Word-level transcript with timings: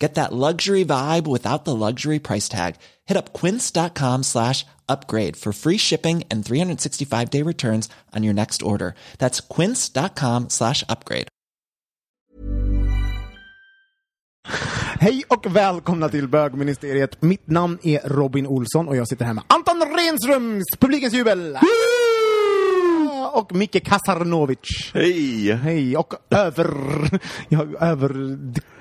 Get 0.00 0.14
that 0.14 0.32
luxury 0.32 0.84
vibe 0.84 1.26
without 1.26 1.64
the 1.64 1.76
luxury 1.76 2.18
price 2.18 2.48
tag. 2.48 2.76
Hit 3.04 3.18
up 3.18 3.32
quince.com 3.34 4.22
slash 4.22 4.64
upgrade 4.88 5.36
for 5.36 5.52
free 5.52 5.78
shipping 5.78 6.24
and 6.30 6.44
365 6.44 7.30
day 7.30 7.42
returns 7.42 7.88
on 8.16 8.24
your 8.24 8.34
next 8.34 8.62
order. 8.62 8.94
That's 9.18 9.40
quince.com 9.40 10.48
slash 10.48 10.84
upgrade. 10.88 11.28
Hej 15.00 15.22
och 15.28 15.46
välkomna 15.56 16.08
till 16.08 16.28
bögministeriet. 16.28 17.22
Mitt 17.22 17.50
namn 17.50 17.78
är 17.82 18.00
Robin 18.04 18.46
Olsson 18.46 18.88
och 18.88 18.96
jag 18.96 19.08
sitter 19.08 19.24
här 19.24 19.34
med 19.34 19.44
Anton 19.46 19.82
Renströms, 19.96 20.64
publikens 20.78 21.14
jubel! 21.14 21.58
Och 23.32 23.54
Micke 23.54 23.84
Kasarnovic. 23.84 24.90
Hej! 24.94 25.52
Hej, 25.52 25.96
och 25.96 26.14
över... 26.30 26.70
Jag 27.48 27.74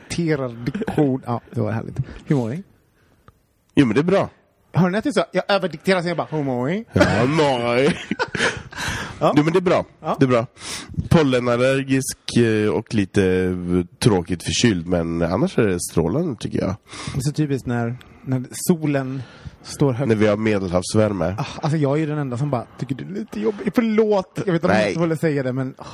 överdikterar 0.10 0.66
diktion. 0.66 1.22
Ja, 1.26 1.42
det 1.52 1.62
var 1.62 1.72
härligt. 1.72 1.98
Hur 2.26 2.36
mår 2.36 2.50
ni? 2.50 2.64
Jo 3.76 3.86
men 3.86 3.96
det 3.96 4.02
är 4.02 4.04
bra. 4.04 4.30
Hör 4.74 4.90
ni 4.90 4.98
att 4.98 5.06
jag 5.06 5.14
sa? 5.14 5.26
Jag 5.32 5.44
överdikterar 5.48 6.00
sen 6.00 6.08
jag 6.08 6.18
bara, 6.18 6.28
ni? 6.68 6.86
Ja, 6.94 7.04
nej. 7.28 7.98
Ja. 9.20 9.34
Jo 9.38 9.44
men 9.44 9.54
det 9.54 9.60
är 9.60 9.62
bra. 9.62 9.86
Ja. 10.02 10.16
Det 10.20 10.26
är 10.26 10.30
bra. 10.30 10.46
Pollenallergisk 11.10 12.38
eh, 12.38 12.70
och 12.70 12.94
lite 12.94 13.24
eh, 13.26 13.86
tråkigt 14.00 14.44
förkyld 14.44 14.88
men 14.88 15.22
annars 15.22 15.58
är 15.58 15.68
det 15.68 15.80
strålande 15.92 16.36
tycker 16.40 16.60
jag. 16.60 16.76
Det 17.14 17.20
är 17.20 17.22
så 17.22 17.32
typiskt 17.32 17.68
när, 17.68 17.98
när 18.24 18.44
solen 18.52 19.22
står 19.62 19.94
högt. 19.94 20.08
När 20.08 20.16
vi 20.16 20.28
har 20.28 20.38
medelhavsvärme. 20.38 21.36
Ah, 21.38 21.46
Alltså 21.62 21.78
jag 21.78 21.92
är 21.96 21.98
ju 21.98 22.06
den 22.06 22.18
enda 22.18 22.38
som 22.38 22.50
bara 22.50 22.66
tycker 22.80 22.96
det 22.96 23.04
är 23.04 23.08
lite 23.20 23.40
jobbigt. 23.40 23.76
Förlåt, 23.76 24.34
jag 24.46 24.54
vet 24.54 24.64
inte 24.64 24.68
om 24.76 24.82
jag 24.94 25.00
håller 25.00 25.16
säga 25.16 25.44
det 25.44 25.54
men... 25.54 25.74
ah. 25.78 25.86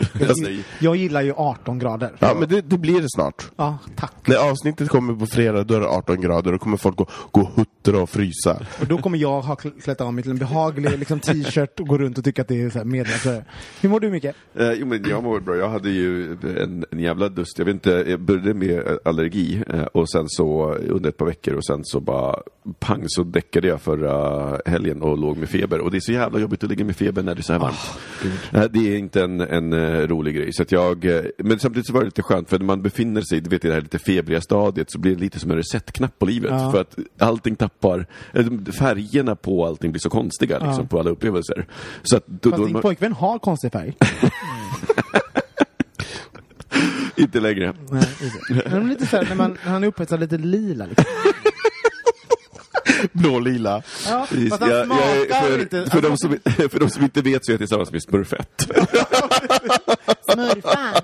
Jag, 0.20 0.62
jag 0.78 0.96
gillar 0.96 1.22
ju 1.22 1.32
18 1.36 1.78
grader. 1.78 2.12
ja 2.18 2.34
men 2.40 2.48
det, 2.48 2.60
det 2.60 2.78
blir 2.78 3.00
det 3.00 3.10
snart. 3.10 3.50
Ja, 3.56 3.78
tack. 3.96 4.12
När 4.26 4.50
avsnittet 4.50 4.88
kommer 4.88 5.14
på 5.14 5.26
fredag 5.26 5.64
då 5.64 5.74
är 5.74 5.80
det 5.80 5.88
18 5.88 6.20
grader. 6.20 6.52
Då 6.52 6.58
kommer 6.58 6.76
folk 6.76 6.96
gå, 6.96 7.06
gå 7.30 7.40
och 7.40 7.48
huttra 7.56 8.02
och 8.02 8.10
frysa. 8.10 8.60
Och 8.80 8.86
då 8.86 8.98
kommer 8.98 9.18
jag 9.18 9.40
ha 9.40 9.54
kl- 9.54 9.80
klätt 9.82 10.00
av 10.00 10.14
mig 10.14 10.22
till 10.22 10.30
en 10.32 10.38
behaglig 10.38 10.98
liksom, 10.98 11.20
t-shirt 11.20 11.80
och 11.80 11.86
gå 11.86 11.98
runt 11.98 12.18
och 12.18 12.24
tycka 12.24 12.42
att 12.42 12.48
det 12.48 12.62
är 12.62 12.70
så 12.70 12.78
här 12.78 12.84
medel. 12.84 13.42
Hur 13.80 13.88
mår 13.88 14.00
du 14.00 14.10
Micke? 14.10 14.24
Eh, 14.24 14.72
jo 14.72 14.86
men 14.86 15.04
jag 15.08 15.22
mår 15.24 15.40
bra, 15.40 15.56
jag 15.56 15.68
hade 15.68 15.90
ju 15.90 16.32
en, 16.58 16.84
en 16.90 16.98
jävla 17.00 17.28
dust. 17.28 17.58
Jag 17.58 17.64
vet 17.64 17.74
inte, 17.74 17.90
jag 18.08 18.20
började 18.20 18.54
med 18.54 18.78
eh, 18.78 18.96
allergi 19.04 19.62
eh, 19.74 19.82
och 19.82 20.10
sen 20.10 20.24
så 20.28 20.74
under 20.74 21.08
ett 21.08 21.16
par 21.16 21.26
veckor 21.26 21.54
och 21.54 21.64
sen 21.64 21.80
så 21.84 22.00
bara 22.00 22.36
pang 22.78 23.04
så 23.06 23.22
däckade 23.22 23.68
jag 23.68 23.80
förra 23.80 24.58
helgen 24.66 25.02
och 25.02 25.18
låg 25.18 25.36
med 25.36 25.48
feber. 25.48 25.80
Och 25.80 25.90
det 25.90 25.98
är 25.98 26.00
så 26.00 26.12
jävla 26.12 26.38
jobbigt 26.38 26.64
att 26.64 26.70
ligga 26.70 26.84
med 26.84 26.96
feber 26.96 27.22
när 27.22 27.34
det 27.34 27.40
är 27.40 27.42
så 27.42 27.52
här 27.52 27.60
varmt. 27.60 27.98
Eh, 28.52 28.64
det 28.72 28.94
är 28.94 28.98
inte 28.98 29.22
en, 29.22 29.40
en 29.40 29.72
eh, 29.72 29.89
rolig 29.92 30.34
grej. 30.34 30.52
Så 30.52 30.62
att 30.62 30.72
jag, 30.72 31.04
eh, 31.04 31.22
men 31.38 31.58
samtidigt 31.58 31.86
så 31.86 31.92
var 31.92 32.00
det 32.00 32.04
lite 32.04 32.22
skönt 32.22 32.50
för 32.50 32.58
när 32.58 32.66
man 32.66 32.82
befinner 32.82 33.22
sig 33.22 33.40
du 33.40 33.50
vet, 33.50 33.64
i 33.64 33.68
det 33.68 33.74
här 33.74 33.80
lite 33.80 33.98
febriga 33.98 34.40
stadiet 34.40 34.90
så 34.90 34.98
blir 34.98 35.14
det 35.14 35.20
lite 35.20 35.38
som 35.38 35.50
en 35.50 35.56
resetknapp 35.56 36.18
på 36.18 36.26
livet. 36.26 36.50
Ja. 36.50 36.72
För 36.72 36.80
att 36.80 36.98
allting 37.18 37.56
tappar, 37.56 38.06
eh, 38.32 38.46
färgerna 38.78 39.36
på 39.36 39.66
allting 39.66 39.92
blir 39.92 40.00
så 40.00 40.10
konstiga 40.10 40.58
liksom, 40.58 40.88
på 40.88 40.98
alla 40.98 41.10
upplevelser. 41.10 41.66
Så 42.02 42.16
att 42.16 42.26
då, 42.26 42.50
Fast 42.50 42.60
då, 42.60 42.66
din 42.66 42.72
man, 42.72 42.82
pojkvän 42.82 43.12
har 43.12 43.38
konstig 43.38 43.72
färg. 43.72 43.96
inte 47.16 47.40
längre. 47.40 47.74
Nej, 47.90 48.04
det. 48.48 48.70
Men 48.70 48.88
lite 48.88 49.06
så 49.06 49.16
här, 49.16 49.24
när, 49.24 49.34
man, 49.34 49.58
han 49.60 49.84
är 49.84 49.88
upphetsad 49.88 50.20
lite 50.20 50.38
lila 50.38 50.86
liksom. 50.86 51.04
Blå-lila. 53.12 53.82
Ja, 54.08 54.26
Precis. 54.28 54.50
fast 54.50 54.62
han 54.62 54.70
Jag- 54.70 54.88
jag 55.30 55.44
för, 55.44 55.60
inte... 55.60 55.86
för, 55.90 56.02
de 56.02 56.16
som, 56.16 56.30
för 56.70 56.80
de 56.80 56.90
som 56.90 57.02
inte 57.04 57.22
vet 57.22 57.44
så 57.44 57.50
är 57.50 57.54
jag 57.54 57.58
tillsammans 57.60 57.92
med 57.92 58.02
Smurfett. 58.02 58.70
Smurfan. 60.32 60.94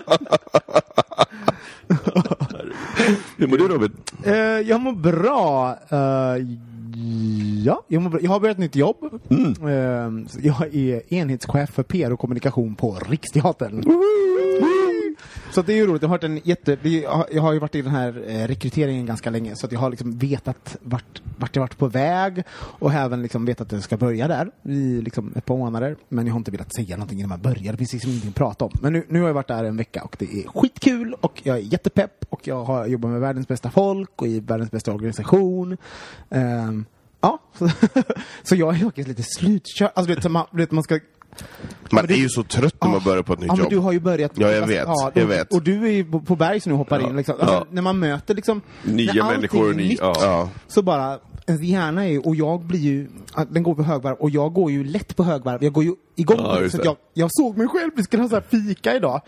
Hur 3.37 3.47
mår 3.47 3.57
du 3.59 3.69
Robin? 3.69 3.93
Eh, 4.25 4.35
jag 4.69 4.81
mår 4.81 4.93
bra. 4.93 5.79
Eh, 5.89 5.99
ja, 7.65 7.83
jag, 7.89 8.03
mår 8.03 8.11
bra. 8.11 8.21
jag 8.23 8.31
har 8.31 8.41
börjat 8.41 8.55
ett 8.57 8.61
nytt 8.61 8.77
jobb. 8.77 8.97
Eh, 9.31 10.11
så 10.29 10.39
jag 10.43 10.75
är 10.75 11.15
enhetschef 11.15 11.71
för 11.71 11.83
PR 11.83 12.13
och 12.13 12.21
kommunikation 12.21 12.75
på 12.75 12.99
Riksteatern. 13.09 13.83
Så 15.51 15.63
det 15.63 15.73
är 15.73 15.77
ju 15.77 15.87
roligt. 15.87 16.03
Jag 16.03 16.09
har, 16.09 16.25
en 16.25 16.41
jätte, 16.45 16.79
jag 17.33 17.43
har 17.43 17.53
ju 17.53 17.59
varit 17.59 17.75
i 17.75 17.83
den 17.83 17.93
här 17.93 18.25
eh, 18.27 18.47
rekryteringen 18.47 19.07
ganska 19.07 19.31
länge 19.31 19.57
så 19.57 19.67
att 19.67 19.73
jag 19.73 19.81
har 19.81 19.91
liksom 19.91 20.19
vetat 20.19 20.77
vart, 20.83 21.23
vart 21.39 21.57
jag 21.57 21.61
varit 21.61 21.79
på 21.79 21.89
väg 21.89 22.43
och 22.53 22.93
även 22.93 23.23
liksom 23.23 23.45
vetat 23.45 23.67
att 23.67 23.73
jag 23.73 23.83
ska 23.83 23.97
börja 23.97 24.29
där 24.29 24.51
i 24.63 25.01
liksom 25.01 25.33
ett 25.37 25.45
par 25.45 25.57
månader. 25.57 25.97
Men 26.09 26.27
jag 26.27 26.35
har 26.35 26.39
inte 26.39 26.51
velat 26.51 26.75
säga 26.75 26.97
någonting 26.97 27.19
innan 27.19 27.29
man 27.29 27.41
börjar. 27.41 27.73
Det 27.73 27.79
finns 27.79 27.93
liksom 27.93 28.11
ingenting 28.11 28.31
att 28.31 28.37
prata 28.37 28.65
om. 28.65 28.71
Men 28.81 28.93
nu, 28.93 29.07
nu 29.09 29.21
har 29.21 29.27
jag 29.27 29.35
varit 29.35 29.49
där 29.49 29.65
en 29.65 29.77
vecka 29.77 30.03
och 30.03 30.17
det 30.19 30.25
är 30.25 30.49
skitkul 30.49 31.15
och 31.21 31.41
jag 31.45 31.57
är 31.57 31.61
jättepepp 31.61 32.25
och 32.29 32.49
jag 32.49 32.65
har 32.65 32.87
jobbat 32.87 33.11
med 33.11 33.21
världens 33.21 33.49
bästa 33.49 33.71
folk 33.71 34.23
och 34.23 34.27
i 34.27 34.41
världens 34.41 34.71
bästa 34.71 34.93
organisation. 34.93 35.77
Um, 36.29 36.87
ja, 37.21 37.39
så, 37.59 37.69
så 38.43 38.57
jag 38.57 38.75
är 38.75 38.79
faktiskt 38.79 39.09
lite 39.09 39.23
slutkörd. 39.23 39.91
Alltså, 39.95 40.09
du 40.09 40.15
vet, 40.15 40.31
man, 40.31 40.47
du 40.51 40.57
vet, 40.57 40.71
man 40.71 40.83
ska 40.83 40.99
man 41.39 41.89
Men 41.91 42.07
det- 42.07 42.15
är 42.15 42.19
ju 42.19 42.29
så 42.29 42.43
trött 42.43 42.75
när 42.83 42.89
man 42.89 42.97
Ah, 43.01 43.05
börjar 43.05 43.23
på 43.23 43.33
ett 43.33 43.39
nytt 43.39 43.47
ja, 43.49 43.55
men 43.55 43.63
jobb. 43.63 43.71
du 43.71 43.79
har 43.79 43.93
ju 43.93 44.01
börjat. 44.01 44.33
Ja, 44.35 44.53
jag 44.53 44.67
vet. 44.67 44.87
och, 44.89 45.11
Jag 45.15 45.27
vet. 45.27 45.53
Och 45.53 45.63
du 45.63 45.85
är 45.87 45.91
ju 45.91 46.05
på, 46.05 46.21
på 46.21 46.37
berg 46.37 46.61
som 46.61 46.73
nu 46.73 46.79
hoppar 46.79 47.01
in. 47.11 47.17
Liksom. 47.17 47.35
Alltså, 47.41 47.55
Ja. 47.55 47.67
När 47.71 47.83
man 47.83 47.99
möter 47.99 48.35
liksom... 48.35 48.61
Nya 48.83 49.25
människor, 49.25 49.75
ny- 49.75 49.89
nytt, 49.89 49.99
ja. 50.01 50.15
Ja. 50.21 50.49
Så 50.69 50.83
bara, 50.83 51.19
ens 51.47 51.63
hjärna 51.63 52.05
är 52.05 52.09
ju, 52.11 52.19
och 52.19 52.37
jag 52.37 52.61
blir 52.65 52.81
ju, 52.81 53.09
den 53.51 53.63
går 53.63 53.75
på 53.75 53.83
högvarv 53.83 54.17
och 54.17 54.31
jag 54.31 54.53
går 54.53 54.71
ju 54.71 54.85
lätt 54.85 55.17
på 55.17 55.25
högvarv. 55.25 55.65
Jag 55.65 55.73
går 55.73 55.85
ju 55.85 55.95
igång 56.17 56.37
Ja, 56.41 56.71
Så 56.71 56.79
jag, 56.85 56.97
jag 57.15 57.29
såg 57.33 57.57
mig 57.59 57.69
själv, 57.69 57.91
vi 57.97 58.03
skulle 58.03 58.23
ha 58.23 58.29
så 58.31 58.35
här 58.35 58.45
fika 58.51 58.95
idag. 58.97 59.21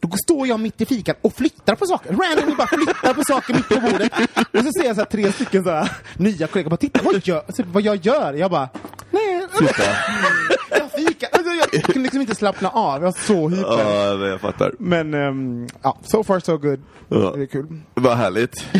Då 0.00 0.10
står 0.24 0.46
jag 0.46 0.60
mitt 0.60 0.80
i 0.80 0.86
fikat 0.86 1.18
och 1.22 1.32
flyttar 1.32 1.74
på 1.74 1.86
saker. 1.86 2.10
Randomly 2.10 2.56
bara 2.56 2.66
flyttar 2.66 3.14
på 3.14 3.22
saker 3.24 3.54
mitt 3.54 3.68
på 3.68 3.74
bordet. 3.80 4.12
Och 4.52 4.64
så 4.64 4.70
ser 4.80 4.86
jag 4.86 4.96
så 4.96 5.00
här 5.02 5.10
tre 5.10 5.32
stycken 5.32 5.64
så 5.64 5.70
här 5.70 5.92
nya 6.16 6.46
kollegor 6.46 6.70
bara 6.70 6.76
titta 6.76 7.00
vad, 7.04 7.26
gör, 7.26 7.36
alltså, 7.46 7.62
vad 7.72 7.82
jag 7.82 7.96
gör. 8.06 8.34
Jag 8.34 8.50
bara, 8.50 8.68
nej. 9.14 9.46
Jag 10.70 10.92
fikar. 10.92 11.28
Alltså, 11.32 11.50
jag 11.52 11.70
kunde 11.84 12.00
liksom 12.00 12.20
inte 12.20 12.34
slappna 12.34 12.68
av. 12.68 12.94
Jag 12.94 13.00
var 13.00 13.12
så 13.26 13.48
hyper. 13.48 13.78
Ja, 13.78 14.26
jag 14.26 14.40
fattar. 14.40 14.74
Men 14.78 15.14
ehm, 15.14 15.66
ja, 15.82 15.98
so 16.02 16.24
far 16.24 16.40
so 16.40 16.56
good. 16.56 16.82
Ja. 17.08 17.32
Det 17.36 17.42
är 17.42 17.46
kul. 17.46 17.80
Vad 17.94 18.16
härligt. 18.16 18.64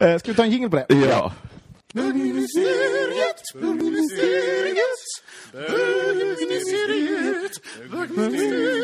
Eh, 0.00 0.18
ska 0.18 0.30
vi 0.30 0.34
ta 0.36 0.42
en 0.42 0.50
jingle 0.50 0.68
på 0.68 0.76
det? 0.76 0.86
Ja. 0.94 1.32
Bögministeriet, 1.94 3.42
bögministeriet, 3.54 4.98
bögministeriet, 5.52 7.52
bögministeriet. 7.90 8.74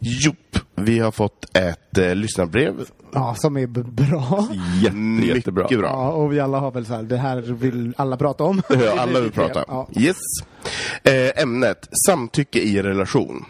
Jopp, 0.00 0.47
vi 0.84 0.98
har 0.98 1.10
fått 1.10 1.56
ett 1.56 1.98
eh, 1.98 2.14
lyssnarbrev. 2.14 2.74
Ja, 3.12 3.34
som 3.34 3.56
är 3.56 3.66
bra. 3.66 4.48
Jätte, 4.82 5.26
jättebra. 5.36 5.64
Mycket 5.64 5.78
bra. 5.78 5.88
Ja, 5.88 6.08
och 6.08 6.32
vi 6.32 6.40
alla 6.40 6.58
har 6.58 6.70
väl 6.70 6.86
så 6.86 6.94
här, 6.94 7.02
det 7.02 7.16
här 7.16 7.40
vill 7.40 7.94
alla 7.96 8.16
prata 8.16 8.44
om. 8.44 8.62
Ja, 8.68 9.00
alla 9.00 9.20
vill 9.20 9.32
prata. 9.32 9.64
Ja. 9.68 9.88
Yes. 9.96 10.16
Eh, 11.02 11.42
ämnet, 11.42 11.88
samtycke 12.06 12.58
i 12.58 12.82
relation. 12.82 13.44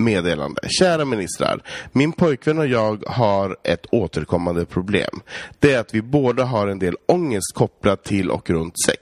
Meddelande. 0.00 0.60
Kära 0.80 1.04
ministrar. 1.04 1.62
Min 1.92 2.12
pojkvän 2.12 2.58
och 2.58 2.66
jag 2.66 3.04
har 3.06 3.56
ett 3.64 3.86
återkommande 3.90 4.64
problem. 4.64 5.20
Det 5.58 5.72
är 5.72 5.80
att 5.80 5.94
vi 5.94 6.02
båda 6.02 6.44
har 6.44 6.68
en 6.68 6.78
del 6.78 6.96
ångest 7.06 7.54
kopplat 7.54 8.04
till 8.04 8.30
och 8.30 8.50
runt 8.50 8.74
sex. 8.86 9.00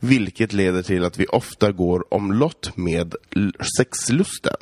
Vilket 0.00 0.52
leder 0.52 0.82
till 0.82 1.04
att 1.04 1.18
vi 1.18 1.26
ofta 1.26 1.72
går 1.72 2.14
omlott 2.14 2.76
med 2.76 3.14
sexlusten. 3.78 4.56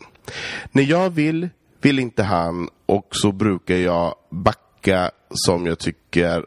När 0.72 0.82
jag 0.82 1.10
vill, 1.10 1.48
vill 1.80 1.98
inte 1.98 2.22
han 2.22 2.68
och 2.86 3.08
så 3.10 3.32
brukar 3.32 3.76
jag 3.76 4.14
backa 4.30 5.10
som 5.30 5.66
jag 5.66 5.78
tycker 5.78 6.44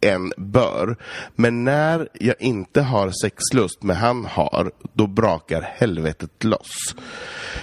en 0.00 0.32
bör. 0.36 0.96
Men 1.34 1.64
när 1.64 2.08
jag 2.12 2.34
inte 2.38 2.82
har 2.82 3.10
sexlust 3.10 3.82
men 3.82 3.96
han 3.96 4.24
har, 4.24 4.72
då 4.92 5.06
brakar 5.06 5.62
helvetet 5.62 6.44
loss. 6.44 6.94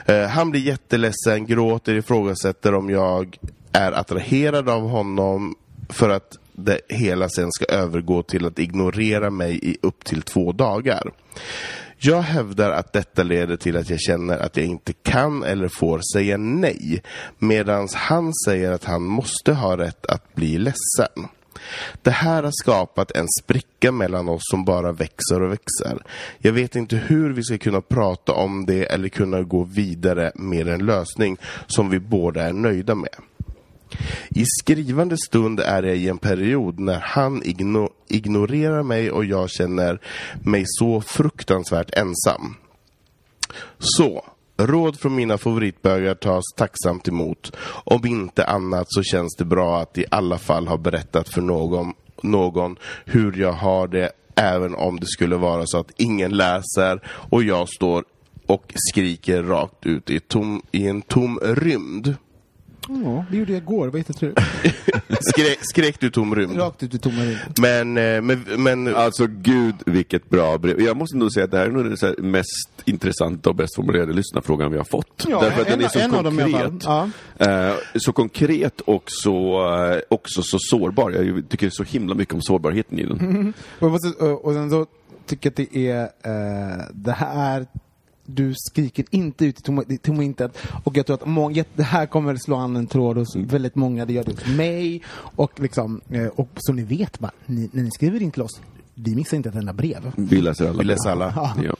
Eh, 0.05 0.27
han 0.27 0.51
blir 0.51 0.61
jätteledsen, 0.61 1.45
gråter, 1.45 1.93
ifrågasätter 1.93 2.73
om 2.73 2.89
jag 2.89 3.37
är 3.71 3.91
attraherad 3.91 4.69
av 4.69 4.89
honom 4.89 5.55
för 5.89 6.09
att 6.09 6.37
det 6.53 6.79
hela 6.89 7.29
sen 7.29 7.51
ska 7.51 7.65
övergå 7.65 8.23
till 8.23 8.45
att 8.45 8.59
ignorera 8.59 9.29
mig 9.29 9.59
i 9.63 9.77
upp 9.81 10.03
till 10.03 10.21
två 10.21 10.51
dagar. 10.51 11.11
Jag 12.03 12.21
hävdar 12.21 12.71
att 12.71 12.93
detta 12.93 13.23
leder 13.23 13.57
till 13.57 13.77
att 13.77 13.89
jag 13.89 13.99
känner 13.99 14.37
att 14.37 14.57
jag 14.57 14.65
inte 14.65 14.93
kan 14.93 15.43
eller 15.43 15.67
får 15.67 16.01
säga 16.13 16.37
nej, 16.37 17.03
medan 17.39 17.87
han 17.93 18.33
säger 18.45 18.71
att 18.71 18.83
han 18.83 19.03
måste 19.03 19.53
ha 19.53 19.77
rätt 19.77 20.05
att 20.05 20.35
bli 20.35 20.57
ledsen. 20.57 21.27
Det 22.01 22.11
här 22.11 22.43
har 22.43 22.51
skapat 22.53 23.11
en 23.11 23.27
spricka 23.41 23.91
mellan 23.91 24.29
oss 24.29 24.41
som 24.51 24.65
bara 24.65 24.91
växer 24.91 25.41
och 25.41 25.51
växer. 25.51 26.03
Jag 26.37 26.53
vet 26.53 26.75
inte 26.75 26.95
hur 26.95 27.33
vi 27.33 27.43
ska 27.43 27.57
kunna 27.57 27.81
prata 27.81 28.31
om 28.31 28.65
det 28.65 28.85
eller 28.85 29.09
kunna 29.09 29.41
gå 29.41 29.63
vidare 29.63 30.31
med 30.35 30.67
en 30.67 30.85
lösning 30.85 31.37
som 31.67 31.89
vi 31.89 31.99
båda 31.99 32.43
är 32.43 32.53
nöjda 32.53 32.95
med. 32.95 33.15
I 34.29 34.45
skrivande 34.45 35.17
stund 35.17 35.59
är 35.59 35.83
jag 35.83 35.97
i 35.97 36.09
en 36.09 36.17
period 36.17 36.79
när 36.79 36.99
han 36.99 37.43
igno 37.43 37.89
ignorerar 38.07 38.83
mig 38.83 39.11
och 39.11 39.25
jag 39.25 39.49
känner 39.49 39.99
mig 40.43 40.63
så 40.67 41.01
fruktansvärt 41.01 41.97
ensam. 41.97 42.55
Så, 43.79 44.25
råd 44.57 44.99
från 44.99 45.15
mina 45.15 45.37
favoritbögar 45.37 46.15
tas 46.15 46.43
tacksamt 46.55 47.07
emot. 47.07 47.55
Om 47.83 48.05
inte 48.05 48.45
annat 48.45 48.87
så 48.89 49.03
känns 49.03 49.35
det 49.37 49.45
bra 49.45 49.81
att 49.81 49.97
i 49.97 50.05
alla 50.11 50.37
fall 50.37 50.67
ha 50.67 50.77
berättat 50.77 51.29
för 51.29 51.41
någon, 51.41 51.93
någon 52.21 52.75
hur 53.05 53.37
jag 53.37 53.53
har 53.53 53.87
det 53.87 54.11
även 54.35 54.75
om 54.75 54.99
det 54.99 55.07
skulle 55.07 55.35
vara 55.35 55.63
så 55.65 55.79
att 55.79 55.91
ingen 55.97 56.31
läser 56.31 57.01
och 57.05 57.43
jag 57.43 57.69
står 57.69 58.05
och 58.45 58.73
skriker 58.75 59.43
rakt 59.43 59.85
ut 59.85 60.09
i, 60.09 60.19
tom, 60.19 60.61
i 60.71 60.87
en 60.87 61.01
tom 61.01 61.39
rymd. 61.43 62.15
Ja, 62.87 63.25
det 63.31 63.37
gjorde 63.37 63.51
jag 63.51 63.61
igår. 63.61 63.87
Vad 63.87 63.99
heter 63.99 64.15
det? 64.19 64.43
Skrek, 65.21 65.57
skrek 65.61 65.99
du 65.99 66.09
tom 66.09 66.35
rymd? 66.35 66.57
Rakt 66.59 66.83
ut 66.83 66.93
i 66.93 66.99
tomma 66.99 67.21
rymden. 67.21 67.53
Men, 67.61 67.97
eh, 67.97 68.21
men, 68.21 68.63
men 68.63 68.95
Alltså 68.95 69.27
gud 69.27 69.75
vilket 69.85 70.29
bra 70.29 70.57
brev. 70.57 70.81
Jag 70.81 70.97
måste 70.97 71.17
nog 71.17 71.31
säga 71.33 71.43
att 71.43 71.51
det 71.51 71.57
här 71.57 71.65
är 71.65 71.71
nog 71.71 71.83
den 71.85 71.97
så 71.97 72.05
här 72.05 72.15
mest 72.17 72.69
intressanta 72.85 73.49
och 73.49 73.55
bäst 73.55 73.75
formulerade 73.75 74.13
lyssnarfrågan 74.13 74.71
vi 74.71 74.77
har 74.77 74.83
fått. 74.85 75.25
Ja, 75.27 75.41
Därför 75.41 75.61
att 75.61 75.67
den 75.67 75.79
en- 75.79 75.85
är 75.85 75.89
så 75.89 75.99
en 75.99 76.13
av 76.13 76.23
dem 76.23 76.37
konkret. 76.37 76.83
Ja. 76.83 77.09
Eh, 77.37 77.73
så 77.95 78.13
konkret 78.13 78.81
och 78.81 79.03
så, 79.07 79.67
eh, 79.91 79.99
också 80.09 80.41
så 80.43 80.57
sårbar. 80.59 81.11
Jag 81.11 81.49
tycker 81.49 81.69
så 81.69 81.83
himla 81.83 82.15
mycket 82.15 82.33
om 82.33 82.41
sårbarheten 82.41 82.99
i 82.99 83.03
den. 83.05 83.53
Måste, 83.79 84.07
och, 84.25 84.45
och 84.45 84.53
sen 84.53 84.69
så 84.69 84.85
tycker 85.25 85.49
jag 85.49 85.51
att 85.51 85.71
det 85.71 85.87
är 85.87 86.09
det 86.93 87.11
här 87.11 87.65
du 88.35 88.53
skriker 88.57 89.05
inte 89.09 89.45
ut 89.45 89.59
i 89.59 89.97
tomma, 89.97 90.23
intet. 90.23 90.57
Och 90.83 90.97
jag 90.97 91.05
tror 91.05 91.13
att 91.13 91.25
många, 91.27 91.63
det 91.75 91.83
här 91.83 92.05
kommer 92.05 92.35
slå 92.35 92.55
an 92.55 92.75
en 92.75 92.87
tråd 92.87 93.17
hos 93.17 93.35
väldigt 93.35 93.75
många. 93.75 94.05
Det 94.05 94.13
gör 94.13 94.23
det 94.23 94.31
hos 94.31 94.45
mig. 94.57 95.01
Och 95.15 95.59
liksom, 95.59 96.01
eh, 96.09 96.25
och 96.27 96.49
så 96.55 96.73
ni 96.73 96.83
vet 96.83 97.19
bara, 97.19 97.31
ni, 97.45 97.69
när 97.71 97.83
ni 97.83 97.91
skriver 97.91 98.21
in 98.21 98.31
till 98.31 98.41
oss, 98.41 98.61
vi 98.95 99.15
missar 99.15 99.37
inte 99.37 99.49
ett 99.49 99.55
enda 99.55 99.73
brev. 99.73 100.11
Vi 100.15 100.41
läser 100.41 100.69
alla. 100.69 100.77
vi 100.77 100.83
läser 100.83 101.09
alla. 101.09 101.53
Ja. 101.63 101.75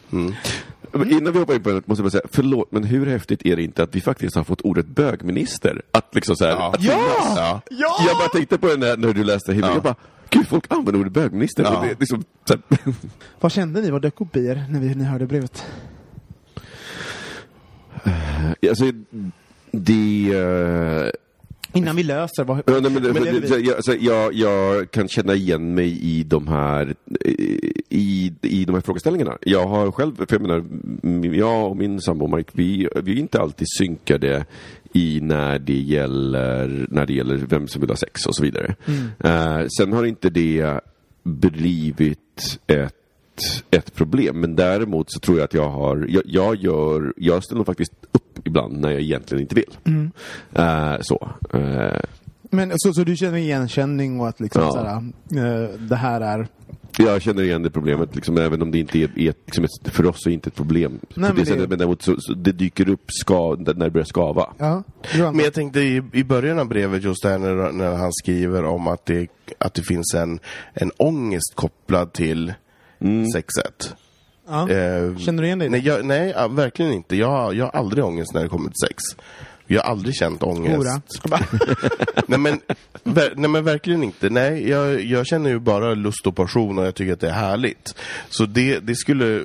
Men 0.94 1.12
Innan 1.12 1.33
vi 1.33 1.39
hoppar 1.39 1.53
in 1.53 1.63
på 1.63 1.69
det 1.69 1.88
måste 1.88 2.01
jag 2.01 2.06
bara 2.06 2.09
säga, 2.12 2.24
förlåt, 2.31 2.71
men 2.71 2.83
hur 2.83 3.06
häftigt 3.06 3.45
är 3.45 3.56
det 3.56 3.63
inte 3.63 3.83
att 3.83 3.95
vi 3.95 4.01
faktiskt 4.01 4.36
har 4.36 4.44
fått 4.44 4.62
ordet 4.62 4.88
bögminister? 4.88 5.81
Att 5.92 6.15
liksom 6.15 6.36
så 6.36 6.45
här, 6.45 6.51
Ja. 6.51 6.74
att 6.74 6.83
Ja! 6.83 6.92
finnas. 6.92 7.38
Ja! 7.69 7.95
Jag 8.07 8.18
bara 8.18 8.27
tänkte 8.27 8.57
på 8.57 8.68
den 8.68 8.81
här 8.83 8.98
när 8.98 9.13
du 9.13 9.24
läste 9.24 9.53
himlen, 9.53 9.69
Ja. 9.69 9.75
jag 9.75 9.83
bara, 9.83 9.95
gud 10.30 10.48
folk 10.48 10.65
använder 10.69 11.00
ordet 11.01 11.13
bögminister. 11.13 11.63
Ja. 11.63 11.81
Det 11.89 12.00
liksom, 12.00 12.24
så 12.45 12.53
här, 12.53 12.94
Vad 13.39 13.51
kände 13.51 13.81
ni? 13.81 13.89
Vad 13.92 14.01
dök 14.01 14.21
upp 14.21 14.36
i 14.36 14.45
er 14.45 14.65
när 14.69 14.80
vi, 14.80 14.95
ni 14.95 15.03
hörde 15.03 15.25
brevet? 15.27 15.65
Alltså, 18.69 18.86
det... 19.71 20.31
eh, 20.33 21.09
Innan 21.74 21.95
vi 21.95 22.03
löser, 22.03 22.44
vad... 22.44 22.57
Ja, 22.57 22.80
nej, 22.80 22.92
men, 22.92 23.03
Men 23.03 23.13
det- 23.24 23.59
jag, 23.59 23.83
så 23.83 23.94
jag, 24.00 24.33
jag 24.33 24.92
kan 24.92 25.07
känna 25.07 25.33
igen 25.33 25.74
mig 25.75 26.00
i 26.01 26.24
de 26.24 26.48
här 26.48 26.95
i, 27.89 28.33
i 28.42 28.65
de 28.65 28.74
här 28.74 28.81
frågeställningarna. 28.81 29.38
Jag 29.42 29.68
har 29.68 29.92
själv, 29.92 30.15
för 30.15 30.27
jag 30.30 30.42
menar, 30.42 30.63
jag 31.36 31.69
och 31.71 31.77
min 31.77 32.01
sambo 32.01 32.36
Mike, 32.36 32.50
vi, 32.53 32.88
vi 33.03 33.12
är 33.12 33.15
inte 33.19 33.39
alltid 33.42 33.68
synkade 33.77 34.45
i 34.94 35.19
när 35.21 35.59
det 35.59 35.80
gäller, 35.80 36.86
när 36.89 37.06
det 37.06 37.13
gäller 37.13 37.36
vem 37.36 37.68
som 37.68 37.81
vill 37.81 37.89
ha 37.89 37.98
sex 37.98 38.25
och 38.25 38.36
så 38.36 38.44
vidare. 38.44 38.75
Eh, 39.19 39.68
sen 39.77 39.94
har 39.94 40.06
inte 40.06 40.30
det 40.30 40.80
blivit 41.24 42.59
ett 42.68 42.95
ett 43.71 43.93
problem, 43.95 44.39
men 44.41 44.55
däremot 44.55 45.11
så 45.11 45.19
tror 45.19 45.37
jag 45.37 45.45
att 45.45 45.53
jag 45.53 45.69
har, 45.69 46.05
jag, 46.09 46.23
jag 46.25 46.55
gör, 46.55 47.13
jag 47.17 47.43
ställer 47.43 47.63
faktiskt 47.63 47.93
upp 48.11 48.47
ibland 48.47 48.77
när 48.81 48.91
jag 48.91 49.01
egentligen 49.01 49.41
inte 49.41 49.55
vill. 49.55 50.09
Eh, 50.53 50.95
så. 51.01 51.29
Eh, 51.53 51.99
Men 52.49 52.71
så, 52.75 52.93
så 52.93 53.03
du 53.03 53.15
känner 53.15 53.37
igenkänning 53.37 54.19
och 54.19 54.27
att 54.27 54.39
liksom 54.39 54.61
Ja. 54.63 54.71
såhär, 54.71 54.95
eh, 55.63 55.69
det 55.79 55.95
här 55.95 56.21
är... 56.21 56.47
Jag 56.97 57.21
känner 57.21 57.43
igen 57.43 57.63
det 57.63 57.69
problemet, 57.69 58.15
liksom, 58.15 58.37
även 58.37 58.61
om 58.61 58.71
det 58.71 58.77
inte 58.79 58.99
är, 58.99 59.03
är 59.19 59.33
liksom 59.45 59.63
ett, 59.63 59.93
för 59.93 60.05
oss 60.05 60.25
är 60.27 60.31
inte 60.31 60.47
ett 60.49 60.55
problem. 60.55 60.91
Nej, 60.91 61.09
men 61.15 61.35
det 61.35 61.41
det- 61.41 61.45
sättet, 61.45 61.69
men 61.69 61.77
däremot 61.79 62.01
så, 62.01 62.15
så 62.19 62.33
det 62.33 62.51
dyker 62.51 62.89
upp 62.89 63.03
ska, 63.07 63.55
när 63.59 63.73
det 63.85 63.89
börjar 63.89 64.05
skava. 64.05 64.53
Ja, 64.57 64.83
Men 65.17 65.39
jag 65.39 65.53
tänkte 65.53 65.79
i, 65.79 66.01
i 66.13 66.23
början 66.23 66.59
av 66.59 66.67
brevet 66.67 67.03
just 67.03 67.23
där 67.23 67.37
när, 67.37 67.71
när 67.71 67.95
han 67.95 68.09
skriver 68.13 68.63
om 68.65 68.87
att 68.87 69.05
det, 69.05 69.27
att 69.57 69.73
det 69.73 69.83
finns 69.83 70.13
en, 70.15 70.39
en 70.73 70.91
ångest 70.97 71.55
kopplad 71.55 72.13
till 72.13 72.53
sexet. 73.33 73.95
ja. 74.48 74.69
Eh, 74.69 75.18
Känner 75.18 75.42
du 75.42 75.45
igen 75.48 75.59
dig? 75.59 75.69
Nej, 75.69 75.81
jag, 75.86 76.06
nej 76.06 76.33
ja, 76.36 76.48
verkligen 76.48 76.94
inte. 76.94 77.15
Jag, 77.15 77.56
jag 77.56 77.65
har 77.65 77.71
aldrig 77.71 78.03
ångest 78.06 78.33
när 78.33 78.44
det 78.44 78.50
kommer 78.50 78.69
till 78.69 78.88
sex. 78.88 79.03
Jag 79.68 79.81
har 79.83 79.92
aldrig 79.92 80.15
känt 80.15 80.44
ångest. 80.44 81.01
Nej, 82.27 82.39
men, 82.39 82.59
ver, 83.03 83.33
nej 83.36 83.50
men 83.50 83.63
verkligen 83.63 84.03
inte. 84.03 84.30
Nej, 84.30 84.69
jag, 84.69 85.01
jag 85.01 85.27
känner 85.27 85.50
ju 85.50 85.59
bara 85.59 85.94
lust 85.94 86.27
och 86.27 86.36
passion 86.36 86.80
och 86.80 86.86
jag 86.86 86.95
tycker 86.95 87.13
att 87.13 87.19
det 87.19 87.27
är 87.30 87.33
härligt. 87.33 87.95
Så 88.30 88.45
det, 88.45 88.80
det 88.80 88.95
skulle, 88.95 89.44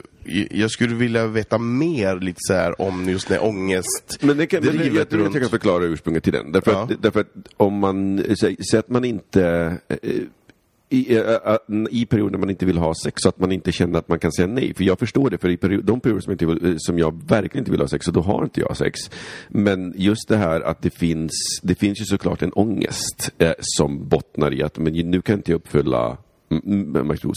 jag 0.51 0.71
skulle 0.71 0.95
vilja 0.95 1.27
veta 1.27 1.59
mer 1.59 2.17
lite 2.21 2.37
så 2.41 2.55
här 2.55 2.81
om 2.81 3.09
just 3.09 3.29
när 3.31 3.45
ångest 3.45 4.19
Men 4.21 4.37
det 4.37 4.47
kan, 4.47 4.65
men 4.65 4.77
jag, 4.79 4.87
jag 4.95 5.09
tror 5.09 5.27
att 5.27 5.35
jag 5.35 5.43
kan 5.43 5.51
förklara 5.51 5.85
ursprunget 5.85 6.25
till 6.25 6.33
den. 6.33 6.53
Därför, 6.53 6.73
Ja. 6.73 6.83
att, 6.83 7.03
därför 7.03 7.21
att 7.21 7.33
om 7.57 7.79
man, 7.79 8.25
säg, 8.41 8.57
säg 8.71 8.79
att 8.81 8.89
man 8.89 9.05
inte 9.05 9.75
eh, 9.89 9.99
i, 10.89 11.17
äh, 11.17 11.25
i 11.91 12.07
perioder 12.07 12.39
man 12.39 12.51
inte 12.51 12.67
vill 12.67 12.79
ha 12.79 12.95
sex 12.95 13.23
så 13.23 13.29
att 13.29 13.39
man 13.39 13.53
inte 13.53 13.73
känner 13.73 13.99
att 13.99 14.09
man 14.09 14.19
kan 14.19 14.33
säga 14.33 14.47
nej. 14.47 14.75
För 14.75 14.85
jag 14.85 14.99
förstår 14.99 15.31
det, 15.31 15.39
för 15.39 15.49
i 15.49 15.57
period, 15.57 15.85
de 15.85 16.01
perioder 16.01 16.21
som, 16.21 16.33
inte 16.33 16.47
vill, 16.47 16.77
som 16.79 16.99
jag 16.99 17.23
verkligen 17.29 17.63
inte 17.63 17.71
vill 17.71 17.81
ha 17.81 17.89
sex, 17.89 18.05
så 18.05 18.11
då 18.11 18.21
har 18.21 18.45
inte 18.45 18.61
jag 18.61 18.77
sex. 18.77 19.01
Men 19.49 19.95
just 19.97 20.29
det 20.29 20.37
här 20.37 20.61
att 20.61 20.83
det 20.83 20.91
finns, 20.91 21.33
det 21.63 21.75
finns 21.75 22.01
ju 22.01 22.05
såklart 22.05 22.43
en 22.43 22.53
ångest 22.53 23.31
äh, 23.39 23.53
som 23.59 24.09
bottnar 24.09 24.55
i 24.55 24.63
att 24.63 24.79
men 24.79 24.93
nu 24.93 25.23
kan 25.23 25.37
inte 25.37 25.51
jag 25.51 25.57
uppfylla 25.57 26.17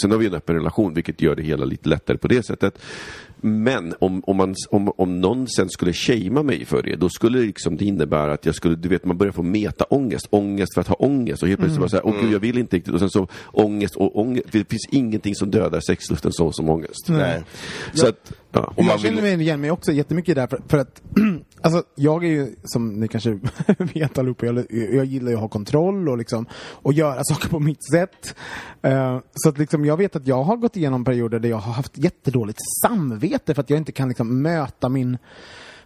Sen 0.02 0.12
har 0.12 0.18
vi 0.18 0.26
en 0.26 0.34
öppen 0.34 0.56
relation 0.56 0.94
vilket 0.94 1.22
gör 1.22 1.36
det 1.36 1.44
hela 1.44 1.66
lite 1.66 1.90
lättare 1.90 2.18
på 2.18 2.28
det 2.28 2.46
sättet. 2.46 2.82
Men 3.42 3.94
om, 4.00 4.24
om, 4.28 4.38
man, 4.38 4.56
om, 4.70 4.92
om 4.98 5.22
någon 5.22 5.48
sen 5.48 5.70
skulle 5.70 5.94
shamea 5.94 6.44
mig 6.44 6.66
för 6.66 6.84
det, 6.84 6.96
då 6.96 7.10
skulle 7.10 7.40
det 7.40 7.46
liksom 7.46 7.78
det 7.78 7.86
innebära 7.86 8.34
att 8.34 8.46
jag 8.46 8.56
skulle, 8.56 8.76
du 8.76 8.90
vet 8.90 9.06
man 9.06 9.18
börjar 9.18 9.32
få 9.32 9.44
meta-ångest. 9.44 10.28
Ångest 10.30 10.74
för 10.74 10.82
att 10.82 10.88
ha 10.88 10.96
ångest. 10.96 11.44
Och 11.44 11.48
helt 11.50 11.60
plötsligt 11.60 11.80
bara 11.80 11.90
så 11.90 11.96
här, 11.96 12.06
åh 12.06 12.22
gud 12.22 12.34
jag 12.34 12.40
vill 12.40 12.58
inte 12.58 12.76
riktigt. 12.76 12.94
Och 12.94 13.00
sen 13.00 13.10
så 13.10 13.28
ångest 13.52 13.96
och 13.96 14.20
ångest. 14.20 14.46
Det 14.52 14.70
finns 14.70 14.88
ingenting 14.92 15.36
som 15.36 15.52
dödar 15.52 15.80
sexlusten 15.80 16.34
så 16.34 16.52
som 16.52 16.70
ångest. 16.70 17.10
Nej. 17.10 17.44
Så 17.94 18.08
att, 18.08 18.32
ja. 18.52 18.74
Jag 18.78 18.84
vill- 18.84 19.02
känner 19.02 19.22
mig 19.22 19.42
igen 19.42 19.62
mig 19.62 19.72
också 19.72 19.92
jättemycket 19.92 20.36
där 20.36 20.48
för, 20.48 20.62
för 20.68 20.78
att 20.78 21.02
alltså, 21.62 21.84
jag 21.96 22.24
är 22.24 22.30
ju, 22.30 22.56
som 22.64 23.00
ni 23.00 23.08
kanske 23.08 23.40
vet 23.78 24.18
allihopa, 24.18 24.46
jag, 24.46 24.66
jag 24.70 25.06
gillar 25.06 25.30
ju 25.30 25.36
att 25.36 25.42
ha 25.42 25.48
kontroll 25.48 26.10
och 26.10 26.18
liksom 26.18 26.46
och 26.54 26.94
göra 26.94 27.24
saker 27.24 27.50
på 27.50 27.60
mitt 27.60 27.92
sätt. 27.92 28.36
Uh, 28.88 29.20
så 29.34 29.50
att 29.50 29.58
liksom, 29.58 29.86
jag 29.86 29.98
vet 29.98 30.16
att 30.16 30.28
jag 30.28 30.44
har 30.44 30.58
gått 30.58 30.76
igenom 30.76 31.06
perioder 31.06 31.40
där 31.40 31.50
jag 31.50 31.58
har 31.58 31.74
haft 31.74 31.98
jättedåligt 31.98 32.60
samvete 32.82 33.54
för 33.54 33.62
att 33.62 33.70
jag 33.70 33.78
inte 33.78 33.92
kan 33.92 34.08
liksom 34.08 34.42
möta 34.42 34.90
min 34.90 35.18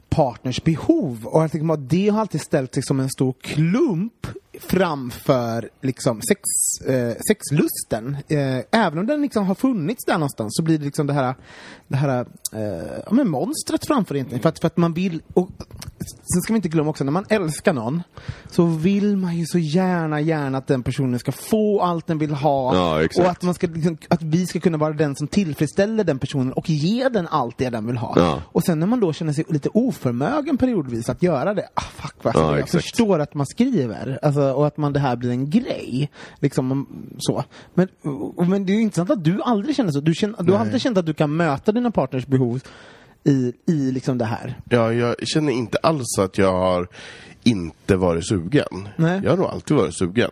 partners 0.10 0.64
behov. 0.64 1.26
Och 1.26 1.44
jag 1.44 1.52
tycker 1.52 1.78
det 1.78 2.10
har 2.10 2.22
alltid 2.22 2.42
ställt 2.42 2.74
sig 2.74 2.84
som 2.84 3.00
en 3.00 3.10
stor 3.10 3.34
klump 3.42 4.28
framför 4.60 5.70
liksom 5.82 6.22
sex, 6.22 6.42
eh, 6.88 7.14
sexlusten. 7.28 8.18
Eh, 8.28 8.60
även 8.72 9.00
om 9.00 9.06
den 9.06 9.22
liksom 9.22 9.46
har 9.46 9.56
funnits 9.56 10.06
där 10.06 10.14
någonstans 10.14 10.56
så 10.56 10.64
blir 10.64 10.78
det 10.78 10.86
liksom 10.86 11.08
det 11.08 11.14
här, 11.14 11.36
det 11.88 11.96
här 11.96 12.26
eh, 12.54 13.02
ja, 13.06 13.14
men 13.14 13.30
monstret 13.30 13.88
framför 13.88 14.16
egentligen. 14.16 14.42
För 14.42 14.50
att, 14.50 14.60
för 14.60 14.68
att 14.68 14.78
man 14.78 14.94
vill... 14.94 15.22
Och, 15.34 15.50
sen 16.08 16.42
ska 16.42 16.54
vi 16.54 16.58
inte 16.58 16.70
glömma 16.70 16.90
också, 16.90 17.04
när 17.04 17.12
man 17.12 17.26
älskar 17.30 17.74
någon 17.74 18.04
så 18.50 18.66
vill 18.66 19.18
man 19.18 19.38
ju 19.38 19.46
så 19.46 19.58
gärna, 19.58 20.22
gärna 20.22 20.58
att 20.58 20.68
den 20.68 20.84
personen 20.84 21.20
ska 21.20 21.32
få 21.32 21.82
allt 21.82 22.08
den 22.08 22.18
vill 22.18 22.34
ha. 22.34 22.76
Ja, 22.76 23.08
och 23.24 23.30
att, 23.30 23.44
man 23.44 23.54
ska, 23.54 23.68
liksom, 23.68 23.98
att 24.08 24.22
vi 24.22 24.48
ska 24.48 24.60
kunna 24.60 24.78
vara 24.78 24.94
den 24.94 25.16
som 25.16 25.28
tillfredsställer 25.28 26.04
den 26.04 26.20
personen 26.20 26.54
och 26.54 26.70
ge 26.70 27.10
den 27.10 27.28
allt 27.28 27.58
det 27.58 27.70
den 27.70 27.88
vill 27.88 27.98
ha. 27.98 28.14
Ja. 28.16 28.42
Och 28.46 28.64
sen 28.64 28.80
när 28.80 28.88
man 28.88 29.00
då 29.00 29.14
känner 29.14 29.34
sig 29.34 29.46
lite 29.50 29.70
oförmögen 29.74 30.58
periodvis 30.58 31.10
att 31.10 31.24
göra 31.24 31.54
det, 31.54 31.68
ah, 31.74 31.82
fuck 31.82 32.16
vad 32.22 32.36
Ja, 32.36 32.50
jag 32.50 32.60
exakt. 32.60 32.84
förstår 32.84 33.20
att 33.20 33.34
man 33.34 33.46
skriver, 33.46 34.20
alltså, 34.22 34.42
och 34.42 34.68
att 34.68 34.78
man 34.78 34.94
det 34.94 35.00
här 35.00 35.16
blir 35.16 35.30
en 35.30 35.50
grej. 35.50 36.12
Liksom, 36.40 36.88
så. 37.18 37.44
Men, 37.74 37.88
och, 38.36 38.48
men 38.48 38.66
det 38.66 38.74
är 38.74 38.76
ju 38.76 38.82
intressant 38.82 39.10
att 39.10 39.24
du 39.24 39.42
aldrig 39.42 39.76
känner 39.76 39.92
så. 39.92 40.00
Du, 40.00 40.14
känner, 40.14 40.44
du 40.44 40.52
har 40.52 40.60
alltid 40.60 40.82
känt 40.82 40.98
att 40.98 41.06
du 41.06 41.14
kan 41.14 41.36
möta 41.36 41.72
dina 41.72 41.92
partners 41.92 42.28
behov 42.28 42.62
i, 43.24 43.54
i 43.66 43.92
liksom 43.92 44.18
det 44.18 44.26
här. 44.26 44.60
Ja, 44.70 44.94
jag 44.94 45.16
känner 45.28 45.52
inte 45.54 45.78
alls 45.78 46.20
att 46.20 46.38
jag 46.38 46.52
har 46.52 46.88
inte 47.44 47.96
varit 47.96 48.28
sugen. 48.28 48.90
Nej. 48.96 49.22
Jag 49.24 49.30
har 49.30 49.38
nog 49.38 49.46
alltid 49.46 49.78
varit 49.78 49.96
sugen. 49.96 50.30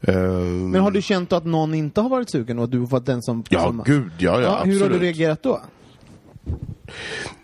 Ehm, 0.00 0.70
Men 0.70 0.80
har 0.80 0.90
du 0.90 1.02
känt 1.02 1.32
att 1.32 1.44
någon 1.44 1.74
inte 1.74 2.00
har 2.00 2.08
varit 2.08 2.30
sugen 2.30 2.58
och 2.58 2.68
du 2.68 2.78
har 2.78 2.86
varit 2.86 3.06
den 3.06 3.22
som... 3.22 3.44
Ja, 3.48 3.62
som 3.62 3.82
gud, 3.86 4.12
ja, 4.18 4.40
ja, 4.40 4.62
hur 4.64 4.72
har 4.72 4.78
du 4.78 4.84
absolut. 4.84 5.02
reagerat 5.02 5.42
då? 5.42 5.60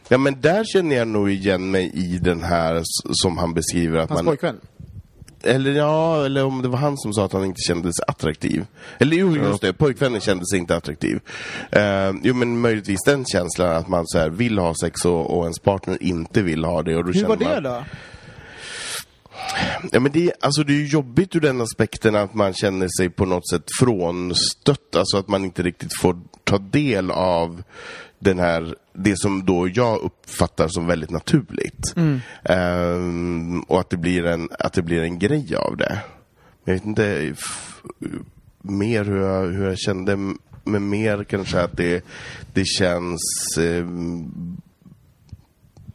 Ja, 0.08 0.18
men 0.18 0.40
där 0.40 0.64
känner 0.64 0.96
jag 0.96 1.08
nog 1.08 1.30
igen 1.30 1.70
mig 1.70 1.90
i 1.94 2.18
den 2.18 2.42
här 2.42 2.82
som 3.12 3.38
han 3.38 3.54
beskriver 3.54 3.98
att 3.98 4.10
Hans 4.10 4.22
man... 4.22 4.26
pojkvän? 4.26 4.60
Eller 5.42 5.70
ja, 5.70 6.24
eller 6.24 6.44
om 6.44 6.62
det 6.62 6.68
var 6.68 6.78
han 6.78 6.98
som 6.98 7.12
sa 7.12 7.24
att 7.24 7.32
han 7.32 7.44
inte 7.44 7.60
kände 7.68 7.88
sig 7.92 8.04
attraktiv. 8.06 8.66
Eller 8.98 9.16
jo, 9.16 9.36
just 9.36 9.60
det, 9.60 9.72
pojkvännen 9.72 10.20
kände 10.20 10.46
sig 10.46 10.58
inte 10.58 10.76
attraktiv. 10.76 11.20
Eh, 11.70 12.12
jo, 12.22 12.34
men 12.34 12.60
möjligtvis 12.60 13.04
den 13.06 13.24
känslan 13.24 13.76
att 13.76 13.88
man 13.88 14.04
så 14.06 14.18
här, 14.18 14.30
vill 14.30 14.58
ha 14.58 14.74
sex 14.82 15.04
och, 15.04 15.38
och 15.38 15.42
ens 15.42 15.58
partner 15.58 16.02
inte 16.02 16.42
vill 16.42 16.64
ha 16.64 16.82
det. 16.82 16.96
Och 16.96 17.04
då 17.04 17.12
Hur 17.12 17.26
var 17.26 17.36
det 17.36 17.44
man, 17.44 17.62
då? 17.62 17.84
Ja, 19.92 20.00
men 20.00 20.12
det, 20.12 20.32
alltså, 20.40 20.62
det 20.62 20.72
är 20.72 20.86
jobbigt 20.86 21.36
ur 21.36 21.40
den 21.40 21.60
aspekten 21.60 22.16
att 22.16 22.34
man 22.34 22.54
känner 22.54 22.88
sig 22.98 23.10
på 23.10 23.24
något 23.24 23.48
sätt 23.48 23.64
frånstött. 23.78 24.96
Alltså 24.96 25.16
att 25.18 25.28
man 25.28 25.44
inte 25.44 25.62
riktigt 25.62 26.00
får 26.00 26.20
ta 26.44 26.58
del 26.58 27.10
av 27.10 27.62
den 28.18 28.38
här, 28.38 28.74
det 28.98 29.18
som 29.18 29.44
då 29.44 29.68
jag 29.68 30.00
uppfattar 30.00 30.68
som 30.68 30.86
väldigt 30.86 31.10
naturligt. 31.10 31.94
Ehm, 32.44 33.60
och 33.60 33.80
att 33.80 33.90
det, 33.90 33.96
blir 33.96 34.26
en, 34.26 34.48
att 34.58 34.72
det 34.72 34.82
blir 34.82 35.02
en 35.02 35.18
grej 35.18 35.56
av 35.56 35.76
det. 35.76 35.98
Jag 36.64 36.74
vet 36.74 36.84
inte 36.84 37.34
mer 38.62 39.04
hur 39.04 39.20
jag, 39.20 39.46
hur 39.46 39.68
jag 39.68 39.78
kände, 39.78 40.16
men 40.64 40.88
mer 40.88 41.24
kanske 41.24 41.60
att 41.60 41.76
det, 41.76 42.04
det 42.52 42.66
känns 42.66 43.20
ehm, 43.60 44.56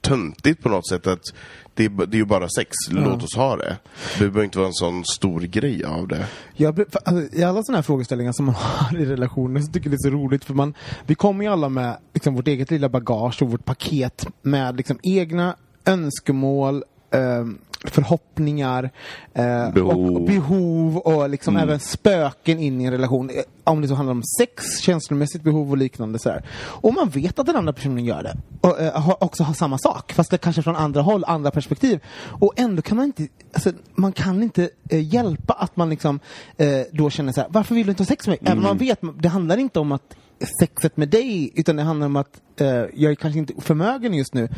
töntigt 0.01 0.63
på 0.63 0.69
något 0.69 0.87
sätt 0.87 1.07
att 1.07 1.33
det 1.75 1.85
är, 1.85 1.89
det 1.89 2.15
är 2.15 2.19
ju 2.19 2.25
bara 2.25 2.49
sex, 2.49 2.69
låt 2.89 3.23
oss 3.23 3.35
ha 3.35 3.55
det. 3.55 3.77
Det 4.13 4.19
behöver 4.19 4.43
inte 4.43 4.57
vara 4.57 4.67
en 4.67 4.73
sån 4.73 5.05
stor 5.05 5.41
grej 5.41 5.83
av 5.85 6.07
det. 6.07 6.27
Jag, 6.53 6.75
för, 6.75 6.85
alltså, 7.05 7.37
I 7.37 7.43
alla 7.43 7.63
sådana 7.63 7.77
här 7.77 7.83
frågeställningar 7.83 8.31
som 8.31 8.45
man 8.45 8.55
har 8.57 8.97
i 8.97 9.05
relationer 9.05 9.61
så 9.61 9.71
tycker 9.71 9.89
jag 9.89 9.91
det 9.91 10.07
är 10.07 10.09
så 10.11 10.17
roligt 10.17 10.45
för 10.45 10.53
man, 10.53 10.73
vi 11.05 11.15
kommer 11.15 11.45
ju 11.45 11.51
alla 11.51 11.69
med 11.69 11.97
liksom, 12.13 12.35
vårt 12.35 12.47
eget 12.47 12.71
lilla 12.71 12.89
bagage 12.89 13.41
och 13.41 13.51
vårt 13.51 13.65
paket 13.65 14.27
med 14.41 14.77
liksom, 14.77 14.99
egna 15.03 15.55
önskemål, 15.85 16.83
ehm, 17.11 17.57
förhoppningar 17.83 18.91
eh, 19.33 19.71
Behov. 19.71 20.15
och, 20.15 20.21
behov 20.21 20.97
och 20.97 21.29
liksom 21.29 21.57
även 21.57 21.79
spöken 21.79 22.59
in 22.59 22.81
i 22.81 22.83
en 22.83 22.91
relation. 22.91 23.29
Eh, 23.29 23.35
Om 23.63 23.81
det 23.81 23.87
så 23.87 23.95
handlar 23.95 24.11
om 24.11 24.23
sex, 24.39 24.79
känslomässigt 24.79 25.41
behov 25.43 25.71
och 25.71 25.77
liknande. 25.77 26.19
Så 26.19 26.29
här. 26.29 26.43
Och 26.55 26.93
man 26.93 27.09
vet 27.09 27.39
att 27.39 27.45
den 27.45 27.55
andra 27.55 27.73
personen 27.73 28.05
gör 28.05 28.23
det. 28.23 28.37
Och 28.61 28.81
eh, 28.81 29.09
också 29.19 29.43
har 29.43 29.53
samma 29.53 29.77
sak, 29.77 30.13
fast 30.13 30.31
det 30.31 30.37
kanske 30.37 30.61
från 30.61 30.75
andra 30.75 31.01
håll, 31.01 31.23
andra 31.27 31.51
perspektiv. 31.51 31.99
Och 32.15 32.53
ändå 32.55 32.81
kan 32.81 32.97
man 32.97 33.05
inte, 33.05 33.27
alltså, 33.53 33.71
man 33.95 34.11
kan 34.11 34.43
inte 34.43 34.69
eh, 34.89 35.13
hjälpa 35.13 35.53
att 35.53 35.75
man 35.75 35.89
liksom 35.89 36.19
eh, 36.57 36.81
då 36.91 37.09
känner 37.09 37.31
så 37.31 37.41
här, 37.41 37.49
varför 37.51 37.75
vill 37.75 37.85
du 37.85 37.89
inte 37.91 38.03
ha 38.03 38.07
sex 38.07 38.27
med 38.27 38.31
mig? 38.43 38.51
Även 38.51 38.57
om 38.57 38.63
man 38.63 38.77
vet, 38.77 38.99
det 39.19 39.29
handlar 39.29 39.57
inte 39.57 39.79
om 39.79 39.91
att 39.91 40.15
sexet 40.59 40.97
med 40.97 41.09
dig, 41.09 41.51
utan 41.55 41.75
det 41.75 41.83
handlar 41.83 42.05
om 42.05 42.15
att 42.15 42.41
eh, 42.57 42.67
jag 42.67 43.11
är 43.11 43.15
kanske 43.15 43.39
inte 43.39 43.53
förmögen 43.57 44.13
just 44.13 44.33
nu. 44.33 44.49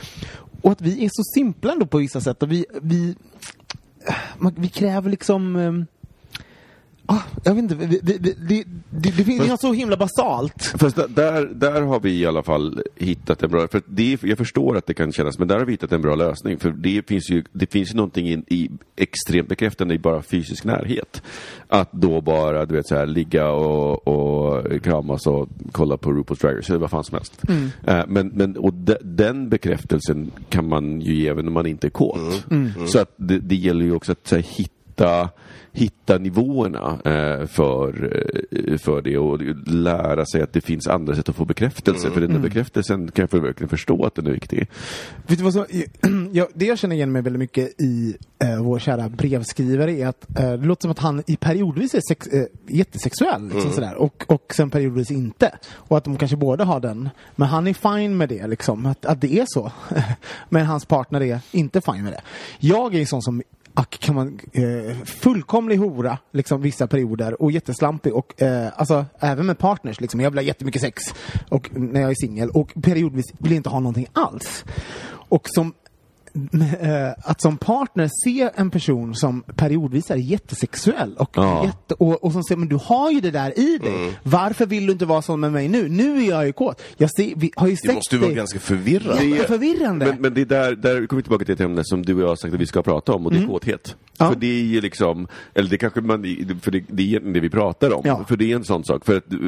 Och 0.61 0.71
att 0.71 0.81
vi 0.81 1.05
är 1.05 1.09
så 1.11 1.23
simpla 1.35 1.71
ändå 1.71 1.85
på 1.85 1.97
vissa 1.97 2.21
sätt. 2.21 2.43
Och 2.43 2.51
vi, 2.51 2.65
vi, 2.81 3.15
eh, 4.07 4.15
man, 4.37 4.55
vi 4.57 4.67
kräver 4.67 5.09
liksom... 5.09 5.55
Eh, 5.55 5.71
ah, 7.05 7.21
jag 7.43 7.55
vet 7.55 7.63
inte, 7.63 7.75
det, 7.75 8.17
det, 8.17 8.33
det, 8.49 8.63
det 9.17 9.23
finns 9.23 9.47
något 9.47 9.61
så 9.61 9.73
himla 9.73 9.97
basalt. 9.97 10.63
Fast 10.79 10.95
där- 10.95 11.45
där, 11.55 11.81
har 11.81 11.99
vi 11.99 12.19
i 12.19 12.25
alla 12.25 12.43
fall 12.43 12.81
hittat 12.95 13.43
en 13.43 13.49
bra... 13.51 13.67
För 13.67 13.81
det, 13.87 14.13
är- 14.13 14.27
jag 14.27 14.37
förstår 14.37 14.77
att 14.77 14.85
det 14.87 14.93
kan 14.93 15.11
kännas, 15.11 15.39
men 15.39 15.47
där 15.47 15.57
har 15.57 15.65
vi 15.65 15.71
hittat 15.71 15.91
en 15.91 16.01
bra 16.01 16.15
lösning. 16.15 16.59
För 16.59 16.69
det 16.71 17.07
finns 17.07 17.29
ju, 17.29 17.43
det 17.51 17.71
finns 17.71 17.91
ju 17.91 17.95
någonting 17.95 18.27
i, 18.27 18.43
i 18.47 18.69
extremt 18.95 19.47
bekräftande 19.49 19.93
i 19.93 19.99
bara 19.99 20.21
fysisk 20.21 20.63
närhet. 20.63 21.21
Att 21.67 21.91
då 21.91 22.21
bara, 22.21 22.65
du 22.65 22.75
vet, 22.75 22.87
så 22.87 22.95
här, 22.95 23.05
ligga 23.05 23.49
och, 23.51 24.07
och 24.07 24.81
kramas 24.83 25.27
och 25.27 25.49
kolla 25.71 25.97
på 25.97 26.11
RuPaul's 26.11 26.41
Drag 26.41 26.57
Race, 26.57 26.71
eller 26.73 26.79
vad 26.81 26.89
fan 26.91 27.03
som 27.03 27.15
helst. 27.15 27.41
Eh, 27.87 28.03
men, 28.07 28.27
men, 28.27 28.57
och 28.57 28.73
de, 28.73 28.95
den 29.01 29.49
bekräftelsen 29.49 30.31
kan 30.49 30.67
man 30.69 31.01
ju 31.01 31.15
ge 31.15 31.27
även 31.27 31.47
om 31.47 31.53
man 31.53 31.65
inte 31.65 31.87
är 31.87 31.91
kåt. 31.91 32.45
Så 32.87 32.99
att 32.99 33.13
det, 33.17 33.39
det 33.39 33.55
gäller 33.55 33.85
ju 33.85 33.91
också 33.95 34.11
att 34.11 34.27
så 34.27 34.35
här, 34.35 34.43
hitta 34.43 35.29
hitta 35.75 36.17
nivåerna 36.17 36.99
eh, 37.05 37.45
för, 37.47 38.13
eh, 38.51 38.77
för 38.77 39.01
det 39.01 39.17
och 39.17 39.39
lära 39.67 40.25
sig 40.25 40.41
att 40.41 40.53
det 40.53 40.61
finns 40.61 40.87
andra 40.87 41.15
sätt 41.15 41.29
att 41.29 41.35
få 41.35 41.45
bekräftelse. 41.45 42.11
För 42.11 42.21
den 42.21 42.33
där 42.33 42.39
bekräftelsen 42.39 43.11
kan 43.11 43.27
jag 43.31 43.41
verkligen 43.41 43.69
förstå 43.69 44.05
att 44.05 44.15
den 44.15 44.27
är 44.27 44.31
viktig. 44.31 44.67
Vet 45.27 45.37
du 45.37 45.43
vad 45.43 45.53
som, 45.53 45.65
jag, 46.31 46.47
det 46.53 46.65
jag 46.65 46.77
känner 46.77 46.95
igen 46.95 47.11
mig 47.11 47.21
väldigt 47.21 47.39
mycket 47.39 47.81
i 47.81 48.17
eh, 48.39 48.63
vår 48.63 48.79
kära 48.79 49.09
brevskrivare 49.09 49.91
är 49.91 50.07
att 50.07 50.39
eh, 50.39 50.51
det 50.51 50.65
låter 50.65 50.81
som 50.81 50.91
att 50.91 50.99
han 50.99 51.23
i 51.27 51.35
periodvis 51.35 51.93
är 51.93 52.01
sex, 52.09 52.27
eh, 52.27 52.45
jättesexuell. 52.67 53.49
Liksom 53.49 53.71
sådär, 53.71 53.95
och, 53.95 54.25
och 54.27 54.53
sen 54.55 54.69
periodvis 54.69 55.11
inte. 55.11 55.51
Och 55.73 55.97
att 55.97 56.03
de 56.03 56.17
kanske 56.17 56.37
båda 56.37 56.63
har 56.63 56.79
den. 56.79 57.09
Men 57.35 57.47
han 57.47 57.67
är 57.67 57.73
fine 57.73 58.17
med 58.17 58.29
det, 58.29 58.47
liksom, 58.47 58.85
att, 58.85 59.05
att 59.05 59.21
det 59.21 59.39
är 59.39 59.45
så. 59.47 59.71
Men 60.49 60.65
hans 60.65 60.85
partner 60.85 61.21
är 61.21 61.39
inte 61.51 61.81
fine 61.81 62.03
med 62.03 62.13
det. 62.13 62.21
Jag 62.59 62.95
är 62.95 62.99
en 62.99 63.07
sån 63.07 63.21
som 63.21 63.41
ack, 63.75 63.99
kan 63.99 64.15
man, 64.15 64.39
eh, 64.53 64.97
fullkomlig 65.05 65.77
hora 65.77 66.17
liksom, 66.31 66.61
vissa 66.61 66.87
perioder 66.87 67.41
och 67.41 67.51
jätteslampig 67.51 68.13
och 68.13 68.41
eh, 68.41 68.69
alltså 68.75 69.05
även 69.19 69.45
med 69.45 69.57
partners 69.57 70.01
liksom. 70.01 70.19
Jag 70.19 70.31
vill 70.31 70.37
ha 70.37 70.43
jättemycket 70.43 70.81
sex 70.81 71.03
och, 71.49 71.69
när 71.73 72.01
jag 72.01 72.11
är 72.11 72.15
singel 72.15 72.49
och 72.49 72.73
periodvis 72.83 73.25
vill 73.39 73.51
jag 73.51 73.59
inte 73.59 73.69
ha 73.69 73.79
någonting 73.79 74.07
alls. 74.13 74.65
Och 75.29 75.49
som 75.49 75.73
att 77.23 77.41
som 77.41 77.57
partner 77.57 78.09
se 78.25 78.49
en 78.55 78.69
person 78.69 79.15
som 79.15 79.41
periodvis 79.41 80.11
är 80.11 80.15
jättesexuell 80.15 81.15
och, 81.17 81.29
Ja. 81.33 81.65
jätte, 81.65 81.93
och, 81.93 82.23
och 82.23 82.31
som 82.31 82.43
säger 82.43 82.59
men 82.59 82.67
du 82.69 82.75
har 82.75 83.11
ju 83.11 83.21
det 83.21 83.31
där 83.31 83.59
i 83.59 83.77
dig. 83.77 84.19
Varför 84.23 84.65
vill 84.65 84.85
du 84.85 84.91
inte 84.91 85.05
vara 85.05 85.21
sån 85.21 85.39
med 85.39 85.51
mig 85.51 85.67
nu? 85.67 85.89
Nu 85.89 86.23
är 86.23 86.29
jag 86.29 86.45
ju 86.45 86.53
kåt. 86.53 86.81
Jag 86.97 87.11
ser, 87.11 87.33
vi 87.35 87.51
har 87.55 87.67
ju 87.67 87.73
Det 87.73 87.77
sett 87.77 87.95
måste 87.95 88.15
ju 88.15 88.21
vara 88.21 88.31
ganska 88.31 88.59
förvirrande. 88.59 89.23
Det 89.23 89.37
är 89.37 89.43
förvirrande. 89.43 90.05
Men, 90.05 90.21
men 90.21 90.33
det 90.33 90.41
är 90.41 90.45
där, 90.45 90.75
där 90.75 91.07
kommer 91.07 91.21
vi 91.21 91.23
tillbaka 91.23 91.45
till 91.45 91.53
ett 91.53 91.61
ämne 91.61 91.81
som 91.83 92.05
du 92.05 92.13
och 92.15 92.21
jag 92.21 92.27
har 92.27 92.35
sagt 92.35 92.53
att 92.53 92.59
vi 92.59 92.65
ska 92.65 92.81
prata 92.81 93.13
om 93.13 93.25
och 93.25 93.33
det 93.33 93.39
är 93.39 93.47
kåthet. 93.47 93.87
Mm. 93.87 93.99
Ja. 94.17 94.29
För 94.29 94.35
det 94.39 94.47
är 94.47 94.63
ju 94.63 94.81
liksom, 94.81 95.27
eller 95.53 95.69
det 95.69 95.77
kanske 95.77 96.01
man, 96.01 96.21
för 96.61 96.71
det, 96.71 96.83
det 96.87 97.03
är 97.03 97.07
egentligen 97.07 97.33
det 97.33 97.39
vi 97.39 97.49
pratar 97.49 97.93
om. 97.93 98.01
Ja. 98.05 98.25
För 98.27 98.37
det 98.37 98.51
är 98.51 98.55
en 98.55 98.63
sån 98.63 98.83
sak. 98.83 99.05
För 99.05 99.17
att 99.17 99.33
eh, 99.33 99.39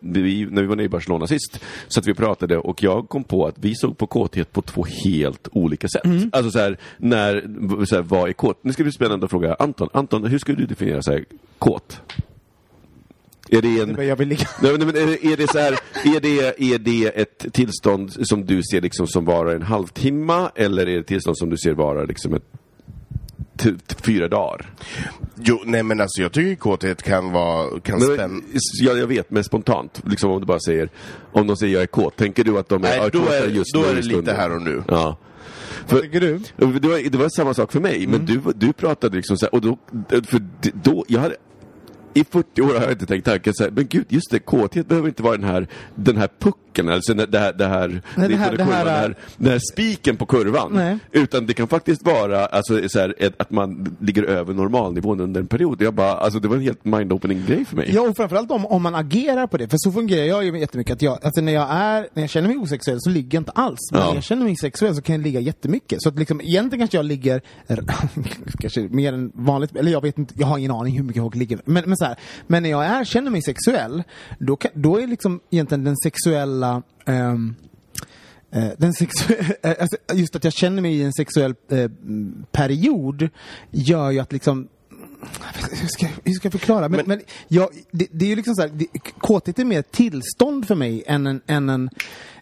vi, 0.00 0.46
när 0.50 0.62
vi 0.62 0.68
var 0.68 0.76
nere 0.76 0.86
i 0.86 0.88
Barcelona 0.88 1.26
sist, 1.26 1.60
så 1.88 2.00
att 2.00 2.06
vi 2.06 2.14
pratade 2.14 2.58
och 2.58 2.82
jag 2.82 3.08
kom 3.08 3.24
på 3.24 3.46
att 3.46 3.54
vi 3.58 3.74
såg 3.74 3.98
på 3.98 4.06
kåthet 4.06 4.52
på 4.52 4.62
två 4.62 4.86
helt 5.04 5.48
olika 5.52 5.88
sätt. 5.88 6.04
Mm. 6.04 6.13
Alltså 6.32 6.50
så 6.50 6.58
här, 6.58 6.78
när, 6.96 7.84
så 7.84 7.94
här, 7.94 8.02
vad 8.02 8.28
är 8.28 8.32
kåt? 8.32 8.58
Nu 8.64 8.72
ska 8.72 8.80
det 8.82 8.84
bli 8.84 8.92
spännande 8.92 9.24
att 9.24 9.30
fråga 9.30 9.54
Anton. 9.58 9.88
Anton, 9.92 10.24
hur 10.24 10.38
skulle 10.38 10.58
du 10.58 10.66
definiera 10.66 11.02
så 11.02 11.12
här, 11.12 11.24
kåt? 11.58 12.00
Är 13.50 13.62
det 13.62 13.80
en... 13.80 14.06
Jag 14.08 14.16
vill 14.16 14.28
ligga. 14.28 14.46
Nej, 14.62 14.78
men 14.78 14.88
är, 14.88 15.36
det 15.36 15.50
så 15.50 15.58
här, 15.58 15.72
är 16.16 16.20
det, 16.20 16.62
är 16.74 16.78
det 16.78 17.06
ett 17.20 17.46
tillstånd 17.52 18.12
som 18.28 18.46
du 18.46 18.62
ser 18.62 18.80
liksom 18.80 19.06
som 19.06 19.24
varar 19.24 19.54
en 19.54 19.62
halvtimme 19.62 20.48
eller 20.54 20.82
är 20.82 20.94
det 20.94 21.00
ett 21.00 21.06
tillstånd 21.06 21.38
som 21.38 21.50
du 21.50 21.56
ser 21.56 21.72
vara 21.72 22.04
liksom 22.04 22.34
ett 22.34 22.42
fyra 24.02 24.28
dagar? 24.28 24.70
Jo, 25.42 25.62
nej 25.64 25.82
men 25.82 26.00
alltså 26.00 26.22
jag 26.22 26.32
tycker 26.32 26.54
kåthet 26.54 27.02
kan 27.02 27.32
vara, 27.32 27.80
kan 27.80 27.98
Men, 27.98 28.14
spänna. 28.14 28.40
ja, 28.80 28.92
jag 28.92 29.06
vet, 29.06 29.30
men 29.30 29.44
spontant, 29.44 30.02
liksom 30.06 30.30
om 30.30 30.40
du 30.40 30.46
bara 30.46 30.60
säger, 30.60 30.88
om 31.32 31.46
de 31.46 31.56
säger 31.56 31.74
jag 31.74 31.82
är 31.82 31.86
kåt, 31.86 32.16
tänker 32.16 32.44
du 32.44 32.58
att 32.58 32.68
de 32.68 32.84
är, 32.84 32.98
Nej, 32.98 33.10
då 33.12 33.20
kåta 33.20 33.36
är, 33.38 33.48
just 33.48 33.74
då 33.74 33.80
är 33.84 33.88
det 33.88 33.94
lite 33.94 34.08
stunden? 34.08 34.36
här 34.36 34.54
och 34.54 34.62
nu. 34.62 34.82
Ja. 34.88 35.16
För, 35.86 36.00
Tycker 36.00 36.20
du? 36.20 36.40
det, 36.56 36.88
var, 36.88 37.10
det 37.10 37.18
var 37.18 37.28
samma 37.28 37.54
sak 37.54 37.72
för 37.72 37.80
mig, 37.80 38.06
men 38.06 38.26
du, 38.26 38.40
du 38.54 38.72
pratade 38.72 39.16
liksom 39.16 39.36
så 39.36 39.46
här, 39.46 39.54
och 39.54 39.60
då, 39.60 39.78
för 40.08 40.42
då, 40.82 41.04
jag 41.08 41.20
hade 41.20 41.36
i 42.14 42.24
40 42.30 42.62
år 42.62 42.66
har 42.66 42.80
jag 42.82 42.92
inte 42.92 43.06
tänkt 43.06 43.24
tanken 43.24 43.54
så 43.54 43.64
här, 43.64 43.70
men 43.70 43.86
gud, 43.86 44.04
just 44.08 44.30
det, 44.30 44.38
kåthet 44.38 44.88
behöver 44.88 45.08
inte 45.08 45.22
vara 45.22 45.36
den 45.36 45.44
här, 45.48 45.68
den 45.94 46.16
här 46.16 46.28
pucken, 46.38 46.88
alltså 46.88 47.14
det 47.14 47.38
här, 47.38 47.52
det 47.52 47.66
här, 47.66 48.02
Nej, 48.16 48.28
det 48.28 48.36
här- 48.36 48.50
det 48.50 48.56
kurvan, 48.56 48.84
det 48.84 48.90
här, 48.90 49.16
den 49.36 49.52
här 49.52 49.60
spiken 49.72 50.16
på 50.16 50.26
kurvan. 50.26 50.70
Nej. 50.74 50.98
Utan 51.12 51.46
det 51.46 51.54
kan 51.54 51.68
faktiskt 51.68 52.02
vara 52.06 52.46
alltså, 52.46 52.88
så 52.88 52.98
här, 52.98 53.14
att 53.38 53.50
man 53.50 53.96
ligger 54.00 54.22
över 54.22 54.54
normalnivån 54.54 55.20
under 55.20 55.40
en 55.40 55.46
period. 55.46 55.82
Jag 55.82 55.94
bara, 55.94 56.12
alltså, 56.12 56.38
det 56.40 56.48
var 56.48 56.56
en 56.56 56.62
helt 56.62 56.84
mind-opening 56.84 57.46
grej 57.46 57.64
för 57.64 57.76
mig. 57.76 57.90
Ja, 57.94 58.00
och 58.08 58.16
framförallt 58.16 58.50
om, 58.50 58.66
om 58.66 58.82
man 58.82 58.94
agerar 58.94 59.46
på 59.46 59.56
det. 59.56 59.68
För 59.68 59.76
så 59.80 59.92
fungerar 59.92 60.24
jag 60.24 60.44
ju 60.44 60.58
jättemycket. 60.60 60.92
Att 60.94 61.02
jag, 61.02 61.18
alltså 61.22 61.40
när, 61.40 61.52
jag 61.52 61.68
är, 61.70 62.08
när 62.14 62.22
jag 62.22 62.30
känner 62.30 62.48
mig 62.48 62.56
osexuell 62.56 62.98
så 63.00 63.10
ligger 63.10 63.36
jag 63.36 63.40
inte 63.40 63.52
alls. 63.52 63.78
Men 63.92 64.00
Ja. 64.00 64.06
när 64.08 64.14
jag 64.14 64.24
känner 64.24 64.44
mig 64.44 64.56
sexuell 64.56 64.94
så 64.94 65.02
kan 65.02 65.14
jag 65.14 65.22
ligga 65.22 65.40
jättemycket. 65.40 66.02
Så 66.02 66.08
att 66.08 66.18
liksom, 66.18 66.40
egentligen 66.40 66.78
kanske 66.80 66.96
jag 66.98 67.04
ligger 67.06 67.42
kanske 68.58 68.80
mer 68.80 69.12
än 69.12 69.32
vanligt. 69.34 69.76
Eller 69.76 69.92
jag 69.92 70.00
vet 70.02 70.18
inte, 70.18 70.34
jag 70.36 70.46
har 70.46 70.58
ingen 70.58 70.70
aning 70.70 70.96
hur 70.96 71.04
mycket 71.04 71.22
jag 71.22 71.36
ligger. 71.36 71.58
Men, 71.64 71.82
men, 71.86 71.96
så 72.04 72.08
här, 72.08 72.18
men 72.46 72.62
när 72.62 72.70
jag 72.70 73.00
erkänner 73.00 73.30
mig 73.30 73.42
sexuell, 73.42 74.02
då, 74.38 74.56
kan, 74.56 74.70
då 74.74 75.00
är 75.00 75.06
liksom 75.06 75.40
egentligen 75.50 75.84
den 75.84 75.96
sexuella 75.96 76.82
um, 77.06 77.56
den 78.76 78.92
sexu- 78.92 79.52
eh, 79.62 79.74
alltså, 79.80 79.96
just 80.12 80.36
att 80.36 80.44
jag 80.44 80.52
känner 80.52 80.82
mig 80.82 80.94
i 80.94 81.02
en 81.02 81.12
sexuell 81.12 81.54
eh, 81.68 81.90
period 82.52 83.28
gör 83.70 84.10
ju 84.10 84.18
att 84.18 84.32
liksom 84.32 84.68
hur 85.70 85.88
ska, 85.88 86.06
hur 86.24 86.32
ska 86.32 86.46
jag 86.46 86.52
förklara? 86.52 86.88
Men, 86.88 87.00
men, 87.06 87.20
jag, 87.48 87.68
det, 87.90 88.06
det 88.10 88.24
är 88.24 88.28
ju 88.28 88.36
liksom 88.36 88.54
så 88.54 88.62
här, 88.62 88.70
det, 88.74 88.86
kåthet 89.18 89.58
är 89.58 89.64
mer 89.64 89.82
tillstånd 89.82 90.66
för 90.66 90.74
mig 90.74 91.04
än 91.06 91.26
en, 91.26 91.40
än 91.46 91.68
en, 91.68 91.90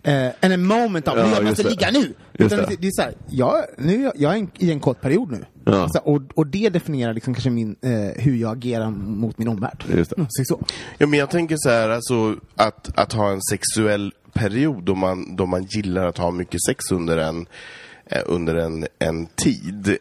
eh, 0.02 0.26
än 0.40 0.52
en 0.52 0.64
moment 0.66 1.08
av 1.08 1.18
Ja, 1.18 1.28
jag 1.34 1.44
måste 1.44 1.62
det. 1.62 1.68
ligga 1.70 1.90
nu. 1.90 1.98
Just 1.98 2.14
Utan 2.32 2.58
det. 2.58 2.66
det. 2.68 2.76
Det, 2.76 2.86
är 2.86 2.90
så 2.92 3.02
här, 3.02 3.14
jag, 3.30 3.64
nu, 3.78 4.06
är 4.06 4.12
jag- 4.16 4.32
är 4.34 4.38
en, 4.38 4.50
i 4.58 4.70
en 4.70 4.80
kåt 4.80 5.00
period 5.00 5.30
nu. 5.30 5.44
Ja. 5.64 5.88
Så, 5.88 5.98
och, 6.00 6.22
och 6.34 6.46
det 6.46 6.68
definierar 6.68 7.14
liksom 7.14 7.34
kanske 7.34 7.50
min, 7.50 7.76
eh, 7.82 7.90
hur 8.22 8.36
jag 8.36 8.56
agerar 8.56 8.90
mot 8.90 9.38
min 9.38 9.48
omvärld. 9.48 9.84
Just 9.96 10.10
det. 10.10 10.16
Mm, 10.16 10.26
så, 10.30 10.44
så. 10.44 10.64
Ja, 10.98 11.06
men 11.06 11.18
jag 11.18 11.30
tänker 11.30 11.56
så 11.58 11.70
här, 11.70 11.88
alltså, 11.88 12.36
att, 12.56 12.98
att 12.98 13.12
ha 13.12 13.30
en 13.30 13.40
sexuell 13.50 14.12
period 14.32 14.84
då 14.84 14.94
man, 14.94 15.36
då 15.36 15.46
man 15.46 15.64
gillar 15.64 16.06
att 16.06 16.18
ha 16.18 16.30
mycket 16.30 16.60
sex 16.68 16.90
under 16.92 17.16
en, 17.18 17.46
eh, 18.06 18.22
under 18.26 18.54
en, 18.54 18.86
en 18.98 19.26
tid 19.26 19.96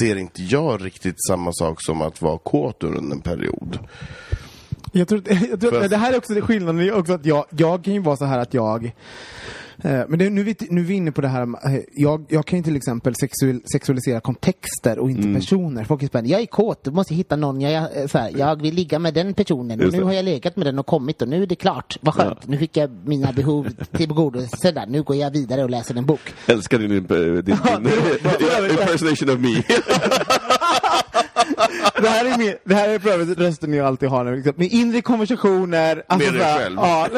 ser 0.00 0.16
inte 0.16 0.42
jag 0.42 0.84
riktigt 0.84 1.16
samma 1.28 1.52
sak 1.52 1.82
som 1.82 2.02
att 2.02 2.22
vara 2.22 2.38
kåt 2.38 2.82
under 2.82 3.14
en 3.14 3.20
period. 3.20 3.78
Jag 4.92 5.08
tror, 5.08 5.22
jag 5.50 5.60
tror 5.60 5.88
det 5.88 5.96
här 5.96 6.12
är 6.12 6.16
också 6.16 6.34
det 6.34 6.42
skillnaden, 6.42 6.80
är 6.80 6.92
också 6.92 7.12
att 7.12 7.26
jag, 7.26 7.44
jag 7.50 7.84
kan 7.84 7.94
ju 7.94 8.00
vara 8.00 8.16
så 8.16 8.24
här 8.24 8.38
att 8.38 8.54
jag 8.54 8.92
men 9.82 10.18
det, 10.18 10.30
nu, 10.30 10.54
nu 10.70 10.80
är 10.80 10.84
vi 10.84 10.94
inne 10.94 11.12
på 11.12 11.20
det 11.20 11.28
här, 11.28 11.42
eh, 11.42 11.80
jag, 11.92 12.24
jag 12.28 12.46
kan 12.46 12.58
ju 12.58 12.62
till 12.62 12.76
exempel 12.76 13.14
sexuell, 13.20 13.60
sexualisera 13.72 14.20
kontexter 14.20 14.98
och 14.98 15.10
Mm. 15.10 15.22
inte 15.22 15.40
personer. 15.40 15.84
Folk 15.84 16.02
är 16.02 16.06
spända, 16.06 16.30
jag 16.30 16.40
är 16.40 16.46
kåt, 16.46 16.84
du 16.84 16.90
måste 16.90 17.14
hitta 17.14 17.36
någon, 17.36 17.60
jag, 17.60 17.72
är, 17.72 18.00
eh, 18.00 18.06
så 18.06 18.18
här, 18.18 18.32
jag 18.36 18.62
vill 18.62 18.74
ligga 18.74 18.98
med 18.98 19.14
den 19.14 19.34
personen 19.34 19.80
och 19.86 19.92
nu 19.92 20.02
har 20.02 20.12
jag 20.12 20.24
legat 20.24 20.56
med 20.56 20.66
den 20.66 20.78
och 20.78 20.86
kommit 20.86 21.22
och 21.22 21.28
nu 21.28 21.42
är 21.42 21.46
det 21.46 21.54
klart, 21.54 21.98
vad 22.00 22.14
skönt, 22.14 22.46
nu 22.46 22.56
fick 22.58 22.76
jag 22.76 22.90
mina 23.04 23.32
behov 23.32 23.68
tillgodosedda, 23.92 24.84
nu 24.88 25.02
går 25.02 25.16
jag 25.16 25.30
vidare 25.30 25.64
och 25.64 25.70
läser 25.70 25.94
en 25.94 26.06
bok. 26.06 26.20
Älskar 26.46 26.78
din, 26.78 26.88
din, 26.90 27.06
din, 27.06 27.44
din 27.44 27.56
impersonation 28.70 29.30
of 29.30 29.38
me. 29.40 29.62
det 32.02 32.08
här 32.08 32.24
är, 32.24 32.38
min, 32.38 32.54
det 32.64 32.74
här 32.74 32.88
är 32.88 32.98
för 32.98 33.10
övrigt 33.10 33.38
rösten 33.38 33.72
jag 33.72 33.86
alltid 33.86 34.08
har 34.08 34.24
nu, 34.24 34.36
liksom, 34.36 34.52
med 34.56 34.72
inre 34.72 35.02
konversationer. 35.02 36.02
Alltså 36.06 36.32
Med 36.32 36.40
dig 36.40 36.54
själv. 36.58 36.76
Ja, 36.80 37.08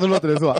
så 0.00 0.06
låter 0.06 0.28
det 0.28 0.40
så. 0.40 0.56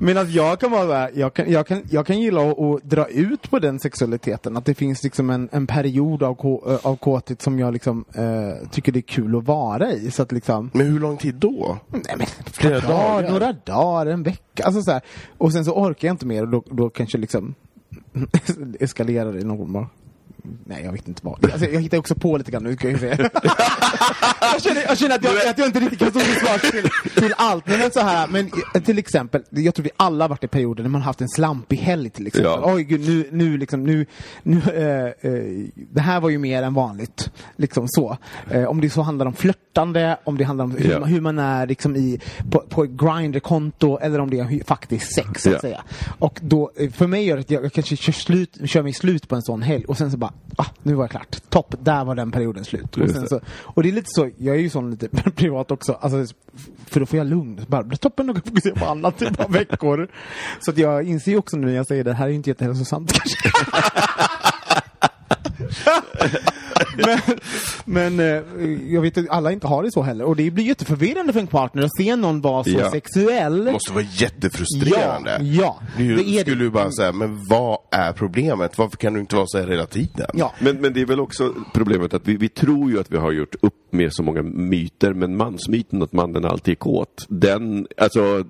Medan 0.00 0.32
jag 0.32 0.60
kan 0.60 0.70
vara 0.70 0.84
där, 0.84 1.10
jag 1.14 1.34
kan, 1.34 1.50
jag 1.52 1.66
kan, 1.66 1.82
jag 1.90 2.06
kan 2.06 2.20
gilla 2.20 2.50
att, 2.50 2.58
att 2.60 2.82
dra 2.82 3.08
ut 3.08 3.50
på 3.50 3.58
den 3.58 3.80
sexualiteten. 3.80 4.56
Att 4.56 4.64
det 4.64 4.74
finns 4.74 5.02
liksom 5.02 5.30
en, 5.30 5.48
en 5.52 5.66
period 5.66 6.22
av, 6.22 6.60
eh, 6.66 6.86
av 6.86 6.96
kåthet 6.96 7.42
som 7.42 7.58
jag 7.58 7.72
liksom, 7.72 8.04
eh, 8.14 8.68
tycker 8.70 8.92
det 8.92 8.98
är 8.98 9.02
kul 9.02 9.36
att 9.36 9.44
vara 9.44 9.92
i. 9.92 10.10
Så 10.10 10.22
att 10.22 10.32
liksom, 10.32 10.70
Men 10.74 10.86
hur 10.86 11.00
lång 11.00 11.16
tid 11.16 11.34
då? 11.34 11.78
nej 11.90 12.14
men, 12.18 12.26
Flera 12.52 12.80
dagar, 12.80 13.22
dagar? 13.22 13.30
några 13.30 13.52
dagar, 13.52 14.06
en 14.06 14.22
vecka. 14.22 14.64
Alltså 14.64 14.82
så 14.82 14.90
här. 14.90 15.00
Och 15.38 15.52
sen 15.52 15.64
så 15.64 15.72
orkar 15.72 16.08
jag 16.08 16.14
inte 16.14 16.26
mer 16.26 16.42
och 16.42 16.48
då, 16.48 16.62
då 16.70 16.90
kanske 16.90 17.18
liksom 17.18 17.54
eskalerar 18.80 19.38
i 19.38 19.44
någon 19.44 19.58
form 19.58 19.76
av 19.76 19.86
Nej, 20.66 20.84
jag 20.84 20.92
vet 20.92 21.08
inte 21.08 21.20
vad. 21.24 21.44
Alltså, 21.52 21.66
jag 21.68 21.80
hittar 21.80 21.98
också 21.98 22.14
på 22.14 22.36
lite 22.36 22.50
grann 22.50 22.62
nu, 22.64 22.76
ska 22.76 22.90
jag 22.90 23.00
säga. 23.00 23.16
jag, 24.40 24.62
känner, 24.62 24.82
jag 24.82 24.98
känner 24.98 25.14
att 25.14 25.24
jag, 25.24 25.46
att 25.48 25.58
jag 25.58 25.66
inte 25.68 25.80
riktigt 25.80 25.98
kan 25.98 26.10
stå 26.10 26.20
till 26.20 26.34
svars 26.34 26.60
till, 26.70 26.88
till 27.22 27.34
allt. 27.36 27.66
Men 27.66 27.90
så 27.90 28.00
här, 28.00 28.28
men 28.28 28.50
till 28.84 28.98
exempel, 28.98 29.42
jag 29.50 29.74
tror 29.74 29.84
vi 29.84 29.90
alla 29.96 30.24
har 30.24 30.28
varit 30.28 30.44
i 30.44 30.48
perioder 30.48 30.82
när 30.82 30.90
man 30.90 31.02
haft 31.02 31.20
en 31.20 31.28
slampig 31.28 31.76
helg 31.76 32.10
till 32.10 32.26
exempel. 32.26 32.52
Ja. 32.64 32.74
Oj 32.74 32.82
gud, 32.84 33.00
nu, 33.08 33.28
nu 33.32 33.58
liksom, 33.58 33.84
nu, 33.84 34.06
nu 34.42 34.56
eh, 34.74 35.30
eh, 35.30 35.44
det 35.92 36.00
här 36.00 36.20
var 36.20 36.28
ju 36.30 36.38
mer 36.38 36.62
än 36.62 36.74
vanligt. 36.74 37.30
Liksom 37.56 37.84
så. 37.88 38.18
Eh, 38.50 38.64
om 38.64 38.80
det 38.80 38.90
så 38.90 39.02
handlar 39.02 39.26
om 39.26 39.34
flörtande, 39.34 40.16
om 40.24 40.38
det 40.38 40.44
handlar 40.44 40.64
om 40.64 40.70
hur, 40.70 40.90
Ja. 40.90 41.00
man, 41.00 41.08
hur 41.08 41.20
man 41.20 41.38
är 41.38 41.66
liksom 41.66 41.96
i, 41.96 42.20
på, 42.50 42.58
på 42.68 42.84
ett 42.84 42.90
Grindr-konto 42.90 43.98
eller 43.98 44.18
om 44.18 44.30
det 44.30 44.38
är 44.38 44.64
faktiskt 44.64 45.14
sex, 45.14 45.42
så 45.42 45.48
att 45.48 45.54
Ja. 45.54 45.60
säga. 45.60 45.82
Och 46.18 46.38
då, 46.42 46.70
för 46.92 47.06
mig 47.06 47.24
gör 47.26 47.36
det 47.36 47.40
att 47.40 47.50
jag, 47.50 47.64
jag 47.64 47.72
kanske 47.72 47.96
kör, 47.96 48.12
slut, 48.12 48.58
kör 48.64 48.82
mig 48.82 48.92
slut 48.92 49.28
på 49.28 49.34
en 49.36 49.42
sån 49.42 49.62
helg 49.62 49.84
och 49.84 49.98
sen 49.98 50.10
så 50.10 50.16
bara, 50.16 50.32
ah, 50.56 50.66
nu 50.82 50.94
var 50.94 51.04
jag 51.04 51.10
klart. 51.10 51.36
Topp, 51.48 51.74
där 51.78 52.04
var 52.04 52.14
den 52.14 52.30
perioden 52.32 52.64
slut. 52.64 52.96
Och, 52.96 53.06
det. 53.06 53.28
så, 53.28 53.40
och 53.48 53.82
det 53.82 53.88
är 53.88 53.92
lite 53.92 54.08
så, 54.08 54.30
jag 54.38 54.56
är 54.56 54.60
ju 54.60 54.70
sån 54.70 54.90
lite 54.90 55.08
privat 55.36 55.70
också, 55.70 55.92
alltså, 55.92 56.34
för 56.86 57.00
då 57.00 57.06
får 57.06 57.16
jag 57.16 57.26
lugn. 57.26 57.64
Bara, 57.68 57.82
det 57.82 57.96
toppen 57.96 58.30
och 58.30 58.36
fokusera 58.36 58.74
på 58.74 58.86
annat 58.86 59.22
ett 59.22 59.38
par 59.38 59.48
veckor. 59.48 60.08
Så 60.60 60.70
att 60.70 60.78
jag 60.78 61.04
inser 61.04 61.32
ju 61.32 61.38
också 61.38 61.56
nu 61.56 61.66
när 61.66 61.74
jag 61.74 61.86
säger 61.86 62.04
det, 62.04 62.10
det 62.10 62.14
här 62.14 62.24
är 62.24 62.30
ju 62.30 62.34
inte 62.34 62.50
jättehälsosamt 62.50 63.12
kanske. 63.12 63.50
men 66.96 67.18
men 67.84 68.20
eh, 68.20 68.42
jag 68.94 69.00
vet 69.02 69.18
att 69.18 69.28
alla 69.28 69.52
inte 69.52 69.66
har 69.66 69.82
det 69.82 69.92
så 69.92 70.02
heller. 70.02 70.24
Och 70.24 70.36
det 70.36 70.50
blir 70.50 70.64
jätteförvirrande 70.64 71.32
för 71.32 71.40
en 71.40 71.46
partner 71.46 71.82
att 71.82 71.96
se 71.98 72.16
någon 72.16 72.40
vara 72.40 72.64
så 72.64 72.70
Ja. 72.70 72.90
sexuell. 72.90 73.64
Det 73.64 73.72
måste 73.72 73.92
vara 73.92 74.04
jättefrustrerande. 74.12 75.30
Ja, 75.40 75.40
ja. 75.40 75.80
Det, 75.96 76.02
är 76.02 76.06
ju- 76.06 76.16
Det 76.16 76.22
är 76.22 76.34
det. 76.34 76.40
skulle 76.50 76.64
ju 76.64 76.70
bara 76.70 76.92
säga, 76.92 77.12
men 77.12 77.46
vad 77.48 77.78
är 77.90 78.12
problemet? 78.12 78.78
Varför 78.78 78.96
kan 78.96 79.14
du 79.14 79.20
inte 79.20 79.36
vara 79.36 79.46
så 79.46 79.58
här 79.58 79.68
hela 79.68 79.86
tiden? 79.86 80.26
Ja. 80.34 80.52
Men, 80.58 80.80
men 80.80 80.92
det 80.92 81.00
är 81.00 81.06
väl 81.06 81.20
också 81.20 81.54
problemet 81.74 82.14
att 82.14 82.28
vi, 82.28 82.36
vi 82.36 82.48
tror 82.48 82.90
ju 82.90 83.00
att 83.00 83.10
vi 83.12 83.16
har 83.16 83.32
gjort 83.32 83.54
upp 83.62 83.74
med 83.94 84.12
så 84.12 84.22
många 84.22 84.42
myter, 84.42 85.14
men 85.14 85.36
mansmyten 85.36 86.02
att 86.02 86.12
mannen 86.12 86.44
alltid 86.44 86.72
är 86.72 86.76
kåt, 86.76 87.26
den, 87.28 87.86
alltså, 87.96 88.44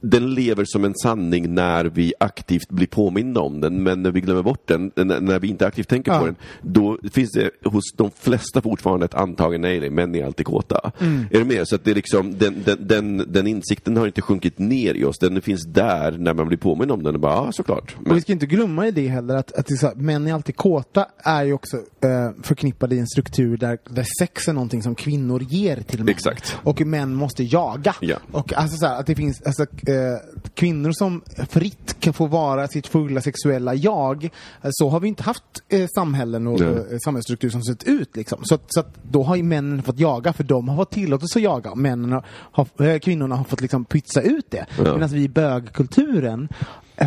den 0.00 0.34
lever 0.34 0.64
som 0.66 0.84
en 0.84 0.94
sanning 0.94 1.54
när 1.54 1.84
vi 1.84 2.14
aktivt 2.20 2.68
blir 2.68 2.86
påminna 2.86 3.40
om 3.40 3.60
den, 3.60 3.82
men 3.82 4.02
när 4.02 4.10
vi 4.10 4.20
glömmer 4.20 4.42
bort 4.42 4.66
den, 4.68 4.92
när, 4.96 5.38
vi 5.38 5.48
inte 5.48 5.66
aktivt 5.66 5.88
tänker 5.88 6.12
Ja. 6.12 6.18
på 6.18 6.26
den, 6.26 6.36
då 6.62 6.98
finns 7.12 7.30
det 7.32 7.50
hos 7.64 7.92
de 7.96 8.10
flesta 8.10 8.62
fortfarande 8.62 9.04
ett 9.04 9.14
antagande, 9.14 9.68
nej, 9.68 9.80
nej, 9.80 9.90
män 9.90 10.14
är 10.14 10.24
alltid 10.24 10.46
kåta. 10.46 10.92
Är 11.30 11.38
du 11.38 11.44
med? 11.44 11.68
Så 11.68 11.74
att 11.74 11.84
det 11.84 11.90
är 11.90 11.94
liksom, 11.94 12.38
den, 12.38 12.54
den, 12.64 12.86
den, 12.86 13.24
den 13.32 13.46
insikten 13.46 13.96
har 13.96 14.06
inte 14.06 14.22
sjunkit 14.22 14.58
ner 14.58 14.94
i 14.94 15.04
oss, 15.04 15.18
den 15.18 15.42
finns 15.42 15.66
där 15.66 16.12
när 16.18 16.34
man 16.34 16.48
blir 16.48 16.58
påminn 16.58 16.90
om 16.90 17.02
den 17.02 17.14
och 17.14 17.20
bara, 17.20 17.34
ja, 17.34 17.52
såklart. 17.52 17.96
Och 18.06 18.16
vi 18.16 18.20
ska 18.20 18.32
inte 18.32 18.46
glömma 18.46 18.88
i 18.88 18.90
det 18.90 19.08
heller 19.08 19.34
att, 19.34 19.52
att 19.52 19.66
det 19.66 19.74
är 19.74 19.76
så 19.76 19.86
här, 19.86 19.94
män 19.94 20.26
är 20.26 20.34
alltid 20.34 20.56
kåta 20.56 21.06
är 21.18 21.44
ju 21.44 21.52
också 21.52 21.76
eh, 21.76 22.30
förknippade 22.42 22.94
i 22.94 22.98
en 22.98 23.06
struktur 23.06 23.56
där, 23.56 23.78
där 23.90 24.06
sex 24.26 24.48
är 24.48 24.52
någonting 24.52 24.82
som 24.82 24.94
kvinnor 24.94 25.42
ger 25.42 25.76
till 25.80 25.98
män. 25.98 26.08
Exakt. 26.08 26.56
Och 26.62 26.80
män 26.80 27.14
måste 27.14 27.42
jaga. 27.44 27.94
Ja. 28.00 28.16
Och 28.32 28.52
alltså 28.52 28.76
så 28.76 28.86
här, 28.86 29.00
att 29.00 29.06
det 29.06 29.14
finns 29.14 29.42
alltså, 29.42 29.62
eh, 29.62 30.16
kvinnor 30.54 30.92
som 30.92 31.22
fritt 31.48 31.96
kan 32.00 32.12
få 32.12 32.26
vara 32.26 32.68
sitt 32.68 32.86
fulla 32.86 33.20
sexuella 33.20 33.74
jag. 33.74 34.24
Eh, 34.24 34.70
Så 34.70 34.88
har 34.88 35.00
vi 35.00 35.08
inte 35.08 35.22
haft 35.22 35.42
eh, 35.68 35.86
samhällen 35.94 36.46
och 36.46 36.60
Nej. 36.60 36.68
eh, 36.68 36.98
samhällsstruktur 37.04 37.50
som 37.50 37.62
sett 37.62 37.84
ut 37.84 38.16
liksom. 38.16 38.38
Så, 38.44 38.58
så 38.68 38.80
att 38.80 38.94
då 39.10 39.22
har 39.22 39.36
ju 39.36 39.42
männen 39.42 39.82
fått 39.82 39.98
jaga 39.98 40.32
för 40.32 40.44
de 40.44 40.68
har 40.68 40.76
fått 40.76 40.90
tillåtelse 40.90 41.38
att 41.38 41.42
jaga. 41.42 41.74
Männen 41.74 42.12
har, 42.12 42.24
har, 42.52 42.86
eh, 42.86 42.98
kvinnorna 42.98 43.36
har 43.36 43.44
fått 43.44 43.60
liksom 43.60 43.84
pytsa 43.84 44.20
ut 44.20 44.50
det. 44.50 44.66
Ja. 44.78 44.82
Medan 44.84 45.08
vi 45.08 45.22
i 45.22 45.28
bögkulturen 45.28 46.48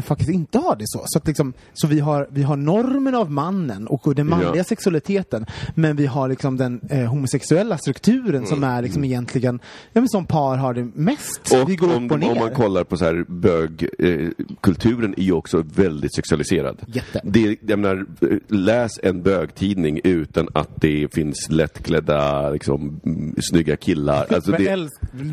faktiskt 0.05 0.29
inte 0.31 0.57
har 0.57 0.75
det 0.75 0.85
så. 0.87 1.01
Så, 1.05 1.17
att 1.17 1.27
liksom, 1.27 1.53
så 1.73 1.87
vi, 1.87 1.99
har, 1.99 2.27
vi 2.31 2.43
har 2.43 2.55
normen 2.55 3.15
av 3.15 3.31
mannen 3.31 3.87
och 3.87 4.15
den 4.15 4.29
manliga 4.29 4.55
Ja. 4.55 4.63
sexualiteten 4.63 5.45
men 5.75 5.95
vi 5.95 6.05
har 6.05 6.29
liksom 6.29 6.57
den 6.57 6.81
eh, 6.89 7.05
homosexuella 7.05 7.77
strukturen 7.77 8.45
som 8.45 8.63
är 8.63 8.81
liksom 8.81 9.03
egentligen, 9.03 9.59
ja 9.93 10.01
men 10.01 10.09
som 10.09 10.25
par 10.25 10.57
har 10.57 10.73
det 10.73 10.83
mest. 10.93 11.53
Och 11.61 11.69
vi 11.69 11.75
går 11.75 11.95
om, 11.95 12.05
upp 12.05 12.11
och 12.11 12.19
ner. 12.19 12.31
om 12.31 12.37
man 12.37 12.53
kollar 12.53 12.83
på 12.83 12.97
så 12.97 13.05
här 13.05 13.25
bögkulturen 13.27 15.13
eh, 15.13 15.19
är 15.19 15.23
ju 15.23 15.31
också 15.33 15.63
väldigt 15.75 16.15
sexualiserad. 16.15 16.81
Jätte. 16.87 17.21
Det, 17.23 17.57
jag 17.61 17.79
menar, 17.79 18.05
eh, 18.21 18.37
läs 18.47 18.91
en 19.03 19.21
bögtidning 19.23 20.01
utan 20.03 20.47
att 20.53 20.69
det 20.81 21.13
finns 21.13 21.47
lättklädda, 21.49 22.49
liksom, 22.49 22.99
mm, 23.05 23.35
snygga 23.51 23.77
killar. 23.77 24.25
Alltså 24.39 24.51
det, 24.51 24.89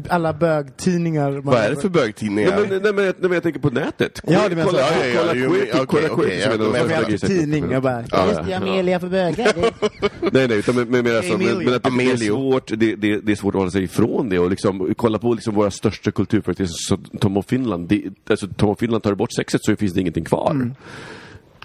alla 0.09 0.33
bögtidningar. 0.33 1.31
Vad 1.31 1.59
är 1.59 1.71
det 1.71 1.77
för 1.77 1.88
bögtidningar? 1.88 2.51
Nej, 2.51 2.66
men, 2.69 2.83
nej, 2.83 2.92
men, 2.92 3.05
nej, 3.05 3.14
men 3.21 3.33
jag 3.33 3.42
tänker 3.42 3.61
på 3.61 3.71
nätet. 3.71 4.21
Ja, 4.27 4.45
det 4.48 4.56
menar 4.56 4.70
kolla, 4.70 4.80
jag. 4.80 5.87
kolla, 5.87 6.06
ja, 6.09 6.09
kolla, 6.09 6.28
ja, 6.35 6.42
som 6.42 6.74
är 6.74 6.88
någon 6.98 7.09
slags 7.09 7.20
tidning, 7.22 7.70
jag 7.70 7.82
bara, 7.82 8.04
Ja, 8.11 8.26
just 8.26 8.38
ja. 8.38 8.42
det, 8.46 8.54
Amelia 8.54 9.00
för 9.00 9.09
bögar. 9.09 9.52
Det- 9.54 9.72
Nej, 10.32 10.48
nej, 10.48 10.59
utan 10.59 10.74
men, 10.74 11.16
alltså, 11.16 11.38
men, 11.38 11.74
att 11.74 11.82
det, 11.82 11.90
det, 11.98 12.11
är 12.12 12.16
svårt, 12.16 12.68
det, 12.68 12.96
det, 12.96 13.20
det 13.20 13.32
är 13.32 13.37
svårt 13.37 13.54
att 13.54 13.59
hålla 13.59 13.70
sig 13.70 13.82
ifrån 13.82 14.28
det 14.28 14.38
och 14.38 14.50
liksom 14.50 14.94
kolla 14.96 15.18
på 15.18 15.35
liksom 15.35 15.54
våra 15.54 15.70
största 15.70 16.11
kulturföreteelser 16.11 16.74
som 16.88 17.18
Tom 17.18 17.37
och 17.37 17.46
Finland. 17.46 17.88
Det, 17.88 18.02
alltså, 18.30 18.46
Tom 18.56 18.68
och 18.70 18.78
Finland 18.78 19.02
tar 19.02 19.14
bort 19.14 19.32
sexet 19.32 19.64
så 19.64 19.76
finns 19.76 19.92
det 19.92 20.00
ingenting 20.00 20.24
kvar. 20.24 20.70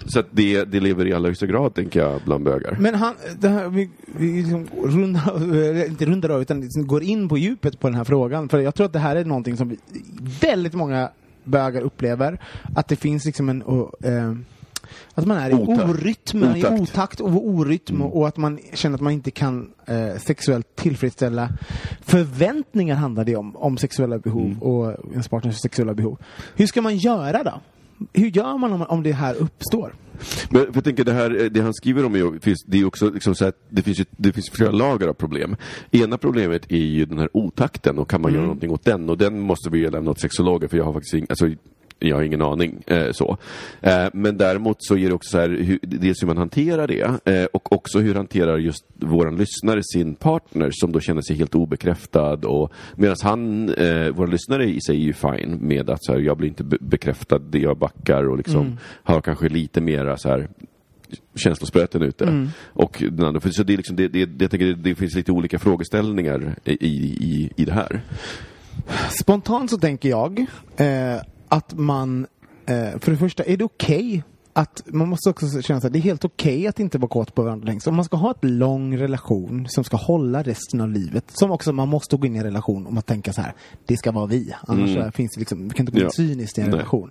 Så 0.06 0.20
att 0.20 0.26
det, 0.30 0.64
det 0.64 0.80
lever 0.80 1.06
i 1.06 1.12
allra 1.12 1.28
högsta 1.28 1.46
grad, 1.46 1.74
tänker 1.74 2.00
jag, 2.00 2.20
bland 2.24 2.44
bögar. 2.44 2.76
Men 2.80 2.94
han, 2.94 3.14
det 3.38 3.48
här, 3.48 3.68
vi, 3.68 3.90
vi 4.06 4.32
liksom 4.32 4.66
rundar, 4.84 5.86
inte 5.86 6.04
rundar 6.06 6.28
av, 6.28 6.42
utan 6.42 6.60
liksom 6.60 6.86
går 6.86 7.02
in 7.02 7.28
på 7.28 7.38
djupet 7.38 7.80
på 7.80 7.88
den 7.88 7.94
här 7.96 8.04
frågan. 8.04 8.48
För 8.48 8.58
jag 8.60 8.74
tror 8.74 8.86
att 8.86 8.92
det 8.92 8.98
här 8.98 9.16
är 9.16 9.24
någonting 9.24 9.56
som 9.56 9.68
vi, 9.68 9.78
väldigt 10.40 10.74
många 10.74 11.10
bögar 11.44 11.82
upplever. 11.82 12.40
Att 12.74 12.88
det 12.88 12.96
finns 12.96 13.24
liksom 13.24 13.48
en... 13.48 13.62
och, 13.62 14.04
eh, 14.04 14.32
att 15.14 15.26
man 15.26 15.36
är 15.36 15.50
i 15.50 15.54
Otakt. 15.54 15.90
orytm, 15.90 16.44
i 16.56 16.64
Otakt. 16.66 17.20
och 17.20 17.48
orytm 17.48 18.02
och 18.02 18.28
att 18.28 18.36
man 18.36 18.58
känner 18.74 18.94
att 18.94 19.00
man 19.00 19.12
inte 19.12 19.30
kan 19.30 19.72
eh, 19.86 20.16
sexuellt 20.16 20.76
tillfredsställa 20.76 21.48
förväntningar 22.00 22.96
handlar 22.96 23.24
det 23.24 23.36
om, 23.36 23.56
om 23.56 23.76
sexuella 23.78 24.18
behov 24.18 24.56
och 24.60 25.10
ens 25.10 25.28
partners 25.28 25.58
sexuella 25.58 25.94
behov. 25.94 26.18
Hur 26.56 26.66
ska 26.66 26.82
man 26.82 26.96
göra 26.96 27.42
då? 27.42 27.60
Hur 28.12 28.36
gör 28.36 28.58
man 28.58 28.72
om, 28.72 28.82
om 28.82 29.02
det 29.02 29.12
här 29.12 29.34
uppstår? 29.34 29.94
Men 30.50 30.66
jag 30.74 30.84
tänker 30.84 31.04
det 31.04 31.12
här, 31.12 31.44
eh, 31.44 31.50
det 31.50 31.60
han 31.60 31.74
skriver 31.74 32.04
om 32.04 32.14
är 32.14 32.40
finns, 32.40 32.64
det 32.66 32.80
är 32.80 32.84
också 32.84 33.10
liksom 33.10 33.34
så 33.34 33.44
att 33.44 33.56
det 33.68 33.82
finns 33.82 34.00
ju, 34.00 34.04
det 34.10 34.32
finns 34.32 34.50
flera 34.50 34.70
lager 34.70 35.08
av 35.08 35.12
problem. 35.12 35.56
Ena 35.90 36.18
problemet 36.18 36.72
är 36.72 36.76
ju 36.76 37.04
den 37.04 37.18
här 37.18 37.28
otakten 37.32 37.98
och 37.98 38.10
kan 38.10 38.20
man 38.22 38.32
göra 38.32 38.42
någonting 38.42 38.70
åt 38.70 38.84
den? 38.84 39.10
Och 39.10 39.18
den 39.18 39.40
måste 39.40 39.70
vi 39.70 39.90
lämna 39.90 40.10
åt 40.10 40.20
sexologer 40.20 40.68
för 40.68 40.76
jag 40.76 40.84
har 40.84 40.92
faktiskt 40.92 41.14
ing, 41.14 41.26
alltså, 41.28 41.46
jag 42.08 42.16
har 42.16 42.22
ingen 42.22 42.42
aning. 42.42 42.82
Eh, 42.86 43.12
så. 43.12 43.36
Eh, 43.80 44.06
men 44.12 44.36
däremot 44.36 44.76
så 44.80 44.96
är 44.96 45.08
det 45.08 45.14
också 45.14 45.30
så 45.30 45.38
här, 45.38 45.48
hur, 45.48 45.78
dels 45.82 46.22
hur 46.22 46.26
man 46.26 46.36
hanterar 46.36 46.86
det 46.86 47.32
eh, 47.32 47.44
och 47.44 47.72
också 47.72 47.98
hur 47.98 48.14
hanterar 48.14 48.58
just 48.58 48.84
våran 48.96 49.36
lyssnare 49.36 49.80
sin 49.82 50.14
partner 50.14 50.70
som 50.72 50.92
då 50.92 51.00
känner 51.00 51.22
sig 51.22 51.36
helt 51.36 51.54
obekräftad. 51.54 52.46
Och, 52.46 52.72
medan 52.96 53.16
han, 53.22 53.68
eh, 53.74 54.08
våra 54.08 54.26
lyssnare 54.30 54.64
i 54.64 54.80
sig 54.80 54.96
är 54.96 55.04
ju 55.04 55.12
fine 55.12 55.58
med 55.60 55.90
att 55.90 56.04
så 56.04 56.12
här, 56.12 56.20
jag 56.20 56.36
blir 56.36 56.48
inte 56.48 56.64
be- 56.64 56.78
bekräftad, 56.80 57.40
jag 57.52 57.78
backar 57.78 58.28
och 58.28 58.36
liksom 58.36 58.78
har 59.02 59.20
kanske 59.20 59.48
lite 59.48 59.80
mera 59.80 60.16
så 60.16 60.28
här 60.28 60.48
känslospröten 61.34 62.02
ute. 62.02 62.48
Och 62.64 63.02
den 63.12 63.26
andra, 63.26 63.40
för 63.40 63.50
så 63.50 63.62
det, 63.62 63.72
är 63.72 63.76
liksom, 63.76 63.96
det, 63.96 64.08
det, 64.08 64.26
det, 64.26 64.44
jag 64.44 64.50
tänker, 64.50 64.66
det, 64.66 64.74
det 64.74 64.94
finns 64.94 65.14
lite 65.14 65.32
olika 65.32 65.58
frågeställningar 65.58 66.54
i, 66.64 66.72
i, 66.72 67.50
i 67.56 67.64
det 67.64 67.72
här. 67.72 68.00
Spontant 69.20 69.70
så 69.70 69.78
tänker 69.78 70.08
jag 70.08 70.46
eh, 70.76 71.16
att 71.52 71.74
man, 71.78 72.26
eh, 72.66 72.98
för 73.00 73.10
det 73.10 73.16
första, 73.16 73.44
är 73.44 73.56
det 73.56 73.64
okej 73.64 74.22
att 74.52 74.82
man 74.86 75.08
måste 75.08 75.30
också 75.30 75.62
känna 75.62 75.78
att 75.78 75.92
det 75.92 75.98
är 75.98 76.00
helt 76.00 76.24
okej 76.24 76.66
att 76.66 76.80
inte 76.80 76.98
vara 76.98 77.08
kåt 77.08 77.34
på 77.34 77.42
varandra 77.42 77.66
längre. 77.66 77.80
Så 77.80 77.90
Om 77.90 77.96
man 77.96 78.04
ska 78.04 78.16
ha 78.16 78.34
en 78.42 78.58
lång 78.58 78.96
relation 78.98 79.66
som 79.68 79.84
ska 79.84 79.96
hålla 79.96 80.42
resten 80.42 80.80
av 80.80 80.88
livet, 80.90 81.24
som 81.28 81.50
också 81.50 81.72
man 81.72 81.88
måste 81.88 82.16
gå 82.16 82.26
in 82.26 82.34
i 82.36 82.38
en 82.38 82.44
relation 82.44 82.86
och 82.98 83.06
tänka 83.06 83.32
så 83.32 83.40
här, 83.40 83.54
det 83.86 83.96
ska 83.96 84.12
vara 84.12 84.26
vi. 84.26 84.54
Annars 84.66 84.94
så 84.94 85.10
finns 85.10 85.32
det 85.34 85.40
liksom, 85.40 85.68
vi 85.68 85.74
kan 85.74 85.86
inte 85.88 85.98
gå 86.00 86.04
Ja. 86.06 86.10
cyniskt 86.10 86.58
i 86.58 86.60
en 86.60 86.66
Nej. 86.66 86.76
relation. 86.76 87.10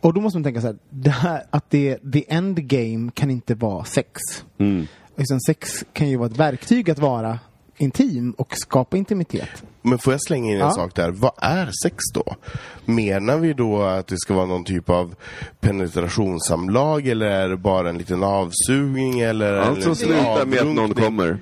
Och 0.00 0.14
då 0.14 0.20
måste 0.20 0.38
man 0.38 0.44
tänka 0.44 0.60
så 0.60 0.66
här, 0.66 0.76
det 0.90 1.10
här 1.10 1.42
att 1.50 1.70
det, 1.70 2.12
the 2.12 2.32
end 2.32 2.68
game 2.68 3.10
kan 3.14 3.30
inte 3.30 3.54
vara 3.54 3.84
sex. 3.84 4.20
Utan 5.16 5.40
sex 5.40 5.84
kan 5.92 6.08
ju 6.08 6.16
vara 6.16 6.28
ett 6.30 6.36
verktyg 6.36 6.90
att 6.90 6.98
vara 6.98 7.38
intim 7.80 8.30
och 8.38 8.56
skapa 8.56 8.96
intimitet. 8.96 9.48
Men 9.82 9.98
får 9.98 10.12
jag 10.12 10.22
slänga 10.22 10.48
in 10.50 10.54
en 10.54 10.60
Ja. 10.60 10.70
sak 10.70 10.94
där? 10.94 11.10
Vad 11.10 11.32
är 11.36 11.70
sex 11.84 11.96
då? 12.14 12.34
Menar 12.84 13.36
vi 13.38 13.52
då 13.52 13.82
att 13.82 14.06
det 14.06 14.18
ska 14.18 14.34
vara 14.34 14.46
någon 14.46 14.64
typ 14.64 14.90
av 14.90 15.14
penetrationssamlag 15.60 17.06
eller 17.08 17.26
är 17.26 17.48
det 17.48 17.56
bara 17.56 17.88
en 17.88 17.98
liten 17.98 18.22
avsugning 18.22 19.20
eller 19.20 19.52
Alltså 19.56 19.88
en 19.88 19.96
sluta 19.96 20.44
med 20.46 20.60
att 20.60 20.66
någon 20.66 20.94
kommer. 20.94 21.38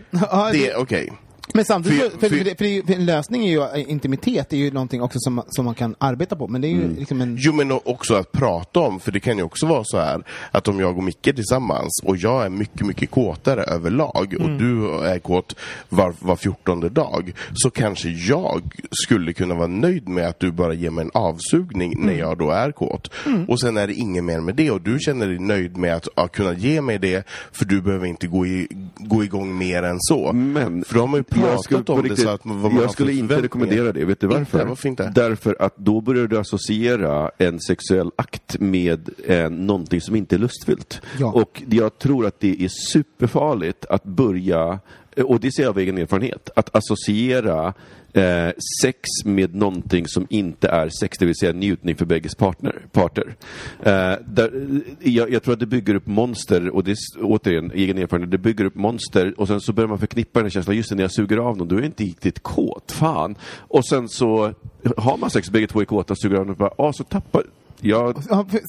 Det, 0.53 0.75
okej. 0.75 1.13
Men 1.55 1.65
samtidigt, 1.65 2.03
För- 2.03 2.11
för, 2.11 2.29
för, 2.29 2.37
för- 2.55 2.87
det- 2.87 2.95
en 2.95 3.07
lösning 3.07 3.45
är 3.47 3.51
ju, 3.51 3.63
eh, 3.63 3.91
intimitet 3.91 4.53
är 4.53 4.57
ju 4.57 4.71
någonting 4.71 5.03
också 5.03 5.19
som, 5.21 5.43
som 5.49 5.65
man 5.65 5.75
kan 5.75 5.95
arbeta 5.99 6.37
på. 6.37 6.49
Men 6.49 6.61
det 6.61 6.69
är 6.69 6.71
ju 6.73 6.97
liksom 6.97 7.21
en... 7.21 7.37
Jo 7.41 7.53
men 7.53 7.73
också 7.73 8.15
att 8.15 8.33
prata 8.33 8.81
om, 8.81 9.01
för 9.01 9.13
det 9.13 9.21
kan 9.21 9.37
ju 9.37 9.43
också 9.43 9.67
vara 9.67 9.83
så 9.85 9.99
här 9.99 10.23
att 10.51 10.69
om 10.69 10.81
jag 10.81 10.97
och 10.99 11.05
Micke 11.05 11.23
tillsammans 11.23 12.01
och 12.05 12.17
jag 12.17 12.45
är 12.45 12.49
mycket, 12.49 12.87
mycket 12.87 13.11
kåtare 13.11 13.63
överlag 13.63 14.35
och 14.41 14.51
du 14.51 14.99
är 15.05 15.19
kåt 15.19 15.55
var, 15.89 16.15
var 16.21 16.37
fjortonde 16.37 16.89
dag 16.89 17.33
så 17.55 17.71
kanske 17.71 18.09
jag 18.09 18.63
skulle 18.91 19.33
kunna 19.33 19.55
vara 19.55 19.67
nöjd 19.67 20.09
med 20.09 20.27
att 20.29 20.41
du 20.41 20.53
bara 20.53 20.75
ger 20.75 20.91
mig 20.91 21.05
en 21.05 21.11
avsugning 21.15 21.95
när 22.07 22.13
jag 22.19 22.39
då 22.39 22.51
är 22.51 22.73
kåt. 22.73 23.11
Och 23.49 23.61
sen 23.61 23.77
är 23.77 23.87
det 23.87 23.95
inget 23.95 24.25
mer 24.25 24.41
med 24.41 24.55
det 24.55 24.71
och 24.71 24.81
du 24.81 24.99
känner 25.01 25.27
dig 25.29 25.39
nöjd 25.39 25.77
med 25.77 25.95
att 25.97 26.09
ja, 26.17 26.29
kunna 26.29 26.53
ge 26.53 26.81
mig 26.81 26.99
det 26.99 27.27
för 27.53 27.65
du 27.65 27.81
behöver 27.83 28.07
inte 28.07 28.27
gå, 28.27 28.47
i, 28.47 28.69
gå 28.97 29.25
igång 29.25 29.59
mer 29.59 29.83
än 29.83 29.97
så. 30.01 30.33
Men 30.33 30.85
för 30.85 30.95
då 30.95 31.01
har 31.01 31.07
man 31.07 31.21
ju 31.21 31.25
pratat 31.43 31.65
skulle 31.65 31.85
om 31.89 32.03
det 32.03 32.09
riktigt- 32.09 32.25
så 32.25 32.31
att 32.31 32.45
man, 32.45 32.77
Jag 32.77 32.91
skulle 32.91 33.13
inte 33.13 33.43
rekommendera 33.43 33.93
det. 33.93 34.05
Vet 34.05 34.21
du 34.21 34.27
varför? 34.27 34.41
Inte? 34.41 34.65
Varför 34.65 34.89
inte? 34.89 35.13
Därför 35.15 35.57
att 35.63 35.77
då 35.77 36.01
börjar 36.01 36.27
du 36.27 36.39
associera 36.39 37.31
en 37.39 37.61
sexuell 37.61 38.11
akt 38.17 38.57
med 38.61 39.09
eh, 39.27 39.51
någonting 39.51 40.01
som 40.01 40.17
inte 40.17 40.37
är 40.37 40.39
lustfyllt. 40.39 41.01
Ja. 41.19 41.33
Och 41.33 41.63
jag 41.71 41.99
tror 41.99 42.27
att 42.27 42.41
det 42.41 42.65
är 42.65 42.69
superfarligt 42.93 43.85
att 43.85 44.05
börja, 44.05 44.79
Eh, 45.19 45.25
och 45.25 45.41
det 45.41 45.53
ser 45.53 45.63
jag 45.63 45.71
av 45.71 45.79
egen 45.79 45.99
erfarenhet, 45.99 46.51
att 46.57 46.77
associera 46.77 47.75
eh, 48.13 48.51
sex 48.83 49.01
med 49.25 49.55
någonting 49.55 50.09
som 50.09 50.27
inte 50.31 50.69
är 50.69 50.89
sex, 51.01 51.19
det 51.19 51.27
vill 51.27 51.37
säga 51.37 51.53
njutning 51.53 51.97
för 51.97 52.07
bägges 52.07 52.35
partner, 52.35 52.87
parter. 52.93 53.37
Eh, 53.83 54.15
där, 54.27 54.67
eh, 55.01 55.13
jag, 55.15 55.33
jag 55.33 55.43
tror 55.43 55.55
att 55.55 55.61
det 55.61 55.67
bygger 55.67 55.95
upp 55.95 56.07
monster, 56.07 56.71
och 56.71 56.85
det 56.85 56.91
är 56.91 56.97
återigen 57.21 57.73
egen 57.75 57.99
erfarenhet, 57.99 58.31
det 58.31 58.39
bygger 58.39 58.65
upp 58.65 58.75
monster 58.75 59.41
och 59.41 59.49
sen 59.49 59.61
så 59.61 59.73
börjar 59.73 59.89
man 59.89 59.99
förknippa 59.99 60.39
den 60.39 60.45
här 60.45 60.51
känslan, 60.51 60.77
just 60.77 60.89
det, 60.89 60.95
när 60.95 61.05
jag 61.05 61.13
suger 61.13 61.37
av 61.37 61.57
någon, 61.57 61.69
då 61.69 61.77
är 61.77 61.81
jag 61.81 61.89
inte 61.89 62.05
riktigt 62.05 62.43
kåt, 62.43 62.93
fan. 62.93 63.35
Och 63.59 63.87
sen 63.87 64.09
så 64.09 64.53
har 64.97 65.17
man 65.17 65.31
sex, 65.31 65.51
bägge 65.51 65.67
två 65.67 65.81
är 65.81 65.85
kåta, 65.85 66.15
suger 66.15 66.37
av 66.37 66.47
någon, 66.47 66.51
och 66.51 66.57
bara, 66.57 66.73
ah, 66.77 66.93
så 66.93 67.05
tappar 67.05 67.43
jag 67.81 68.23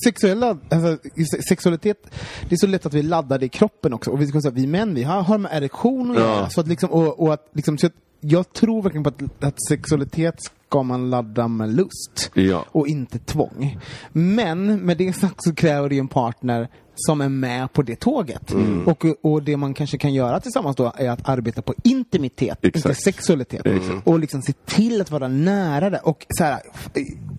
sexuella, 0.04 0.58
alltså, 0.70 0.98
se- 1.32 1.42
sexualitet, 1.50 1.98
det 2.50 2.56
är 2.56 2.58
så 2.58 2.68
lätt 2.68 2.86
att 2.86 2.94
vi 2.94 3.02
laddar 3.04 3.40
det 3.40 3.46
i 3.46 3.50
kroppen 3.50 3.94
också. 3.94 4.12
Och 4.12 4.22
vi, 4.22 4.28
ska 4.28 4.42
säga, 4.42 4.52
vi 4.52 4.68
män, 4.68 4.96
vi 4.96 5.04
har, 5.04 5.22
har 5.22 5.38
med 5.38 5.52
erektion 5.54 6.12
att 6.12 6.18
Ja. 6.18 6.24
göra. 6.24 6.50
Så 6.50 6.62
att 6.62 6.68
liksom, 6.68 6.90
och, 6.90 7.20
och 7.20 7.34
att, 7.34 7.50
liksom, 7.54 7.78
så 7.78 7.88
att 7.88 7.94
jag 8.22 8.54
tror 8.54 8.82
verkligen 8.82 9.04
på 9.04 9.10
att, 9.10 9.44
att 9.44 9.66
sexualitet 9.70 10.36
ska 10.68 10.84
man 10.84 11.10
ladda 11.10 11.48
med 11.48 11.74
lust. 11.76 12.32
Ja. 12.34 12.66
Och 12.72 12.88
inte 12.88 13.20
tvång. 13.20 13.78
Men 14.12 14.76
med 14.86 14.98
det 14.98 15.14
sagt 15.14 15.44
så 15.44 15.56
kräver 15.56 15.90
det 15.90 15.96
ju 15.96 16.00
en 16.00 16.08
partner 16.08 16.70
som 17.08 17.22
är 17.22 17.30
med 17.30 17.74
på 17.74 17.82
det 17.82 17.96
tåget. 17.96 18.52
Mm. 18.52 18.88
Och, 18.88 19.06
och 19.22 19.44
det 19.44 19.58
man 19.58 19.74
kanske 19.74 19.98
kan 19.98 20.14
göra 20.14 20.40
tillsammans 20.40 20.76
då 20.76 20.94
är 20.96 21.10
att 21.10 21.30
arbeta 21.30 21.62
på 21.62 21.74
intimitet, 21.84 22.58
inte 22.64 22.78
Exakt. 22.80 23.02
sexualitet. 23.04 23.66
Exakt. 23.66 24.08
Och 24.08 24.20
liksom 24.20 24.42
se 24.42 24.54
till 24.66 25.02
att 25.02 25.12
vara 25.12 25.28
nära 25.28 25.90
det. 25.90 26.00
Och, 26.00 26.26
så 26.38 26.44
här, 26.44 26.60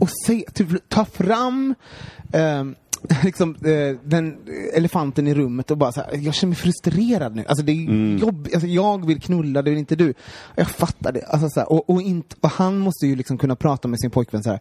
och 0.00 0.08
se, 0.26 0.44
typ, 0.54 0.88
ta 0.88 1.04
fram 1.04 1.74
ehm, 2.32 2.74
liksom, 3.24 3.54
eh, 3.54 3.96
den 4.04 4.36
elefanten 4.74 5.26
i 5.28 5.34
rummet 5.34 5.70
och 5.70 5.78
bara 5.78 5.92
så 5.92 6.00
här, 6.00 6.16
jag 6.16 6.34
känner 6.34 6.48
mig 6.50 6.56
frustrerad 6.56 7.36
nu. 7.36 7.44
Alltså 7.48 7.64
det 7.64 7.72
är 7.72 7.88
Mm. 7.88 8.18
jobb, 8.18 8.48
alltså, 8.54 8.68
jag 8.68 9.06
vill 9.06 9.20
knulla, 9.20 9.62
det 9.62 9.70
vill 9.70 9.78
inte 9.78 9.96
du. 9.96 10.14
Jag 10.56 10.68
fattar 10.68 11.12
det. 11.12 11.24
Alltså, 11.24 11.48
så 11.48 11.60
här, 11.60 11.72
och, 11.72 11.90
och, 11.90 12.02
inte, 12.02 12.36
och 12.40 12.50
han 12.50 12.78
måste 12.78 13.06
ju 13.06 13.16
liksom 13.16 13.38
kunna 13.38 13.56
prata 13.56 13.88
med 13.88 14.00
sin 14.00 14.10
pojkvän 14.10 14.42
så 14.42 14.50
här. 14.50 14.60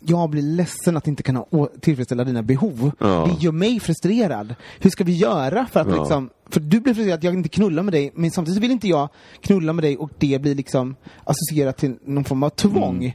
Jag 0.00 0.30
blir 0.30 0.42
ledsen 0.42 0.96
att 0.96 1.08
inte 1.08 1.22
kunna 1.22 1.44
tillfredsställa 1.80 2.24
dina 2.24 2.42
behov. 2.42 2.92
Ja. 2.98 3.28
Det 3.38 3.44
gör 3.44 3.52
mig 3.52 3.80
frustrerad. 3.80 4.54
Hur 4.80 4.90
ska 4.90 5.04
vi 5.04 5.12
göra 5.16 5.66
för 5.72 5.80
att 5.80 5.88
Ja. 5.88 5.96
liksom 6.00 6.30
för 6.50 6.60
du 6.60 6.80
blir 6.80 6.94
frustrerad 6.94 7.18
att 7.18 7.24
jag 7.24 7.34
inte 7.34 7.48
knullar 7.48 7.82
med 7.82 7.92
dig, 7.94 8.12
men 8.14 8.30
samtidigt 8.30 8.62
vill 8.62 8.70
inte 8.70 8.88
jag 8.88 9.08
knulla 9.40 9.72
med 9.72 9.84
dig 9.84 9.96
och 9.96 10.10
det 10.18 10.42
blir 10.42 10.54
liksom 10.54 10.96
associerat 11.24 11.76
till 11.76 11.94
någon 12.04 12.24
form 12.24 12.42
av 12.42 12.50
tvång. 12.50 12.96
Mm. 13.04 13.12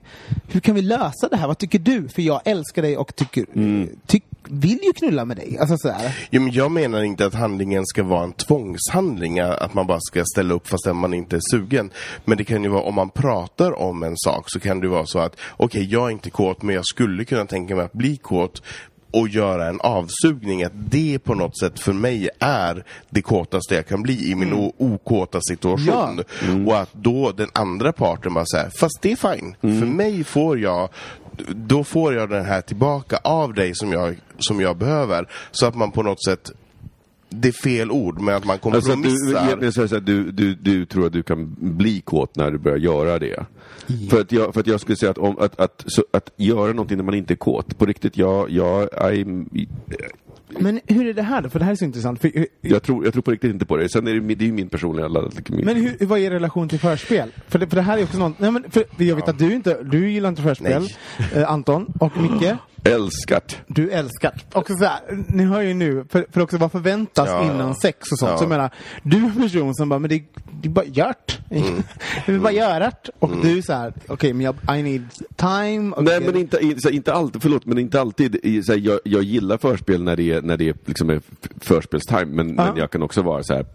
Hur 0.47 0.59
kan 0.59 0.75
vi 0.75 0.81
lösa 0.81 1.27
det 1.31 1.37
här? 1.37 1.47
Vad 1.47 1.57
tycker 1.57 1.79
du? 1.79 2.07
För 2.09 2.21
jag 2.21 2.41
älskar 2.45 2.81
dig 2.81 2.97
och 2.97 3.15
tycker, 3.15 3.45
Mm. 3.53 3.89
tyck, 4.05 4.23
vill 4.49 4.79
ju 4.83 4.93
knulla 4.93 5.25
med 5.25 5.37
dig. 5.37 5.57
Alltså 5.59 5.77
sådär. 5.77 6.27
Ja, 6.29 6.39
men 6.39 6.51
jag 6.51 6.71
menar 6.71 7.03
inte 7.03 7.25
att 7.25 7.33
handlingen 7.33 7.85
ska 7.85 8.03
vara 8.03 8.23
en 8.23 8.33
tvångshandling, 8.33 9.39
att 9.39 9.73
man 9.73 9.87
bara 9.87 9.99
ska 10.01 10.23
ställa 10.25 10.53
upp 10.53 10.67
fastän 10.67 10.95
man 10.95 11.13
inte 11.13 11.35
är 11.35 11.41
sugen. 11.51 11.89
Men 12.25 12.37
det 12.37 12.43
kan 12.43 12.63
ju 12.63 12.69
vara, 12.69 12.81
om 12.83 12.95
man 12.95 13.09
pratar 13.09 13.79
om 13.79 14.03
en 14.03 14.17
sak 14.17 14.43
så 14.47 14.59
kan 14.59 14.79
det 14.79 14.87
vara 14.87 15.05
så 15.05 15.19
att 15.19 15.35
okej, 15.57 15.87
jag 15.91 16.05
är 16.07 16.11
inte 16.11 16.29
kåt 16.29 16.61
men 16.61 16.75
jag 16.75 16.85
skulle 16.85 17.25
kunna 17.25 17.45
tänka 17.45 17.75
mig 17.75 17.85
att 17.85 17.93
bli 17.93 18.17
kåt 18.17 18.61
och 19.11 19.27
göra 19.27 19.67
en 19.67 19.81
avsugning, 19.81 20.63
att 20.63 20.71
det 20.75 21.19
på 21.19 21.35
något 21.35 21.59
sätt 21.59 21.79
för 21.79 21.93
mig 21.93 22.29
är 22.39 22.83
det 23.09 23.21
kåtaste 23.21 23.75
jag 23.75 23.87
kan 23.87 24.03
bli 24.03 24.31
i 24.31 24.35
min 24.35 24.53
o- 24.53 24.73
okåta 24.77 25.39
situation. 25.41 26.23
Och 26.67 26.77
att 26.77 26.89
då 26.93 27.31
den 27.31 27.49
andra 27.53 27.91
parten 27.93 28.33
bara 28.33 28.45
säger, 28.45 28.69
fast 28.79 29.01
det 29.01 29.11
är 29.11 29.15
fine. 29.35 29.55
För 29.61 29.85
mig 29.85 30.23
får 30.23 30.59
jag, 30.59 30.89
då 31.55 31.83
får 31.83 32.13
jag 32.13 32.29
den 32.29 32.45
här 32.45 32.61
tillbaka 32.61 33.17
av 33.23 33.53
dig 33.53 33.75
som 33.75 33.91
jag, 33.91 34.15
som 34.39 34.61
jag 34.61 34.77
behöver. 34.77 35.29
Så 35.51 35.65
att 35.65 35.75
man 35.75 35.91
på 35.91 36.03
något 36.03 36.23
sätt 36.23 36.51
det 37.29 37.47
är 37.47 37.51
fel 37.51 37.91
ord, 37.91 38.21
men 38.21 38.35
att 38.35 38.45
man 38.45 38.59
Alltså 38.61 38.77
att 38.77 38.83
du, 38.83 39.09
kompromissar. 39.09 39.83
jag 39.83 39.87
här, 39.87 39.99
du, 39.99 40.31
du, 40.31 40.55
du 40.55 40.85
tror 40.85 41.05
att 41.05 41.13
du 41.13 41.23
kan 41.23 41.55
bli 41.59 42.01
kåt 42.01 42.35
när 42.35 42.51
du 42.51 42.57
börjar 42.57 42.77
göra 42.77 43.19
det. 43.19 43.45
För, 44.09 44.21
att 44.21 44.31
jag, 44.31 44.53
för 44.53 44.59
att 44.59 44.67
jag 44.67 44.79
skulle 44.79 44.95
säga 44.95 45.11
att, 45.11 45.17
om, 45.17 45.37
att, 45.39 45.59
att, 45.59 45.83
så, 45.87 46.03
att 46.11 46.29
göra 46.37 46.67
någonting 46.67 46.97
när 46.97 47.03
man 47.03 47.13
inte 47.15 47.33
är 47.33 47.35
kåt, 47.35 47.77
på 47.77 47.85
riktigt, 47.85 48.17
jag, 48.17 48.49
jag, 48.49 48.89
I'm, 48.89 49.67
Men 50.49 50.79
hur 50.87 51.07
är 51.07 51.13
det 51.13 51.21
här 51.21 51.41
då? 51.41 51.49
För 51.49 51.59
det 51.59 51.65
här 51.65 51.71
är 51.71 51.75
så 51.75 51.85
intressant. 51.85 52.21
För, 52.21 52.31
hur- 52.33 52.47
jag, 52.61 52.83
tror, 52.83 53.03
jag 53.03 53.13
tror 53.13 53.23
på 53.23 53.31
riktigt 53.31 53.51
inte 53.51 53.65
på 53.65 53.77
det. 53.77 53.89
Sen 53.89 54.07
är 54.07 54.13
det, 54.13 54.35
det 54.35 54.43
är 54.43 54.47
ju 54.47 54.53
min 54.53 54.69
personliga... 54.69 55.09
Min, 55.49 55.65
men 55.65 55.75
hur, 55.75 56.05
vad 56.05 56.19
är 56.19 56.31
relation 56.31 56.69
till 56.69 56.79
förspel? 56.79 57.31
För 57.47 57.59
det, 57.59 57.67
för 57.67 57.75
det 57.75 57.81
här 57.81 57.97
är 57.97 58.03
också 58.03 58.17
något, 58.17 58.39
nej 58.39 58.51
men 58.51 58.71
för 58.71 58.85
jag 58.97 59.15
vet 59.15 59.27
att 59.29 59.39
du 59.39 59.53
inte, 59.53 59.83
du 59.83 60.11
gillar 60.11 60.29
inte 60.29 60.41
förspel, 60.41 60.87
eh, 61.35 61.51
Anton 61.51 61.93
och 61.99 62.17
Micke. 62.17 62.51
Älskat. 62.93 63.57
Du 63.67 63.89
älskar. 63.91 64.33
Och 64.53 64.67
så 64.67 64.85
här, 64.85 64.99
ni 65.27 65.43
hör 65.43 65.61
ju 65.61 65.73
nu, 65.73 66.05
för, 66.09 66.25
för 66.31 66.41
också 66.41 66.57
vad 66.57 66.71
förväntas 66.71 67.27
Ja, 67.29 67.43
innan 67.43 67.67
ja. 67.67 67.75
sex 67.81 68.11
och 68.11 68.19
sånt. 68.19 68.31
Ja. 68.31 68.37
Så 68.37 68.43
jag 68.43 68.49
menar, 68.49 68.69
du 69.03 69.17
är 69.17 69.21
en 69.21 69.41
person 69.41 69.75
som 69.75 69.89
bara, 69.89 69.99
men 69.99 70.09
det, 70.09 70.23
det 70.61 70.67
är 70.67 70.71
bara 70.71 70.85
gjort. 70.85 71.39
Mm. 71.49 71.83
det 72.25 72.31
är 72.33 72.39
bara 72.39 72.51
görat. 72.51 73.09
Och 73.19 73.31
du 73.41 73.57
är 73.57 73.61
så 73.61 73.73
här, 73.73 73.93
okej 74.07 74.33
men 74.33 74.45
jag, 74.45 74.79
I 74.79 74.83
need 74.83 75.05
time. 75.35 75.95
och- 75.95 76.03
Nej 76.03 76.19
men 76.21 76.35
inte, 76.35 76.59
inte 76.91 77.13
alltid, 77.13 77.41
förlåt, 77.41 77.65
men 77.65 77.77
inte 77.77 78.01
alltid. 78.01 78.65
Så, 78.65 78.71
här, 78.71 78.79
jag, 78.79 78.99
jag 79.03 79.23
gillar 79.23 79.57
förspel 79.57 80.03
när 80.03 80.15
det 80.15 80.31
är, 80.31 80.41
när 80.41 80.57
det 80.57 80.69
är, 80.69 80.75
liksom 80.85 81.21
förspelstime, 81.61 82.25
men, 82.25 82.55
men 82.55 82.77
jag 82.77 82.91
kan 82.91 83.03
också 83.03 83.21
vara 83.21 83.43
så 83.43 83.53
här. 83.53 83.65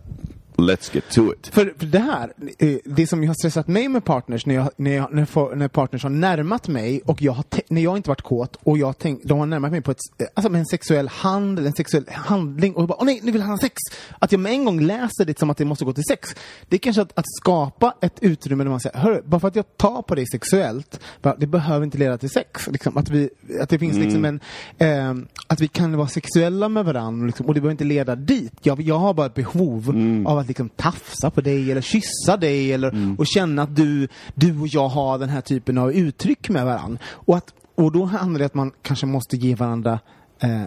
Let's 0.57 0.95
get 0.95 1.11
to 1.11 1.33
it. 1.33 1.47
För, 1.47 1.75
för 1.79 1.87
det 1.87 1.99
här, 1.99 2.33
eh, 2.59 2.77
det 2.85 3.07
som 3.07 3.27
har 3.27 3.35
stressat 3.35 3.69
mig 3.69 3.89
med 3.89 4.05
partners, 4.05 4.47
när, 4.47 4.55
jag, 4.55 4.71
när, 4.77 4.91
jag, 4.91 5.15
när, 5.15 5.55
när 5.55 5.69
partners 5.69 6.03
har 6.03 6.11
närmat 6.11 6.69
mig 6.69 7.03
och 7.05 7.23
jag 7.23 7.33
har 7.33 7.45
när 7.69 7.81
jag 7.81 7.97
inte 7.97 8.09
varit 8.09 8.23
kåt 8.23 8.57
och 8.63 8.79
jag 8.79 8.99
tänk, 8.99 9.25
de 9.25 9.39
har 9.39 9.47
närmat 9.47 9.71
mig 9.71 9.81
på 9.81 9.91
ett, 9.91 9.99
eh, 10.19 10.27
alltså 10.35 10.51
med 10.51 10.59
en 10.59 10.67
sexuell 10.67 11.09
handel, 11.09 11.67
en 11.67 11.73
sexuell 11.73 12.05
handling 12.13 12.75
och 12.75 12.83
jag 12.83 12.89
bara, 12.89 12.99
åh 12.99 13.07
nej, 13.07 13.21
nu 13.23 13.33
vill 13.33 13.43
han 13.43 13.51
ha 13.51 13.59
sex! 13.59 13.75
Att 14.19 14.33
jag 14.33 14.41
med 14.41 14.53
en 14.53 14.65
gång 14.65 14.81
läser 14.81 15.25
det 15.25 15.39
som 15.39 15.51
att 15.51 15.57
det 15.57 15.65
måste 15.65 15.85
gå 15.85 15.93
till 15.93 16.05
sex. 16.05 16.35
Det 16.69 16.77
är 16.77 16.79
kanske 16.79 17.03
att, 17.03 17.19
att 17.19 17.27
skapa 17.41 17.95
ett 18.01 18.19
utrymme 18.21 18.65
där 18.65 18.71
man 18.71 18.81
säger, 18.81 18.99
hörru, 18.99 19.23
bara 19.25 19.41
för 19.41 19.49
att 19.49 19.57
jag 19.57 19.77
tar 19.77 20.03
på 20.03 20.15
dig 20.15 20.27
sexuellt, 20.27 21.01
bara, 21.23 21.37
det 21.37 21.47
behöver 21.47 21.85
inte 21.85 21.99
leda 21.99 22.19
till 22.19 22.31
sex. 22.31 22.67
Liksom, 22.67 22.97
att, 22.97 23.11
vi, 23.11 23.31
att 23.61 23.69
det 23.69 23.79
finns 23.79 23.97
liksom 23.97 24.25
en, 24.25 24.41
eh, 24.79 25.15
att 25.47 25.61
vi 25.61 25.69
kan 25.69 25.97
vara 25.97 26.09
sexuella 26.09 26.69
med 26.69 26.85
varandra 26.85 27.27
liksom, 27.27 27.47
och 27.47 27.55
det 27.55 27.61
behöver 27.61 27.73
inte 27.73 27.85
leda 27.85 28.17
dit. 28.17 28.53
Jag, 28.63 28.81
jag 28.81 28.99
har 28.99 29.15
bara 29.15 29.27
ett 29.27 29.35
behov 29.35 29.89
av 30.27 30.42
att 30.43 30.49
liksom 30.49 30.69
tafsa 30.69 31.31
på 31.31 31.41
dig 31.41 31.71
eller 31.71 31.81
kyssa 31.81 32.37
dig 32.37 32.73
eller 32.73 33.17
och 33.19 33.27
känna 33.27 33.63
att 33.63 33.77
du, 33.77 34.09
du 34.35 34.61
och 34.61 34.69
jag 34.69 34.89
har 34.89 35.19
den 35.19 35.29
här 35.29 35.41
typen 35.41 35.79
av 35.79 35.93
uttryck 35.93 36.49
med 36.49 36.65
varandra. 36.65 36.99
Och, 37.07 37.37
att, 37.37 37.55
och 37.75 37.93
då 37.93 38.05
handlar 38.05 38.39
det 38.39 38.45
om 38.45 38.47
att 38.47 38.55
man 38.55 38.73
kanske 38.83 39.07
måste 39.07 39.37
ge 39.37 39.55
varandra 39.55 40.01
eh, 40.43 40.63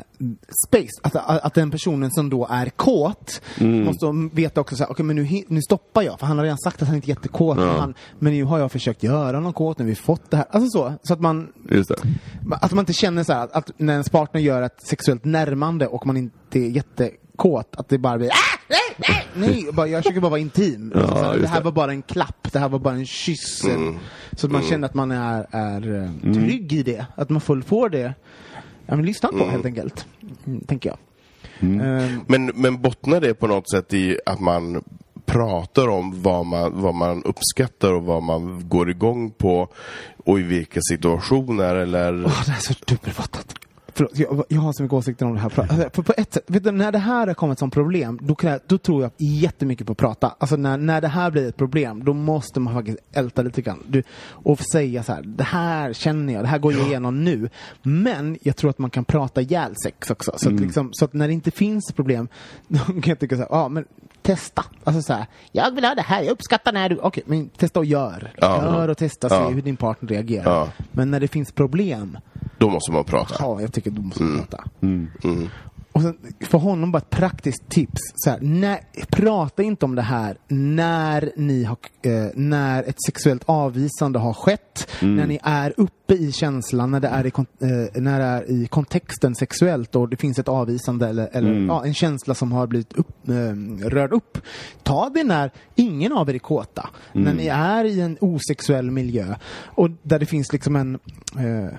space. 0.67 0.99
Att, 1.01 1.15
att, 1.45 1.53
den 1.53 1.71
personen 1.71 2.11
som 2.11 2.29
då 2.29 2.47
är 2.49 2.69
kåt 2.69 3.41
måste 3.59 4.05
veta 4.33 4.61
också 4.61 4.75
såhär, 4.75 4.91
okej 4.91 5.05
men 5.05 5.15
nu, 5.15 5.43
nu 5.47 5.61
stoppar 5.61 6.01
jag, 6.01 6.19
för 6.19 6.27
han 6.27 6.37
har 6.37 6.43
redan 6.43 6.57
sagt 6.57 6.81
att 6.81 6.87
han 6.87 6.95
inte 6.95 7.07
är 7.07 7.09
jättekåt. 7.09 7.57
Men, 7.57 7.79
han, 7.79 7.93
men 8.19 8.33
nu 8.33 8.43
har 8.43 8.59
jag 8.59 8.71
försökt 8.71 9.03
göra 9.03 9.37
honom 9.37 9.53
kåt, 9.53 9.77
nu 9.77 9.85
har 9.85 9.89
vi 9.89 9.95
fått 9.95 10.31
det 10.31 10.37
här. 10.37 10.45
Alltså 10.49 10.69
så, 10.69 10.93
så 11.03 11.13
att 11.13 11.21
man 11.21 11.53
att 12.49 12.71
man 12.71 12.79
inte 12.79 12.93
känner 12.93 13.23
så 13.23 13.33
att, 13.33 13.51
att 13.51 13.71
när 13.77 13.93
ens 13.93 14.09
partner 14.09 14.41
gör 14.41 14.61
ett 14.61 14.87
sexuellt 14.87 15.25
närmande 15.25 15.87
och 15.87 16.05
man 16.05 16.17
inte 16.17 16.59
är 16.59 16.69
jättekåt, 17.35 17.75
att 17.75 17.89
det 17.89 17.97
bara 17.97 18.17
blir 18.17 18.29
ah, 18.29 18.75
nej, 19.35 19.65
jag 19.75 20.03
försöker 20.03 20.21
bara 20.21 20.29
vara 20.29 20.39
intim. 20.39 20.91
Ja, 20.95 21.15
här, 21.15 21.37
det 21.37 21.47
här 21.47 21.57
det. 21.59 21.63
var 21.63 21.71
bara 21.71 21.91
en 21.91 22.01
klapp, 22.01 22.47
det 22.51 22.59
här 22.59 22.69
var 22.69 22.79
bara 22.79 22.93
en 22.93 23.05
kyss. 23.05 23.65
Så 24.35 24.45
att 24.47 24.51
man 24.51 24.61
känner 24.63 24.87
att 24.87 24.93
man 24.93 25.11
är, 25.11 25.47
är 25.51 25.95
eh, 25.95 26.09
Mm. 26.23 26.33
trygg 26.33 26.73
i 26.73 26.83
det, 26.83 27.05
att 27.15 27.29
man 27.29 27.41
får, 27.41 27.61
får 27.61 27.89
det 27.89 28.13
ja, 28.85 28.95
men 28.95 29.05
lyssnat 29.05 29.31
på 29.31 29.45
helt 29.49 29.65
enkelt, 29.65 30.05
mm, 30.45 30.61
tänker 30.61 30.89
jag. 30.89 30.97
Mm. 31.59 31.81
Ehm, 31.81 32.19
Men, 32.27 32.45
men 32.55 32.81
bottnar 32.81 33.21
det 33.21 33.33
på 33.33 33.47
något 33.47 33.69
sätt 33.71 33.93
i 33.93 34.19
att 34.25 34.39
man 34.39 34.83
pratar 35.25 35.87
om 35.87 36.21
vad 36.21 36.45
man, 36.45 36.81
vad 36.81 36.93
man 36.93 37.23
uppskattar 37.23 37.93
och 37.93 38.03
vad 38.03 38.23
man 38.23 38.69
går 38.69 38.89
igång 38.89 39.31
på 39.31 39.67
och 40.25 40.39
i 40.39 40.43
vilka 40.43 40.79
situationer 40.91 41.75
eller? 41.75 42.25
Åh, 42.25 42.43
det 42.45 42.51
är 42.51 42.59
så 42.59 42.73
dubbelfattat. 42.87 43.55
Förlåt, 43.97 44.19
jag, 44.19 44.43
jag 44.49 44.61
har 44.61 44.73
så 44.73 44.83
mycket 44.83 44.93
åsikter 44.93 45.25
om 45.25 45.33
det 45.33 45.39
här. 45.39 45.59
Alltså, 45.59 45.89
för 45.93 46.01
på 46.01 46.13
ett 46.17 46.33
sätt, 46.33 46.43
vet 46.47 46.63
du, 46.63 46.71
när 46.71 46.91
det 46.91 46.97
här 46.97 47.27
har 47.27 47.33
kommit 47.33 47.59
som 47.59 47.71
problem, 47.71 48.19
då, 48.21 48.35
jag, 48.41 48.59
då 48.67 48.77
tror 48.77 49.01
jag 49.01 49.11
jättemycket 49.17 49.87
på 49.87 49.91
att 49.91 49.97
prata. 49.97 50.35
Alltså 50.37 50.55
när, 50.55 50.77
när 50.77 51.01
det 51.01 51.07
här 51.07 51.31
blir 51.31 51.47
ett 51.47 51.57
problem, 51.57 52.03
då 52.03 52.13
måste 52.13 52.59
man 52.59 52.73
faktiskt 52.73 52.97
älta 53.13 53.41
lite 53.41 53.61
grann. 53.61 53.83
Du, 53.87 54.03
och 54.29 54.59
säga 54.59 55.03
så 55.03 55.13
här, 55.13 55.21
det 55.21 55.43
här 55.43 55.93
känner 55.93 56.33
jag, 56.33 56.43
det 56.43 56.47
här 56.47 56.57
går 56.57 56.73
jag 56.73 56.87
igenom 56.87 57.23
nu. 57.23 57.49
Men 57.83 58.37
jag 58.41 58.55
tror 58.55 58.69
att 58.69 58.79
man 58.79 58.89
kan 58.89 59.05
prata 59.05 59.41
ihjäl 59.41 59.73
sex 59.83 60.09
också. 60.11 60.31
Så, 60.37 60.49
att 60.49 60.59
liksom, 60.59 60.89
så 60.93 61.05
att 61.05 61.13
när 61.13 61.27
det 61.27 61.33
inte 61.33 61.51
finns 61.51 61.91
problem, 61.95 62.27
då 62.67 62.79
kan 62.79 63.03
jag 63.05 63.19
tycka 63.19 63.35
så 63.35 63.41
här, 63.41 63.49
ja 63.51 63.69
men 63.69 63.85
testa. 64.21 64.65
Alltså 64.83 65.01
så 65.01 65.13
här, 65.13 65.25
jag 65.51 65.71
vill 65.75 65.83
ha 65.85 65.95
det 65.95 66.01
här, 66.01 66.21
jag 66.21 66.31
uppskattar 66.31 66.73
när 66.73 66.89
du, 66.89 66.97
okej, 66.97 67.23
men 67.27 67.49
testa 67.49 67.79
och 67.79 67.85
gör. 67.85 68.33
Ja. 68.37 68.63
Gör 68.63 68.87
och 68.87 68.97
testa, 68.97 69.29
se 69.29 69.35
Ja. 69.35 69.49
hur 69.49 69.61
din 69.61 69.77
partner 69.77 70.09
reagerar. 70.09 70.51
Ja. 70.51 70.69
Men 70.91 71.11
när 71.11 71.19
det 71.19 71.27
finns 71.27 71.51
problem, 71.51 72.17
Då 72.57 72.69
måste 72.69 72.91
man 72.91 73.03
prata. 73.03 73.35
Ja, 73.39 73.61
jag 73.61 73.73
tycker 73.73 73.91
du 73.91 74.01
måste 74.01 74.23
prata. 74.23 74.63
Och 75.95 76.01
sen, 76.01 76.17
för 76.39 76.57
honom 76.57 76.91
bara 76.91 76.97
ett 76.97 77.09
praktiskt 77.09 77.69
tips. 77.69 78.01
Så 78.15 78.29
här, 78.29 78.39
när, 78.41 78.79
prata 79.09 79.63
inte 79.63 79.85
om 79.85 79.95
det 79.95 80.01
här 80.01 80.37
när, 80.47 81.31
ni 81.35 81.63
har, 81.63 81.77
eh, 82.01 82.27
när 82.35 82.83
ett 82.83 83.01
sexuellt 83.05 83.43
avvisande 83.45 84.19
har 84.19 84.33
skett. 84.33 84.87
När 85.01 85.27
ni 85.27 85.39
är 85.43 85.73
uppe 85.77 86.13
i 86.13 86.31
känslan, 86.31 86.91
när 86.91 86.99
det 86.99 87.07
är 87.07 87.25
i, 87.25 87.31
eh, 87.37 88.01
när 88.01 88.19
det 88.19 88.25
är 88.25 88.51
i 88.51 88.67
kontexten 88.67 89.35
sexuellt 89.35 89.95
och 89.95 90.09
det 90.09 90.17
finns 90.17 90.39
ett 90.39 90.47
avvisande 90.47 91.07
eller, 91.07 91.29
eller 91.31 91.53
ja, 91.67 91.85
en 91.85 91.93
känsla 91.93 92.35
som 92.35 92.51
har 92.51 92.67
blivit 92.67 92.93
upp, 92.93 93.29
eh, 93.29 93.89
rörd 93.89 94.13
upp. 94.13 94.37
Ta 94.83 95.09
det 95.09 95.23
när 95.23 95.51
ingen 95.75 96.13
av 96.13 96.29
er 96.29 96.33
är 96.33 96.39
kåta. 96.39 96.89
När 97.13 97.33
ni 97.33 97.47
är 97.47 97.85
i 97.85 98.01
en 98.01 98.17
osexuell 98.21 98.91
miljö 98.91 99.35
och 99.65 99.89
där 100.01 100.19
det 100.19 100.25
finns 100.25 100.53
liksom 100.53 100.75
en 100.75 100.99
eh, 101.37 101.73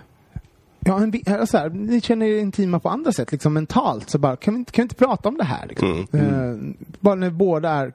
Ja, 0.87 1.03
en, 1.03 1.12
alltså 1.40 1.59
här, 1.59 1.70
ni 1.70 2.01
känner 2.01 2.27
er 2.27 2.38
intima 2.38 2.81
på 2.81 2.88
andra 2.88 3.12
sätt, 3.12 3.33
liksom 3.33 3.53
mentalt. 3.53 4.11
Så 4.11 4.18
bara, 4.18 4.37
kan 4.37 4.55
vi 4.55 4.59
inte, 4.59 4.72
kan 4.72 4.83
vi 4.83 4.85
inte 4.85 4.94
prata 4.94 5.29
om 5.29 5.37
det 5.38 5.44
här? 5.44 5.66
Liksom? 5.66 6.07
Eh, 6.12 6.77
bara 7.01 7.14
när 7.14 7.31
båda 7.31 7.70
är, 7.70 7.92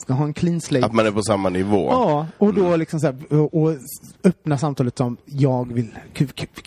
ska 0.00 0.12
ha 0.12 0.24
en 0.24 0.34
clean 0.34 0.60
slate. 0.60 0.86
Att 0.86 0.92
man 0.92 1.06
är 1.06 1.10
på 1.10 1.22
samma 1.22 1.48
nivå. 1.48 1.88
Ja, 1.90 2.26
och 2.38 2.54
då 2.54 2.76
liksom 2.76 3.00
så 3.00 3.06
här, 3.06 3.16
och, 3.54 3.76
öppna 4.24 4.58
samtalet 4.58 4.98
som 4.98 5.16
jag 5.24 5.72
vill, 5.72 5.88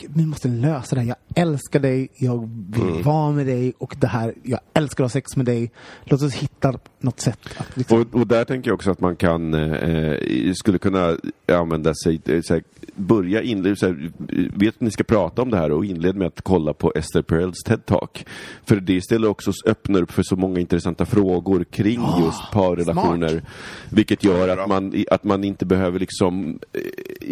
vi 0.09 0.25
måste 0.25 0.47
lösa 0.47 0.95
det 0.95 1.01
här. 1.01 1.07
Jag 1.07 1.43
älskar 1.43 1.79
dig, 1.79 2.09
jag 2.15 2.49
vill 2.69 3.03
vara 3.03 3.31
med 3.31 3.45
dig 3.45 3.73
och 3.77 3.95
det 3.99 4.07
här, 4.07 4.33
jag 4.43 4.59
älskar 4.73 5.03
att 5.03 5.11
ha 5.11 5.13
sex 5.13 5.35
med 5.35 5.45
dig. 5.45 5.71
Låt 6.03 6.21
oss 6.21 6.33
hitta 6.33 6.73
något 6.99 7.19
sätt 7.19 7.39
att 7.57 7.77
liksom, 7.77 8.01
Och, 8.01 8.19
och 8.21 8.27
där 8.27 8.45
tänker 8.45 8.69
jag 8.69 8.75
också 8.75 8.91
att 8.91 9.01
man 9.01 9.15
kan, 9.15 9.53
eh, 9.53 10.53
skulle 10.53 10.77
kunna 10.77 11.17
använda 11.47 11.93
sig, 12.03 12.21
eh, 12.25 12.41
så 12.41 12.53
här, 12.53 12.63
börja 12.95 13.41
inleda, 13.41 13.75
så 13.75 13.85
här, 13.85 14.11
vet 14.59 14.75
att 14.75 14.81
ni 14.81 14.91
ska 14.91 15.03
prata 15.03 15.41
om 15.41 15.49
det 15.51 15.57
här 15.57 15.71
och 15.71 15.85
inled 15.85 16.15
med 16.15 16.27
att 16.27 16.41
kolla 16.41 16.73
på 16.73 16.91
Esther 16.95 17.21
Perels 17.21 17.63
TED-talk. 17.65 18.25
För 18.65 18.75
det 18.75 19.01
ställer 19.01 19.27
också 19.27 19.51
öppnar 19.65 20.01
upp 20.01 20.11
för 20.11 20.23
så 20.23 20.35
många 20.35 20.59
intressanta 20.59 21.05
frågor 21.05 21.63
kring 21.63 22.01
just 22.19 22.51
parrelationer. 22.51 23.22
Vilket 23.89 24.23
gör 24.23 24.47
att 24.57 24.69
man, 24.69 25.03
att 25.11 25.23
man 25.23 25.43
inte 25.43 25.65
behöver 25.65 25.99
liksom, 25.99 26.59
eh, 26.73 26.79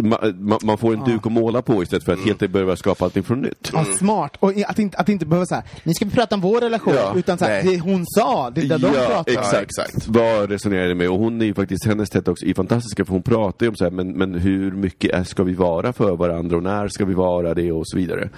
ma- 0.04 0.34
ma- 0.40 0.66
man 0.66 0.78
får 0.78 0.94
en 0.94 1.04
duk 1.04 1.26
att 1.26 1.32
måla 1.32 1.62
på 1.62 1.84
istället 1.84 2.06
för 2.06 2.14
att 2.14 2.26
helt 2.26 2.52
börja 2.52 2.76
skapa 2.76 3.06
allting 3.06 3.24
från 3.24 3.42
nytt. 3.42 3.70
ja, 3.74 3.86
smart. 4.00 4.38
Och 4.40 4.54
att 4.68 4.80
inte, 4.80 4.98
att 4.98 5.10
inte 5.10 5.26
behöva 5.26 5.46
säga, 5.46 5.64
nu 5.84 5.94
ska 5.94 6.06
vi 6.06 6.12
prata 6.12 6.36
om 6.36 6.42
vår 6.42 6.62
relation. 6.62 6.94
Ja, 6.96 7.14
utan 7.16 7.38
så 7.38 7.46
här, 7.46 7.64
det 7.64 7.80
hon 7.80 8.06
sa, 8.06 8.50
det 8.50 8.62
där 8.62 8.78
de 8.80 8.88
pratade 8.88 9.18
om. 9.18 9.24
exakt. 9.28 9.54
Ja, 9.54 9.62
exakt. 9.84 10.08
Vad 10.08 10.50
resonerar 10.52 10.88
ni 10.88 10.94
med? 10.94 11.10
Och 11.10 11.18
hon 11.20 11.42
är 11.42 11.46
ju 11.46 11.54
faktiskt, 11.54 11.86
hennes 11.86 12.10
TED 12.10 12.28
också 12.28 12.46
är 12.46 12.54
fantastiska 12.54 13.06
för 13.06 13.12
hon 13.14 13.24
pratar 13.24 13.66
ju 13.66 13.70
om 13.70 13.76
så 13.76 13.84
här, 13.84 13.92
men, 13.92 14.12
men 14.12 14.34
hur 14.36 14.72
mycket 14.72 15.12
är, 15.12 15.24
ska 15.24 15.44
vi 15.44 15.54
vara 15.54 15.94
för 15.94 16.16
varandra 16.16 16.58
och 16.58 16.64
när 16.64 16.88
ska 16.88 17.06
vi 17.06 17.14
vara 17.14 17.54
det 17.54 17.72
och 17.72 17.88
så 17.88 17.98
vidare. 17.98 18.30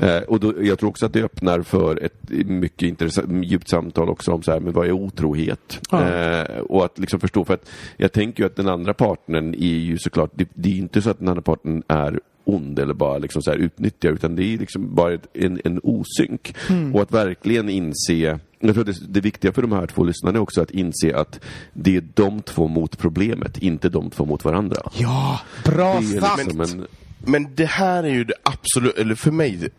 Eh, 0.00 0.22
och 0.22 0.40
då, 0.40 0.54
jag 0.64 0.78
tror 0.78 0.90
också 0.90 1.06
att 1.06 1.12
det 1.12 1.22
öppnar 1.22 1.62
för 1.62 2.04
ett 2.04 2.30
mycket 2.46 2.88
intressant, 2.88 3.44
djupt 3.44 3.68
samtal 3.68 4.08
också 4.08 4.32
om 4.32 4.42
så 4.42 4.52
här, 4.52 4.60
men 4.60 4.72
vad 4.72 4.86
är 4.86 4.92
otrohet? 4.92 5.80
Ja. 5.90 6.08
Eh, 6.08 6.58
och 6.58 6.84
att 6.84 6.98
liksom 6.98 7.20
förstå, 7.20 7.44
för 7.44 7.54
att 7.54 7.70
jag 7.96 8.12
tänker 8.12 8.42
ju 8.42 8.46
att 8.46 8.56
den 8.56 8.68
andra 8.68 8.94
partnern 8.94 9.54
är 9.54 9.78
ju 9.78 9.98
såklart, 9.98 10.30
det, 10.34 10.48
det 10.54 10.68
är 10.68 10.76
inte 10.76 11.02
så 11.02 11.10
att 11.10 11.18
den 11.18 11.28
andra 11.28 11.42
partnern 11.42 11.82
är 11.88 12.20
ond 12.44 12.78
eller 12.78 12.94
bara 12.94 13.18
liksom 13.18 13.42
så 13.42 13.50
här 13.50 13.58
utnyttjar 13.58 14.12
utan 14.12 14.36
det 14.36 14.54
är 14.54 14.58
liksom 14.58 14.94
bara 14.94 15.14
ett, 15.14 15.26
en, 15.32 15.60
en 15.64 15.80
osynk. 15.82 16.54
Och 16.94 17.02
att 17.02 17.12
verkligen 17.12 17.68
inse 17.68 18.38
jag 18.60 18.74
tror 18.74 18.90
att 18.90 19.00
det, 19.00 19.06
det 19.08 19.20
viktiga 19.20 19.52
för 19.52 19.62
de 19.62 19.72
här 19.72 19.86
två 19.86 20.04
lyssnarna 20.04 20.38
är 20.38 20.42
också 20.42 20.62
att 20.62 20.70
inse 20.70 21.16
att 21.16 21.40
det 21.72 21.96
är 21.96 22.04
de 22.14 22.42
två 22.42 22.68
mot 22.68 22.98
problemet, 22.98 23.58
inte 23.58 23.88
de 23.88 24.10
två 24.10 24.24
mot 24.24 24.44
varandra. 24.44 24.90
Ja, 24.98 25.40
bra 25.64 26.02
sagt! 26.02 26.56
Men 27.24 27.54
det 27.54 27.66
här 27.66 28.02
är 28.04 28.08
ju 28.08 28.24
det 28.24 28.34
absolut, 28.42 28.98
eller 28.98 29.14
för 29.14 29.30
mig 29.30 29.70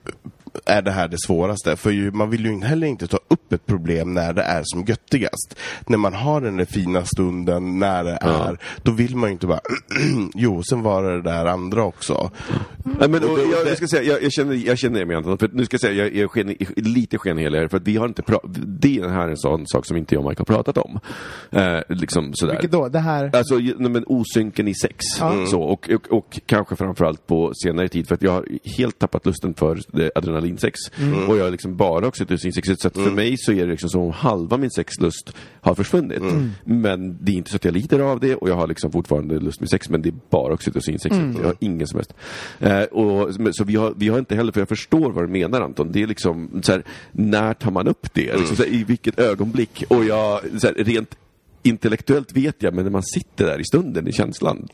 är 0.65 0.81
det 0.81 0.91
här 0.91 1.07
det 1.07 1.17
svåraste. 1.19 1.75
För 1.75 1.91
ju, 1.91 2.11
man 2.11 2.29
vill 2.29 2.45
ju 2.45 2.61
heller 2.61 2.87
inte 2.87 3.07
ta 3.07 3.19
upp 3.27 3.53
ett 3.53 3.65
problem 3.65 4.13
när 4.13 4.33
det 4.33 4.41
är 4.41 4.61
som 4.65 4.85
göttigast. 4.85 5.55
När 5.87 5.97
man 5.97 6.13
har 6.13 6.41
den 6.41 6.57
där 6.57 6.65
fina 6.65 7.05
stunden, 7.05 7.79
när 7.79 8.03
det 8.03 8.17
är, 8.21 8.57
då 8.83 8.91
vill 8.91 9.15
man 9.15 9.29
ju 9.29 9.33
inte 9.33 9.47
bara 9.47 9.59
jo, 10.35 10.63
sen 10.63 10.81
var 10.81 11.03
det 11.03 11.15
det 11.15 11.21
där 11.21 11.45
andra 11.45 11.83
också. 11.83 12.31
Nej, 12.83 13.09
men, 13.09 13.23
och, 13.23 13.39
jag, 13.39 13.67
jag 13.67 13.77
ska 13.77 13.87
säga, 13.87 14.03
jag, 14.03 14.23
jag 14.23 14.31
känner, 14.31 14.67
jag 14.67 14.77
känner 14.77 15.05
med 15.05 15.17
Anton, 15.17 15.37
för 15.37 15.49
nu 15.53 15.65
ska 15.65 15.73
jag 15.73 15.81
säga, 15.81 16.07
jag 16.07 16.15
är 16.15 16.27
sken, 16.27 16.55
lite 16.75 17.17
skenhelig 17.17 17.59
här, 17.59 17.67
för 17.67 17.77
att 17.77 17.87
vi 17.87 17.97
har 17.97 18.07
inte 18.07 18.21
pratat, 18.21 18.51
det 18.81 19.09
här 19.09 19.27
är 19.27 19.29
en 19.29 19.37
sån 19.37 19.67
sak 19.67 19.85
som 19.85 19.97
inte 19.97 20.15
jag 20.15 20.23
och 20.23 20.29
Mike 20.29 20.39
har 20.39 20.45
pratat 20.45 20.77
om. 20.77 20.99
Eh, 21.51 21.79
liksom 21.89 22.33
sådär. 22.33 22.53
Vilket 22.53 22.71
då? 22.71 22.89
Det 22.89 22.99
här... 22.99 23.35
Alltså, 23.35 23.55
nej, 23.55 23.89
men 23.89 24.03
osynken 24.07 24.67
i 24.67 24.73
sex. 24.73 25.05
Så, 25.47 25.61
och, 25.61 25.89
och, 25.89 26.17
och 26.17 26.39
kanske 26.45 26.75
framförallt 26.75 27.27
på 27.27 27.51
senare 27.63 27.89
tid, 27.89 28.07
för 28.07 28.15
att 28.15 28.21
jag 28.21 28.31
har 28.31 28.45
helt 28.77 28.99
tappat 28.99 29.25
lusten 29.25 29.53
för 29.53 29.79
adrenalin 30.15 30.40
adrenalinsex. 30.41 30.79
Och 31.27 31.37
jag 31.37 31.43
har 31.43 31.51
liksom 31.51 31.75
bara 31.75 32.07
oxytocinsex. 32.07 32.67
Så 32.67 32.87
att 32.87 32.93
för 32.93 33.11
mig 33.11 33.37
så 33.37 33.51
är 33.51 33.65
det 33.65 33.71
liksom 33.71 33.89
som 33.89 34.01
om 34.01 34.11
halva 34.11 34.57
min 34.57 34.71
sexlust 34.71 35.33
har 35.61 35.75
försvunnit. 35.75 36.23
Men 36.63 37.17
det 37.21 37.31
är 37.31 37.35
inte 37.35 37.49
så 37.49 37.55
att 37.55 37.65
jag 37.65 37.73
lider 37.73 37.99
av 37.99 38.19
det 38.19 38.35
och 38.35 38.49
jag 38.49 38.55
har 38.55 38.67
liksom 38.67 38.91
fortfarande 38.91 39.39
lust 39.39 39.59
med 39.59 39.69
sex 39.69 39.89
men 39.89 40.01
det 40.01 40.09
är 40.09 40.15
bara 40.29 40.53
oxytocinsex. 40.53 41.15
Jag 41.37 41.43
har 41.43 41.55
ingen 41.59 41.87
som 41.87 41.97
helst. 41.97 42.13
Eh, 42.59 42.83
och, 42.83 43.33
så 43.55 43.63
vi 43.63 43.75
har, 43.75 43.93
vi 43.97 44.09
har 44.09 44.19
inte 44.19 44.35
heller, 44.35 44.51
för 44.51 44.61
jag 44.61 44.69
förstår 44.69 45.11
vad 45.11 45.23
du 45.23 45.27
menar 45.27 45.61
Anton. 45.61 45.91
Det 45.91 46.03
är 46.03 46.07
liksom 46.07 46.61
så 46.63 46.71
här, 46.71 46.83
när 47.11 47.53
tar 47.53 47.71
man 47.71 47.87
upp 47.87 48.13
det? 48.13 48.35
Liksom, 48.37 48.55
så 48.55 48.63
här, 48.63 48.73
I 48.73 48.83
vilket 48.83 49.19
ögonblick? 49.19 49.83
Och 49.87 50.05
jag, 50.05 50.39
så 50.57 50.67
här, 50.67 50.73
rent 50.73 51.15
intellektuellt 51.63 52.31
vet 52.31 52.55
jag, 52.63 52.73
men 52.73 52.83
när 52.83 52.91
man 52.91 53.03
sitter 53.03 53.45
där 53.45 53.59
i 53.59 53.63
stunden, 53.63 54.07
i 54.07 54.11
känslan. 54.11 54.67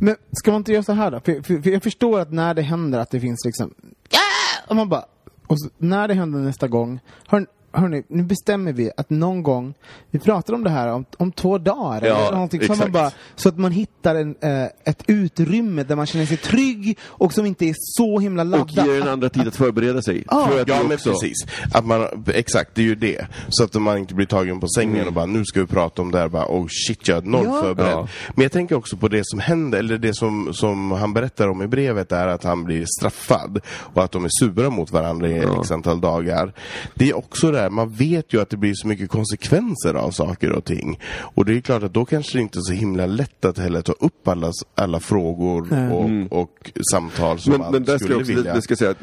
Men 0.00 0.16
ska 0.32 0.50
man 0.50 0.60
inte 0.60 0.72
göra 0.72 0.82
så 0.82 0.92
här 0.92 1.10
då? 1.10 1.20
För, 1.20 1.42
för, 1.42 1.62
för 1.62 1.70
jag 1.70 1.82
förstår 1.82 2.20
att 2.20 2.32
när 2.32 2.54
det 2.54 2.62
händer 2.62 2.98
att 2.98 3.10
det 3.10 3.20
finns 3.20 3.44
liksom... 3.44 3.74
Ja! 4.10 4.23
Och 4.68 4.76
man 4.76 4.88
bara... 4.88 5.04
Och 5.46 5.60
så, 5.60 5.70
när 5.78 6.08
det 6.08 6.14
händer 6.14 6.38
nästa 6.38 6.68
gång... 6.68 7.00
Hör, 7.26 7.46
hörni, 7.74 8.02
nu 8.08 8.22
bestämmer 8.22 8.72
vi 8.72 8.90
att 8.96 9.10
någon 9.10 9.42
gång... 9.42 9.74
Vi 10.10 10.18
pratar 10.18 10.54
om 10.54 10.64
det 10.64 10.70
här 10.70 10.88
om, 10.88 11.04
om 11.18 11.32
två 11.32 11.58
dagar 11.58 12.02
Ja, 12.06 12.16
eller 12.18 12.32
någonting. 12.32 12.62
Så, 12.66 12.74
man 12.74 12.92
bara, 12.92 13.10
så 13.36 13.48
att 13.48 13.58
man 13.58 13.72
hittar 13.72 14.14
en, 14.14 14.36
eh, 14.40 14.64
ett 14.84 15.02
utrymme 15.06 15.82
där 15.82 15.96
man 15.96 16.06
känner 16.06 16.26
sig 16.26 16.36
trygg 16.36 16.98
och 17.02 17.32
som 17.32 17.46
inte 17.46 17.64
är 17.66 17.74
så 17.78 18.18
himla 18.18 18.42
Och 18.42 18.48
laddat. 18.48 18.86
ger 18.86 18.98
den 18.98 19.08
andra 19.08 19.28
tid 19.28 19.48
att 19.48 19.56
förbereda 19.56 20.02
sig. 20.02 20.24
Ja. 20.30 20.44
Tror 20.44 20.58
jag 20.58 20.62
att 20.62 20.68
Ja 20.68 20.82
men 20.82 20.92
också. 20.92 21.10
precis. 21.10 21.36
Att 21.74 21.86
man, 21.86 22.24
exakt, 22.26 22.70
det 22.74 22.82
är 22.82 22.86
ju 22.86 22.94
det. 22.94 23.26
Så 23.48 23.64
att 23.64 23.74
man 23.74 23.98
inte 23.98 24.14
blir 24.14 24.26
tagen 24.26 24.60
på 24.60 24.68
sängen 24.68 25.06
och 25.06 25.12
bara 25.12 25.26
nu 25.26 25.44
ska 25.44 25.60
vi 25.60 25.66
prata 25.66 26.02
om 26.02 26.10
det 26.10 26.18
här. 26.18 26.28
Bara, 26.28 26.46
oh 26.46 26.66
shit, 26.86 27.08
jag 27.08 27.18
är 27.18 27.22
noll 27.22 27.44
Ja. 27.44 27.60
förberedd. 27.62 27.92
Ja. 27.92 28.08
Men 28.34 28.42
jag 28.42 28.52
tänker 28.52 28.76
också 28.76 28.96
på 28.96 29.08
det 29.08 29.20
som 29.24 29.38
händer, 29.40 29.78
eller 29.78 29.98
det 29.98 30.14
som, 30.14 30.54
som 30.54 30.90
han 30.92 31.12
berättar 31.14 31.48
om 31.48 31.62
i 31.62 31.66
brevet 31.66 32.12
är 32.12 32.26
att 32.28 32.44
han 32.44 32.64
blir 32.64 32.84
straffad. 32.98 33.60
Och 33.68 34.04
att 34.04 34.12
de 34.12 34.24
är 34.24 34.30
sura 34.40 34.70
mot 34.70 34.90
varandra 34.90 35.28
i 35.28 35.38
x 35.60 35.70
antal 35.70 36.00
dagar. 36.00 36.52
Det 36.94 37.08
är 37.10 37.16
också 37.16 37.50
det 37.50 37.63
här, 37.64 37.70
man 37.70 37.88
vet 37.90 38.32
ju 38.32 38.40
att 38.40 38.50
det 38.50 38.56
blir 38.56 38.74
så 38.74 38.88
mycket 38.88 39.10
konsekvenser 39.10 39.94
av 39.94 40.10
saker 40.10 40.52
och 40.52 40.64
ting. 40.64 41.00
Och 41.20 41.44
det 41.44 41.56
är 41.56 41.60
klart 41.60 41.82
att 41.82 41.94
då 41.94 42.04
kanske 42.04 42.38
det 42.38 42.42
inte 42.42 42.58
är 42.58 42.62
så 42.62 42.72
himla 42.72 43.06
lätt 43.06 43.44
att 43.44 43.58
heller 43.58 43.82
ta 43.82 43.92
upp 43.92 44.28
alla, 44.28 44.52
alla 44.74 45.00
frågor 45.00 45.92
och, 45.92 46.40
och 46.40 46.72
samtal 46.92 47.38
som 47.38 47.50
Men, 47.52 47.60
man 47.60 47.72
men 47.72 47.84
där 47.84 47.98
ska 47.98 47.98
skulle 47.98 48.14
jag 48.14 48.20
också, 48.20 48.32
vilja. 48.32 48.52
det, 48.52 48.58
det 48.58 48.62
ska 48.62 48.72
jag 48.72 48.78
säga 48.78 48.90
att 48.90 49.02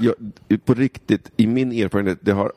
jag, 0.49 0.65
på 0.65 0.73
riktigt, 0.73 1.31
i 1.37 1.47
min 1.47 1.71
erfarenhet, 1.71 2.17
det 2.21 2.31
har, 2.31 2.51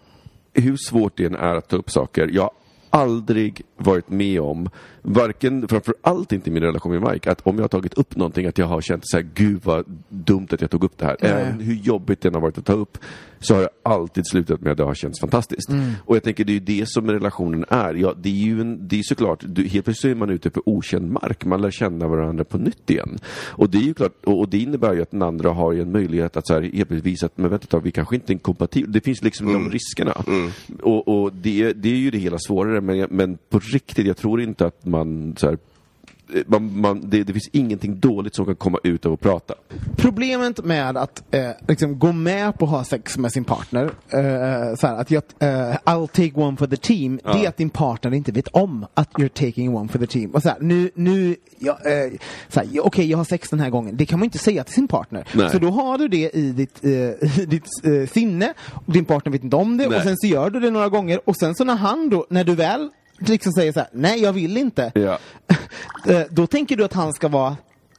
hur 0.53 0.77
svårt 0.77 1.17
det 1.17 1.25
än 1.25 1.35
är 1.35 1.55
att 1.55 1.69
ta 1.69 1.77
upp 1.77 1.91
saker, 1.91 2.31
jag 2.33 2.43
har 2.43 2.51
aldrig 2.91 3.63
varit 3.77 4.11
med 4.11 4.41
om, 4.41 4.69
varken, 5.03 5.69
framför 5.69 5.95
allt 6.03 6.33
inte 6.33 6.51
i 6.51 6.53
min 6.53 6.63
relation 6.63 6.93
med 6.93 7.13
Mike, 7.13 7.31
att 7.31 7.47
om 7.47 7.57
jag 7.57 7.63
har 7.63 7.69
tagit 7.69 7.95
upp 7.95 8.17
någonting, 8.17 8.47
att 8.47 8.59
jag 8.59 8.67
har 8.67 8.81
känt 8.81 9.03
så 9.07 9.17
här, 9.17 9.27
gud 9.35 9.61
vad 9.65 9.85
dumt 10.09 10.49
att 10.51 10.61
jag 10.61 10.71
tog 10.71 10.85
upp 10.85 10.99
det 10.99 11.05
här. 11.07 11.17
Även 11.21 11.61
hur 11.61 11.75
jobbigt 11.75 12.21
det 12.21 12.29
än 12.29 12.35
har 12.35 12.41
varit 12.41 12.59
att 12.59 12.65
ta 12.65 12.73
upp, 12.73 12.99
så 13.41 13.55
har 13.55 13.61
jag 13.61 13.71
alltid 13.83 14.27
slutat 14.27 14.61
med 14.61 14.71
att 14.71 14.77
det 14.77 14.85
har 14.85 14.95
känts 14.95 15.21
fantastiskt. 15.21 15.71
Och 16.05 16.17
jag 16.17 16.23
tänker, 16.23 16.45
det 16.45 16.53
är 16.53 16.55
ju 16.55 16.61
det 16.61 16.89
som 16.89 17.11
relationen 17.11 17.65
är. 17.69 17.95
Ja, 17.95 18.15
det 18.23 18.29
är 18.29 18.33
ju 18.33 18.61
en, 18.61 18.89
det 18.89 18.99
är 18.99 19.03
såklart, 19.03 19.45
du, 19.47 19.69
helt 19.69 19.85
plötsligt 19.85 20.11
är 20.11 20.15
man 20.15 20.31
ute 20.31 20.51
på 20.51 20.63
okänd 20.65 21.11
mark, 21.11 21.45
man 21.45 21.63
lär 21.63 21.71
känna 21.71 22.09
varandra 22.09 22.45
på 22.45 22.59
nytt 22.59 22.91
igen. 22.91 23.19
Och 23.49 23.71
det 23.71 23.79
är 23.79 23.83
ju 23.83 23.95
klart, 23.95 24.25
och, 24.25 24.39
och 24.39 24.49
det 24.49 24.59
innebär 24.59 24.95
ju 24.95 25.03
att 25.03 25.11
den 25.11 25.23
andra 25.23 25.51
har 25.51 25.73
ju 25.73 25.83
en 25.83 25.93
möjlighet 25.93 26.37
att 26.37 26.47
så 26.47 26.55
här, 26.55 26.63
helt 26.63 26.75
plötsligt 26.75 27.05
visa 27.05 27.27
att, 27.27 27.39
men 27.39 27.51
vänta 27.51 27.65
ett 27.65 27.71
tag, 27.71 27.81
vi 27.81 27.91
kanske 27.91 28.15
inte 28.15 28.33
är 28.33 28.39
kompatibla. 28.39 28.93
Det 28.93 29.01
finns 29.01 29.23
liksom 29.23 29.53
de 29.53 29.71
riskerna. 29.71 30.25
Och, 30.83 31.09
och 31.09 31.33
det, 31.33 31.73
det 31.73 31.89
är 31.89 31.97
ju 31.97 32.11
det 32.11 32.19
hela 32.19 32.39
svårare, 32.39 32.81
men, 32.81 33.07
men 33.11 33.39
på 33.49 33.61
riktigt, 33.75 34.07
jag 34.07 34.17
tror 34.17 34.41
inte 34.41 34.67
att 34.67 34.87
man 34.87 35.35
så 35.37 35.47
här, 35.47 35.59
man, 36.47 36.81
man, 36.81 37.11
det, 37.11 37.25
det 37.25 37.33
finns 37.33 37.49
ingenting 37.53 38.01
dåligt 38.01 38.35
som 38.35 38.45
kan 38.45 38.57
komma 38.57 38.79
ut 38.83 39.07
av 39.07 39.13
att 39.13 39.21
prata. 39.21 39.55
Problemet 39.97 40.65
med 40.65 40.97
att 40.97 41.35
eh, 41.35 41.51
liksom 41.69 41.99
gå 41.99 42.13
med 42.13 42.59
på 42.59 42.65
att 42.65 42.71
ha 42.71 42.85
sex 42.85 43.19
med 43.19 43.33
sin 43.33 43.45
partner, 43.45 43.85
eh, 43.85 44.75
så 44.77 44.87
här, 44.87 44.95
att 44.97 45.11
jag, 45.11 45.23
eh, 45.39 45.77
I'll 45.85 46.07
take 46.07 46.33
one 46.35 46.57
for 46.57 46.67
the 46.67 46.77
team, 46.77 47.21
det 47.25 47.45
är 47.45 47.49
att 47.49 47.57
din 47.57 47.71
partner 47.71 48.15
inte 48.15 48.33
vet 48.33 48.49
om 48.49 48.87
att 48.95 49.13
you're 49.13 49.49
taking 49.49 49.77
one 49.77 49.89
for 49.89 49.99
the 49.99 50.07
team. 50.07 50.31
Och 50.31 50.43
så 50.43 50.49
här, 50.49 50.59
nu, 50.61 50.91
nu, 50.95 51.37
ja, 51.59 51.79
eh, 51.85 52.63
ja, 52.71 52.83
okej 52.83 53.11
jag 53.11 53.19
har 53.19 53.25
sex 53.25 53.51
den 53.51 53.61
här 53.61 53.71
gången, 53.71 53.97
det 53.97 54.07
kan 54.07 54.19
man 54.19 54.25
inte 54.25 54.39
säga 54.39 54.65
till 54.65 54.75
sin 54.75 54.89
partner. 54.89 55.29
Nej. 55.35 55.51
Så 55.51 55.59
då 55.59 55.71
har 55.71 55.99
du 55.99 56.09
det 56.09 56.37
i 56.37 56.53
ditt, 56.53 56.85
eh, 56.85 56.91
i 57.41 57.47
ditt 57.47 57.67
eh, 57.85 58.09
sinne, 58.13 58.55
och 58.87 58.93
din 58.93 59.05
partner 59.05 59.33
vet 59.33 59.45
inte 59.45 59.57
om 59.57 59.77
det, 59.77 59.89
Nej. 59.89 59.99
och 59.99 60.05
sen 60.05 60.17
så 60.17 60.27
gör 60.27 60.51
du 60.51 60.61
det 60.61 60.71
några 60.71 60.89
gånger, 60.89 61.21
och 61.25 61.37
sen 61.37 61.55
så 61.55 61.65
när 61.65 61.77
han 61.77 62.11
då, 62.11 62.27
när 62.31 62.45
du 62.45 62.55
väl 62.55 62.91
liksom 63.19 63.53
säger 63.53 63.73
så 63.73 63.79
här, 63.79 63.89
nej 63.93 64.23
jag 64.23 64.33
vill 64.33 64.57
inte. 64.57 64.93
Ja. 64.95 65.19
Eh, 66.09 66.23
då 66.31 66.47
tänker 66.47 66.77
du 66.77 66.85
att 66.85 66.93
han 66.93 67.13
ska 67.13 67.29
vara 67.29 67.57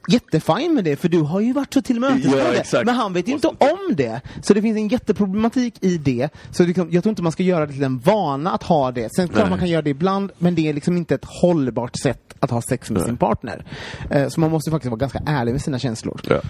jättefin 0.08 0.74
med 0.74 0.84
det, 0.84 0.96
för 0.96 1.08
du 1.08 1.20
har 1.20 1.40
ju 1.40 1.52
varit 1.52 1.74
så 1.74 1.82
tillmötesgående. 1.82 2.64
Ja, 2.72 2.82
men 2.84 2.94
han 2.94 3.12
vet 3.12 3.28
ju 3.28 3.32
inte 3.32 3.48
om 3.48 3.94
det. 3.96 4.20
Så 4.42 4.54
det 4.54 4.62
finns 4.62 4.76
en 4.76 4.88
jätteproblematik 4.88 5.74
i 5.80 5.98
det. 5.98 6.28
Så 6.50 6.64
liksom, 6.64 6.88
jag 6.90 7.02
tror 7.02 7.10
inte 7.10 7.22
man 7.22 7.32
ska 7.32 7.42
göra 7.42 7.66
det 7.66 7.72
till 7.72 7.84
en 7.84 7.98
vana 7.98 8.52
att 8.52 8.62
ha 8.62 8.92
det. 8.92 9.08
Sen 9.16 9.28
klart 9.28 9.40
Nej. 9.40 9.50
man 9.50 9.58
kan 9.58 9.68
göra 9.68 9.82
det 9.82 9.90
ibland, 9.90 10.32
men 10.38 10.54
det 10.54 10.68
är 10.68 10.72
liksom 10.72 10.96
inte 10.96 11.14
ett 11.14 11.24
hållbart 11.24 11.96
sätt 12.02 12.34
att 12.40 12.50
ha 12.50 12.62
sex 12.62 12.90
med 12.90 13.02
sin 13.02 13.16
partner. 13.16 13.64
Eh, 14.10 14.28
så 14.28 14.40
man 14.40 14.50
måste 14.50 14.70
faktiskt 14.70 14.90
vara 14.90 14.98
ganska 14.98 15.22
ärlig 15.26 15.52
med 15.52 15.62
sina 15.62 15.78
känslor. 15.78 16.20
Ja. 16.28 16.40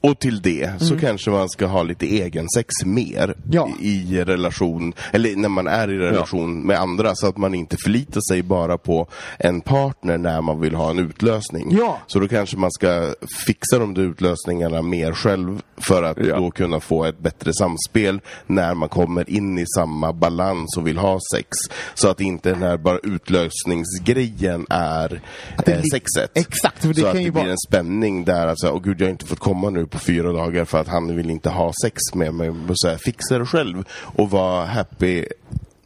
Och 0.00 0.18
till 0.18 0.42
det 0.42 0.70
så 0.82 0.98
kanske 0.98 1.30
man 1.30 1.48
ska 1.48 1.66
ha 1.66 1.82
lite 1.82 2.06
egen 2.06 2.46
sex 2.56 2.74
mer 2.84 3.34
Ja. 3.50 3.68
i, 3.80 4.24
relation, 4.24 4.92
eller 5.12 5.36
när 5.36 5.48
man 5.48 5.66
är 5.66 5.90
i 5.90 5.98
relation 5.98 6.66
med 6.66 6.80
andra 6.80 7.14
så 7.14 7.26
att 7.26 7.36
man 7.36 7.54
inte 7.54 7.76
förlitar 7.76 8.20
sig 8.32 8.42
bara 8.42 8.78
på 8.78 9.08
en 9.38 9.60
partner 9.60 10.18
när 10.18 10.40
man 10.40 10.60
vill 10.60 10.74
ha 10.74 10.90
en 10.90 10.98
utlösning. 10.98 11.76
Ja. 11.78 11.98
Så 12.06 12.18
då 12.20 12.28
kanske 12.28 12.56
man 12.56 12.70
ska 12.72 13.14
fixa 13.46 13.78
de 13.78 13.94
där 13.94 14.02
utlösningsningarna 14.02 14.82
mer 14.82 15.12
själv 15.12 15.62
för 15.76 16.02
att 16.02 16.16
Ja. 16.26 16.36
då 16.36 16.50
kunna 16.50 16.80
få 16.80 17.04
ett 17.04 17.18
bättre 17.18 17.52
samspel 17.54 18.20
när 18.46 18.74
man 18.74 18.88
kommer 18.88 19.30
in 19.30 19.58
i 19.58 19.64
samma 19.76 20.12
balans 20.12 20.76
och 20.76 20.86
vill 20.86 20.98
ha 20.98 21.18
sex. 21.34 21.48
Så 21.94 22.08
att 22.08 22.20
inte 22.20 22.50
den 22.50 22.62
här 22.62 22.76
bara 22.76 22.98
utlösningsgrejen 23.02 24.66
är 24.70 25.20
eh, 25.66 25.80
sexet. 25.92 26.30
Exakt, 26.34 26.80
för 26.80 26.88
det 26.88 26.94
så 26.94 27.00
kan 27.00 27.10
att 27.10 27.16
ju 27.16 27.24
det 27.24 27.30
blir 27.32 27.42
vara- 27.42 27.50
en 27.50 27.58
spänning 27.68 28.24
där, 28.24 28.46
alltså, 28.46 28.70
åh 28.70 28.82
gud 28.82 29.00
jag 29.00 29.06
har 29.06 29.10
inte 29.10 29.26
fått 29.26 29.38
komma 29.38 29.70
nu 29.70 29.86
på 29.88 29.98
fyra 29.98 30.32
dagar 30.32 30.64
för 30.64 30.80
att 30.80 30.88
han 30.88 31.16
vill 31.16 31.30
inte 31.30 31.50
ha 31.50 31.72
sex 31.82 32.00
med 32.14 32.34
mig. 32.34 32.52
Så 32.74 32.88
här, 32.88 32.96
fixa 32.96 33.38
det 33.38 33.46
själv 33.46 33.84
och 34.02 34.30
vara 34.30 34.64
happy 34.64 35.24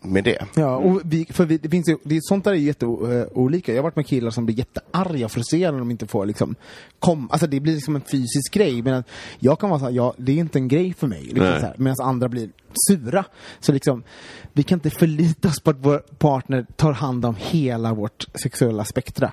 med 0.02 0.24
det. 0.24 0.46
Ja, 0.54 0.76
och 0.76 1.00
vi, 1.04 1.26
för 1.30 1.44
vi, 1.44 1.58
det 1.58 1.68
finns 1.68 1.88
ju, 1.88 1.96
det, 2.02 2.18
sånt 2.22 2.44
där 2.44 2.52
är 2.52 2.56
jätteolika. 2.56 3.72
Jag 3.72 3.78
har 3.78 3.82
varit 3.82 3.96
med 3.96 4.06
killar 4.06 4.30
som 4.30 4.46
blir 4.46 4.56
jättearga 4.58 5.24
och 5.24 5.32
frustrerade 5.32 5.72
när 5.72 5.78
de 5.78 5.90
inte 5.90 6.06
får 6.06 6.26
liksom 6.26 6.54
kom, 6.98 7.28
alltså 7.30 7.46
det 7.46 7.60
blir 7.60 7.74
liksom 7.74 7.96
en 7.96 8.02
fysisk 8.02 8.54
grej. 8.54 8.82
Men 8.82 9.04
jag 9.38 9.58
kan 9.58 9.70
vara 9.70 9.80
så 9.80 9.84
här, 9.84 9.92
ja, 9.92 10.14
det 10.16 10.32
är 10.32 10.36
inte 10.36 10.58
en 10.58 10.68
grej 10.68 10.94
för 10.94 11.06
mig. 11.06 11.22
Liksom 11.22 11.70
Medan 11.76 11.96
andra 12.00 12.28
blir 12.28 12.48
sura. 12.88 13.24
Så 13.60 13.72
liksom, 13.72 14.02
vi 14.52 14.62
kan 14.62 14.76
inte 14.76 14.90
förlita 14.90 15.48
oss 15.48 15.60
på 15.60 15.70
att 15.70 15.76
vår 15.80 15.98
partner 15.98 16.66
tar 16.76 16.92
hand 16.92 17.24
om 17.24 17.34
hela 17.38 17.94
vårt 17.94 18.26
sexuella 18.42 18.84
spektra. 18.84 19.32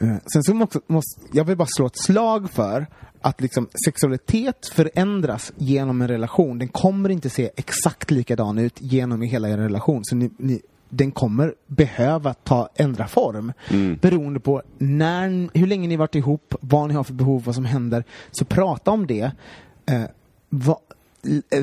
Eh, 0.00 0.16
sen 0.32 0.42
så 0.42 0.54
måste, 0.54 0.80
måste, 0.86 1.20
jag 1.32 1.44
vill 1.44 1.56
bara 1.56 1.68
slå 1.76 1.86
ett 1.86 2.02
slag 2.04 2.50
för 2.50 2.86
att 3.20 3.40
liksom 3.40 3.68
sexualitet 3.84 4.66
förändras 4.72 5.52
genom 5.56 6.02
en 6.02 6.08
relation. 6.08 6.58
Den 6.58 6.68
kommer 6.68 7.08
inte 7.08 7.30
se 7.30 7.50
exakt 7.56 8.10
likadan 8.10 8.58
ut 8.58 8.74
genom 8.80 9.22
hela 9.22 9.48
er 9.48 9.56
relation. 9.58 10.04
Så 10.04 10.16
ni, 10.16 10.30
ni, 10.36 10.60
den 10.88 11.10
kommer 11.10 11.54
behöva 11.66 12.34
ta, 12.34 12.68
ändra 12.74 13.06
form. 13.08 13.52
Beroende 14.00 14.40
på 14.40 14.62
när, 14.78 15.58
hur 15.58 15.66
länge 15.66 15.88
ni 15.88 15.96
varit 15.96 16.14
ihop, 16.14 16.54
vad 16.60 16.88
ni 16.88 16.94
har 16.94 17.04
för 17.04 17.14
behov, 17.14 17.42
vad 17.44 17.54
som 17.54 17.64
händer. 17.64 18.04
Så 18.30 18.44
prata 18.44 18.90
om 18.90 19.06
det. 19.06 19.30
Eh, 19.86 20.02
vad, 20.48 20.76
l- 20.76 20.82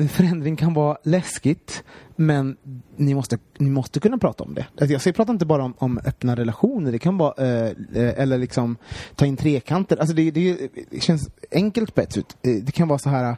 förändring 0.08 0.56
kan 0.56 0.74
vara 0.74 0.98
läskigt, 1.02 1.84
men 2.16 2.56
ni 2.96 3.14
måste, 3.14 3.38
ni 3.58 3.70
måste 3.70 4.00
kunna 4.00 4.18
prata 4.18 4.44
om 4.44 4.54
det. 4.54 4.66
Alltså 4.78 4.92
jag 4.92 5.02
säger, 5.02 5.14
prata 5.14 5.32
inte 5.32 5.46
bara 5.46 5.64
om, 5.64 5.74
om 5.78 5.98
öppna 6.04 6.36
relationer, 6.36 6.92
det 6.92 6.98
kan 6.98 7.18
vara, 7.18 7.46
eh, 7.46 7.70
eh, 7.94 8.20
eller 8.20 8.38
liksom 8.38 8.76
ta 9.14 9.26
in 9.26 9.36
trekanter. 9.36 9.96
Alltså 9.96 10.14
det, 10.14 10.30
det, 10.30 10.70
det 10.90 11.00
känns 11.00 11.28
enkelt 11.50 11.94
på 11.94 12.00
ett 12.00 12.12
sätt. 12.12 12.36
Eh, 12.42 12.54
Det 12.54 12.72
kan 12.72 12.88
vara 12.88 12.98
så 12.98 13.08
här 13.08 13.36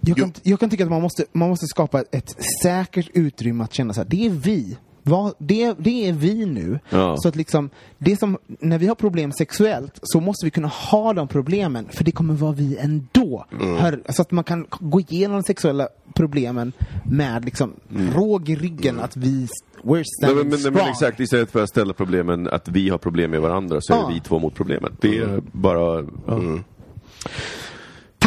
jag 0.00 0.16
kan, 0.16 0.32
jag 0.42 0.60
kan 0.60 0.70
tycka 0.70 0.84
att 0.84 0.90
man 0.90 1.02
måste, 1.02 1.24
man 1.32 1.48
måste 1.48 1.66
skapa 1.66 2.00
ett, 2.00 2.14
ett 2.14 2.36
säkert 2.62 3.10
utrymme 3.14 3.64
att 3.64 3.74
känna 3.74 3.94
så 3.94 4.00
här, 4.00 4.08
det 4.08 4.26
är 4.26 4.30
vi. 4.30 4.78
Vad, 5.02 5.34
det, 5.38 5.74
det 5.78 6.08
är 6.08 6.12
vi 6.12 6.46
nu. 6.46 6.78
Ja. 6.90 7.16
Så 7.18 7.28
att 7.28 7.36
liksom, 7.36 7.70
det 7.98 8.16
som, 8.18 8.38
när 8.46 8.78
vi 8.78 8.86
har 8.86 8.94
problem 8.94 9.32
sexuellt 9.32 9.98
så 10.02 10.20
måste 10.20 10.44
vi 10.46 10.50
kunna 10.50 10.68
ha 10.68 11.12
de 11.12 11.28
problemen, 11.28 11.88
för 11.90 12.04
det 12.04 12.12
kommer 12.12 12.34
vara 12.34 12.52
vi 12.52 12.76
ändå. 12.76 13.44
Hör, 13.78 14.02
så 14.08 14.22
att 14.22 14.30
man 14.30 14.44
kan 14.44 14.66
gå 14.70 15.00
igenom 15.00 15.36
de 15.36 15.42
sexuella 15.42 15.88
problemen 16.14 16.72
med 17.04 17.44
liksom 17.44 17.72
råg 18.14 18.48
i 18.48 18.56
ryggen, 18.56 19.00
att 19.00 19.16
vi, 19.16 19.48
we're 19.82 19.94
Nej, 19.94 20.04
standing 20.04 20.36
men, 20.38 20.48
men, 20.48 20.58
strong. 20.58 20.74
men 20.74 20.88
exakt, 20.88 21.20
istället 21.20 21.50
för 21.50 21.62
att 21.62 21.68
ställa 21.68 21.92
problemen 21.92 22.48
att 22.48 22.68
vi 22.68 22.88
har 22.88 22.98
problem 22.98 23.30
med 23.30 23.40
varandra 23.40 23.80
så 23.80 23.92
är 23.92 23.96
Ja. 23.96 24.10
vi 24.14 24.20
två 24.20 24.38
mot 24.38 24.54
problemet. 24.54 24.92
Det 25.00 25.18
är 25.18 25.42
bara... 25.52 26.06
Ja. 26.26 26.58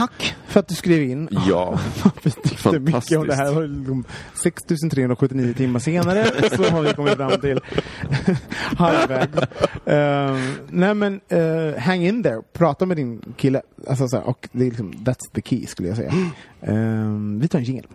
Tack 0.01 0.35
för 0.47 0.59
att 0.59 0.67
du 0.67 0.75
skrev 0.75 1.03
in. 1.03 1.29
Ja. 1.31 1.79
Vi 2.23 2.31
tyckte 2.31 2.79
mycket 2.79 3.17
om 3.17 3.27
det 3.27 3.35
här. 3.35 3.53
var 3.53 3.67
liksom 3.67 4.03
6379 4.33 5.53
timmar 5.53 5.79
senare 5.79 6.25
så 6.55 6.63
har 6.63 6.81
vi 6.81 6.93
kommit 6.93 7.13
fram 7.13 7.41
till 7.41 7.59
halvvägs. 8.77 9.37
Uh, 9.37 10.53
nej 10.69 10.93
men 10.93 11.21
uh, 11.33 11.77
hang 11.77 12.05
in 12.05 12.23
there. 12.23 12.41
Prata 12.53 12.85
med 12.85 12.97
din 12.97 13.33
kille. 13.37 13.61
Alltså, 13.87 14.07
så 14.07 14.17
här, 14.17 14.23
och 14.23 14.49
det 14.51 14.63
är 14.63 14.69
liksom, 14.69 14.91
that's 14.91 15.33
the 15.33 15.41
key 15.41 15.65
skulle 15.65 15.87
jag 15.87 15.97
säga. 15.97 16.11
Uh, 16.69 17.39
vi 17.39 17.47
tar 17.47 17.59
en 17.59 17.65
jingel. 17.65 17.87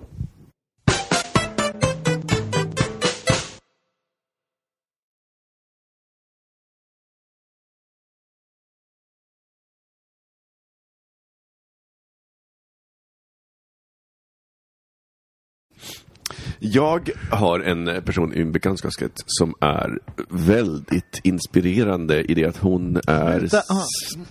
Jag 16.72 17.10
har 17.30 17.60
en 17.60 18.02
person 18.02 18.32
i 18.32 18.38
min 18.38 18.52
bekantskapskrets 18.52 19.22
som 19.26 19.54
är 19.60 19.98
väldigt 20.28 21.20
inspirerande 21.24 22.22
i 22.22 22.34
det 22.34 22.44
att 22.44 22.56
hon 22.56 23.00
är... 23.06 23.48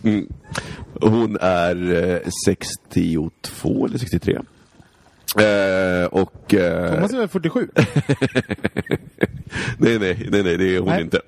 Mm, 0.03 0.27
hon 1.01 1.37
är 1.41 1.93
eh, 1.93 2.19
62 2.45 3.85
eller 3.85 3.97
63. 3.97 4.39
Eh, 5.37 6.05
och... 6.05 6.53
Eh, 6.53 6.93
Thomas 6.93 7.13
är 7.13 7.17
väl 7.17 7.27
47? 7.27 7.69
nej, 9.77 9.99
nej, 9.99 10.27
nej, 10.31 10.43
nej, 10.43 10.57
det 10.57 10.75
är 10.75 10.79
hon 10.79 10.89
Nej. 10.89 11.01
inte. 11.01 11.21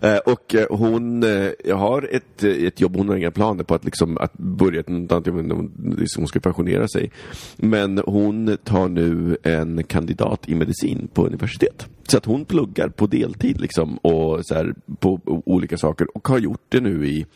Eh, 0.00 0.16
och 0.16 0.54
eh, 0.54 0.66
hon 0.70 1.22
eh, 1.22 1.76
har 1.76 2.08
ett, 2.12 2.44
eh, 2.44 2.50
ett 2.50 2.80
jobb, 2.80 2.96
hon 2.96 3.08
har 3.08 3.16
inga 3.16 3.30
planer 3.30 3.64
på 3.64 3.74
att, 3.74 3.84
liksom, 3.84 4.18
att 4.18 4.32
börja 4.32 4.80
ett 4.80 4.88
något 4.88 5.12
annat 5.12 5.26
jobb, 5.26 5.70
liksom, 5.98 6.22
hon 6.22 6.28
ska 6.28 6.40
pensionera 6.40 6.88
sig. 6.88 7.10
Men 7.56 7.98
hon 7.98 8.56
tar 8.64 8.88
nu 8.88 9.36
en 9.42 9.84
kandidat 9.84 10.48
i 10.48 10.54
medicin 10.54 11.08
på 11.14 11.26
universitet. 11.26 11.86
Så 12.08 12.16
att 12.16 12.24
hon 12.24 12.44
pluggar 12.44 12.88
på 12.88 13.06
deltid 13.06 13.60
liksom, 13.60 13.96
och 13.96 14.46
så 14.46 14.54
här, 14.54 14.74
på 14.98 15.20
olika 15.24 15.78
saker 15.78 16.16
och 16.16 16.28
har 16.28 16.38
gjort 16.38 16.64
det 16.68 16.80
nu 16.80 17.06
i 17.06 17.26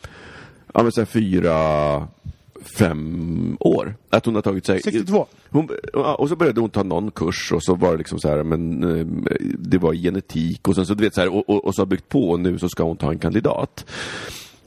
ja, 0.73 0.83
men 0.83 0.91
så 0.91 1.01
här, 1.01 1.05
fyra, 1.05 1.53
fem 2.61 3.57
år. 3.59 3.95
Att 4.09 4.25
hon 4.25 4.35
har 4.35 4.41
tagit 4.41 4.65
sig 4.65 4.81
62. 4.81 5.27
hon, 5.49 5.69
och 5.93 6.29
så 6.29 6.35
började 6.35 6.61
hon 6.61 6.69
ta 6.69 6.83
någon 6.83 7.11
kurs 7.11 7.51
och 7.51 7.63
så 7.63 7.75
var 7.75 7.91
det 7.91 7.97
liksom 7.97 8.19
så 8.19 8.29
här, 8.29 8.43
men 8.43 8.83
eh, 8.83 9.05
det 9.59 9.77
var 9.77 9.93
genetik 9.93 10.67
och 10.67 10.75
sen 10.75 10.85
så 10.85 10.93
du 10.93 11.03
vet 11.03 11.15
så 11.15 11.21
här, 11.21 11.35
och, 11.35 11.49
och, 11.49 11.65
och 11.65 11.75
så 11.75 11.81
har 11.81 11.85
byggt 11.85 12.09
på 12.09 12.29
och 12.29 12.39
nu 12.39 12.59
så 12.59 12.69
ska 12.69 12.83
hon 12.83 12.97
ta 12.97 13.11
en 13.11 13.19
kandidat. 13.19 13.85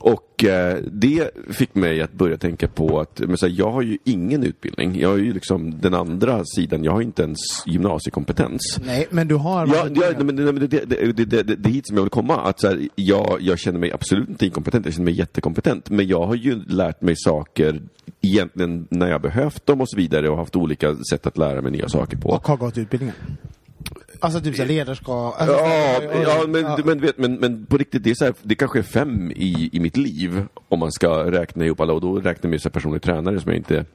Och 0.05 0.43
eh, 0.43 0.77
det 0.91 1.31
fick 1.49 1.75
mig 1.75 2.01
att 2.01 2.13
börja 2.13 2.37
tänka 2.37 2.67
på 2.67 2.99
att 2.99 3.19
men 3.19 3.37
så 3.37 3.47
här, 3.47 3.53
jag 3.57 3.71
har 3.71 3.81
ju 3.81 3.97
ingen 4.03 4.43
utbildning. 4.43 4.99
Jag 4.99 5.09
har 5.09 5.17
ju 5.17 5.33
liksom 5.33 5.81
den 5.81 5.93
andra 5.93 6.43
sidan, 6.45 6.83
jag 6.83 6.91
har 6.91 7.01
inte 7.01 7.23
ens 7.23 7.37
gymnasiekompetens. 7.65 8.79
Nej, 8.85 9.07
men 9.09 9.27
du 9.27 9.35
har... 9.35 9.67
Ja, 9.67 9.73
ja 9.75 9.83
nej, 9.89 10.25
men, 10.25 10.35
nej, 10.35 10.45
men 10.45 10.55
det, 10.55 10.67
det, 10.67 11.11
det, 11.11 11.25
det, 11.25 11.43
det 11.43 11.69
är 11.69 11.73
hit 11.73 11.87
som 11.87 11.97
jag 11.97 12.03
vill 12.03 12.09
komma. 12.09 12.35
Att 12.35 12.59
så 12.59 12.67
här, 12.67 12.87
jag, 12.95 13.37
jag 13.39 13.59
känner 13.59 13.79
mig 13.79 13.91
absolut 13.91 14.29
inte 14.29 14.45
inkompetent, 14.45 14.85
jag 14.85 14.93
känner 14.93 15.05
mig 15.05 15.13
jättekompetent. 15.13 15.89
Men 15.89 16.07
jag 16.07 16.25
har 16.25 16.35
ju 16.35 16.63
lärt 16.67 17.01
mig 17.01 17.15
saker 17.17 17.81
egentligen 18.21 18.87
när 18.89 19.09
jag 19.09 19.21
behövt 19.21 19.65
dem 19.65 19.81
och 19.81 19.89
så 19.89 19.97
vidare 19.97 20.29
och 20.29 20.37
haft 20.37 20.55
olika 20.55 20.95
sätt 20.95 21.27
att 21.27 21.37
lära 21.37 21.61
mig 21.61 21.71
nya 21.71 21.89
saker 21.89 22.17
på. 22.17 22.29
Och 22.29 22.47
har 22.47 22.57
gått 22.57 22.77
utbildningen. 22.77 23.15
Alltså 24.25 24.41
typ 24.41 24.55
såhär 24.55 24.67
ledarskap. 24.67 25.35
Alltså, 25.37 25.55
Ja, 25.55 25.59
så 25.59 25.65
här, 25.65 26.23
ja, 26.23 26.47
men, 26.47 26.61
ja. 26.61 26.77
Men, 26.85 27.01
vet, 27.01 27.17
men, 27.17 27.35
men 27.35 27.65
på 27.65 27.77
riktigt, 27.77 28.03
det, 28.03 28.09
är 28.09 28.15
så 28.15 28.25
här, 28.25 28.33
det 28.41 28.55
kanske 28.55 28.79
är 28.79 28.83
fem 28.83 29.31
i, 29.31 29.69
i 29.73 29.79
mitt 29.79 29.97
liv 29.97 30.45
om 30.69 30.79
man 30.79 30.91
ska 30.91 31.31
räkna 31.31 31.65
ihop 31.65 31.79
alla 31.79 31.93
och 31.93 32.01
då 32.01 32.15
räknar 32.19 32.57
så 32.57 32.69
här 32.69 32.73
personlig 32.73 33.01
tränare 33.01 33.39
som 33.39 33.51
jag 33.51 33.59
inte 33.59 33.85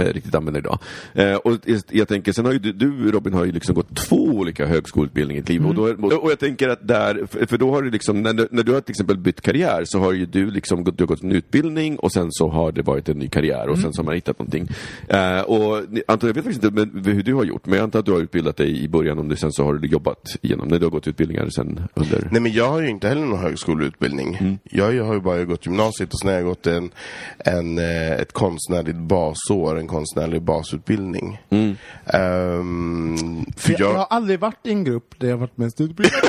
eh, 0.00 0.12
riktigt 0.12 0.34
använder 0.34 0.60
idag. 0.60 0.78
Eh, 1.14 1.34
och 1.34 1.52
jag, 1.64 1.80
jag 1.90 2.08
tänker, 2.08 2.32
sen 2.32 2.44
har 2.44 2.52
ju 2.52 2.58
du, 2.58 2.72
du 2.72 3.10
Robin 3.12 3.34
har 3.34 3.44
ju 3.44 3.52
liksom 3.52 3.74
gått 3.74 3.96
två 3.96 4.16
olika 4.16 4.66
högskoleutbildningar 4.66 5.38
i 5.38 5.42
ditt 5.42 5.48
liv 5.48 5.66
och, 5.66 5.74
då, 5.74 6.16
och 6.16 6.30
jag 6.30 6.38
tänker 6.38 6.68
att 6.68 6.88
där, 6.88 7.26
för, 7.46 7.58
då 7.58 7.70
har 7.70 7.82
du 7.82 7.90
liksom, 7.90 8.22
när, 8.22 8.32
du- 8.32 8.48
när 8.50 8.62
du 8.62 8.72
har 8.72 8.80
till 8.80 8.92
exempel 8.92 9.18
bytt 9.18 9.40
karriär 9.40 9.82
så 9.84 9.98
har 9.98 10.12
ju 10.12 10.26
du 10.26 10.50
liksom 10.50 10.84
gått, 10.84 10.98
du 10.98 11.04
har 11.04 11.08
gått 11.08 11.22
en 11.22 11.32
utbildning 11.32 11.96
och 11.96 12.12
sen 12.12 12.28
så 12.30 12.48
har 12.48 12.72
det 12.72 12.82
varit 12.82 13.08
en 13.08 13.18
ny 13.18 13.28
karriär 13.28 13.68
och 13.68 13.78
sen 13.78 13.92
så 13.92 14.00
har 14.02 14.04
man 14.04 14.14
hittat 14.14 14.38
någonting. 14.38 14.68
Eh, 15.08 15.40
och 15.40 15.82
antar, 16.08 16.28
jag 16.28 16.34
vet 16.34 16.44
faktiskt 16.44 16.64
inte 16.64 16.86
men, 16.86 17.04
hur 17.14 17.22
du 17.22 17.34
har 17.34 17.44
gjort, 17.44 17.66
men 17.66 17.76
jag 17.76 17.82
antar 17.84 17.98
att 17.98 18.06
du 18.06 18.12
har 18.12 18.20
utbildat 18.20 18.56
dig 18.56 18.84
i 18.84 18.88
början 18.88 19.18
det 19.28 19.36
sen 19.36 19.52
så 19.52 19.64
har 19.64 19.74
du 19.74 19.88
jobbat 19.88 20.36
igenom, 20.42 20.68
när 20.68 20.78
du 20.78 20.84
har 20.86 20.90
gått 20.90 21.08
utbildningar 21.08 21.48
sen 21.48 21.80
under... 21.94 22.28
Nej 22.32 22.40
men 22.40 22.52
jag 22.52 22.68
har 22.70 22.80
ju 22.80 22.88
inte 22.88 23.08
heller 23.08 23.26
någon 23.26 23.38
högskoleutbildning. 23.38 24.34
Mm. 24.40 24.58
Jag, 24.64 24.94
jag 24.94 25.04
har 25.04 25.14
ju 25.14 25.20
bara 25.20 25.44
gått 25.44 25.66
gymnasiet 25.66 26.12
och 26.12 26.18
sen 26.20 26.28
har 26.28 26.34
jag 26.36 26.44
gått 26.44 26.66
en, 26.66 26.90
en, 27.38 27.78
eh, 27.78 28.12
ett 28.12 28.32
konstnärligt 28.32 28.96
basår, 28.96 29.76
en 29.86 29.90
konstnärlig 29.90 30.42
basutbildning. 30.42 31.42
Mm. 31.50 31.76
Ehm, 32.06 33.46
för 33.56 33.70
jag, 33.70 33.80
jag 33.80 33.86
har 33.86 33.94
jag, 33.94 34.06
aldrig 34.10 34.40
varit 34.40 34.66
i 34.66 34.70
en 34.70 34.84
grupp 34.84 35.14
där 35.20 35.28
jag 35.28 35.36
varit 35.36 35.56
mest 35.56 35.80
utbildad. 35.80 36.20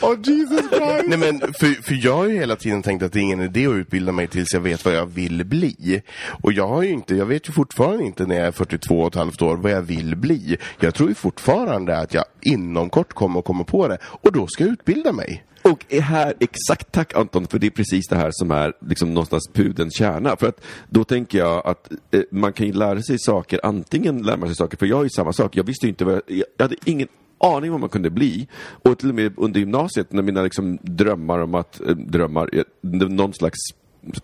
oh 0.00 0.16
Jesus 0.22 0.68
Christ! 0.68 1.04
nej 1.06 1.18
men 1.18 1.40
för, 1.40 1.82
för 1.82 2.06
jag 2.06 2.16
har 2.16 2.26
ju 2.26 2.38
hela 2.38 2.56
tiden 2.56 2.82
tänkt 2.82 3.02
att 3.02 3.12
det 3.12 3.18
är 3.18 3.22
ingen 3.22 3.40
idé 3.40 3.66
att 3.66 3.72
utbilda 3.72 4.12
mig 4.12 4.26
tills 4.26 4.54
jag 4.54 4.60
vet 4.60 4.84
vad 4.84 4.94
jag 4.94 5.06
vill 5.06 5.44
bli. 5.44 6.02
Och 6.42 6.52
jag 6.52 6.68
har 6.68 6.82
ju 6.82 6.90
inte, 6.90 7.14
jag 7.14 7.26
vet 7.26 7.48
ju 7.48 7.52
fortfarande 7.52 8.04
inte 8.04 8.26
när 8.26 8.36
jag 8.36 8.46
är 8.46 8.52
42 8.52 9.00
och 9.00 9.06
ett 9.06 9.14
halvt 9.14 9.42
år 9.42 9.56
vad 9.56 9.72
jag 9.72 9.82
vill 9.82 10.16
bli. 10.16 10.56
Jag 10.80 10.94
tror 10.94 11.08
ju 11.08 11.14
fortfarande 11.14 11.98
att 11.98 12.14
jag 12.14 12.24
inom 12.40 12.90
kort 12.90 13.12
kommer 13.12 13.38
att 13.38 13.44
komma 13.44 13.64
på 13.64 13.88
det 13.88 13.98
och 14.02 14.32
då 14.32 14.46
ska 14.46 14.64
jag 14.64 14.72
utbilda 14.72 15.12
mig. 15.12 15.44
Och 15.70 15.84
är 15.88 16.00
här, 16.00 16.34
exakt 16.40 16.92
tack 16.92 17.14
Anton, 17.14 17.46
för 17.46 17.58
det 17.58 17.66
är 17.66 17.70
precis 17.70 18.08
det 18.08 18.16
här 18.16 18.30
som 18.32 18.50
är 18.50 18.72
liksom 18.88 19.14
någonstans 19.14 19.50
pudens 19.52 19.96
kärna. 19.96 20.36
För 20.36 20.48
att 20.48 20.60
då 20.88 21.04
tänker 21.04 21.38
jag 21.38 21.66
att 21.66 21.92
eh, 22.10 22.20
man 22.30 22.52
kan 22.52 22.66
ju 22.66 22.72
lära 22.72 23.02
sig 23.02 23.18
saker, 23.18 23.60
antingen 23.62 24.22
lär 24.22 24.36
man 24.36 24.48
sig 24.48 24.56
saker, 24.56 24.76
för 24.76 24.86
jag 24.86 24.98
är 24.98 25.04
ju 25.04 25.10
samma 25.10 25.32
sak, 25.32 25.56
jag 25.56 25.64
visste 25.64 25.86
ju 25.86 25.90
inte 25.90 26.04
vad 26.04 26.14
jag, 26.14 26.22
jag 26.56 26.64
hade 26.64 26.76
ingen 26.84 27.08
aning 27.38 27.70
om 27.70 27.72
vad 27.72 27.80
man 27.80 27.88
kunde 27.88 28.10
bli. 28.10 28.48
Och 28.82 28.98
till 28.98 29.08
och 29.08 29.14
med 29.14 29.32
under 29.36 29.60
gymnasiet, 29.60 30.12
när 30.12 30.22
mina 30.22 30.42
liksom 30.42 30.78
drömmar 30.82 31.38
om 31.38 31.54
att, 31.54 31.80
eh, 31.80 31.96
drömmar, 31.96 32.50
eh, 32.52 32.64
någon 32.82 33.34
slags 33.34 33.58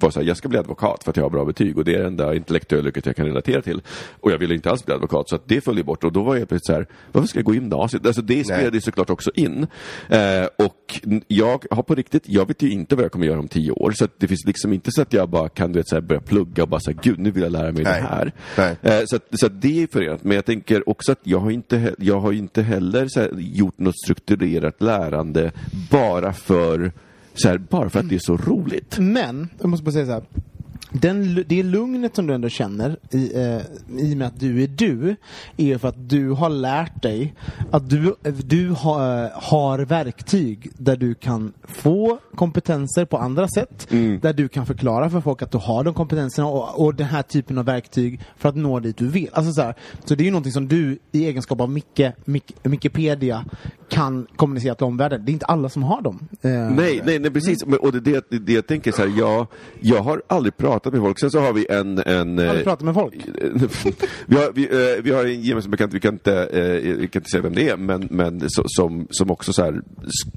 bara 0.01 0.11
så 0.11 0.21
här, 0.21 0.27
jag 0.27 0.37
ska 0.37 0.49
bli 0.49 0.59
advokat 0.59 1.05
för 1.05 1.11
att 1.11 1.17
jag 1.17 1.25
har 1.25 1.31
bra 1.31 1.45
betyg 1.45 1.79
och 1.79 1.85
det 1.85 1.95
är 1.95 1.99
det 1.99 2.07
enda 2.07 2.35
intellektuella 2.35 2.89
yrket 2.89 3.07
jag 3.07 3.17
kan 3.17 3.27
relatera 3.27 3.63
till. 3.63 3.83
Och 4.21 4.33
jag 4.33 4.39
ville 4.39 4.55
inte 4.55 4.71
alls 4.71 4.85
bli 4.85 4.95
advokat 4.95 5.29
så 5.29 5.37
att 5.37 5.49
det 5.49 5.61
föll 5.61 5.85
bort 5.85 6.05
och 6.05 6.13
då 6.13 6.23
var 6.23 6.37
jag 6.37 6.49
plötsligt 6.49 6.67
så 6.67 6.73
här, 6.73 6.87
varför 7.13 7.29
ska 7.29 7.39
jag 7.39 7.47
gå 7.47 7.55
gymnasiet? 7.55 8.07
Alltså 8.07 8.23
det 8.23 8.45
spelade 8.45 8.77
ju 8.77 8.81
såklart 8.81 9.11
också 9.11 9.31
in. 9.35 9.67
Eh, 10.09 10.45
och 10.59 11.01
jag 11.29 11.65
har 11.71 11.83
på 11.83 11.95
riktigt, 11.95 12.29
jag 12.29 12.49
vet 12.49 12.63
ju 12.63 12.71
inte 12.71 12.97
vad 12.97 13.05
jag 13.05 13.13
kommer 13.13 13.27
göra 13.27 13.39
om 13.39 13.49
tio 13.49 13.71
år 13.71 13.93
så 13.93 14.09
det 14.19 14.29
finns 14.29 14.45
liksom 14.47 14.73
inte 14.73 14.93
så 14.93 15.03
att 15.03 15.13
jag 15.13 15.29
bara 15.29 15.49
kan 15.49 15.73
du 15.73 15.79
vet, 15.79 15.89
så 15.89 15.97
här, 15.97 16.03
börja 16.03 16.21
plugga 16.21 16.63
och 16.63 16.69
bara 16.69 16.81
säga 16.81 16.99
gud 17.03 17.19
nu 17.19 17.31
vill 17.31 17.43
jag 17.43 17.53
lära 17.53 17.73
mig 17.73 17.83
Nej. 17.85 18.03
det 18.03 18.09
här. 18.09 18.33
Eh, 18.83 19.05
så, 19.07 19.17
att, 19.17 19.23
så 19.33 19.47
att 19.47 19.63
det 19.63 19.83
är 19.83 19.87
förenat, 19.87 20.25
men 20.25 20.35
jag 20.35 20.45
tänker 20.45 20.89
också 20.89 21.13
att 21.13 21.21
jag 21.23 21.39
har 21.39 21.51
inte, 21.51 21.95
jag 21.99 22.21
har 22.21 22.33
inte 22.33 22.63
heller 22.63 23.09
så 23.09 23.21
här, 23.21 23.31
gjort 23.37 23.79
något 23.79 23.99
strukturerat 24.05 24.83
lärande 24.83 25.53
bara 25.91 26.33
för 26.33 26.93
så 27.35 27.49
här, 27.49 27.59
bara 27.59 27.91
för 27.91 28.01
att 28.01 28.09
det 28.09 28.15
är 28.15 28.19
så 28.19 28.37
roligt. 28.37 28.99
Men, 28.99 29.49
jag 29.61 29.69
måste 29.69 29.85
bara 29.85 29.93
säga 29.93 30.07
så 30.07 30.13
här. 30.13 30.23
Den, 30.93 31.45
det 31.47 31.63
lugnet 31.63 32.17
som 32.17 32.27
du 32.27 32.35
ändå 32.35 32.49
känner 32.49 32.97
i, 33.11 33.37
eh, 33.37 33.61
i 33.99 34.13
och 34.13 34.17
med 34.17 34.27
att 34.27 34.41
du 34.41 34.63
är 34.63 34.67
du, 34.67 35.17
är 35.57 35.79
för 35.79 35.89
att 35.89 36.09
du 36.09 36.31
har 36.31 36.49
lärt 36.49 37.03
dig 37.03 37.35
att 37.71 37.91
du, 37.91 38.15
du 38.45 38.71
har, 38.71 39.31
har 39.35 39.79
verktyg 39.79 40.71
där 40.79 40.97
du 40.97 41.15
kan 41.15 41.53
få 41.69 42.19
kompetenser 42.35 43.05
på 43.05 43.19
andra 43.19 43.49
sätt. 43.49 43.87
Där 44.23 44.33
du 44.33 44.49
kan 44.49 44.67
förklara 44.67 45.11
för 45.11 45.21
folk 45.21 45.43
att 45.43 45.53
du 45.53 45.59
har 45.59 45.85
de 45.85 45.95
kompetenserna 45.95 46.49
och, 46.49 46.85
och 46.85 46.95
den 46.95 47.07
här 47.07 47.23
typen 47.23 47.59
av 47.59 47.65
verktyg 47.65 48.21
för 48.37 48.49
att 48.49 48.57
nå 48.57 48.81
dit 48.81 48.97
du 48.97 49.09
vill. 49.09 49.29
Alltså 49.33 49.53
så, 49.53 49.63
här, 49.63 49.75
så 50.05 50.15
det 50.15 50.23
är 50.23 50.25
ju 50.25 50.31
någonting 50.31 50.53
som 50.53 50.69
du 50.69 50.99
i 51.13 51.27
egenskap 51.27 51.61
av 51.61 51.71
Micke, 51.71 52.13
Mic, 52.25 52.43
Wikipedia 52.63 53.45
kan 53.91 54.27
kommunicera 54.37 54.75
till 54.75 54.87
omvärlden. 54.87 55.25
Det 55.25 55.31
är 55.31 55.33
inte 55.33 55.47
alla 55.47 55.69
som 55.69 55.83
har 55.83 56.03
dem. 56.03 56.29
Eh, 56.43 56.51
Nej, 56.51 57.03
nej, 57.05 57.19
nej 57.19 57.31
precis. 57.31 57.67
Men, 57.67 57.79
och 57.79 57.93
det, 57.93 58.01
det, 58.01 58.39
det, 58.39 58.53
jag 58.53 58.67
tänker 58.67 58.93
så 58.93 59.03
här, 59.03 59.19
jag, 59.19 59.47
jag 59.81 60.03
har 60.03 60.23
aldrig 60.27 60.57
pratat 60.57 60.93
med 60.93 61.03
folk. 61.03 61.19
Sen 61.19 61.31
så 61.31 61.41
har 61.41 61.53
vi 61.53 61.67
en... 61.71 61.99
en 61.99 62.39
Aldrig 62.39 62.59
eh, 62.59 62.65
pratat 62.65 62.85
med 62.85 62.95
folk. 62.95 63.15
vi, 64.27 64.37
har, 64.37 64.53
vi, 64.53 64.65
eh, 64.65 65.03
vi 65.03 65.11
har 65.11 65.25
en 65.25 65.43
gemensam 65.43 65.71
bekant, 65.71 65.95
vi 65.95 66.01
kan 66.01 66.15
inte, 66.15 66.49
vi 66.83 67.09
kan 67.13 67.21
inte 67.21 67.31
säga 67.31 67.43
vem 67.43 67.55
det 67.55 67.69
är, 67.69 67.77
men, 67.77 68.09
men 68.11 68.43
som, 68.49 69.07
som 69.11 69.31
också 69.31 69.53
så 69.53 69.63
här, 69.63 69.83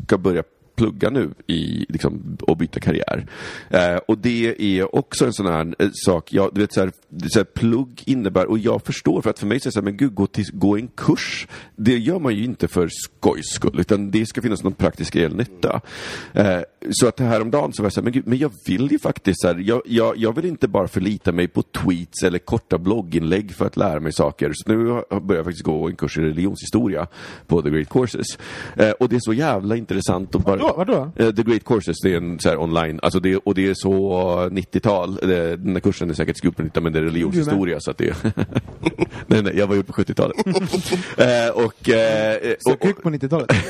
ska 0.06 0.18
börja 0.18 0.44
plugga 0.76 1.10
nu 1.10 1.30
i, 1.48 1.86
liksom, 1.90 2.38
och 2.42 2.58
byta 2.58 2.80
karriär. 2.80 3.26
Eh, 3.70 3.96
och 3.96 4.18
det 4.18 4.56
är 4.60 4.96
också 4.96 5.26
en 5.26 5.34
sån 5.34 5.46
här 5.46 5.76
eh, 5.80 5.90
sak, 5.94 6.34
ja, 6.34 6.50
du 6.54 6.62
vet 6.62 6.74
så 6.74 6.80
här, 6.80 6.92
så 7.30 7.40
här, 7.40 7.44
plugg 7.44 8.04
innebär, 8.06 8.46
och 8.46 8.60
jag 8.60 8.86
förstår 8.86 9.22
för 9.22 9.30
att 9.30 9.40
för 9.40 9.48
mig 9.48 9.60
så 9.60 9.68
är 9.68 9.70
det 9.70 9.74
så 9.74 9.80
här, 9.80 9.86
men 9.86 9.98
gud, 9.98 10.14
gå, 10.16 10.28
till, 10.28 10.46
gå 10.54 10.78
en 10.78 10.88
kurs, 10.88 11.48
det 11.76 11.98
gör 11.98 12.20
man 12.20 12.36
ju 12.36 12.44
inte 12.44 12.68
för 12.68 12.90
skojs 12.92 13.46
skull, 13.46 13.80
utan 13.80 14.12
det 14.12 14.26
ska 14.26 14.42
finnas 14.42 14.64
någon 14.64 14.74
praktisk 14.74 15.16
reell 15.16 15.36
nytta. 15.36 15.82
Eh, 16.34 16.60
så 16.92 17.08
att 17.08 17.20
häromdagen 17.20 17.74
så 17.74 17.84
var 17.84 17.86
jag 17.86 17.94
så 17.94 18.00
här, 18.00 18.04
men 18.04 18.14
gud, 18.14 18.28
men 18.28 18.38
jag 18.38 18.52
vill 18.68 18.92
ju 18.92 19.00
faktiskt 19.00 19.42
så 19.42 19.48
här, 19.48 19.56
jag, 19.56 19.82
jag, 19.86 20.18
jag 20.18 20.36
vill 20.36 20.46
inte 20.46 20.68
bara 20.68 20.88
förlita 20.88 21.32
mig 21.32 21.48
på 21.48 21.62
tweets 21.62 22.24
eller 22.24 22.40
korta 22.40 22.78
blogginlägg 22.78 23.56
för 23.56 23.66
att 23.66 23.78
lära 23.78 24.00
mig 24.00 24.14
saker. 24.14 24.52
Så 24.54 24.72
nu 24.72 24.78
börjar 25.20 25.40
jag 25.40 25.46
faktiskt 25.46 25.64
gå 25.64 25.88
en 25.88 25.96
kurs 25.96 26.18
i 26.18 26.22
religionshistoria 26.22 27.08
på 27.48 27.62
The 27.62 27.70
Great 27.70 27.90
Courses. 27.90 28.38
Eh, 28.76 28.92
och 28.92 29.10
det 29.10 29.16
är 29.16 29.20
så 29.20 29.34
jävla 29.34 29.76
intressant 29.76 30.36
att 30.36 30.46
bara 30.46 30.63
Vadå? 30.64 30.74
Vadå? 30.78 31.12
Eh, 31.16 31.36
The 31.36 31.44
Great 31.44 31.64
Courses, 31.66 31.98
det 32.04 32.14
är 32.14 32.18
en 32.18 32.40
så 32.40 32.50
här 32.50 32.58
online, 32.62 33.00
alltså 33.04 33.20
det, 33.20 33.36
och 33.38 33.56
det 33.56 33.70
är 33.70 33.74
så 33.74 33.90
90-tal. 34.52 35.10
Eh, 35.22 35.28
Den 35.30 35.74
här 35.74 35.80
kursen 35.80 36.10
är 36.10 36.14
säkert 36.14 36.44
90 36.44 36.82
men 36.82 36.94
det 36.94 37.00
är 37.00 37.04
religionshistoria 37.04 37.80
så 37.80 37.92
att 37.92 37.98
det 37.98 38.08
är... 38.10 38.16
nej, 39.28 39.42
nej, 39.44 39.54
jag 39.58 39.68
var 39.68 39.76
ju 39.76 39.84
på 39.84 39.94
70-talet. 39.94 40.38
eh, 41.18 41.64
och... 41.66 41.90
Eh, 41.90 42.56
Så 42.60 42.74
och, 42.74 42.80
kuk 42.82 43.04
på 43.04 43.10
90-talet? 43.10 43.48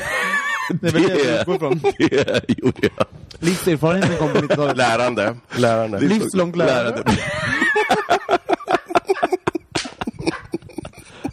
Det 0.80 0.88
är 0.88 0.92
väl 0.92 1.02
det 1.02 1.14
du 1.14 1.38
utgår 1.40 1.58
från? 1.58 1.80
det 1.98 2.58
gjorde 2.58 2.88
jag. 2.96 3.06
Livserfarenheten 3.38 4.16
kom 4.16 4.28
på 4.32 4.38
90-talet. 4.38 4.76
Lärande. 4.76 5.36
Lärande. 5.56 6.00
Livslångt 6.00 6.56
lärande. 6.56 7.02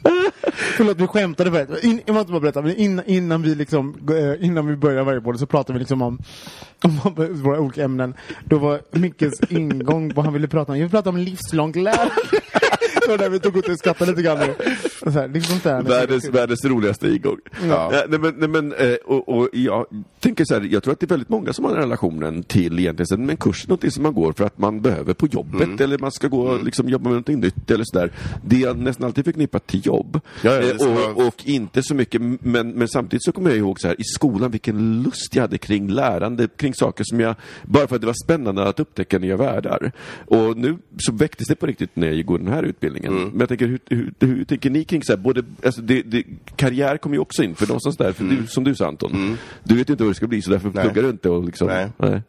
Förlåt, 0.77 0.97
vi 0.97 1.07
skämtade 1.07 1.51
förut. 1.51 1.83
In, 1.83 2.01
jag 2.05 2.13
måste 2.13 2.31
bara 2.31 2.41
berätta, 2.41 2.61
men 2.61 2.75
innan, 2.75 3.05
innan 3.05 3.41
vi 3.41 3.55
liksom, 3.55 3.95
eh, 4.09 4.45
innan 4.45 4.67
vi 4.67 4.75
började 4.75 5.03
varje 5.03 5.21
podd 5.21 5.39
så 5.39 5.45
pratade 5.45 5.73
vi 5.73 5.79
liksom 5.79 6.01
om, 6.01 6.19
om 6.83 7.41
våra 7.43 7.59
olika 7.59 7.83
ämnen. 7.83 8.13
Då 8.45 8.57
var 8.57 8.81
Mickes 8.91 9.33
ingång, 9.49 10.13
vad 10.13 10.25
han 10.25 10.33
ville 10.33 10.47
prata 10.47 10.71
om. 10.71 10.77
Jag 10.77 10.85
vill 10.85 10.91
prata 10.91 11.09
om 11.09 11.17
livslångt 11.17 11.75
lärande. 11.75 12.11
Det 13.01 13.07
var 13.07 13.17
där 13.17 13.29
vi 13.29 13.39
tog 13.39 13.57
ut 13.57 13.69
och 13.69 13.77
skrattade 13.77 14.11
lite 14.11 14.23
grann 14.23 14.39
nu. 14.39 14.55
Så 15.03 15.09
här, 15.09 15.27
livslångt 15.27 15.65
lärande. 15.65 15.89
Världens, 15.89 16.29
världens 16.29 16.65
roligaste 16.65 17.07
ingång. 17.09 17.37
Ja. 17.69 17.89
Ja, 17.93 18.03
nej, 18.09 18.19
men, 18.19 18.33
nej, 18.37 18.49
men, 18.49 18.73
eh, 18.73 18.93
och, 19.05 19.29
och 19.37 19.49
jag 19.53 19.85
tänker 20.19 20.45
så 20.45 20.53
här, 20.53 20.61
jag 20.71 20.83
tror 20.83 20.93
att 20.93 20.99
det 20.99 21.05
är 21.05 21.09
väldigt 21.09 21.29
många 21.29 21.53
som 21.53 21.65
har 21.65 21.71
den 21.71 21.81
relationen 21.81 22.43
till 22.43 22.79
egentligen, 22.79 23.07
så 23.07 23.15
här, 23.15 23.23
men 23.23 23.37
kurs 23.37 23.63
är 23.63 23.67
någonting 23.69 23.91
som 23.91 24.03
man 24.03 24.13
går 24.13 24.33
för 24.33 24.43
att 24.45 24.57
man 24.57 24.81
behöver 24.81 25.13
på 25.13 25.27
jobbet 25.27 25.61
Mm. 25.61 25.77
eller 25.83 25.97
man 25.97 26.11
ska 26.11 26.27
gå 26.27 26.41
och 26.41 26.63
liksom, 26.63 26.89
jobba 26.89 27.03
med 27.03 27.11
någonting 27.11 27.39
nytt 27.39 27.71
eller 27.71 27.83
sådär. 27.87 28.11
Det 28.45 28.63
är 28.63 28.73
nästan 28.73 29.05
alltid 29.05 29.25
förknippat 29.25 29.67
till 29.67 29.85
jobb. 29.85 30.19
Ja, 30.41 30.51
Eh, 30.61 30.75
och, 30.75 30.95
vara- 30.95 31.27
och 31.27 31.35
inte 31.45 31.83
så 31.83 31.95
mycket, 31.95 32.21
men, 32.41 32.69
men 32.69 32.87
samtidigt 32.87 33.23
så 33.23 33.31
kommer 33.31 33.49
jag 33.49 33.57
ihåg 33.59 33.79
så 33.79 33.87
här, 33.87 34.01
i 34.01 34.03
skolan 34.03 34.51
vilken 34.51 35.03
lust 35.03 35.35
jag 35.35 35.41
hade 35.41 35.57
kring 35.57 35.87
lärande, 35.89 36.47
kring 36.57 36.73
saker 36.73 37.03
som 37.07 37.19
jag, 37.19 37.35
bara 37.63 37.87
för 37.87 37.95
att 37.95 38.01
det 38.01 38.07
var 38.07 38.15
spännande 38.25 38.63
att 38.67 38.79
upptäcka 38.79 39.19
nya 39.19 39.37
världar. 39.37 39.91
Och 40.25 40.57
nu 40.57 40.77
så 40.97 41.13
väcktes 41.13 41.47
det 41.47 41.55
på 41.55 41.65
riktigt 41.65 41.89
när 41.95 42.11
jag 42.11 42.25
går 42.25 42.37
den 42.37 42.47
här 42.47 42.63
utbildningen. 42.63 43.13
Mm. 43.17 43.29
Men 43.29 43.39
jag 43.39 43.49
tänker, 43.49 43.67
hur, 43.67 43.79
hur, 43.89 44.13
hur 44.19 44.43
tänker 44.45 44.69
ni 44.69 44.83
kring 44.91 45.03
så 45.03 45.11
här, 45.11 45.17
både, 45.17 45.43
alltså 45.65 45.81
det, 45.81 46.01
det, 46.01 46.23
karriär 46.55 46.97
kommer 46.97 47.15
ju 47.15 47.19
också 47.19 47.43
in, 47.43 47.55
för 47.55 47.67
någonstans 47.67 47.97
där, 47.97 48.11
för 48.11 48.23
du, 48.23 48.47
som 48.47 48.63
du 48.63 48.75
sa 48.75 48.87
Anton, 48.87 49.37
du 49.63 49.75
vet 49.75 49.89
ju 49.89 49.93
inte 49.93 50.03
vad 50.03 50.11
det 50.11 50.15
ska 50.15 50.27
bli 50.27 50.41
så 50.41 50.51
därför 50.51 50.67
Mm. 50.67 50.75
Nej. 50.75 50.83
pluggar 50.93 51.03
du 51.03 51.09
inte 51.09 51.29
och 51.29 51.43
liksom, 51.45 51.67
Nej. 51.67 51.87
nej. 51.97 52.21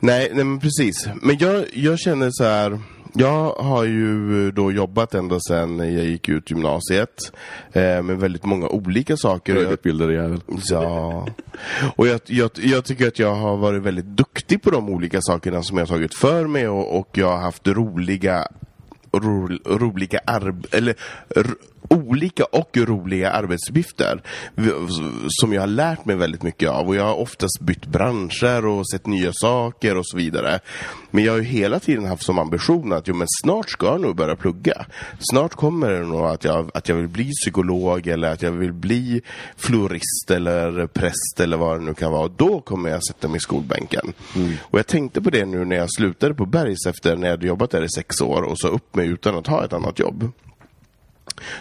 Nej, 0.00 0.30
nej 0.34 0.44
men 0.44 0.60
precis. 0.60 1.08
Men 1.22 1.38
jag, 1.38 1.64
jag 1.74 1.98
känner 1.98 2.30
så 2.32 2.44
här. 2.44 2.78
Jag 3.18 3.52
har 3.52 3.84
ju 3.84 4.50
då 4.50 4.72
jobbat 4.72 5.14
ända 5.14 5.40
sedan 5.40 5.78
jag 5.78 6.04
gick 6.04 6.28
ut 6.28 6.50
gymnasiet 6.50 7.32
eh, 7.72 8.02
med 8.02 8.18
väldigt 8.18 8.44
många 8.44 8.68
olika 8.68 9.16
saker. 9.16 9.54
Högutbildade 9.54 10.12
jävel. 10.14 10.40
ja. 10.70 11.26
Och 11.96 12.06
jag, 12.06 12.20
jag, 12.26 12.50
jag 12.54 12.84
tycker 12.84 13.08
att 13.08 13.18
jag 13.18 13.34
har 13.34 13.56
varit 13.56 13.82
väldigt 13.82 14.04
duktig 14.04 14.62
på 14.62 14.70
de 14.70 14.88
olika 14.88 15.18
sakerna 15.22 15.62
som 15.62 15.78
jag 15.78 15.86
har 15.86 15.96
tagit 15.96 16.14
för 16.14 16.46
mig 16.46 16.68
och, 16.68 16.98
och 16.98 17.08
jag 17.12 17.28
har 17.28 17.38
haft 17.38 17.66
roliga 17.68 18.48
ro, 19.12 19.48
roliga 19.64 20.20
arb 20.26 20.66
eller 20.72 20.96
r, 21.36 21.56
olika 21.90 22.44
och 22.44 22.76
roliga 22.76 23.30
arbetsuppgifter 23.30 24.22
som 25.28 25.52
jag 25.52 25.62
har 25.62 25.66
lärt 25.66 26.04
mig 26.04 26.16
väldigt 26.16 26.42
mycket 26.42 26.70
av 26.70 26.88
och 26.88 26.96
jag 26.96 27.04
har 27.04 27.14
oftast 27.14 27.60
bytt 27.60 27.86
branscher 27.86 28.66
och 28.66 28.88
sett 28.90 29.06
nya 29.06 29.32
saker 29.32 29.96
och 29.96 30.06
så 30.06 30.16
vidare. 30.16 30.60
Men 31.10 31.24
jag 31.24 31.32
har 31.32 31.38
ju 31.38 31.44
hela 31.44 31.80
tiden 31.80 32.04
haft 32.04 32.22
som 32.22 32.38
ambition 32.38 32.92
att 32.92 33.08
jo, 33.08 33.14
men 33.14 33.26
snart 33.42 33.70
ska 33.70 33.86
jag 33.86 34.00
nog 34.00 34.16
börja 34.16 34.36
plugga. 34.36 34.86
Snart 35.18 35.54
kommer 35.54 35.90
det 35.90 36.06
nog 36.06 36.20
att 36.20 36.44
jag, 36.44 36.70
att 36.74 36.88
jag 36.88 36.96
vill 36.96 37.08
bli 37.08 37.30
psykolog 37.30 38.06
eller 38.06 38.32
att 38.32 38.42
jag 38.42 38.52
vill 38.52 38.72
bli 38.72 39.22
florist 39.56 40.30
eller 40.30 40.86
präst 40.86 41.40
eller 41.40 41.56
vad 41.56 41.80
det 41.80 41.84
nu 41.84 41.94
kan 41.94 42.12
vara. 42.12 42.22
Och 42.22 42.30
då 42.36 42.60
kommer 42.60 42.90
jag 42.90 43.04
sätta 43.04 43.28
mig 43.28 43.36
i 43.36 43.40
skolbänken. 43.40 44.12
Och 44.60 44.78
jag 44.78 44.86
tänkte 44.86 45.22
på 45.22 45.30
det 45.30 45.44
nu 45.44 45.64
när 45.64 45.76
jag 45.76 45.92
slutade 45.92 46.34
på 46.34 46.46
Bergs 46.46 46.86
efter 46.86 47.16
när 47.16 47.26
jag 47.26 47.32
hade 47.32 47.46
jobbat 47.46 47.70
där 47.70 47.82
i 47.82 47.88
sex 47.88 48.20
år 48.20 48.42
och 48.42 48.58
sa 48.58 48.68
upp 48.68 48.94
mig 48.94 49.06
utan 49.08 49.34
att 49.34 49.46
ha 49.46 49.64
ett 49.64 49.72
annat 49.72 49.98
jobb 49.98 50.32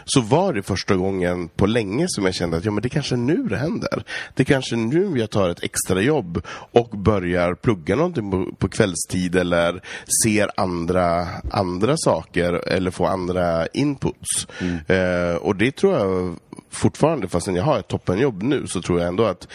så 0.05 0.21
var 0.21 0.53
det 0.53 0.63
första 0.63 0.95
gången 0.95 1.47
på 1.47 1.65
länge 1.65 2.05
som 2.09 2.25
jag 2.25 2.35
kände 2.35 2.57
att 2.57 2.65
ja, 2.65 2.71
men 2.71 2.83
det 2.83 2.89
kanske 2.89 3.15
är 3.15 3.17
nu 3.17 3.43
det 3.43 3.57
händer. 3.57 4.03
Det 4.33 4.43
är 4.43 4.45
kanske 4.45 4.75
nu 4.75 5.17
jag 5.17 5.29
tar 5.29 5.49
ett 5.49 5.63
extra 5.63 6.01
jobb 6.01 6.41
och 6.71 6.89
börjar 6.89 7.55
plugga 7.55 7.95
någonting 7.95 8.31
på, 8.31 8.55
på 8.57 8.69
kvällstid 8.69 9.35
eller 9.35 9.81
ser 10.23 10.51
andra, 10.57 11.27
andra 11.51 11.95
saker 11.97 12.53
eller 12.53 12.91
får 12.91 13.07
andra 13.07 13.67
inputs. 13.67 14.47
Eh, 14.87 15.35
och 15.35 15.55
det 15.55 15.71
tror 15.71 15.93
jag 15.93 16.35
fortfarande, 16.69 17.27
fastän 17.27 17.55
jag 17.55 17.63
har 17.63 17.79
ett 17.79 17.87
toppenjobb 17.87 18.43
nu, 18.43 18.67
så 18.67 18.81
tror 18.81 18.99
jag 18.99 19.07
ändå 19.07 19.23
att 19.23 19.47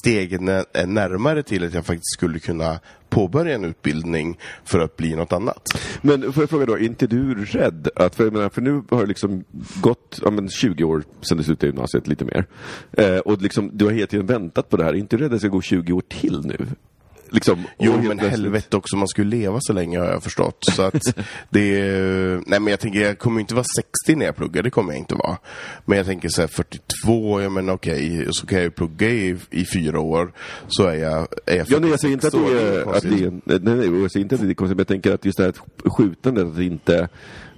steget 0.00 0.40
är 0.72 0.86
närmare 0.86 1.42
till 1.42 1.64
att 1.64 1.74
jag 1.74 1.86
faktiskt 1.86 2.12
skulle 2.12 2.38
kunna 2.38 2.78
påbörja 3.14 3.54
en 3.54 3.64
utbildning 3.64 4.38
för 4.64 4.80
att 4.80 4.96
bli 4.96 5.16
något 5.16 5.32
annat. 5.32 5.62
Men 6.02 6.32
får 6.32 6.42
jag 6.42 6.50
fråga 6.50 6.66
då, 6.66 6.72
är 6.72 6.82
inte 6.82 7.06
du 7.06 7.44
rädd? 7.44 7.88
Att, 7.96 8.14
för, 8.14 8.24
jag 8.24 8.32
menar, 8.32 8.48
för 8.48 8.62
nu 8.62 8.82
har 8.90 9.00
det 9.00 9.06
liksom 9.06 9.44
gått 9.80 10.20
ja, 10.22 10.30
men 10.30 10.48
20 10.48 10.84
år 10.84 11.04
sedan 11.20 11.38
du 11.38 11.44
slutade 11.44 11.66
gymnasiet, 11.66 12.06
lite 12.06 12.24
mer. 12.24 12.46
Eh, 12.92 13.18
och 13.18 13.42
liksom, 13.42 13.70
du 13.72 13.84
har 13.84 13.92
hela 13.92 14.06
tiden 14.06 14.26
väntat 14.26 14.68
på 14.68 14.76
det 14.76 14.84
här. 14.84 14.92
Är 14.92 14.96
inte 14.96 15.16
du 15.16 15.22
rädd 15.22 15.26
att 15.26 15.32
det 15.32 15.38
ska 15.38 15.48
gå 15.48 15.60
20 15.60 15.92
år 15.92 16.02
till 16.08 16.40
nu? 16.44 16.66
Liksom, 17.34 17.64
Jo, 17.78 18.02
men 18.02 18.18
helvete 18.18 18.76
också, 18.76 18.96
man 18.96 19.08
skulle 19.08 19.36
leva 19.36 19.58
så 19.60 19.72
länge 19.72 19.98
har 19.98 20.06
jag 20.06 20.22
förstått. 20.22 20.58
Så 20.60 20.82
att 20.82 21.02
det 21.50 21.80
är, 21.80 22.42
nej 22.46 22.60
men 22.60 22.66
jag 22.66 22.80
tänker, 22.80 23.00
jag 23.00 23.18
kommer 23.18 23.40
inte 23.40 23.54
vara 23.54 23.64
60 23.76 24.16
när 24.16 24.26
jag 24.26 24.36
pluggar, 24.36 24.62
det 24.62 24.70
kommer 24.70 24.92
jag 24.92 24.98
inte 24.98 25.14
vara. 25.14 25.38
Men 25.84 25.98
jag 25.98 26.06
tänker 26.06 26.28
så 26.28 26.40
här 26.40 26.48
42, 26.48 27.42
ja 27.42 27.48
men 27.48 27.70
okej, 27.70 28.26
så 28.30 28.46
kan 28.46 28.58
jag 28.58 28.64
ju 28.64 28.70
plugga 28.70 29.08
i, 29.08 29.36
i 29.50 29.64
fyra 29.74 30.00
år, 30.00 30.32
så 30.68 30.86
är 30.86 30.94
jag, 30.94 31.28
är 31.46 31.56
jag 31.56 31.66
Ja, 31.70 31.78
nej, 31.78 31.90
jag 31.90 32.00
säger 32.00 32.12
inte 32.12 32.26
att 32.26 32.32
46 32.32 32.60
det 32.60 32.76
är, 32.76 32.96
att 32.96 33.02
det 33.02 33.24
är, 33.24 33.58
nej, 33.58 33.76
nej, 33.76 34.00
jag 34.00 34.12
säger 34.12 34.24
inte 34.24 34.34
att 34.34 34.40
det 34.40 34.50
är 34.50 34.54
konstigt, 34.54 34.76
men 34.76 34.80
jag 34.80 34.88
tänker 34.88 35.14
att 35.14 35.24
just 35.24 35.38
det 35.38 35.44
här 35.44 35.54
skjutandet, 35.96 36.46
att 36.46 36.58
inte 36.58 37.08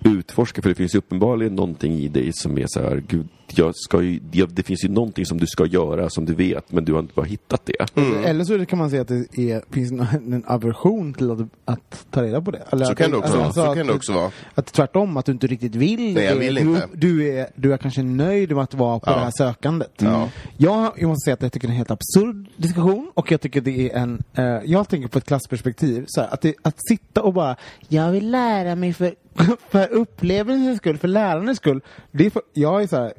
utforska, 0.04 0.62
för 0.62 0.68
det 0.68 0.74
finns 0.74 0.94
ju 0.94 0.98
uppenbarligen 0.98 1.54
någonting 1.54 1.92
i 1.92 2.08
dig 2.08 2.30
som 2.32 2.58
är 2.58 2.66
så 2.68 2.80
här, 2.80 3.02
gud, 3.08 3.28
jag 3.54 3.72
ska 3.76 4.02
ju, 4.02 4.20
jag, 4.32 4.48
det 4.52 4.62
finns 4.62 4.84
ju 4.84 4.88
någonting 4.88 5.26
som 5.26 5.38
du 5.38 5.46
ska 5.46 5.66
göra 5.66 6.10
som 6.10 6.24
du 6.24 6.34
vet, 6.34 6.72
men 6.72 6.84
du 6.84 6.92
har 6.92 7.00
inte 7.00 7.14
bara 7.14 7.26
hittat 7.26 7.62
det. 7.64 8.00
Mm. 8.00 8.24
Eller 8.24 8.44
så 8.44 8.66
kan 8.66 8.78
man 8.78 8.90
säga 8.90 9.02
att 9.02 9.08
det 9.08 9.38
är, 9.52 9.62
finns 9.74 9.92
en, 9.92 10.32
en 10.32 10.44
aversion 10.46 11.14
till 11.14 11.30
att, 11.30 11.38
att 11.64 12.06
ta 12.10 12.22
reda 12.22 12.40
på 12.40 12.50
det. 12.50 12.62
Eller 12.70 12.84
Så 12.86 12.92
att 12.92 12.98
kan 12.98 13.10
det 13.10 13.16
också 13.16 13.36
vara, 13.38 13.52
så 13.52 13.60
att- 13.60 13.76
kan 13.76 13.86
det 13.86 13.92
också 13.92 14.12
vara. 14.12 14.30
Att 14.54 14.66
tvärtom, 14.66 15.16
att 15.16 15.26
du 15.26 15.32
inte 15.32 15.46
riktigt 15.46 15.74
vill. 15.74 16.14
Nej, 16.14 16.24
jag 16.24 16.34
det. 16.34 16.40
vill 16.40 16.54
du, 16.54 16.60
inte. 16.60 16.88
Du 16.92 17.28
är, 17.38 17.46
du 17.54 17.72
är 17.72 17.76
kanske 17.76 18.02
nöjd 18.02 18.52
med 18.54 18.62
att 18.62 18.74
vara 18.74 18.98
på 18.98 19.10
Ja. 19.10 19.14
det 19.16 19.20
här 19.24 19.32
sökandet. 19.38 19.92
Ja. 19.98 20.28
Jag, 20.56 20.92
jag 20.96 21.08
måste 21.08 21.24
säga 21.24 21.34
att 21.34 21.42
jag 21.42 21.52
tycker 21.52 21.68
det 21.68 21.70
är 21.70 21.72
en 21.72 21.76
helt 21.76 21.90
absurd 21.90 22.46
diskussion 22.56 23.10
och 23.14 23.32
jag 23.32 23.40
tycker 23.40 23.60
det 23.60 23.90
är 23.92 23.96
en, 23.96 24.22
eh, 24.34 24.44
jag 24.64 24.88
tänker 24.88 25.08
på 25.08 25.18
ett 25.18 25.24
klassperspektiv, 25.26 26.04
så 26.08 26.20
här, 26.20 26.28
att, 26.28 26.40
det, 26.40 26.54
att 26.62 26.76
sitta 26.88 27.22
och 27.22 27.32
bara, 27.32 27.56
jag 27.88 28.10
vill 28.12 28.30
lära 28.30 28.74
mig 28.74 28.92
för, 28.92 29.14
för 29.70 29.88
upplevelsens 29.92 30.78
skull, 30.78 30.98
för 30.98 31.08
lärandets 31.08 31.56
skull. 31.56 31.80
Det 32.12 32.26
är 32.26 32.30
för, 32.30 32.42
jag 32.52 32.82
är 32.82 32.86
så 32.86 32.96
här, 32.96 33.12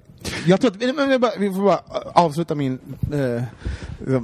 jag 0.46 0.62
tror 0.62 0.72
att, 0.72 0.96
men 0.96 1.10
jag 1.10 1.22
bara, 1.22 1.32
vi 1.40 1.54
får 1.54 1.64
bara 1.64 1.74
eh, 1.74 2.12
avsluta 2.14 2.56
min 2.56 2.80
eh, 3.14 3.44
eh, 4.14 4.22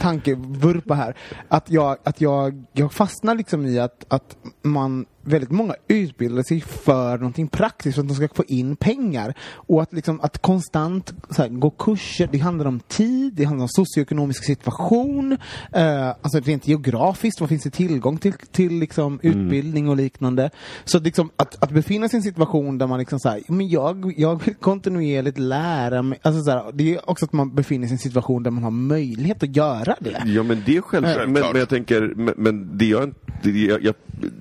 tankevurpa 0.00 0.94
här. 0.94 1.16
Att 1.48 1.70
jag, 1.70 1.96
att 2.04 2.20
jag, 2.20 2.64
jag 2.72 2.92
fastnar 2.92 3.34
liksom 3.34 3.66
i 3.66 3.78
att, 3.78 4.04
att 4.08 4.36
man, 4.62 5.06
väldigt 5.28 5.50
många 5.50 5.74
utbildar 5.88 6.42
sig 6.42 6.60
för 6.60 7.18
någonting 7.18 7.48
praktiskt, 7.48 7.94
för 7.94 8.02
att 8.02 8.08
de 8.08 8.14
ska 8.14 8.28
få 8.28 8.44
in 8.44 8.76
pengar. 8.76 9.34
Och 9.52 9.82
att 9.82 9.92
liksom, 9.92 10.20
att 10.20 10.38
konstant 10.42 11.14
så 11.30 11.42
här, 11.42 11.48
gå 11.48 11.70
kurser, 11.70 12.28
det 12.32 12.38
handlar 12.38 12.66
om 12.66 12.80
tid, 12.80 13.34
det 13.34 13.44
handlar 13.44 13.62
om 13.62 13.68
socioekonomisk 13.68 14.44
situation, 14.44 15.38
eh, 15.72 16.08
alltså 16.08 16.40
rent 16.40 16.68
geografiskt, 16.68 17.40
vad 17.40 17.48
finns 17.48 17.62
det 17.62 17.70
tillgång 17.70 18.18
till, 18.18 18.32
till 18.32 18.78
liksom, 18.78 19.20
utbildning 19.22 19.88
och 19.88 19.96
liknande. 19.96 20.50
Så 20.84 20.98
att, 20.98 21.04
liksom, 21.04 21.30
att, 21.36 21.62
att 21.62 21.70
befinna 21.70 22.08
sig 22.08 22.16
i 22.16 22.18
en 22.18 22.22
situation 22.22 22.78
där 22.78 22.86
man 22.86 22.98
liksom 22.98 23.18
så 23.18 23.28
här, 23.28 23.40
men 23.48 23.68
jag, 23.68 24.14
jag 24.16 24.44
vill 24.44 24.54
kontinuerligt 24.54 25.38
lära 25.38 26.02
mig, 26.02 26.18
alltså 26.22 26.42
så 26.42 26.50
här, 26.50 26.72
det 26.74 26.94
är 26.94 27.10
också 27.10 27.24
att 27.24 27.32
man 27.32 27.54
befinner 27.54 27.86
sig 27.86 27.92
i 27.92 27.94
en 27.94 27.98
situation 27.98 28.42
där 28.42 28.50
man 28.50 28.64
har 28.64 28.70
möjlighet 28.70 29.42
att 29.42 29.56
göra 29.56 29.96
det. 30.00 30.22
Ja 30.26 30.42
men 30.42 30.62
det 30.66 30.76
är 30.76 30.80
självklart. 30.80 31.16
Men, 31.16 31.34
Självklart. 31.34 31.52
men 31.52 31.60
jag 31.60 31.68
tänker, 31.68 32.12
men, 32.16 32.34
men 32.36 32.78
det 32.78 32.86
jag, 32.86 33.14
det, 33.42 33.50
jag, 33.50 33.84
jag, 33.84 33.94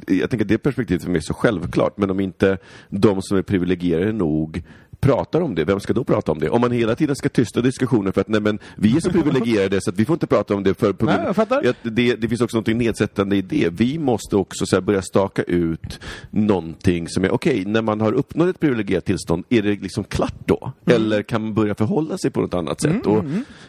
jag 0.08 0.30
tänker 0.30 0.46
det 0.46 0.58
perspektivet 0.78 1.04
för 1.04 1.12
mig 1.12 1.18
är 1.18 1.22
så 1.22 1.34
självklart. 1.34 1.98
Men 1.98 2.12
om 2.12 2.20
inte 2.20 2.58
de 2.90 3.22
som 3.22 3.38
är 3.38 3.42
privilegierade 3.42 4.12
nog 4.12 4.64
pratar 5.00 5.42
om 5.42 5.56
det, 5.56 5.66
vem 5.66 5.80
ska 5.80 5.94
då 5.94 6.04
prata 6.04 6.32
om 6.32 6.40
det? 6.40 6.50
Om 6.50 6.62
man 6.62 6.72
hela 6.72 6.96
tiden 6.96 7.16
ska 7.16 7.30
tysta 7.30 7.62
diskussioner 7.62 8.12
för 8.12 8.22
att 8.22 8.28
nej 8.28 8.42
men 8.42 8.60
vi 8.76 8.96
är 8.96 9.00
så 9.00 9.10
privilegierade 9.10 9.82
så 9.82 9.90
att 9.90 10.00
vi 10.00 10.06
får 10.06 10.14
inte 10.14 10.28
prata 10.28 10.56
om 10.56 10.64
det 10.64 10.74
för 10.74 10.94
på 10.94 11.06
Nej, 11.06 11.20
jag 11.26 11.36
fattar. 11.36 11.70
att 11.70 11.78
det, 11.84 12.16
det 12.16 12.28
finns 12.30 12.42
också 12.42 12.58
något 12.58 12.68
nedsättande 12.68 13.36
i 13.36 13.42
det. 13.42 13.70
Vi 13.70 14.00
måste 14.00 14.36
också 14.36 14.66
så 14.66 14.76
här, 14.76 14.82
börja 14.82 15.02
staka 15.02 15.44
ut 15.44 16.00
någonting 16.32 17.08
som 17.10 17.24
är 17.24 17.32
okej, 17.32 17.66
när 17.66 17.82
man 17.82 18.02
har 18.02 18.14
uppnått 18.14 18.50
ett 18.50 18.60
privilegierat 18.60 19.06
tillstånd, 19.06 19.44
är 19.50 19.62
det 19.62 19.70
liksom 19.70 20.04
klart 20.04 20.46
då? 20.46 20.72
Mm. 20.86 21.02
Eller 21.02 21.24
kan 21.24 21.42
man 21.42 21.54
börja 21.54 21.76
förhålla 21.76 22.18
sig 22.18 22.32
på 22.32 22.42
något 22.42 22.54
annat 22.54 22.82
sätt? 22.82 23.06
Och 23.06 23.24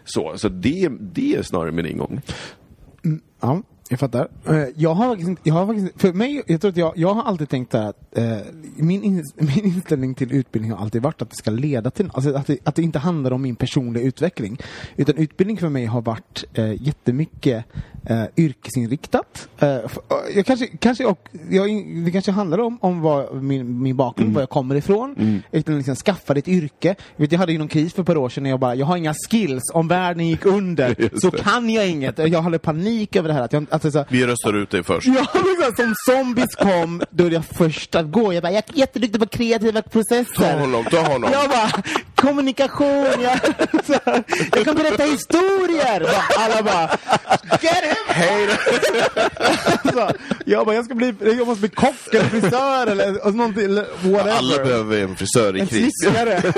så 0.05 0.33
så 0.37 0.49
det, 0.49 0.89
det 1.01 1.35
är 1.35 1.43
snarare 1.43 1.73
min 1.73 1.87
ingång. 1.87 2.21
Ja. 3.41 3.63
Jag 3.91 4.01
fattar. 4.01 4.28
Eh, 4.49 4.64
Jag 4.76 4.95
har 4.95 5.09
faktiskt 5.09 5.28
inte, 5.28 5.43
jag 5.45 5.55
har 5.55 5.66
faktiskt, 5.66 6.01
för 6.01 6.12
mig, 6.12 6.43
jag 6.47 6.61
tror 6.61 6.70
att 6.70 6.76
jag, 6.76 6.93
jag 6.97 7.14
har 7.14 7.22
alltid 7.22 7.49
tänkt 7.49 7.72
så 7.72 7.78
här 7.78 7.89
att 7.89 8.18
eh, 8.18 8.36
min, 8.76 9.03
in, 9.03 9.24
min 9.36 9.64
inställning 9.64 10.14
till 10.14 10.32
utbildning 10.32 10.72
har 10.72 10.78
alltid 10.78 11.03
varit 11.03 11.22
att 11.22 11.30
det 11.30 11.36
ska 11.36 11.51
leda 11.51 11.91
till 11.91 12.11
alltså 12.14 12.34
att 12.34 12.47
det, 12.47 12.59
att 12.64 12.74
det 12.74 12.82
inte 12.82 12.99
handlar 12.99 13.30
om 13.30 13.43
min 13.43 13.57
personliga 13.57 14.05
utveckling. 14.05 14.59
Utan 14.97 15.16
utbildning 15.16 15.57
för 15.57 15.68
mig 15.68 15.84
har 15.86 16.01
varit 16.03 16.45
eh, 16.55 16.82
jättemycket 16.82 17.64
eh, 18.07 18.22
yrkesinriktat. 18.36 19.49
Eh, 19.59 19.68
eh, 19.68 19.80
jag 20.34 20.47
kanske, 20.47 20.66
kanske 20.66 21.05
och, 21.05 21.28
jag, 21.51 21.68
det 22.05 22.11
kanske 22.11 22.32
handlar 22.32 22.59
om, 22.59 22.78
om 22.80 23.01
vad 23.01 23.43
min, 23.43 23.82
min 23.82 23.97
bakgrund, 23.97 24.34
var 24.34 24.43
jag 24.43 24.49
kommer 24.51 24.74
ifrån. 24.74 25.43
Utan 25.53 25.76
liksom 25.76 25.97
skaffade 25.97 26.39
ett 26.39 26.49
yrke. 26.49 26.89
Jag, 27.16 27.22
vet, 27.22 27.32
jag 27.32 27.39
hade 27.39 27.53
ju 27.53 27.59
någon 27.59 27.68
kris 27.68 27.95
för 27.95 28.03
ett 28.03 28.07
par 28.07 28.16
år 28.16 28.28
sedan 28.28 28.43
när 28.43 28.51
jag 28.51 28.61
bara, 28.61 28.74
jag 28.74 28.86
har 28.86 28.97
inga 28.97 29.14
skills. 29.30 29.62
Om 29.74 29.89
världen 29.89 30.28
gick 30.28 30.45
under 30.47 31.11
så 31.20 31.30
kan 31.30 31.70
jag 31.70 31.89
inget. 31.89 32.18
Jag 32.18 32.43
hade 32.43 32.59
panik 32.59 33.16
över 33.16 33.28
det 33.28 33.34
här. 33.34 33.43
Att 33.43 33.53
jag, 33.53 33.66
alltså, 33.87 33.91
så, 33.91 34.05
Vi 34.09 34.26
röstar 34.26 34.53
ut 34.57 34.70
dig 34.70 34.83
först. 34.83 35.07
Ja, 35.07 35.26
liksom, 35.35 35.74
som 35.76 35.95
zombies 36.14 36.55
kom, 36.55 37.03
då 37.11 37.24
är 37.24 37.31
jag 37.31 37.45
först 37.45 37.95
att 37.95 38.11
gå. 38.12 38.33
Jag 38.33 38.43
bara, 38.43 38.53
jag 38.53 38.64
är 38.68 38.79
jätteduktig 38.79 39.20
på 39.20 39.26
kreativa 39.26 39.83
processer. 39.83 40.35
Ta 40.37 40.59
honom, 40.59 40.85
ta 40.85 41.01
honom. 41.01 41.31
Jag 41.33 41.51
bara, 41.51 41.70
kommunikation, 42.14 43.07
jag, 43.22 43.39
så, 43.87 43.95
jag 44.53 44.64
kan 44.64 44.76
berätta 44.76 45.03
historier. 45.03 46.01
Bara, 46.01 46.45
alla 46.45 46.62
bara, 46.62 46.91
get 47.61 47.85
him! 47.85 47.95
Hej 48.09 48.47
då. 48.47 49.91
Så, 49.93 50.11
jag 50.45 50.66
bara, 50.66 50.76
jag 50.76 50.85
ska 50.85 50.95
bli, 50.95 51.14
jag 51.20 51.47
måste 51.47 51.61
bli 51.61 51.68
kock 51.68 52.14
eller 52.14 52.24
frisör 52.24 52.87
eller 52.87 53.31
någonting, 53.33 53.64
eller 53.64 53.87
whatever. 54.03 54.37
Alla 54.39 54.64
behöver 54.64 55.03
en 55.03 55.16
frisör 55.16 55.57
i 55.57 55.61
En 55.61 55.66
kris. 55.66 55.91
snickare. 56.05 56.43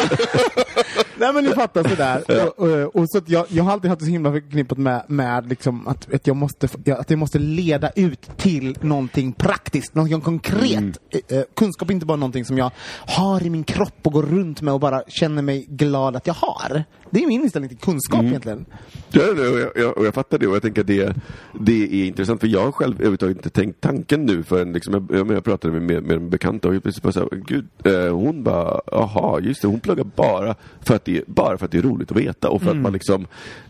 Nej 1.20 1.32
men 1.32 1.44
ni 1.44 1.50
fattar 1.50 1.88
sådär. 1.88 2.22
Och, 2.56 2.68
och, 2.68 2.96
och 2.96 3.10
så 3.10 3.18
att 3.18 3.28
jag, 3.28 3.46
jag 3.48 3.64
har 3.64 3.72
alltid 3.72 3.90
haft 3.90 4.00
det 4.00 4.06
så 4.06 4.12
himla 4.12 4.32
förknippat 4.32 4.78
med, 4.78 5.04
med 5.08 5.48
liksom 5.48 5.88
att, 5.88 6.14
att, 6.14 6.26
jag 6.26 6.36
måste, 6.36 6.68
att 6.92 7.10
jag 7.10 7.18
måste 7.18 7.38
leda 7.38 7.90
ut 7.90 8.30
till 8.36 8.76
någonting 8.80 9.32
praktiskt, 9.32 9.94
någonting 9.94 10.20
konkret. 10.20 10.98
Eh, 11.10 11.38
eh, 11.38 11.44
kunskap 11.56 11.88
är 11.88 11.94
inte 11.94 12.06
bara 12.06 12.16
någonting 12.16 12.44
som 12.44 12.58
jag 12.58 12.70
har 13.06 13.42
i 13.42 13.50
min 13.50 13.64
kropp 13.64 13.98
och 14.02 14.12
går 14.12 14.22
runt 14.22 14.62
med 14.62 14.74
och 14.74 14.80
bara 14.80 15.02
känner 15.08 15.42
mig 15.42 15.66
glad 15.68 16.16
att 16.16 16.26
jag 16.26 16.34
har. 16.34 16.84
Det 17.10 17.22
är 17.22 17.26
min 17.26 17.42
inställning 17.42 17.68
till 17.68 17.78
kunskap 17.78 18.22
egentligen. 18.22 18.66
Ja, 19.10 19.22
och 19.30 19.38
jag, 19.38 19.70
jag, 19.76 19.98
och 19.98 20.06
jag 20.06 20.14
fattar 20.14 20.38
det 20.38 20.46
och 20.46 20.54
jag 20.54 20.62
tänker 20.62 20.80
att 20.80 20.86
det, 20.86 21.14
det 21.60 22.02
är 22.02 22.06
intressant 22.06 22.40
för 22.40 22.48
jag 22.48 22.64
har 22.64 22.72
själv 22.72 22.94
överhuvudtaget 22.94 23.36
inte 23.36 23.50
tänkt 23.50 23.80
tanken 23.80 24.26
nu 24.26 24.42
förrän 24.42 24.72
liksom, 24.72 24.94
jag, 24.94 25.18
jag, 25.18 25.30
jag 25.30 25.44
pratade 25.44 25.72
med, 25.72 25.82
med, 25.82 26.02
med 26.02 26.16
en 26.16 26.30
bekant 26.30 26.64
och 26.64 26.74
jag 26.74 26.82
plötsligt 26.82 27.02
bara 27.02 27.12
så 27.12 27.20
här, 27.20 27.28
gud, 27.46 27.66
eh, 27.84 28.14
hon 28.14 28.42
bara, 28.42 28.80
jaha, 28.86 29.40
just 29.40 29.62
det, 29.62 29.68
hon 29.68 29.80
pluggar 29.80 30.04
bara 30.16 30.54
för 30.80 30.94
att 30.94 31.08
det, 31.12 31.26
bara 31.26 31.58
för 31.58 31.64
att 31.64 31.72
det 31.72 31.78
är 31.78 31.82
roligt 31.82 32.10
att 32.10 32.16
veta 32.16 32.48
och 32.50 32.62
för 32.62 32.70
att 32.70 32.76
man 32.76 32.92
liksom 32.92 33.26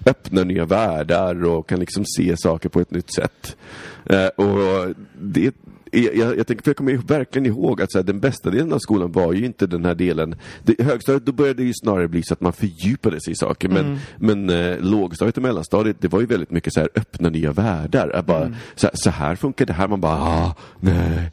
öppnar 0.06 0.44
nya 0.44 0.64
världar 0.64 1.44
och 1.44 1.68
kan 1.68 1.80
liksom 1.80 2.04
se 2.16 2.36
saker 2.36 2.68
på 2.68 2.80
ett 2.80 2.90
nytt 2.90 3.14
sätt. 3.14 3.56
Eh, 4.04 4.26
och 4.26 4.94
det 5.20 5.54
jag, 5.90 6.16
jag, 6.16 6.38
jag 6.38 6.46
tänker, 6.46 6.64
för 6.64 6.70
jag 6.70 6.76
kommer 6.76 6.96
verkligen 6.96 7.46
ihåg 7.46 7.82
att 7.82 7.92
så 7.92 7.98
här, 7.98 8.04
den 8.04 8.20
bästa 8.20 8.50
delen 8.50 8.72
av 8.72 8.78
skolan 8.78 9.12
var 9.12 9.32
ju 9.32 9.46
inte 9.46 9.66
den 9.66 9.84
här 9.84 9.94
delen. 9.94 10.34
Det, 10.62 10.82
högstadiet, 10.82 11.26
då 11.26 11.32
började 11.32 11.62
det 11.62 11.66
ju 11.66 11.72
snarare 11.74 12.08
bli 12.08 12.22
så 12.22 12.34
att 12.34 12.40
man 12.40 12.52
fördjupade 12.52 13.20
sig 13.20 13.32
i 13.32 13.36
saker. 13.36 13.68
Men, 13.68 13.98
men 14.16 14.50
eh, 14.50 14.78
lågstadiet 14.80 15.36
och 15.36 15.42
mellanstadiet, 15.42 15.96
det 16.00 16.08
var 16.08 16.20
ju 16.20 16.26
väldigt 16.26 16.50
mycket 16.50 16.72
så 16.72 16.80
här 16.80 16.88
öppna 16.94 17.28
nya 17.28 17.52
världar. 17.52 18.10
Att 18.10 18.26
bara, 18.26 18.54
så, 18.74 18.86
här, 18.86 18.94
så 18.94 19.10
här 19.10 19.36
funkar 19.36 19.66
det 19.66 19.72
här. 19.72 19.88
Man 19.88 20.00
bara, 20.00 20.22
ah, 20.22 20.54
nej. 20.80 21.32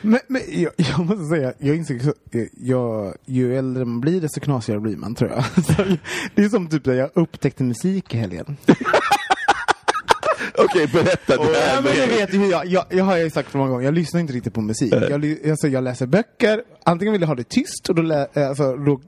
Men, 0.00 0.20
men 0.28 0.42
jag, 0.48 0.72
jag 0.76 1.06
måste 1.06 1.24
säga, 1.24 1.52
jag 1.58 1.76
inser 1.76 1.98
så, 1.98 2.12
jag, 2.56 3.14
ju 3.26 3.58
äldre 3.58 3.84
man 3.84 4.00
blir 4.00 4.20
desto 4.20 4.40
knasigare 4.40 4.80
blir 4.80 4.96
man 4.96 5.14
tror 5.14 5.30
jag. 5.30 5.44
Så, 5.64 5.96
det 6.34 6.44
är 6.44 6.48
som 6.48 6.68
typ 6.68 6.86
när 6.86 6.94
jag 6.94 7.10
upptäckte 7.14 7.64
musik 7.64 8.14
i 8.14 8.16
helgen. 8.16 8.56
Okej, 10.58 10.86
berätta. 10.92 11.36
det 11.36 11.42
Ja, 11.52 11.60
här 11.60 11.82
men 11.82 11.96
med- 11.96 12.08
vet 12.08 12.34
hur 12.34 12.50
jag, 12.50 12.66
jag, 12.66 12.84
jag 12.90 13.04
har 13.04 13.16
ju 13.16 13.30
sagt 13.30 13.50
för 13.50 13.58
många 13.58 13.70
gånger, 13.70 13.84
jag 13.84 13.94
lyssnar 13.94 14.20
inte 14.20 14.32
riktigt 14.32 14.54
på 14.54 14.60
musik. 14.60 14.92
Jag, 15.10 15.20
ly- 15.20 15.50
alltså, 15.50 15.68
jag 15.68 15.84
läser 15.84 16.06
böcker, 16.06 16.62
antingen 16.84 17.12
vill 17.12 17.20
jag 17.20 17.28
ha 17.28 17.34
det 17.34 17.48
tyst 17.48 17.88
och 17.88 17.94
då, 17.94 18.02
lä, 18.02 18.26
eh, 18.34 18.48
alltså, 18.48 18.76
då 18.76 19.00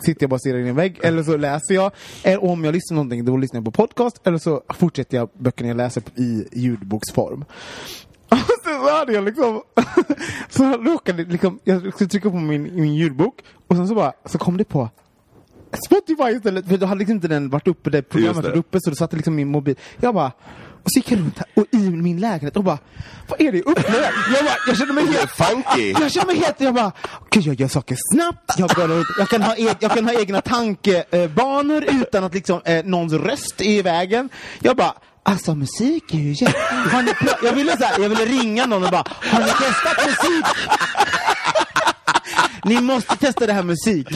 sitter 0.00 0.22
jag 0.22 0.30
bara 0.30 0.34
och 0.34 0.40
stirrar 0.40 0.58
in 0.58 0.66
i 0.66 0.68
en 0.68 0.76
vägg, 0.76 0.98
eller 1.02 1.22
så 1.22 1.36
läser 1.36 1.74
jag. 1.74 1.90
Eller 2.22 2.44
om 2.44 2.64
jag 2.64 2.72
lyssnar 2.74 2.94
på 2.94 2.94
någonting, 2.94 3.24
då 3.24 3.36
lyssnar 3.36 3.58
jag 3.58 3.64
på 3.64 3.70
podcast, 3.70 4.26
eller 4.26 4.38
så 4.38 4.62
fortsätter 4.74 5.16
jag 5.16 5.28
böckerna 5.38 5.68
jag 5.68 5.76
läser 5.76 6.02
i 6.16 6.44
ljudboksform. 6.52 7.44
Och 8.28 8.38
sen 8.64 8.80
så 8.86 8.90
hade 8.98 9.12
jag 9.12 9.24
liksom, 9.24 9.62
så 10.50 10.64
råkade 10.76 11.24
liksom, 11.24 11.58
jag 11.64 11.94
skulle 11.94 12.10
trycka 12.10 12.30
på 12.30 12.36
min, 12.36 12.62
min 12.62 12.94
ljudbok, 12.94 13.34
och 13.66 13.76
sen 13.76 13.88
så 13.88 13.94
bara, 13.94 14.12
så 14.26 14.38
kom 14.38 14.56
det 14.56 14.64
på 14.64 14.88
Spotify 15.86 16.36
istället, 16.36 16.68
för 16.68 16.76
då 16.76 16.86
hade 16.86 16.98
liksom 16.98 17.14
inte 17.16 17.28
den 17.28 17.50
varit 17.50 17.68
uppe, 17.68 17.90
det 17.90 18.02
programmet 18.02 18.44
varit 18.44 18.56
uppe, 18.56 18.78
så 18.80 18.90
då 18.90 18.96
satte 18.96 19.16
liksom 19.16 19.34
min 19.34 19.48
mobil. 19.48 19.76
Jag 20.00 20.14
bara, 20.14 20.32
och 20.84 20.90
så 20.90 20.98
gick 20.98 21.10
jag 21.12 21.18
runt 21.18 21.38
här, 21.38 21.46
och 21.54 21.66
i 21.70 21.76
min 21.90 22.20
lägenhet 22.20 22.56
och 22.56 22.64
bara, 22.64 22.78
vad 23.28 23.40
är 23.40 23.52
det 23.52 23.58
jag 23.58 23.66
upplever? 23.66 24.12
Jag 24.34 24.44
bara, 24.44 24.56
jag 24.66 24.76
känner 24.78 24.92
mig 24.92 25.06
helt 25.06 25.30
Funky. 25.30 25.90
jag 26.00 26.12
känner 26.12 26.26
mig 26.26 26.36
helt, 26.36 26.60
jag 26.60 26.74
bara, 26.74 26.92
gud 27.30 27.42
jag 27.46 27.60
gör 27.60 27.68
saker 27.68 27.96
snabbt, 28.12 28.58
jag, 28.58 28.70
går 28.70 29.04
jag, 29.18 29.28
kan, 29.28 29.42
ha 29.42 29.56
jag 29.56 29.90
kan 29.94 30.04
ha 30.04 30.12
egna 30.20 30.40
tankebanor 30.40 31.84
utan 31.88 32.24
att 32.24 32.34
liksom 32.34 32.60
eh, 32.64 32.84
någons 32.84 33.12
röst 33.12 33.60
är 33.60 33.64
i 33.64 33.82
vägen. 33.82 34.28
Jag 34.60 34.76
bara, 34.76 34.94
alltså 35.22 35.54
musik 35.54 36.14
är 36.14 36.18
ju 36.18 36.32
jätte... 36.32 36.58
Har 36.92 37.02
ni 37.02 37.10
pra- 37.12 37.38
jag, 37.44 37.52
ville 37.52 37.76
så 37.76 37.84
här, 37.84 38.00
jag 38.02 38.08
ville 38.08 38.24
ringa 38.24 38.66
någon 38.66 38.84
och 38.84 38.90
bara, 38.90 39.04
har 39.20 39.40
ni 39.40 39.46
testat 39.46 40.06
musik? 40.06 40.44
Ni 42.64 42.80
måste 42.80 43.16
testa 43.16 43.46
det 43.46 43.52
här 43.52 43.62
musik. 43.62 44.08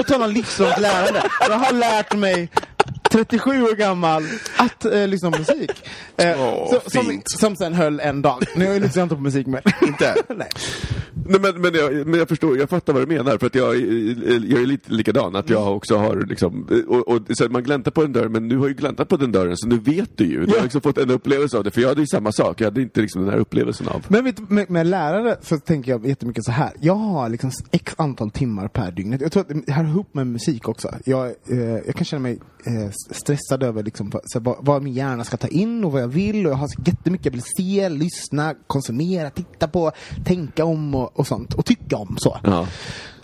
På 0.00 0.04
tal 0.04 0.22
om 0.22 0.30
livslångt 0.30 0.78
lärande. 0.78 1.22
Jag 1.40 1.58
har 1.58 1.72
lärt 1.72 2.12
mig 2.12 2.48
37 3.10 3.62
år 3.62 3.74
gammal 3.76 4.22
att 4.56 4.84
eh, 4.84 5.08
lyssna 5.08 5.30
på 5.30 5.38
musik. 5.38 5.70
Eh, 6.16 6.40
Åh, 6.40 6.70
så, 6.84 6.90
som, 6.90 7.04
fint. 7.04 7.22
som 7.26 7.56
sen 7.56 7.74
höll 7.74 8.00
en 8.00 8.22
dag. 8.22 8.42
Nu 8.56 8.80
lyssnar 8.80 9.00
jag 9.00 9.04
inte 9.04 9.14
på 9.14 9.20
musik 9.20 9.46
mer. 9.46 9.62
Inte? 9.86 10.14
Nej. 10.36 10.48
Nej, 11.26 11.40
men, 11.40 11.60
men, 11.60 11.74
jag, 11.74 12.06
men 12.06 12.18
jag 12.18 12.28
förstår, 12.28 12.58
jag 12.58 12.70
fattar 12.70 12.92
vad 12.92 13.02
du 13.02 13.06
menar 13.16 13.38
för 13.38 13.46
att 13.46 13.54
jag, 13.54 13.76
jag 13.76 14.62
är 14.62 14.66
lite 14.66 14.92
likadan 14.92 15.36
att 15.36 15.50
jag 15.50 15.76
också 15.76 15.96
har 15.96 16.16
liksom, 16.28 16.68
och, 16.88 17.08
och 17.08 17.22
så 17.30 17.44
att 17.44 17.50
man 17.52 17.62
gläntar 17.62 17.90
på 17.90 18.02
en 18.02 18.12
dörr 18.12 18.28
men 18.28 18.48
nu 18.48 18.56
har 18.56 18.66
jag 18.68 18.76
gläntat 18.76 19.08
på 19.08 19.16
den 19.16 19.32
dörren 19.32 19.56
så 19.56 19.68
nu 19.68 19.78
vet 19.78 20.10
du 20.16 20.24
ju. 20.24 20.40
Du 20.44 20.50
har 20.50 20.56
Ja. 20.56 20.62
liksom 20.62 20.80
fått 20.80 20.98
en 20.98 21.10
upplevelse 21.10 21.58
av 21.58 21.64
det 21.64 21.70
för 21.70 21.80
jag 21.80 21.88
hade 21.88 22.00
ju 22.00 22.06
samma 22.06 22.32
sak, 22.32 22.60
jag 22.60 22.66
hade 22.66 22.82
inte 22.82 23.00
liksom 23.00 23.22
den 23.22 23.30
här 23.30 23.38
upplevelsen 23.38 23.88
av. 23.88 24.04
Men 24.08 24.24
vet, 24.24 24.36
du, 24.36 24.46
med, 24.48 24.70
med 24.70 24.86
lärare 24.86 25.36
så 25.42 25.58
tänker 25.58 25.90
jag 25.90 26.06
jättemycket 26.06 26.44
så 26.44 26.52
här. 26.52 26.70
Jag 26.80 26.94
har 26.94 27.28
liksom 27.28 27.50
x 27.70 27.94
antal 27.98 28.30
timmar 28.30 28.68
per 28.68 28.90
dygn. 28.90 29.18
Jag 29.20 29.32
tror 29.32 29.40
att 29.40 29.66
det 29.66 29.72
hör 29.72 29.84
ihop 29.84 30.14
med 30.14 30.26
musik 30.26 30.68
också. 30.68 30.94
Jag, 31.04 31.26
eh, 31.26 31.58
jag 31.60 31.94
kan 31.94 32.04
känna 32.04 32.20
mig 32.22 32.38
stressad 33.10 33.62
över 33.62 33.82
liksom, 33.82 34.12
så 34.24 34.40
vad, 34.40 34.56
vad 34.60 34.82
min 34.82 34.92
hjärna 34.92 35.24
ska 35.24 35.36
ta 35.36 35.48
in 35.48 35.84
och 35.84 35.92
vad 35.92 36.02
jag 36.02 36.08
vill. 36.08 36.46
Och 36.46 36.52
jag 36.52 36.56
har 36.56 36.68
så 36.68 36.82
jättemycket 36.86 37.26
jag 37.26 37.32
vill 37.32 37.42
se, 37.42 37.88
lyssna, 37.88 38.54
konsumera, 38.66 39.30
titta 39.30 39.68
på, 39.68 39.92
tänka 40.24 40.64
om 40.64 40.94
och, 40.94 41.18
och 41.18 41.26
sånt. 41.26 41.54
Och 41.54 41.66
tycka 41.66 41.96
om 41.96 42.16
så. 42.18 42.38
Ja. 42.44 42.66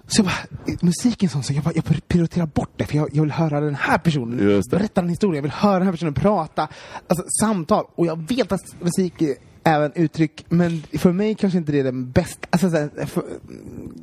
Så 0.09 0.21
jag 0.21 0.27
bara, 0.27 0.77
musiken 0.81 1.29
sån, 1.29 1.43
så 1.43 1.53
jag, 1.53 1.65
bara, 1.65 1.75
jag 1.75 2.09
prioriterar 2.09 2.47
bort 2.47 2.71
det 2.77 2.85
för 2.85 2.97
jag, 2.97 3.09
jag 3.13 3.23
vill 3.23 3.33
höra 3.33 3.61
den 3.61 3.75
här 3.75 3.99
personen 3.99 4.63
berätta 4.71 5.01
en 5.01 5.09
historia, 5.09 5.39
jag 5.39 5.43
vill 5.43 5.51
höra 5.51 5.79
den 5.79 5.83
här 5.83 5.93
personen 5.93 6.15
prata. 6.15 6.69
Alltså 7.09 7.25
samtal. 7.41 7.85
Och 7.95 8.07
jag 8.07 8.29
vet 8.29 8.53
att 8.53 8.61
musik 8.81 9.23
även 9.67 9.93
uttryck, 9.95 10.45
men 10.49 10.83
för 10.93 11.13
mig 11.13 11.35
kanske 11.35 11.59
inte 11.59 11.73
det 11.73 11.81
är 11.81 11.85
den 11.85 12.11
bästa. 12.11 12.49
Alltså, 12.51 12.71
så 12.71 12.77
här, 12.77 13.07
för, 13.07 13.25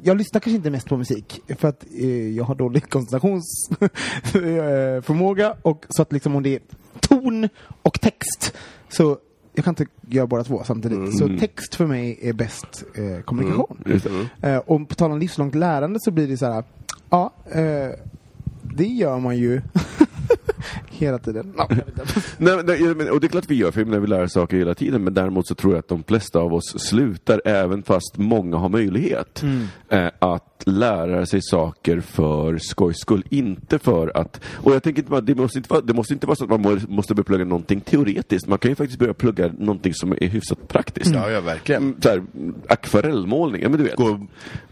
jag 0.04 0.18
lyssnar 0.18 0.42
kanske 0.42 0.56
inte 0.56 0.70
mest 0.70 0.90
på 0.90 0.98
musik 0.98 1.42
för 1.58 1.68
att 1.68 1.86
eh, 1.98 2.30
jag 2.30 2.44
har 2.44 2.56
dålig 2.56 2.90
koncentrationsförmåga 2.90 5.56
och 5.62 5.86
så 5.90 6.02
att 6.02 6.14
liksom 6.14 6.36
om 6.36 6.44
det 6.44 6.56
är 6.56 6.62
ton 7.00 7.50
och 7.82 8.02
text 8.02 8.54
så 8.90 9.18
jag 9.54 9.66
kan 9.66 9.72
inte 9.72 9.86
göra 10.10 10.28
båda 10.28 10.44
två 10.44 10.64
samtidigt. 10.66 11.18
Så 11.18 11.38
text 11.40 11.76
för 11.76 11.86
mig 11.86 12.20
är 12.22 12.34
bäst 12.34 12.84
eh, 12.96 13.20
kommunikation. 13.22 13.84
Just 13.86 14.08
det. 14.42 14.50
Eh, 14.50 14.58
och 14.58 14.90
på 14.90 14.96
tal 14.96 15.12
om 15.12 15.20
livslångt 15.20 15.56
lärande 15.56 16.00
så 16.02 16.12
blir 16.12 16.28
det 16.28 16.38
så 16.38 16.46
här, 16.46 16.64
ja, 17.10 17.34
eh, 17.52 17.90
det 18.62 18.88
gör 18.88 19.20
man 19.20 19.38
ju 19.38 19.62
hela 21.06 21.20
tiden. 21.20 21.54
Inte. 21.72 21.84
Nej, 22.38 22.96
men- 22.96 23.10
och 23.10 23.20
det 23.20 23.28
är 23.28 23.30
klart 23.30 23.46
vi 23.48 23.56
gör, 23.56 23.72
för 23.72 23.86
när 23.86 24.00
vi 24.00 24.08
lär 24.08 24.28
saker 24.28 24.58
hela 24.58 24.76
tiden. 24.76 25.04
Men 25.04 25.14
däremot 25.14 25.48
så 25.48 25.56
tror 25.56 25.74
jag 25.74 25.80
att 25.80 25.88
de 25.88 26.04
flesta 26.04 26.40
av 26.40 26.54
oss 26.54 26.76
slutar, 26.80 27.42
även 27.46 27.84
fast 27.84 28.18
många 28.18 28.58
har 28.58 28.70
möjlighet, 28.70 29.44
eh, 29.90 30.08
att 30.20 30.64
lära 30.66 31.26
sig 31.26 31.42
saker 31.42 32.00
för 32.00 32.58
skojs 32.58 32.98
skull. 33.00 33.24
Inte 33.30 33.80
för 33.80 34.18
att... 34.18 34.40
Och 34.54 34.74
jag 34.74 34.84
tänker 34.84 35.00
inte 35.02 35.12
bara, 35.12 35.22
det 35.22 35.36
måste 35.36 35.58
inte 35.58 35.70
vara, 35.70 35.82
det 35.82 35.94
måste 35.94 36.14
inte 36.14 36.28
vara 36.28 36.36
så 36.36 36.44
att 36.44 36.50
man 36.50 36.62
må- 36.62 36.80
måste 36.88 37.14
börja 37.16 37.24
plugga 37.26 37.46
någonting 37.46 37.82
teoretiskt. 37.82 38.48
Man 38.48 38.58
kan 38.58 38.72
ju 38.72 38.76
faktiskt 38.76 39.00
börja 39.00 39.14
plugga 39.14 39.52
någonting 39.60 39.94
som 39.94 40.12
är 40.12 40.28
hyfsat 40.28 40.68
praktiskt. 40.68 41.12
Ja, 41.14 41.30
ja, 41.30 41.42
verkligen. 41.42 41.82
Mm, 41.84 41.96
Så 42.02 42.10
här, 42.10 42.24
akvarellmålning, 42.68 43.62
ja 43.62 43.70
men 43.70 43.78
du 43.78 43.84
vet. 43.86 43.96
Gå 43.96 44.10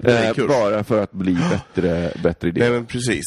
eh, 0.03 0.47
bara 0.47 0.83
för 0.83 1.03
att 1.03 1.11
bli 1.11 1.33
bättre, 1.51 2.13
bättre 2.23 2.47
i 2.47 2.51
det. 2.51 2.59
Nej 2.59 2.71
men 2.71 2.85
precis. 2.85 3.23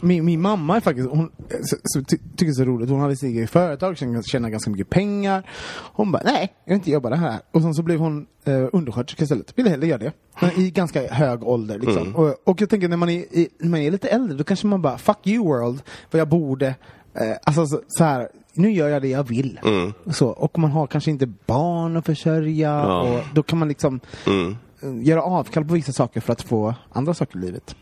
Min, 0.00 0.24
min 0.24 0.40
mamma 0.40 0.76
är 0.76 0.80
faktiskt, 0.80 1.08
hon 1.10 1.30
så, 1.62 1.76
så, 1.84 2.02
ty, 2.02 2.18
tycker 2.18 2.44
det 2.44 2.50
är 2.50 2.52
så 2.52 2.64
roligt. 2.64 2.90
Hon 2.90 3.00
hade 3.00 3.16
sitt 3.16 3.28
eget 3.28 3.50
företag, 3.50 3.96
tjänar 4.26 4.48
ganska 4.50 4.70
mycket 4.70 4.90
pengar. 4.90 5.50
Hon 5.92 6.12
bara, 6.12 6.22
nej, 6.24 6.52
jag 6.64 6.72
vill 6.74 6.78
inte 6.78 6.90
jobba 6.90 7.10
det 7.10 7.16
här. 7.16 7.40
Och 7.52 7.62
sen 7.62 7.74
så 7.74 7.82
blev 7.82 7.98
hon 7.98 8.26
eh, 8.44 8.64
undersköterska 8.72 9.24
istället. 9.24 9.58
Ville 9.58 9.70
hellre 9.70 9.86
göra 9.86 9.98
det. 9.98 10.12
Men 10.40 10.50
I 10.60 10.70
ganska 10.70 11.06
hög 11.12 11.42
ålder 11.42 11.78
liksom. 11.78 12.16
Och, 12.16 12.34
och 12.44 12.60
jag 12.60 12.70
tänker 12.70 12.88
när 12.88 12.96
man, 12.96 13.08
är, 13.08 13.18
i, 13.18 13.48
när 13.58 13.68
man 13.70 13.80
är 13.80 13.90
lite 13.90 14.08
äldre, 14.08 14.36
då 14.36 14.44
kanske 14.44 14.66
man 14.66 14.82
bara, 14.82 14.98
fuck 14.98 15.26
you 15.26 15.44
world. 15.44 15.82
Vad 16.10 16.20
jag 16.20 16.28
borde 16.28 16.66
eh, 17.14 17.36
alltså 17.44 17.66
så, 17.66 17.80
så 17.88 18.04
här, 18.04 18.28
nu 18.54 18.72
gör 18.72 18.88
jag 18.88 19.02
det 19.02 19.08
jag 19.08 19.28
vill. 19.28 19.60
Mm. 19.64 19.92
Så, 20.12 20.28
och 20.28 20.58
man 20.58 20.70
har 20.70 20.86
kanske 20.86 21.10
inte 21.10 21.26
barn 21.26 21.96
att 21.96 22.06
försörja 22.06 22.68
Ja. 22.70 23.00
och 23.02 23.20
då 23.34 23.42
kan 23.42 23.58
man 23.58 23.68
liksom 23.68 24.00
Mm 24.26 24.56
göra 24.82 25.22
avkall 25.22 25.64
på 25.64 25.74
vissa 25.74 25.92
saker 25.92 26.20
för 26.20 26.32
att 26.32 26.42
få 26.42 26.74
andra 26.92 27.14
saker 27.14 27.38
i 27.38 27.40
livet. 27.40 27.76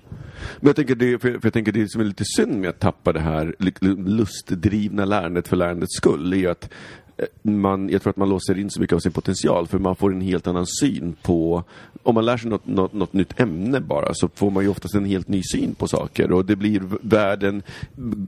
Men 0.60 0.66
jag 0.66 0.76
tänker, 0.76 0.94
det, 0.94 1.18
för 1.18 1.28
jag, 1.30 1.40
för 1.40 1.46
jag 1.46 1.52
tänker 1.52 1.72
det 1.72 1.88
som 1.88 2.00
är 2.00 2.04
lite 2.04 2.24
synd 2.24 2.60
med 2.60 2.70
att 2.70 2.80
tappa 2.80 3.12
det 3.12 3.20
här 3.20 3.54
lustdrivna 3.96 5.04
lärandet 5.04 5.48
för 5.48 5.56
lärandets 5.56 5.96
skull 5.96 6.32
är 6.32 6.36
ju 6.36 6.50
att 6.50 6.70
Eh, 7.22 7.50
man, 7.52 7.88
jag 7.88 8.02
tror 8.02 8.10
att 8.10 8.16
man 8.16 8.28
låser 8.28 8.58
in 8.58 8.70
så 8.70 8.80
mycket 8.80 8.96
av 8.96 9.00
sin 9.00 9.12
potential 9.12 9.66
för 9.66 9.78
man 9.78 9.96
får 9.96 10.12
en 10.12 10.20
helt 10.20 10.46
annan 10.46 10.66
syn 10.66 11.16
på 11.22 11.64
om 12.02 12.14
man 12.14 12.24
lär 12.24 12.36
sig 12.36 12.50
något, 12.50 12.66
något, 12.66 12.92
något 12.92 13.12
nytt 13.12 13.40
ämne 13.40 13.80
bara 13.80 14.14
så 14.14 14.28
får 14.34 14.50
man 14.50 14.62
ju 14.62 14.68
oftast 14.68 14.94
en 14.94 15.04
helt 15.04 15.28
ny 15.28 15.42
syn 15.52 15.74
på 15.74 15.88
saker 15.88 16.32
och 16.32 16.44
det 16.44 16.56
blir 16.56 16.82
världen, 17.02 17.62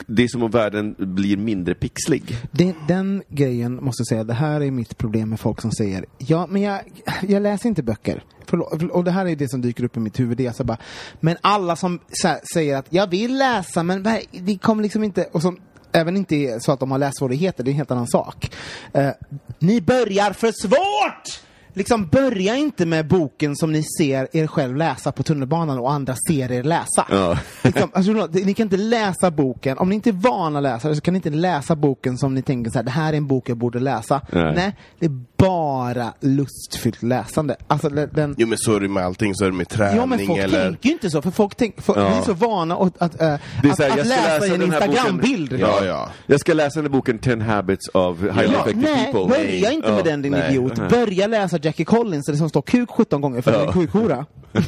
det 0.06 0.24
är 0.24 0.28
som 0.28 0.42
om 0.42 0.50
världen 0.50 0.94
blir 0.98 1.36
mindre 1.36 1.74
pixlig. 1.74 2.36
Det, 2.50 2.74
den 2.88 3.22
grejen 3.28 3.84
måste 3.84 4.00
jag 4.00 4.06
säga, 4.06 4.24
det 4.24 4.34
här 4.34 4.60
är 4.60 4.70
mitt 4.70 4.98
problem 4.98 5.30
med 5.30 5.40
folk 5.40 5.60
som 5.60 5.72
säger 5.72 6.04
ja, 6.18 6.46
men 6.50 6.62
jag, 6.62 6.80
jag 7.28 7.42
läser 7.42 7.68
inte 7.68 7.82
böcker. 7.82 8.24
Förlåt, 8.46 8.82
och 8.82 9.04
det 9.04 9.10
här 9.10 9.26
är 9.26 9.36
det 9.36 9.48
som 9.48 9.60
dyker 9.60 9.84
upp 9.84 9.96
i 9.96 10.00
mitt 10.00 10.20
huvud. 10.20 10.36
Det 10.36 10.46
är 10.46 10.52
så 10.52 10.64
bara, 10.64 10.78
men 11.20 11.36
alla 11.40 11.76
som 11.76 11.98
så 12.12 12.28
här, 12.28 12.40
säger 12.54 12.76
att 12.76 12.86
jag 12.90 13.06
vill 13.06 13.38
läsa, 13.38 13.82
men 13.82 14.06
det 14.30 14.58
kommer 14.58 14.82
liksom 14.82 15.04
inte... 15.04 15.28
Och 15.32 15.42
som 15.42 15.58
även 15.94 16.16
inte 16.16 16.36
är 16.36 16.58
så 16.58 16.72
att 16.72 16.80
de 16.80 16.90
har 16.90 16.98
lässvårigheter, 16.98 17.64
det 17.64 17.70
är 17.70 17.72
en 17.72 17.76
helt 17.76 17.90
annan 17.90 18.08
sak. 18.08 18.50
Eh, 18.92 19.10
ni 19.58 19.80
börjar 19.80 20.32
för 20.32 20.52
svårt! 20.52 21.44
Liksom 21.76 22.06
börja 22.06 22.56
inte 22.56 22.86
med 22.86 23.06
boken 23.06 23.56
som 23.56 23.72
ni 23.72 23.82
ser 23.98 24.36
er 24.36 24.46
själv 24.46 24.76
läsa 24.76 25.12
på 25.12 25.22
tunnelbanan 25.22 25.78
och 25.78 25.92
andra 25.92 26.14
ser 26.28 26.52
er 26.52 26.62
läsa. 26.62 27.06
Ja. 27.10 27.38
Liksom, 27.62 27.90
alltså, 27.92 28.12
ni 28.32 28.54
kan 28.54 28.64
inte 28.64 28.76
läsa 28.76 29.30
boken, 29.30 29.78
om 29.78 29.88
ni 29.88 29.94
inte 29.94 30.10
är 30.10 30.12
vana 30.12 30.60
läsare 30.60 30.94
så 30.94 31.00
kan 31.00 31.14
ni 31.14 31.18
inte 31.18 31.30
läsa 31.30 31.76
boken 31.76 32.18
som 32.18 32.34
ni 32.34 32.42
tänker 32.42 32.70
så 32.70 32.78
här, 32.78 32.82
det 32.82 32.90
här 32.90 33.12
är 33.12 33.16
en 33.16 33.26
bok 33.26 33.48
jag 33.48 33.56
borde 33.56 33.80
läsa. 33.80 34.20
Nej. 34.30 34.52
Nej, 34.54 34.76
det 34.98 35.06
är 35.06 35.20
bara 35.46 36.12
lustfyllt 36.20 37.02
läsande. 37.02 37.56
Alltså 37.66 37.88
den, 37.88 38.34
Jo 38.38 38.46
men 38.48 38.58
så 38.58 38.76
är 38.76 38.80
det 38.80 38.88
med 38.88 39.04
allting, 39.04 39.34
så 39.34 39.44
är 39.44 39.50
det 39.50 39.56
med 39.56 39.68
träning 39.68 39.96
Ja 39.96 40.06
men 40.06 40.26
folk 40.26 40.40
eller... 40.40 40.64
tänker 40.64 40.88
ju 40.88 40.92
inte 40.92 41.10
så, 41.10 41.22
för 41.22 41.30
folk 41.30 41.54
tänker, 41.54 41.82
för, 41.82 42.00
Ja. 42.00 42.06
är 42.06 42.22
så 42.22 42.32
vana 42.32 42.76
att, 42.76 43.02
att, 43.02 43.20
äh, 43.20 43.34
Det 43.62 43.68
är 43.68 43.72
att, 43.72 43.78
här, 43.78 43.90
att 43.90 44.06
läsa 44.06 44.38
läsa 44.38 44.46
en 44.46 44.50
här 44.50 44.58
boken. 44.58 44.62
Instagrambild. 44.62 45.52
Ja, 45.60 45.84
ja. 45.84 46.08
Jag 46.26 46.40
ska 46.40 46.54
läsa 46.54 46.74
den 46.82 46.84
här 46.84 46.92
boken 46.92 47.18
10 47.18 47.40
habits 47.40 47.88
of 47.94 48.20
highly 48.20 48.52
Ja, 48.52 48.60
effective 48.60 48.90
nej, 48.92 49.12
people. 49.12 49.36
börja 49.38 49.72
inte 49.72 49.92
med 49.92 50.04
den 50.04 50.22
din 50.22 50.32
nej. 50.32 50.50
idiot. 50.50 50.88
Börja 50.90 51.26
läsa 51.26 51.58
Jackie 51.62 51.84
Collins 51.86 52.26
där 52.26 52.32
det 52.32 52.38
som 52.38 52.48
står 52.48 52.62
kuk 52.62 52.90
17 52.90 53.20
gånger 53.20 53.42
för 53.42 53.52
ja. 53.52 53.66
en 53.66 53.72
kukhora. 53.72 54.26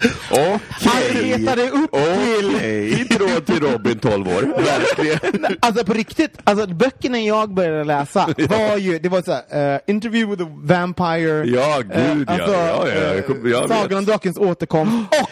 Arbeta 0.00 1.56
dig 1.56 1.70
upp 1.70 1.90
till... 1.92 2.58
Ditt 2.98 3.20
råd 3.20 3.46
till 3.46 3.60
Robin, 3.60 3.98
12 3.98 4.28
år. 4.28 4.42
Verkligen. 4.64 5.56
Alltså 5.60 5.84
på 5.84 5.92
riktigt, 5.92 6.38
alltså 6.44 6.66
böckerna 6.66 7.18
jag 7.18 7.54
började 7.54 7.84
läsa 7.84 8.26
var 8.48 8.76
ju, 8.76 8.98
det 8.98 9.08
var 9.08 9.22
såhär, 9.22 9.74
uh, 9.74 9.80
Interview 9.86 10.30
with 10.36 10.42
the 10.50 10.74
Vampire, 10.74 11.44
Ja, 11.44 11.80
eh, 11.92 12.14
gud, 12.14 12.28
ja. 12.28 12.32
alltså, 12.34 12.52
Ja, 12.52 12.88
ja, 12.88 12.88
jag 12.88 13.16
eh, 13.16 13.22
kom- 13.22 13.50
jag 13.50 13.68
vet. 13.68 13.78
Sagan 13.78 13.98
om 13.98 14.04
drakens 14.04 14.36
återkomst 14.38 14.94
och 15.22 15.28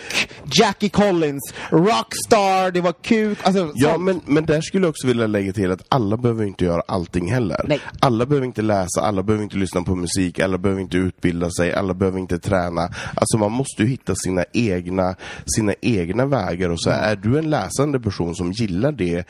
Jackie 0.60 0.88
Collins, 0.88 1.54
Rockstar, 1.70 2.70
det 2.70 2.80
var 2.80 2.92
kuk, 2.92 3.38
alltså 3.42 3.72
Ja, 3.74 3.98
men, 3.98 4.20
men 4.26 4.46
där 4.46 4.60
skulle 4.60 4.84
jag 4.84 4.90
också 4.90 5.06
vilja 5.06 5.26
lägga 5.26 5.52
till 5.52 5.70
att 5.70 5.84
alla 5.88 6.16
behöver 6.16 6.44
inte 6.44 6.64
göra 6.64 6.82
allting 6.88 7.32
heller. 7.32 7.64
Nej. 7.68 7.80
Alla 8.00 8.26
behöver 8.26 8.46
inte 8.46 8.62
läsa, 8.62 9.00
alla 9.00 9.22
behöver 9.22 9.44
inte 9.44 9.56
lyssna 9.56 9.82
på 9.82 9.96
musik, 9.96 10.38
alla 10.38 10.58
behöver 10.58 10.82
inte 10.82 10.96
utbilda 10.96 11.50
sig, 11.50 11.72
alla 11.72 11.94
behöver 11.94 12.18
inte 12.18 12.38
träna. 12.38 12.88
Alltså 13.14 13.38
man 13.38 13.52
måste 13.52 13.82
ju 13.82 13.88
hitta 13.88 14.14
sina 14.14 14.44
egna, 14.52 15.14
sina 15.56 15.74
egna 15.80 16.26
vägar 16.26 16.70
och 16.70 16.80
så 16.80 16.90
är 16.90 17.16
du 17.16 17.38
en 17.38 17.50
läsande 17.50 18.00
person 18.00 18.34
som 18.34 18.52
gillar 18.52 18.92
det, 18.92 19.26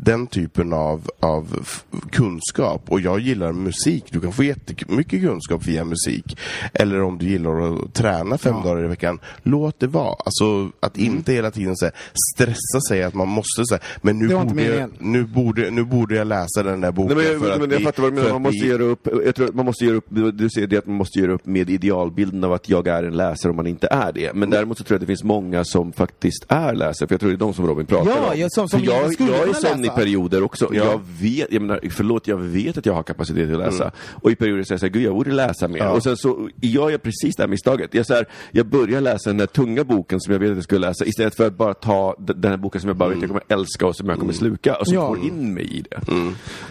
den 0.00 0.26
typen 0.26 0.72
av, 0.72 1.10
av 1.20 1.66
kunskap 2.10 2.82
och 2.88 3.00
jag 3.00 3.20
gillar 3.20 3.52
musik, 3.52 4.04
du 4.10 4.20
kan 4.20 4.32
få 4.32 4.42
jättemycket 4.44 5.20
kunskap 5.22 5.66
via 5.66 5.84
musik. 5.84 6.38
Eller 6.72 7.02
om 7.02 7.18
du 7.18 7.26
gillar 7.26 7.60
att 7.74 7.94
träna 7.94 8.38
fem 8.38 8.54
dagar 8.64 8.84
i 8.84 8.88
veckan, 8.88 9.18
låt 9.42 9.80
det 9.80 9.86
vara. 9.86 10.14
Alltså 10.24 10.70
att 10.80 10.96
Mm. 10.98 11.10
inte 11.16 11.32
hela 11.32 11.50
tiden 11.50 11.76
så 11.76 11.84
här, 11.84 11.94
stressa 12.34 12.80
sig 12.88 13.02
att 13.02 13.14
man 13.14 13.28
måste 13.28 13.64
säga, 13.64 13.80
men 14.02 14.18
nu 14.18 14.28
borde, 14.28 14.62
jag, 14.64 14.90
nu, 14.98 15.24
borde, 15.24 15.70
nu 15.70 15.84
borde 15.84 16.14
jag 16.16 16.26
läsa 16.26 16.62
den 16.62 16.80
där 16.80 16.92
boken 16.92 17.16
Nej, 17.16 17.26
men, 17.30 17.40
för 17.40 17.46
jag, 17.46 17.54
att 17.54 17.60
men 17.60 17.70
jag 17.70 17.78
bli- 17.78 17.86
fattar 17.86 18.02
vad 18.02 18.12
du 18.12 18.16
för 18.16 18.22
menar, 18.22 18.36
att 18.36 18.42
man 18.42 18.42
måste 18.42 18.58
bli- 18.60 18.68
göra 18.70 18.82
upp, 18.82 19.08
jag 19.24 19.34
tror 19.34 19.48
att 19.48 19.54
man 19.54 19.64
måste 19.64 19.84
göra 19.84 19.96
upp, 19.96 20.06
du, 20.08 20.50
säger 20.50 20.66
det 20.66 20.76
att 20.76 20.86
man 20.86 20.96
måste 20.96 21.18
göra 21.18 21.32
upp 21.32 21.46
med 21.46 21.70
idealbilden 21.70 22.44
av 22.44 22.52
att 22.52 22.68
jag 22.68 22.86
är 22.88 23.02
en 23.02 23.16
läsare 23.16 23.50
om 23.50 23.56
man 23.56 23.66
inte 23.66 23.86
är 23.90 24.12
det. 24.12 24.32
Men 24.34 24.50
däremot 24.50 24.78
så 24.78 24.84
tror 24.84 24.94
jag 24.94 24.98
att 24.98 25.00
det 25.00 25.06
finns 25.06 25.24
många 25.24 25.64
som 25.64 25.92
faktiskt 25.92 26.44
är 26.48 26.74
läsare, 26.74 27.08
för 27.08 27.14
jag 27.14 27.20
tror 27.20 27.30
det 27.30 27.36
är 27.36 27.38
de 27.38 27.54
som 27.54 27.66
Robin 27.66 27.86
pratar 27.86 28.10
Ja, 28.10 28.32
om. 28.32 28.40
ja, 28.40 28.46
som- 28.50 28.68
som 28.68 28.80
för 28.80 28.86
jag, 28.86 29.12
skulle 29.12 29.30
jag 29.36 29.48
är 29.48 29.52
sån 29.52 29.84
i 29.92 29.96
perioder 29.96 30.42
också. 30.42 30.68
Ja. 30.72 30.84
Jag 30.84 31.00
vet, 31.20 31.52
jag 31.52 31.62
menar, 31.62 31.80
förlåt, 31.90 32.26
jag 32.28 32.36
vet 32.36 32.78
att 32.78 32.86
jag 32.86 32.94
har 32.94 33.02
kapacitet 33.02 33.50
att 33.52 33.58
läsa. 33.58 33.92
Och 34.22 34.30
i 34.30 34.36
perioder 34.36 34.62
säger 34.62 34.72
jag 34.72 34.80
såhär, 34.80 34.92
gud 34.92 35.02
jag 35.02 35.14
borde 35.14 35.30
läsa 35.32 35.68
mer. 35.68 35.78
Ja. 35.78 35.90
Och 35.90 36.02
sen 36.02 36.16
så 36.16 36.48
gör 36.60 36.90
jag 36.90 37.02
precis 37.02 37.36
det 37.36 37.42
här 37.42 37.48
misstaget. 37.48 37.94
Jag, 37.94 38.06
så 38.06 38.14
här, 38.14 38.26
jag 38.50 38.66
börjar 38.66 39.00
läsa 39.00 39.30
den 39.30 39.36
där 39.36 39.46
tunga 39.46 39.84
boken 39.84 40.20
som 40.20 40.32
jag 40.32 40.40
vet 40.40 40.50
att 40.50 40.56
jag 40.56 40.64
skulle 40.64 40.86
läsa, 40.88 41.04
istället 41.04 41.36
för 41.36 41.46
att 41.46 41.56
bara 41.56 41.74
ta 41.74 42.14
den 42.18 42.50
här 42.50 42.56
boken 42.58 42.80
som 42.80 42.88
jag 42.88 42.96
bara 42.96 43.08
vet 43.08 43.16
att 43.16 43.22
jag 43.22 43.30
kommer 43.30 43.44
älska 43.48 43.86
och 43.86 43.96
som 43.96 44.08
jag 44.08 44.18
kommer 44.18 44.32
sluka, 44.32 44.76
och 44.76 44.86
så 44.88 44.94
Ja. 44.94 45.08
får 45.08 45.18
in 45.24 45.54
mig 45.54 45.76
i 45.78 45.82
det. 45.90 46.00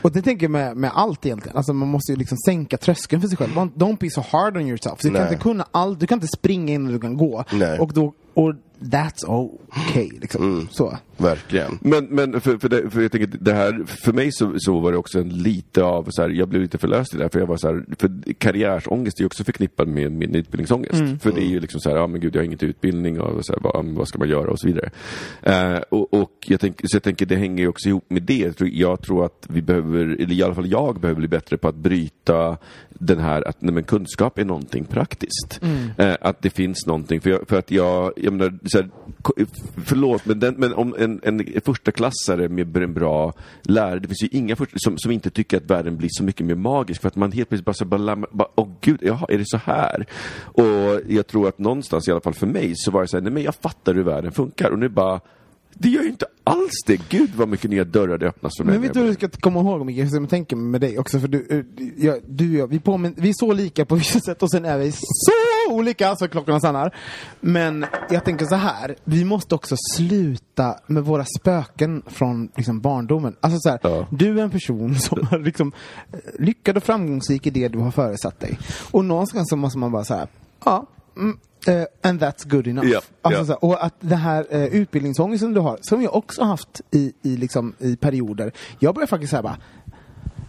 Och 0.02 0.12
det 0.12 0.22
tänker 0.22 0.44
jag 0.44 0.52
med, 0.52 0.78
med 0.78 0.92
allt 0.94 1.26
egentligen. 1.26 1.58
Alltså 1.58 1.74
man 1.74 1.88
måste 1.88 2.12
ju 2.12 2.18
liksom 2.18 2.38
sänka 2.46 2.78
tröskeln 2.78 3.22
för 3.22 3.28
sig 3.30 3.38
själv. 3.38 3.52
Don't- 3.54 3.74
Don't 3.76 3.98
be 4.00 4.10
so 4.10 4.22
hard 4.32 4.58
on 4.58 4.68
yourself. 4.68 5.02
Så 5.02 5.08
du 5.08 5.14
kan 5.14 5.24
inte 5.24 5.36
kunna 5.44 5.66
allt, 5.72 6.00
du 6.00 6.08
kan 6.08 6.16
inte 6.16 6.28
springa 6.28 6.74
innan 6.74 6.92
du 6.94 7.00
kan 7.00 7.18
gå. 7.18 7.44
Nej. 7.52 7.80
Och 7.80 7.94
då, 7.94 8.14
och 8.34 8.54
that's 8.80 9.26
okay 9.28 10.12
liksom. 10.22 10.68
Så. 10.72 10.98
Verkligen. 11.18 11.80
Men, 11.82 12.06
men 12.06 12.42
för, 12.42 12.58
för, 12.58 12.70
det, 12.70 12.90
för 12.90 13.02
jag 13.02 13.12
tänker, 13.12 13.38
det 13.40 13.54
här, 13.54 13.84
för 14.04 14.14
mig 14.14 14.32
så, 14.32 14.54
så 14.58 14.80
var 14.80 14.92
det 14.92 14.98
också 14.98 15.20
en 15.20 15.30
lite 15.30 15.84
av, 15.84 16.08
så 16.10 16.22
här, 16.22 16.30
jag 16.30 16.48
blev 16.50 16.62
lite 16.62 16.78
förlöst 16.78 17.14
i 17.14 17.18
det 17.18 17.24
här, 17.24 17.30
för 17.30 17.40
jag 17.40 17.48
var 17.48 17.58
så 17.58 17.68
här, 17.68 17.86
för 18.00 18.34
karriärsångest 18.34 19.20
är 19.20 19.22
ju 19.22 19.26
också 19.26 19.44
förknippad 19.44 19.88
med 19.88 20.12
min 20.12 20.36
utbildningsångest. 20.36 21.24
För 21.24 21.32
det 21.32 21.42
är 21.42 21.50
ju 21.50 21.60
liksom 21.60 21.80
så 21.80 21.90
här, 21.90 21.98
ja 21.98 22.08
men 22.08 22.22
gud 22.22 22.36
jag 22.36 22.40
har 22.40 22.46
inget 22.46 22.64
utbildning 22.64 23.22
och 23.22 23.46
så 23.46 23.54
här, 23.54 23.60
vad, 23.62 23.86
vad 23.86 24.08
ska 24.08 24.20
man 24.20 24.30
göra 24.30 24.52
och 24.52 24.60
så 24.60 24.68
vidare. 24.68 24.90
Eh, 25.42 25.82
och 25.90 26.08
och 26.22 26.32
jag, 26.46 26.60
tänker, 26.60 26.88
så 26.88 26.96
jag 26.96 27.04
tänker, 27.04 27.26
det 27.26 27.36
hänger 27.36 27.64
ju 27.64 27.70
också 27.70 27.90
ihop 27.90 28.06
med 28.10 28.24
det. 28.24 28.38
Jag 28.38 28.58
tror, 28.58 28.70
jag 28.70 29.02
tror 29.02 29.26
att 29.26 29.48
vi 29.50 29.62
behöver, 29.62 30.00
eller 30.00 30.34
i 30.34 30.44
alla 30.44 30.56
fall 30.56 30.72
jag 30.72 31.00
behöver 31.00 31.20
bli 31.20 31.28
bättre 31.28 31.58
på 31.58 31.68
att 31.68 31.76
bryta 31.76 32.58
den 32.90 33.20
här 33.20 33.48
att 33.48 33.62
nej, 33.62 33.74
men 33.74 33.84
kunskap 33.84 34.38
är 34.38 34.46
någonting 34.46 34.86
praktiskt. 34.86 35.60
Eh, 35.98 36.16
att 36.22 36.42
det 36.42 36.50
finns 36.50 36.86
någonting, 36.86 37.22
för, 37.22 37.30
jag, 37.30 37.48
för 37.48 37.60
att 37.60 37.72
jag, 37.72 38.14
jag 38.16 38.34
menar, 38.34 38.60
så 38.66 38.78
här, 38.78 38.90
förlåt, 39.86 40.26
men, 40.26 40.40
den, 40.40 40.56
men 40.58 40.74
om 40.74 40.96
en, 41.08 41.20
en 41.24 41.62
första 41.66 41.92
klassare 41.92 42.50
med 42.50 42.78
en 42.78 42.94
bra 42.94 43.34
lärare, 43.62 44.00
det 44.00 44.08
finns 44.08 44.24
ju 44.24 44.28
inga 44.32 44.56
första, 44.56 44.80
som, 44.80 44.98
som 44.98 45.12
inte 45.12 45.30
tycker 45.30 45.58
att 45.58 45.70
världen 45.70 45.98
blir 45.98 46.10
så 46.12 46.24
mycket 46.24 46.46
mer 46.46 46.56
magisk 46.56 47.02
för 47.02 47.08
att 47.08 47.16
man 47.16 47.32
helt 47.32 47.50
plötsligt 47.50 47.66
bara, 47.66 47.74
så 47.74 47.86
bara, 47.86 48.16
bara 48.16 48.48
åh 48.56 48.70
gud, 48.82 49.00
jaha, 49.02 49.26
är 49.30 49.38
det 49.38 49.48
så 49.48 49.58
här? 49.58 50.06
Och 50.40 51.02
jag 51.08 51.28
tror 51.28 51.48
att 51.48 51.60
någonstans, 51.60 52.08
i 52.08 52.12
alla 52.12 52.22
fall 52.22 52.34
för 52.34 52.48
mig, 52.48 52.74
så 52.76 52.92
var 52.92 53.02
det 53.02 53.08
så 53.08 53.18
här, 53.18 53.22
nej 53.22 53.34
men 53.34 53.44
jag 53.44 53.56
fattar 53.56 53.94
hur 53.94 54.04
världen 54.04 54.32
funkar 54.32 54.72
och 54.72 54.80
nu 54.80 54.90
bara 54.90 55.20
det 55.80 55.90
gör 55.90 56.02
ju 56.04 56.10
inte 56.10 56.26
alls 56.44 56.84
det. 56.86 57.02
Gud 57.10 57.30
vad 57.36 57.48
mycket 57.48 57.70
nya 57.70 57.84
dörrar 57.84 58.18
det 58.18 58.28
öppnas 58.28 58.54
för 58.58 58.64
mig. 58.64 58.74
Men 58.74 58.82
vet 58.82 58.94
du 58.94 59.00
vad 59.00 59.10
du 59.10 59.14
ska 59.14 59.28
komma 59.30 59.60
ihåg 59.60 59.86
Micke, 59.86 60.10
som 60.10 60.24
jag 60.24 60.30
tänker 60.30 60.56
med 60.56 60.82
dig 60.82 61.00
också, 61.00 61.20
för 61.20 61.28
du, 61.28 61.48
eh, 61.50 61.84
jag, 62.06 62.20
du 62.28 62.50
och 62.54 62.56
jag, 62.60 62.68
vi, 62.68 62.80
påmin- 62.80 63.14
vi 63.18 63.30
är 63.30 63.34
så 63.34 63.54
lika 63.54 63.86
på 63.86 63.96
vissa 64.06 64.20
sätt 64.20 64.44
och 64.44 64.52
sen 64.52 64.66
är 64.66 64.78
vi 64.78 64.92
så 64.92 65.74
olika, 65.74 66.16
så 66.16 66.28
klockorna 66.28 66.60
stannar. 66.60 66.96
Men 67.40 67.86
jag 68.10 68.26
tänker 68.26 68.46
så 68.46 68.56
här, 68.56 68.96
vi 69.04 69.26
måste 69.26 69.56
också 69.56 69.76
sluta 69.96 70.76
med 70.88 71.04
våra 71.04 71.26
spöken 71.40 72.04
från 72.08 72.50
liksom, 72.56 72.82
barndomen. 72.82 73.36
Alltså 73.42 73.60
så 73.60 73.70
här, 73.70 73.80
Ja. 73.84 74.08
du 74.12 74.40
är 74.40 74.44
en 74.44 74.50
person 74.52 74.96
som 75.00 75.20
är 75.32 75.40
liksom, 75.40 75.72
lyckad 76.40 76.78
och 76.78 76.84
framgångsrik 76.84 77.48
i 77.48 77.50
det 77.50 77.68
du 77.68 77.80
har 77.80 77.92
föresatt 77.92 78.40
dig. 78.40 78.60
Och 78.92 79.06
någonstans 79.06 79.50
så 79.50 79.56
måste 79.56 79.78
man 79.80 79.92
bara 79.92 80.04
så 80.04 80.14
här, 80.14 80.28
ja, 80.66 80.86
mm, 81.18 81.38
eh, 81.68 81.84
and 82.04 82.22
that's 82.22 82.50
good 82.50 82.68
enough. 82.68 82.88
Ja, 82.88 83.02
Alltså, 83.22 83.42
ja. 83.42 83.46
så 83.46 83.54
och 83.54 83.86
att 83.86 83.94
det 84.00 84.16
här 84.16 84.46
eh, 84.50 84.66
utbildningsångesten 84.66 85.54
du 85.54 85.60
har, 85.60 85.78
som 85.82 86.02
jag 86.02 86.16
också 86.16 86.44
haft 86.44 86.82
i, 86.92 87.14
i, 87.24 87.38
liksom, 87.38 87.74
i 87.80 87.96
perioder. 87.96 88.52
Jag 88.80 88.96
börjar 88.96 89.08
faktiskt 89.08 89.30
säga 89.32 89.42
bara, 89.44 89.58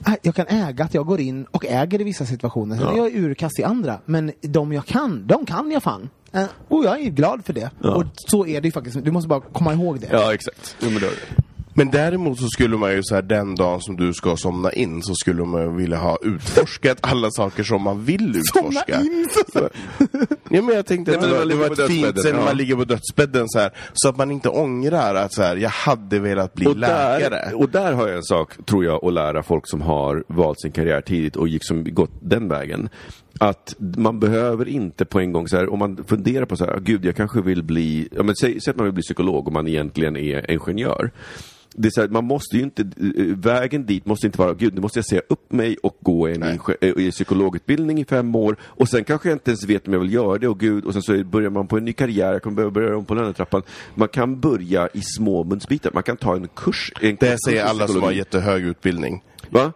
"Ah, 0.05 0.15
jag 0.23 0.35
kan 0.35 0.47
äga 0.47 0.85
att 0.85 0.95
jag 0.95 1.07
går 1.07 1.21
in 1.21 1.45
och 1.45 1.67
äger 1.67 2.01
i 2.01 2.05
vissa 2.05 2.27
situationer. 2.27 2.79
Ja. 2.81 2.93
är 2.93 2.97
jag 2.97 3.15
urkass 3.15 3.59
i 3.59 3.63
andra. 3.65 3.99
Men 4.05 4.33
de 4.41 4.73
jag 4.73 4.87
kan, 4.87 5.27
de 5.27 5.47
kan 5.47 5.71
jag 5.71 5.83
fan. 5.83 6.09
Och 6.69 6.85
jag 6.85 7.01
är 7.01 7.11
glad 7.11 7.45
för 7.45 7.53
det. 7.53 7.71
Ja. 7.83 7.95
Och 7.95 8.05
så 8.15 8.47
är 8.47 8.61
det 8.61 8.69
ju 8.69 8.73
faktiskt. 8.73 9.05
Du 9.05 9.11
måste 9.11 9.29
bara 9.29 9.41
komma 9.41 9.73
ihåg 9.75 10.01
det. 10.01 10.09
Ja, 10.13 10.35
exakt. 10.35 10.77
Jo, 10.81 10.91
men 10.91 11.01
det 11.01 11.07
har 11.07 11.13
du. 11.37 11.43
Men 11.79 11.91
däremot 11.91 12.39
så 12.41 12.49
skulle 12.49 12.77
man 12.77 12.93
ju 12.93 13.03
så 13.03 13.15
här 13.15 13.23
den 13.23 13.55
dagen 13.55 13.81
som 13.81 13.97
du 13.97 14.13
ska 14.15 14.37
somna 14.37 14.73
in 14.73 15.03
så 15.03 15.15
skulle 15.15 15.45
man 15.45 15.63
ju 15.63 15.77
vilja 15.77 15.97
ha 15.99 16.19
utforskat 16.23 16.99
alla 17.01 17.31
saker 17.31 17.63
som 17.63 17.83
man 17.83 18.05
vill 18.05 18.43
Somna 18.45 18.69
utforska. 18.71 19.01
in! 19.01 19.29
Så, 19.53 19.69
Ja, 20.51 20.63
men 20.63 20.75
jag 20.75 20.87
tänkte 20.87 21.15
att 21.15 21.21
Nej, 21.21 21.31
det 21.31 21.37
var, 21.39 21.45
det 21.47 21.55
var 21.55 21.67
ett 21.67 21.87
fint 21.87 22.23
sätt 22.23 22.35
när 22.35 22.45
man 22.45 22.57
ligger 22.57 22.77
på 22.77 22.85
dödsbädden 22.85 23.45
så 23.49 23.59
här, 23.59 23.71
så 23.93 24.09
att 24.09 24.17
man 24.17 24.31
inte 24.31 24.49
ångrar 24.49 25.15
att 25.15 25.33
så 25.35 25.43
här, 25.43 25.57
jag 25.57 25.71
hade 25.71 26.19
velat 26.19 26.55
bli 26.55 26.67
Och 26.67 26.77
läkare. 26.77 27.29
där, 27.29 27.55
och 27.55 27.69
där 27.71 27.93
har 27.93 28.09
jag 28.09 28.17
en 28.17 28.23
sak, 28.25 28.67
tror 28.67 28.85
jag, 28.85 29.05
att 29.05 29.13
lära 29.13 29.43
folk 29.43 29.69
som 29.69 29.81
har 29.81 30.25
valt 30.29 30.61
sin 30.61 30.73
karriär 30.73 31.01
tidigt 31.01 31.37
och 31.37 31.49
liksom 31.49 31.95
gått 31.95 32.13
den 32.21 32.49
vägen. 32.49 32.89
Att 33.41 33.75
man 33.79 34.21
behöver 34.21 34.69
inte 34.69 35.05
på 35.05 35.21
en 35.21 35.33
gång, 35.33 35.49
så 35.49 35.57
här, 35.57 35.73
om 35.73 35.79
man 35.79 36.05
funderar 36.07 36.45
på 36.45 36.57
så 36.57 36.65
här, 36.65 36.81
gud 36.81 37.05
jag 37.05 37.17
kanske 37.17 37.41
vill 37.41 37.63
bli, 37.63 38.09
ja, 38.17 38.23
men 38.23 38.37
säg, 38.37 38.61
säg 38.61 38.71
att 38.71 38.77
man 38.77 38.85
vill 38.85 38.95
bli 38.95 39.03
psykolog 39.03 39.47
och 39.47 39.53
man 39.53 39.69
egentligen 39.69 40.17
är 40.17 40.51
ingenjör 40.51 41.11
det 41.79 41.89
är 41.89 41.91
så 41.91 42.01
här, 42.01 42.09
man 42.09 42.25
måste 42.25 42.57
ju 42.57 42.63
inte, 42.63 42.85
vägen 43.35 43.87
dit 43.87 44.07
måste 44.07 44.27
inte 44.27 44.39
vara, 44.39 44.55
gud 44.55 44.75
nu 44.75 44.81
måste 44.81 44.99
jag 44.99 45.07
säga 45.07 45.23
upp 45.29 45.53
mig 45.53 45.77
och 45.83 45.97
gå 46.01 46.29
en 46.29 46.43
inge- 46.45 46.77
eh, 47.07 47.11
psykologutbildning 47.11 48.01
i 48.01 48.05
fem 48.05 48.35
år 48.35 48.57
och 48.63 48.89
sen 48.89 49.05
kanske 49.05 49.29
jag 49.29 49.37
inte 49.37 49.51
ens 49.51 49.65
vet 49.65 49.87
om 49.87 49.93
jag 49.93 50.01
vill 50.01 50.13
göra 50.13 50.39
det 50.39 50.49
och 50.49 50.61
gud 50.61 50.85
och 50.85 50.93
sen 50.93 51.03
så 51.03 51.25
börjar 51.25 51.51
man 51.51 51.67
på 51.67 51.77
en 51.77 51.85
ny 51.85 51.93
karriär, 51.93 52.33
jag 52.33 52.43
kommer 52.43 52.57
behöva 52.57 52.71
börja 52.71 52.97
om 52.97 53.05
på 53.05 53.15
lönetrappan. 53.15 53.63
Man 53.95 54.09
kan 54.09 54.41
börja 54.41 54.89
i 54.95 55.01
små 55.03 55.45
munsbitar, 55.45 55.91
man 55.95 56.03
kan 56.03 56.17
ta 56.17 56.37
en 56.37 56.49
kurs. 56.49 56.93
En 57.01 57.17
Det 57.21 57.31
kurs 57.31 57.39
säger 57.45 57.65
alla 57.65 57.89
som 57.89 58.03
har 58.03 58.13
jättehög 58.13 58.63
utbildning. 58.65 59.23
Va? 59.51 59.73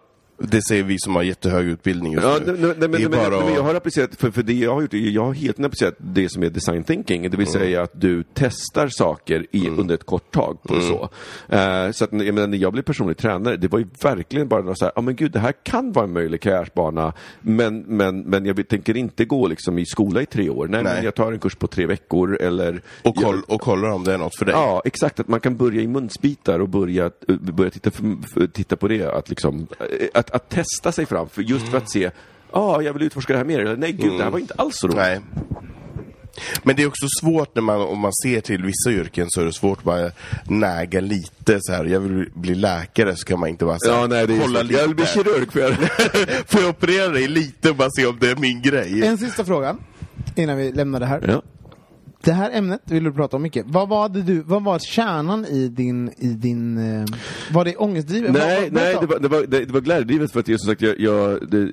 Det 0.50 0.60
säger 0.68 0.82
vi 0.82 0.96
som 0.98 1.16
har 1.16 1.22
jättehög 1.22 1.66
utbildning 1.66 2.12
just 2.12 2.24
Ja, 2.26 2.38
nu. 2.46 2.52
nej, 2.58 2.74
nej, 2.78 2.88
nej, 2.90 3.08
bara 3.08 3.44
men 3.44 3.54
jag 3.54 3.62
har 3.62 3.74
applicerat, 3.74 4.10
för, 4.16 4.30
för 4.30 4.42
det 4.42 4.52
jag 4.52 4.74
har 4.74 4.82
gjort, 4.82 4.92
jag 4.94 5.24
har 5.24 5.34
helt 5.34 5.60
applicerat 5.60 5.94
det 5.98 6.28
som 6.32 6.42
är 6.42 6.50
design 6.50 6.84
thinking, 6.84 7.22
det 7.22 7.36
vill 7.36 7.46
Mm. 7.48 7.60
säga 7.60 7.82
att 7.82 8.00
du 8.00 8.24
testar 8.34 8.88
saker 8.88 9.46
i, 9.50 9.68
under 9.68 9.94
ett 9.94 10.06
kort 10.06 10.30
tag. 10.34 10.58
På 10.62 10.74
Mm. 10.74 10.86
så. 10.88 11.02
Eh, 11.48 11.90
så 11.92 12.04
att, 12.04 12.12
jag 12.12 12.34
menar, 12.34 12.46
när 12.46 12.58
jag 12.58 12.72
blev 12.72 12.82
personlig 12.82 13.16
tränare, 13.16 13.56
det 13.56 13.68
var 13.68 13.78
ju 13.78 13.86
verkligen 14.02 14.48
bara 14.48 14.74
så 14.74 14.84
här, 14.84 14.92
ja 14.96 15.02
men 15.02 15.16
gud, 15.16 15.32
det 15.32 15.38
här 15.38 15.52
kan 15.62 15.92
vara 15.92 16.04
en 16.04 16.12
möjlig 16.12 16.40
karriärsbana, 16.40 17.12
men, 17.40 17.78
men, 17.78 18.20
men 18.20 18.46
jag 18.46 18.68
tänker 18.68 18.96
inte 18.96 19.24
gå 19.24 19.46
liksom 19.46 19.78
i 19.78 19.86
skola 19.86 20.22
i 20.22 20.26
tre 20.26 20.50
år. 20.50 20.66
Nej, 20.68 20.82
Nej. 20.82 20.94
men 20.94 21.04
jag 21.04 21.14
tar 21.14 21.32
en 21.32 21.38
kurs 21.38 21.54
på 21.54 21.66
tre 21.66 21.86
veckor 21.86 22.36
eller... 22.40 22.82
och, 23.02 23.16
koll, 23.16 23.42
jag, 23.48 23.54
och 23.54 23.60
kollar 23.60 23.88
om 23.88 24.04
det 24.04 24.14
är 24.14 24.18
något 24.18 24.38
för 24.38 24.44
dig. 24.44 24.54
Ja, 24.54 24.82
exakt. 24.84 25.20
Att 25.20 25.28
man 25.28 25.40
kan 25.40 25.56
börja 25.56 25.80
i 25.82 25.86
munsbitar 25.86 26.58
och 26.60 26.68
börja, 26.68 27.04
eh, 27.28 27.36
börja 27.36 27.70
titta, 27.70 27.90
för, 27.90 28.16
för, 28.34 28.46
titta 28.46 28.76
på 28.76 28.88
det. 28.88 29.02
Att, 29.14 29.28
liksom, 29.28 29.66
eh, 29.80 30.06
att, 30.14 30.31
att 30.32 30.48
testa 30.48 30.92
sig 30.92 31.06
fram, 31.06 31.28
för 31.28 31.42
just 31.42 31.68
för 31.68 31.78
att 31.78 31.90
se, 31.90 32.10
ja, 32.52 32.60
ah, 32.60 32.80
jag 32.82 32.92
vill 32.92 33.02
utforska 33.02 33.32
det 33.32 33.38
här 33.38 33.46
mer. 33.46 33.60
Eller 33.60 33.76
nej, 33.76 33.92
gud, 33.92 34.12
det 34.12 34.24
här 34.24 34.30
var 34.30 34.38
inte 34.38 34.54
alls 34.54 34.76
så 34.76 34.86
roligt. 34.86 34.96
Nej. 34.96 35.20
Men 36.62 36.76
det 36.76 36.82
är 36.82 36.86
också 36.86 37.06
svårt 37.20 37.54
när 37.54 37.62
man, 37.62 37.80
om 37.80 37.98
man 37.98 38.12
ser 38.22 38.40
till 38.40 38.62
vissa 38.62 38.90
yrken 38.90 39.26
så 39.30 39.40
är 39.40 39.44
det 39.44 39.52
svårt 39.52 39.78
att 39.78 39.84
bara 39.84 40.10
näga 40.44 41.00
lite 41.00 41.58
så 41.60 41.72
här. 41.72 41.84
Jag 41.84 42.00
vill 42.00 42.30
bli 42.34 42.54
läkare 42.54 43.16
så 43.16 43.24
kan 43.24 43.40
man 43.40 43.48
inte 43.48 43.64
bara 43.64 43.78
säga 43.78 43.94
Ja, 43.94 44.06
nej, 44.06 44.26
det 44.26 44.36
är 44.36 44.40
kolla 44.40 44.60
så. 44.66 44.72
Jag 44.72 44.86
vill 44.86 44.96
bli 44.96 45.06
kirurg 45.06 45.52
för 45.52 45.60
jag... 45.60 45.72
Får 46.46 46.60
jag 46.60 46.70
operera 46.70 47.08
dig 47.08 47.28
lite 47.28 47.70
och 47.70 47.76
bara 47.76 47.90
se 47.90 48.06
om 48.06 48.18
det 48.20 48.30
är 48.30 48.36
min 48.36 48.62
grej? 48.62 49.06
En 49.06 49.18
sista 49.18 49.44
fråga 49.44 49.76
innan 50.34 50.56
vi 50.56 50.72
lämnar 50.72 51.00
det 51.00 51.06
här. 51.06 51.24
ja. 51.28 51.42
Det 52.24 52.32
här 52.32 52.50
ämnet 52.54 52.80
vill 52.84 53.04
du 53.04 53.12
prata 53.12 53.36
om 53.36 53.42
mycket. 53.42 53.64
Vad 53.68 53.88
var, 53.88 54.08
det 54.08 54.22
du, 54.22 54.40
vad 54.42 54.64
var 54.64 54.78
kärnan 54.78 55.44
i 55.46 55.68
din, 55.68 56.10
i 56.18 56.26
din 56.28 56.78
eh, 57.00 57.04
var 57.52 57.64
det 57.64 57.76
ångestdrivet? 57.76 58.32
Nej, 58.32 58.60
Vad- 58.62 58.72
nej 58.72 58.96
det, 59.00 59.06
var, 59.06 59.18
det, 59.18 59.28
var, 59.28 59.46
det, 59.48 59.64
det 59.64 59.72
var 59.72 59.80
glädjedrivet 59.80 60.32
för 60.32 60.40
att 60.40 60.48
jag 60.48 60.60
som 60.60 60.68
sagt, 60.70 60.82
jag, 60.82 61.00
jag 61.00 61.50
det, 61.50 61.66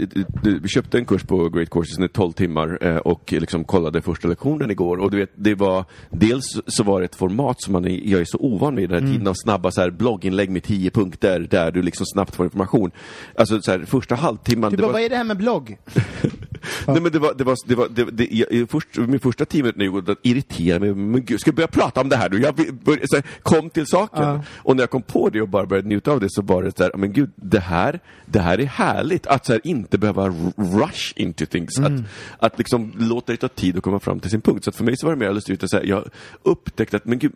det, 0.44 0.68
köpte 0.70 0.98
en 0.98 1.06
kurs 1.06 1.24
på 1.24 1.50
Great 1.50 1.70
Courses 1.70 2.00
i 2.00 2.08
12 2.08 2.32
timmar 2.32 2.78
eh, 2.82 2.98
och 2.98 3.32
liksom 3.38 3.64
kollade 3.64 4.02
första 4.02 4.28
lektionen 4.28 4.72
igår 4.72 4.98
och 4.98 5.12
du 5.12 5.18
vet, 5.18 5.32
det 5.36 5.56
var 5.56 5.86
dels 6.10 6.46
så 6.68 6.84
var 6.84 7.00
det 7.02 7.06
ett 7.06 7.16
format 7.16 7.62
som 7.62 7.74
man 7.74 7.86
är, 7.86 8.02
jag 8.10 8.22
är 8.22 8.26
så 8.26 8.38
ovan 8.38 8.76
vid 8.76 8.90
den 8.90 8.94
här 8.94 9.00
Mm. 9.00 9.12
tiden 9.12 9.28
av 9.28 9.34
snabba 9.34 9.72
så 9.72 9.82
här, 9.82 9.90
blogginlägg 9.92 10.50
med 10.50 10.64
10 10.64 10.90
punkter 10.92 11.48
där 11.52 11.72
du 11.72 11.82
liksom 11.82 12.06
snabbt 12.06 12.36
får 12.36 12.46
information. 12.46 12.92
Alltså 13.36 13.62
så 13.62 13.72
här, 13.72 13.80
första 13.86 14.16
halvtimman. 14.16 14.72
Du 14.72 14.78
bara, 14.78 14.86
var, 14.88 14.94
vad 14.94 15.02
är 15.02 15.10
det 15.10 15.16
här 15.16 15.24
med 15.24 15.38
blogg? 15.38 15.78
Nej 16.88 17.02
men 17.02 17.12
det 17.12 17.20
var, 17.20 17.34
det 17.38 17.44
var, 17.44 17.56
det 17.66 17.76
var, 17.76 17.88
det, 17.90 18.04
det, 18.04 18.28
jag, 18.32 18.70
först, 18.70 18.98
min 18.98 19.20
första 19.20 19.46
tio 19.46 19.64
minuter 19.64 19.80
nu, 20.06 20.12
att 20.12 20.18
irritera 20.24 20.80
mig, 20.80 20.94
men 20.96 21.26
gud, 21.26 21.40
ska 21.40 21.48
jag 21.50 21.56
börja 21.56 21.68
prata 21.68 22.02
om 22.02 22.10
det 22.10 22.16
här 22.16 22.30
nu? 22.30 22.40
Jag 22.42 22.58
vill- 22.58 22.74
börja, 22.74 23.00
så 23.08 23.16
här, 23.16 23.26
kom 23.44 23.70
till 23.70 23.86
saken. 23.88 24.24
Ja. 24.24 24.44
Och 24.58 24.76
när 24.76 24.84
jag 24.84 24.90
kom 24.90 25.02
på 25.02 25.30
det 25.30 25.42
och 25.42 25.50
bara 25.50 25.66
började 25.66 25.88
njuta 25.88 26.12
av 26.12 26.20
det 26.20 26.28
så 26.30 26.42
var 26.42 26.64
det 26.64 26.78
så 26.78 26.84
här, 26.84 26.92
men 26.98 27.14
gud, 27.14 27.30
det 27.36 27.60
här, 27.60 28.00
det 28.26 28.40
här 28.40 28.60
är 28.60 28.66
härligt. 28.66 29.28
Att 29.28 29.46
så 29.46 29.52
här, 29.52 29.62
inte 29.64 29.98
behöva 29.98 30.30
rush 30.56 31.14
into 31.16 31.46
things. 31.46 31.78
Mm. 31.78 31.94
Att, 31.94 32.54
att 32.54 32.58
liksom 32.58 32.94
låta 32.98 33.32
det 33.32 33.38
ta 33.38 33.48
tid 33.48 33.78
att 33.78 33.84
komma 33.84 34.00
fram 34.00 34.20
till 34.20 34.32
sin 34.32 34.42
punkt. 34.42 34.64
Så 34.64 34.70
att 34.70 34.76
för 34.76 34.84
mig 34.84 34.98
så 34.98 35.06
var 35.08 35.14
det 35.16 35.20
mer 35.20 35.34
lustigt 35.34 35.64
att 35.64 35.70
säga, 35.70 35.84
jag 35.84 36.10
upptäckte 36.44 36.98
att, 36.98 37.06
men 37.06 37.20
gud, 37.20 37.32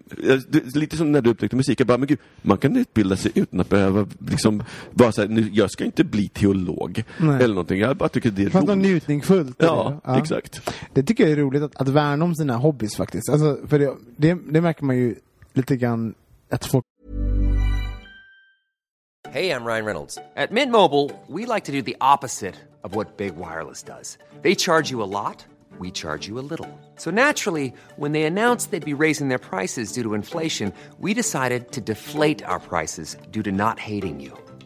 lite 0.76 0.98
som 0.98 1.12
när 1.12 1.22
du 1.22 1.30
upptäckte 1.30 1.56
musik, 1.56 1.80
jag 1.80 1.88
bara, 1.88 1.98
men 1.98 2.08
gud, 2.08 2.20
man 2.42 2.58
kan 2.58 2.76
utbilda 2.78 3.16
sig 3.16 3.32
utan 3.36 3.60
att 3.60 3.70
behöva 3.70 4.08
liksom, 4.30 4.64
vara 4.92 5.12
så 5.12 5.22
här, 5.22 5.28
nu, 5.28 5.50
jag 5.54 5.72
ska 5.72 5.84
inte 5.84 6.04
bli 6.04 6.28
teolog. 6.28 7.04
Nej. 7.18 7.36
Eller 7.36 7.48
någonting, 7.48 7.80
jag 7.80 7.98
bara 7.98 8.10
tycker 8.10 8.32
det 8.32 8.42
är 8.44 8.50
roligt. 8.76 9.08
Njutningsfullt. 9.16 9.56
Ja, 9.60 10.02
det. 10.06 10.20
exakt. 10.20 10.62
Det 10.94 11.04
tycker 11.04 11.24
jag 11.24 11.32
är 11.32 11.38
roligt 11.38 11.64
att, 11.64 11.82
att 11.82 11.90
värna 11.90 12.26
om 12.26 12.36
sina 12.36 12.58
hobbys 12.58 12.96
faktiskt. 12.96 13.30
Alltså, 13.30 13.58
för 13.68 13.80
det, 13.80 13.94
det, 14.18 14.38
det 14.50 14.62
märker 14.62 14.86
man 14.86 14.98
ju 14.98 15.16
lite 15.54 15.76
grann 15.76 16.16
att 16.50 16.66
folk 16.66 16.86
Hey, 19.34 19.50
I'm 19.50 19.66
Ryan 19.66 19.86
Reynolds. 19.86 20.20
At 20.36 20.52
Mint 20.52 20.72
Mobile, 20.72 21.10
we 21.28 21.48
like 21.48 21.64
to 21.64 21.72
do 21.72 21.82
the 21.82 21.98
opposite 22.00 22.54
of 22.84 22.94
what 22.94 23.18
Big 23.18 23.36
Wireless 23.36 23.82
does. 23.82 24.18
They 24.44 24.54
charge 24.54 24.92
you 24.92 25.02
a 25.02 25.10
lot, 25.10 25.44
we 25.80 25.90
charge 25.90 26.28
you 26.28 26.38
a 26.38 26.46
little. 26.46 26.68
So 26.98 27.10
naturally, 27.10 27.74
when 27.96 28.12
they 28.12 28.26
announced 28.26 28.70
they'd 28.70 28.86
be 28.86 28.94
raising 28.94 29.30
their 29.30 29.40
prices 29.40 29.92
due 29.92 30.04
to 30.04 30.14
inflation, 30.14 30.72
we 31.00 31.16
decided 31.16 31.72
to 31.72 31.82
deflate 31.82 32.44
our 32.44 32.60
prices 32.60 33.18
due 33.32 33.42
to 33.42 33.52
not 33.52 33.80
hating 33.80 34.20
you. 34.20 34.38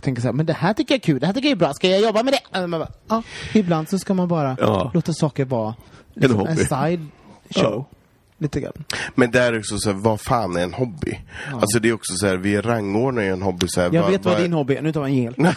Tänker 0.00 0.22
så 0.22 0.28
här, 0.28 0.32
men 0.32 0.46
det 0.46 0.52
här 0.52 0.74
tycker 0.74 0.94
jag 0.94 0.98
är 0.98 1.02
kul, 1.02 1.20
det 1.20 1.26
här 1.26 1.32
tycker 1.34 1.48
jag 1.48 1.56
är 1.56 1.58
bra, 1.58 1.74
ska 1.74 1.88
jag 1.88 2.00
jobba 2.00 2.22
med 2.22 2.34
det? 2.52 2.66
Man 2.66 2.80
bara, 2.80 2.88
ja, 3.08 3.22
ibland 3.54 3.88
så 3.88 3.98
ska 3.98 4.14
man 4.14 4.28
bara 4.28 4.56
Ja. 4.60 4.90
låta 4.94 5.12
saker 5.12 5.44
vara 5.44 5.74
liksom, 6.14 6.40
en, 6.40 6.46
hobby. 6.46 6.64
side 6.64 7.06
show. 7.50 7.84
Ja. 7.90 7.96
Lite 8.38 8.60
grann. 8.60 8.72
Men 9.14 9.30
där 9.30 9.52
är 9.52 9.58
också 9.58 9.78
så 9.78 9.90
här, 9.90 9.96
vad 9.98 10.20
fan 10.20 10.56
är 10.56 10.62
en 10.62 10.74
hobby? 10.74 11.18
Alltså 11.52 11.78
det 11.78 11.88
är 11.88 11.92
också 11.92 12.14
så 12.16 12.26
här, 12.26 12.36
vi 12.36 12.60
rangordnar 12.60 13.22
ju 13.22 13.28
en 13.28 13.42
hobby 13.42 13.66
så 13.68 13.80
här, 13.80 13.90
Jag 13.92 14.02
vad- 14.02 14.10
vet 14.10 14.24
vad 14.24 14.34
är- 14.34 14.42
din 14.42 14.52
hobby 14.52 14.74
är, 14.76 14.82
nu 14.82 14.92
tar 14.92 15.02
vi 15.02 15.10
en 15.10 15.16
jingel. 15.16 15.34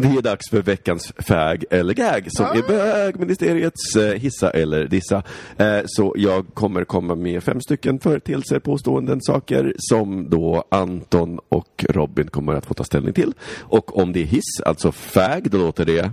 Det 0.00 0.08
är 0.08 0.22
dags 0.22 0.50
för 0.50 0.62
veckans 0.62 1.12
fag 1.18 1.64
eller 1.70 1.94
gag 1.94 2.26
som 2.28 2.46
är 2.46 2.68
bögministeriets 2.68 3.96
eh, 3.96 4.12
hissa 4.12 4.50
eller 4.50 4.84
dissa. 4.84 5.22
Eh, 5.56 5.80
så 5.86 6.14
jag 6.16 6.46
kommer 6.54 6.84
komma 6.84 7.14
med 7.14 7.42
fem 7.42 7.60
stycken 7.60 8.00
företeelser, 8.00 8.58
påståenden, 8.58 9.20
saker 9.22 9.74
som 9.78 10.30
då 10.30 10.64
Anton 10.68 11.38
och 11.48 11.84
Robin 11.88 12.28
kommer 12.28 12.54
att 12.54 12.66
få 12.66 12.74
ta 12.74 12.84
ställning 12.84 13.12
till. 13.12 13.32
Och 13.60 13.98
om 13.98 14.12
det 14.12 14.20
är 14.20 14.24
hiss, 14.26 14.60
alltså 14.66 14.92
fag, 14.92 15.50
då 15.50 15.58
låter 15.58 15.84
det 15.84 16.10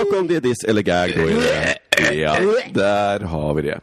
och 0.00 0.18
om 0.18 0.26
det 0.28 0.36
är 0.36 0.40
diss 0.40 0.64
eller 0.64 0.82
gag, 0.82 1.12
då 1.16 1.22
är 1.22 1.34
det... 1.34 1.91
Ja, 2.10 2.36
där 2.72 3.20
har 3.20 3.54
vi 3.54 3.62
det. 3.62 3.80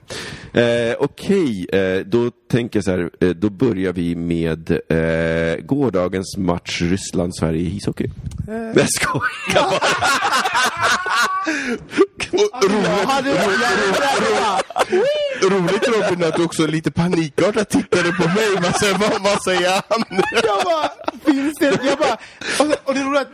Eh, 0.54 0.96
Okej, 1.00 1.68
eh, 1.74 2.06
då 2.06 2.32
tänker 2.52 2.78
jag 2.78 2.84
så 2.84 2.92
här, 2.92 3.10
eh, 3.20 3.30
då 3.30 3.50
börjar 3.50 3.94
vi 3.94 4.16
med 4.16 4.72
eh, 4.72 5.56
gårdagens 5.66 6.38
match 6.38 6.82
Ryssland-Sverige 6.82 7.60
i 7.62 7.76
ishockey. 7.78 8.10
Nej, 8.48 8.74
jag 8.76 8.90
skojar 8.90 9.22
bara. 9.54 9.80
Roligt 15.42 15.88
Robin 15.88 16.24
att 16.24 16.36
du 16.36 16.44
också 16.44 16.68
lite 16.68 16.92
panikartat 16.92 17.70
tittade 17.70 18.12
på 18.12 18.28
mig. 18.28 18.48
Vad 18.62 18.76
säger, 18.76 18.98
vad, 18.98 19.22
vad 19.22 19.44
säger 19.44 19.72
han? 19.90 20.04
Jag 20.32 20.64
bara, 20.66 20.90
finns 21.26 21.58
det? 21.60 21.80
Jag 21.84 21.98
bara, 21.98 22.18
och, 22.60 22.90
och 22.90 22.94
det 22.94 23.04
roliga 23.04 23.22
att 23.22 23.28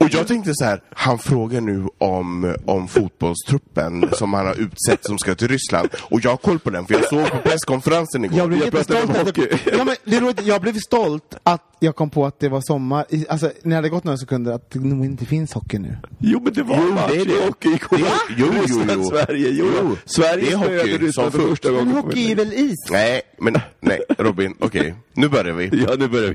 Och 0.00 0.08
jag 0.10 0.26
tänkte 0.26 0.50
så 0.54 0.64
här, 0.64 0.80
han 0.94 1.18
frågar 1.18 1.60
nu 1.60 1.86
om, 1.98 2.56
om 2.66 2.88
fotbollstruppen 2.88 4.08
som 4.12 4.29
som 4.30 4.34
han 4.34 4.46
har 4.46 4.54
utsett 4.60 5.04
som 5.06 5.18
ska 5.18 5.34
till 5.34 5.48
Ryssland. 5.48 5.88
Och 6.02 6.20
jag 6.24 6.30
har 6.30 6.36
koll 6.36 6.58
på 6.58 6.70
den, 6.70 6.86
för 6.86 6.94
jag 6.94 7.04
såg 7.08 7.30
på 7.30 7.36
presskonferensen 7.38 8.24
igår. 8.24 8.38
Jag 8.38 8.48
blev 8.48 8.60
Jag 8.60 8.70
pratar 8.72 8.94
jättestolt. 8.94 9.28
att 9.28 9.34
det- 9.34 9.76
ja, 9.78 9.84
men 9.84 9.96
det 10.04 10.16
är 10.16 10.20
roligt, 10.20 10.46
jag 10.46 10.62
blev 10.62 10.78
stolt 10.78 11.34
att 11.42 11.62
jag 11.80 11.96
kom 11.96 12.10
på 12.10 12.26
att 12.26 12.40
det 12.40 12.48
var 12.48 12.60
sommar. 12.60 13.04
Alltså, 13.28 13.46
när 13.62 13.70
det 13.70 13.74
hade 13.76 13.88
gått 13.88 14.04
några 14.04 14.18
sekunder, 14.18 14.52
att 14.52 14.70
det 14.70 14.78
nog 14.80 15.04
inte 15.04 15.24
finns 15.26 15.52
hockey 15.52 15.78
nu. 15.78 15.96
Jo 16.18 16.40
men 16.44 16.52
det 16.52 16.62
var 16.62 16.76
Jo, 16.76 16.94
match 16.94 17.10
det 17.12 17.20
är 17.20 17.24
det. 17.24 17.32
i 17.32 17.46
hockey 17.46 17.68
igår. 17.68 17.96
Det- 17.98 18.34
jo, 18.36 18.46
jo, 18.56 18.62
Ryssland, 18.62 18.90
jo. 18.94 19.04
Sverige. 19.04 19.48
Jo, 19.50 19.66
Jo, 19.82 19.96
Sverige 20.04 20.44
det 20.44 20.52
är 20.52 20.56
hockey 20.56 20.78
spöade 20.78 20.98
Ryssland 21.06 21.32
som 21.32 21.40
för 21.40 21.48
första 21.48 21.70
gången. 21.70 21.86
Men 21.86 21.96
hockey 21.96 22.30
är 22.32 22.36
väl 22.36 22.52
is? 22.52 22.76
Nej, 22.90 23.22
men 23.38 23.56
nej, 23.80 24.00
Robin, 24.18 24.54
okej. 24.60 24.94
Nu 25.14 25.28
börjar 25.28 25.54
vi. 25.54 25.84
Ja, 25.88 25.94
nu 25.98 26.08
börjar 26.08 26.34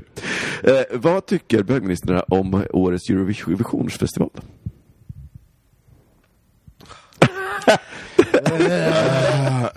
vi. 0.62 0.70
Eh, 0.70 0.82
vad 0.92 1.26
tycker 1.26 1.62
bögministrarna 1.62 2.20
om 2.28 2.64
årets 2.72 3.10
Eurovisionsfestival? 3.10 4.30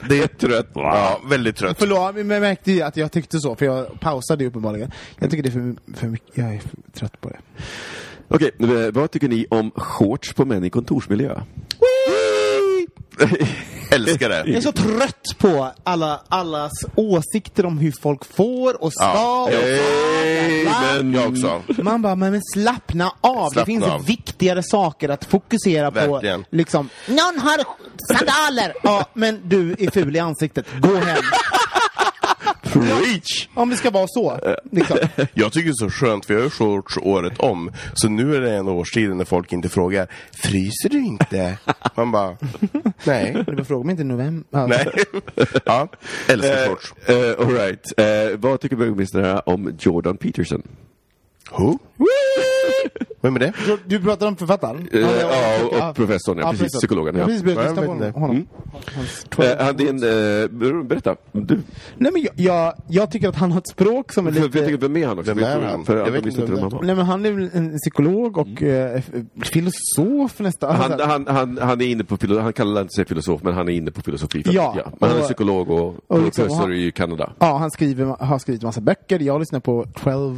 Det 0.09 0.23
är 0.23 0.27
trött. 0.27 0.67
Ja, 0.73 1.21
väldigt 1.30 1.55
trött. 1.55 1.77
Förlåt, 1.80 2.15
men 2.15 2.30
jag 2.30 2.41
märkte 2.41 2.86
att 2.86 2.97
jag 2.97 3.11
tyckte 3.11 3.39
så, 3.39 3.55
för 3.55 3.65
jag 3.65 3.99
pausade 3.99 4.43
ju 4.43 4.47
uppenbarligen. 4.49 4.91
Jag 5.19 5.32
tycker 5.32 5.43
det 5.43 5.49
är 5.49 5.51
för, 5.51 5.95
för 5.99 6.07
mycket, 6.07 6.38
jag 6.38 6.55
är 6.55 6.59
för 6.59 6.69
trött 6.93 7.21
på 7.21 7.30
det. 7.30 7.39
Okej, 8.27 8.51
eh, 8.59 8.91
vad 8.91 9.11
tycker 9.11 9.27
ni 9.27 9.45
om 9.49 9.71
shorts 9.75 10.34
på 10.34 10.45
män 10.45 10.63
i 10.63 10.69
kontorsmiljö? 10.69 11.41
Älskar 13.96 14.30
det. 14.30 14.36
Jag 14.46 14.50
är 14.50 14.62
så 14.62 14.72
trött 14.72 15.36
på 15.38 15.72
alla, 15.84 16.22
allas 16.30 16.72
åsikter 16.96 17.66
om 17.66 17.78
hur 17.78 17.94
folk 18.02 18.26
får 18.36 18.84
och 18.84 18.94
ska 18.94 19.04
Ja. 19.04 19.44
och 19.44 19.50
bla, 20.64 21.04
bla. 21.04 21.20
Jag 21.22 21.32
också. 21.32 21.62
Man 21.84 22.02
bara, 22.02 22.16
men, 22.16 22.32
men 22.32 22.42
slappna 22.54 23.12
av. 23.22 23.50
Slappna 23.50 23.62
det 23.62 23.66
finns 23.66 23.84
av. 23.84 24.06
viktigare 24.06 24.64
saker 24.64 25.10
att 25.10 25.26
fokusera 25.26 25.92
Verkligen. 25.92 26.44
på. 26.44 26.48
Liksom, 26.56 26.90
någon 27.08 27.40
har 27.40 27.64
sandaler! 28.18 28.74
ja, 28.84 29.06
men 29.14 29.42
du 29.50 29.76
är 29.80 29.92
ful 29.92 30.16
i 30.16 30.20
ansiktet. 30.20 30.66
Gå 30.82 30.96
hem. 30.96 31.18
Preach! 32.82 33.47
Om 33.53 33.69
det 33.69 33.75
ska 33.75 33.89
vara 33.89 34.07
så. 34.07 34.39
Liksom. 34.71 34.97
Jag 35.34 35.51
tycker 35.53 35.67
det 35.67 35.86
är 35.86 35.89
så 35.89 35.89
skönt, 35.89 36.25
för 36.25 36.34
jag 36.34 36.41
har 36.41 36.49
shorts 36.49 36.97
året 36.97 37.39
om. 37.39 37.71
Så 37.93 38.09
nu 38.09 38.36
är 38.36 38.41
det 38.41 38.51
en 38.51 38.67
årstid 38.67 39.09
när 39.15 39.25
folk 39.25 39.53
inte 39.53 39.69
frågar 39.69 40.07
Fryser 40.32 40.89
du 40.89 41.05
inte? 41.05 41.57
Man 41.95 42.11
bara, 42.11 42.38
nej. 43.03 43.43
Du 43.47 43.65
frågar 43.65 43.86
mig 43.86 43.91
inte 43.91 44.01
i 44.01 44.05
november. 44.05 44.45
Ja. 44.49 44.67
nej. 44.67 44.88
Ja, 45.65 45.88
älskar 46.27 46.67
shorts. 46.67 46.93
Uh, 47.09 47.15
all 47.47 47.53
right. 47.53 47.99
Eh, 47.99 48.38
vad 48.39 48.59
tycker 48.59 48.75
bögministrarna 48.75 49.39
om 49.39 49.77
Jordan 49.80 50.17
Peterson? 50.17 50.63
Who? 51.51 51.80
Vem 53.22 53.36
är 53.36 53.39
det? 53.39 53.53
Du, 53.65 53.78
du 53.86 53.99
pratar 54.03 54.28
om 54.28 54.36
författaren? 54.36 54.88
Eh, 54.91 54.99
Ja, 54.99 55.07
ja, 55.72 55.89
och 55.89 55.95
professorn, 55.95 56.38
ja, 56.38 56.51
precis, 56.51 56.74
psykologen, 56.74 57.15
ja. 57.15 57.20
Jag 57.20 57.28
precis 57.28 57.43
börjat 57.43 57.59
Ja, 57.63 57.70
lyssna 57.70 57.82
på 57.82 57.88
honom. 57.91 58.07
inte. 58.07 58.20
honom. 58.20 58.47
Hans 58.95 59.26
12 59.30 59.47
han, 59.59 59.76
det 59.78 59.84
är 59.84 59.89
en, 59.89 60.74
eh, 60.80 60.84
berätta, 60.84 61.15
du. 61.32 61.59
Nej 61.97 62.11
men 62.11 62.22
jag, 62.22 62.32
jag, 62.36 62.74
jag 62.88 63.11
tycker 63.11 63.30
att 63.30 63.36
han 63.36 63.51
har 63.51 63.59
ett 63.59 63.67
språk 63.70 64.11
som 64.13 64.28
är 64.28 64.32
För, 64.32 64.39
för, 64.39 64.47
lite... 64.47 64.59
tänker, 64.59 64.78
vem 64.88 64.97
är 64.97 65.07
han 65.07 65.20
också? 65.20 65.34
Vem 65.34 65.43
är 65.43 65.61
han? 65.72 65.86
För 65.86 65.97
Jag 65.97 66.11
vet 66.11 66.26
inte 66.26 66.41
vem 66.45 66.59
han 66.59 66.70
var. 66.70 66.84
Nej 66.84 66.95
men 66.95 67.05
han 67.05 67.26
är 67.26 67.49
en 67.57 67.78
psykolog 67.78 68.38
och 68.38 68.47
f- 68.61 69.09
filosof 69.43 70.39
nästan. 70.39 70.76
Han, 70.76 70.91
Alltså, 70.91 71.07
han, 71.07 71.28
han, 71.28 71.57
han 71.61 71.82
är 71.82 71.86
inne 71.86 72.03
på 72.03 72.17
filo- 72.17 72.39
han 72.39 72.53
kallar 72.53 72.82
inte 72.82 72.93
sig 72.95 73.05
filosof, 73.05 73.43
men 73.43 73.53
han 73.53 73.70
är 73.70 73.74
inne 73.74 73.91
på 73.91 74.01
filosofi. 74.01 74.43
Ja, 74.45 74.76
Men 74.99 75.09
han 75.09 75.17
är 75.17 75.22
och- 75.22 75.26
psykolog 75.26 75.70
och, 75.70 75.95
och 76.07 76.22
liksom, 76.24 76.45
professor 76.45 76.74
i 76.74 76.91
Kanada. 76.91 77.32
Ja, 77.39 77.57
han 77.57 77.72
skriver, 77.72 78.05
har 78.05 78.39
skrivit 78.39 78.63
massa 78.63 78.82
böcker. 78.82 79.20
Jag 79.20 79.39
lyssnar 79.39 79.59
på 79.59 79.86
12 80.03 80.36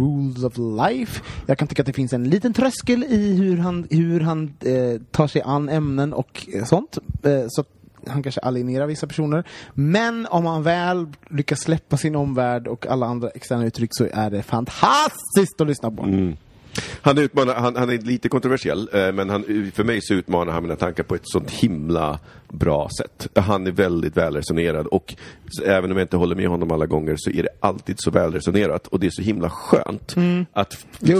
rules 0.00 0.44
of 0.44 0.52
life. 0.88 1.22
Jag 1.46 1.58
kan 1.58 1.68
tycka 1.68 1.82
att 1.82 1.86
det 1.86 1.92
finns 1.92 2.12
en 2.12 2.19
en 2.20 2.30
liten 2.30 2.52
tröskel 2.52 3.04
i 3.04 3.34
hur 3.36 3.56
han, 3.56 3.86
hur 3.90 4.20
han 4.20 4.54
eh, 4.60 5.00
tar 5.10 5.26
sig 5.26 5.42
an 5.42 5.68
ämnen 5.68 6.12
och 6.12 6.48
eh, 6.54 6.64
sånt. 6.64 6.98
Eh, 7.22 7.44
så 7.48 7.64
han 8.06 8.22
kanske 8.22 8.40
alienerar 8.40 8.86
vissa 8.86 9.06
personer. 9.06 9.44
Men 9.74 10.26
om 10.26 10.46
han 10.46 10.62
väl 10.62 11.06
lyckas 11.30 11.60
släppa 11.60 11.96
sin 11.96 12.16
omvärld 12.16 12.66
och 12.66 12.86
alla 12.86 13.06
andra 13.06 13.28
externa 13.28 13.64
uttryck 13.64 13.90
så 13.92 14.08
är 14.12 14.30
det 14.30 14.42
fantastiskt 14.42 15.60
att 15.60 15.66
lyssna 15.66 15.90
på. 15.90 16.02
Mm. 16.02 16.36
Han, 17.02 17.18
utmanar, 17.18 17.54
han, 17.54 17.76
han 17.76 17.90
är 17.90 17.98
lite 17.98 18.28
kontroversiell, 18.28 18.88
eh, 18.92 19.12
men 19.12 19.30
han, 19.30 19.70
för 19.74 19.84
mig 19.84 20.00
så 20.02 20.14
utmanar 20.14 20.52
han 20.52 20.62
mina 20.62 20.76
tankar 20.76 21.02
på 21.02 21.14
ett 21.14 21.20
sånt 21.24 21.50
himla 21.50 22.18
bra 22.48 22.88
sätt. 23.00 23.28
Han 23.38 23.66
är 23.66 23.70
väldigt 23.70 24.16
välresonerad 24.16 24.86
och 24.86 25.14
även 25.64 25.90
om 25.90 25.96
jag 25.96 26.04
inte 26.04 26.16
håller 26.16 26.36
med 26.36 26.48
honom 26.48 26.70
alla 26.70 26.86
gånger 26.86 27.14
så 27.18 27.30
är 27.30 27.42
det 27.42 27.48
alltid 27.60 27.96
så 27.98 28.10
välresonerat 28.10 28.86
och 28.86 29.00
det 29.00 29.06
är 29.06 29.10
så 29.10 29.22
himla 29.22 29.50
skönt 29.50 30.14
att... 30.52 30.72
f- 30.72 30.86
Det 31.00 31.12
är 31.12 31.16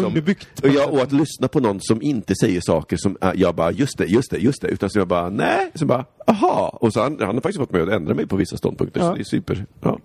Ja, 0.62 0.86
och 0.86 1.00
att 1.02 1.12
lyssna 1.12 1.48
på 1.48 1.60
någon 1.60 1.78
som 1.80 2.02
inte 2.02 2.34
säger 2.40 2.60
saker 2.60 2.96
som 2.96 3.16
äh, 3.22 3.30
jag 3.34 3.54
bara, 3.54 3.70
just 3.72 3.98
det, 3.98 4.06
just 4.06 4.30
det, 4.30 4.38
just 4.38 4.62
det, 4.62 4.68
utan 4.68 4.90
som 4.90 4.98
jag 4.98 5.08
bara, 5.08 5.28
nej, 5.30 5.70
som 5.74 5.88
bara, 5.88 6.04
aha. 6.26 6.78
Och 6.80 6.92
så 6.92 7.00
han, 7.02 7.16
han 7.20 7.28
har 7.34 7.34
faktiskt 7.34 7.58
fått 7.58 7.72
mig 7.72 7.82
att 7.82 7.88
ändra 7.88 8.14
mig 8.14 8.26
på 8.26 8.36
vissa 8.36 8.56
ståndpunkter, 8.56 9.00
så 9.00 9.06
Ja. 9.06 9.14
det 9.14 9.20
är 9.20 9.24
super. 9.24 9.66
Ja. 9.82 9.98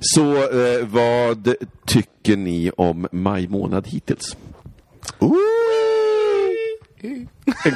Så 0.00 0.34
eh, 0.36 0.86
vad 0.86 1.54
tycker 1.86 2.36
ni 2.36 2.70
om 2.76 3.06
maj 3.12 3.48
månad 3.48 3.86
hittills? 3.88 4.36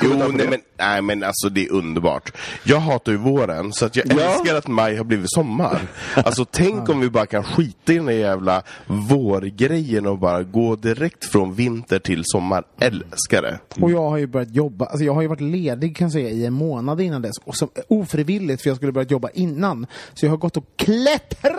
Jo, 0.02 0.28
nej 0.32 0.46
men, 0.50 0.60
nej 0.78 1.02
men 1.02 1.22
alltså 1.24 1.48
det 1.48 1.64
är 1.66 1.72
underbart. 1.72 2.32
Jag 2.64 2.80
hatar 2.80 3.12
ju 3.12 3.18
våren, 3.18 3.72
så 3.72 3.86
att 3.86 3.96
jag 3.96 4.06
Ja. 4.12 4.20
älskar 4.20 4.54
att 4.54 4.66
maj 4.68 4.96
har 4.96 5.04
blivit 5.04 5.30
sommar. 5.30 5.80
Alltså 6.14 6.44
tänk 6.44 6.88
om 6.88 7.00
vi 7.00 7.10
bara 7.10 7.26
kan 7.26 7.44
skita 7.44 7.92
i 7.92 7.96
den 7.96 8.06
där 8.06 8.12
jävla 8.12 8.62
vårgrejen 8.86 10.06
och 10.06 10.18
bara 10.18 10.42
gå 10.42 10.76
direkt 10.76 11.24
från 11.24 11.54
vinter 11.54 11.98
till 11.98 12.22
sommar. 12.24 12.64
Älskar 12.80 13.42
det. 13.42 13.58
Och 13.80 13.90
jag 13.90 14.10
har 14.10 14.16
ju 14.16 14.26
börjat 14.26 14.54
jobba, 14.54 14.84
alltså 14.86 15.04
jag 15.04 15.14
har 15.14 15.22
ju 15.22 15.28
varit 15.28 15.40
ledig 15.40 15.96
kan 15.96 16.04
jag 16.04 16.12
säga 16.12 16.28
i 16.28 16.46
en 16.46 16.52
månad 16.52 17.00
innan 17.00 17.22
dess. 17.22 17.36
Och 17.44 17.56
som, 17.56 17.68
ofrivilligt 17.88 18.62
för 18.62 18.70
jag 18.70 18.76
skulle 18.76 18.92
börjat 18.92 19.10
jobba 19.10 19.28
innan. 19.34 19.86
Så 20.14 20.26
jag 20.26 20.30
har 20.30 20.36
gått 20.38 20.56
och 20.56 20.64
klättrat 20.76 21.54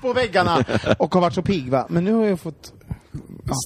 på 0.00 0.12
väggarna 0.12 0.64
och 0.98 1.14
har 1.14 1.20
varit 1.20 1.34
så 1.34 1.42
pigg 1.42 1.70
va. 1.70 1.86
Men 1.88 2.04
nu 2.04 2.12
har 2.12 2.24
jag 2.26 2.40
fått 2.40 2.72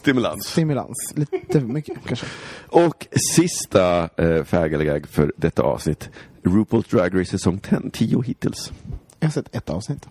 Stimulans. 0.00 0.46
stimulans. 0.46 1.12
Lite 1.16 1.60
för 1.60 1.60
mycket 1.60 1.96
kanske. 2.06 2.26
Och 2.68 3.06
sista 3.34 4.08
eh, 4.16 4.44
fägelegag 4.44 5.06
för 5.08 5.32
detta 5.36 5.62
avsnitt. 5.62 6.10
RuPaul's 6.42 6.90
Drag 6.90 7.20
Race 7.20 7.30
säsong 7.30 7.58
10, 7.58 7.80
10 7.92 8.22
hittills. 8.22 8.72
Jag 9.20 9.28
har 9.28 9.32
sett 9.32 9.56
ett 9.56 9.70
avsnitt. 9.70 10.08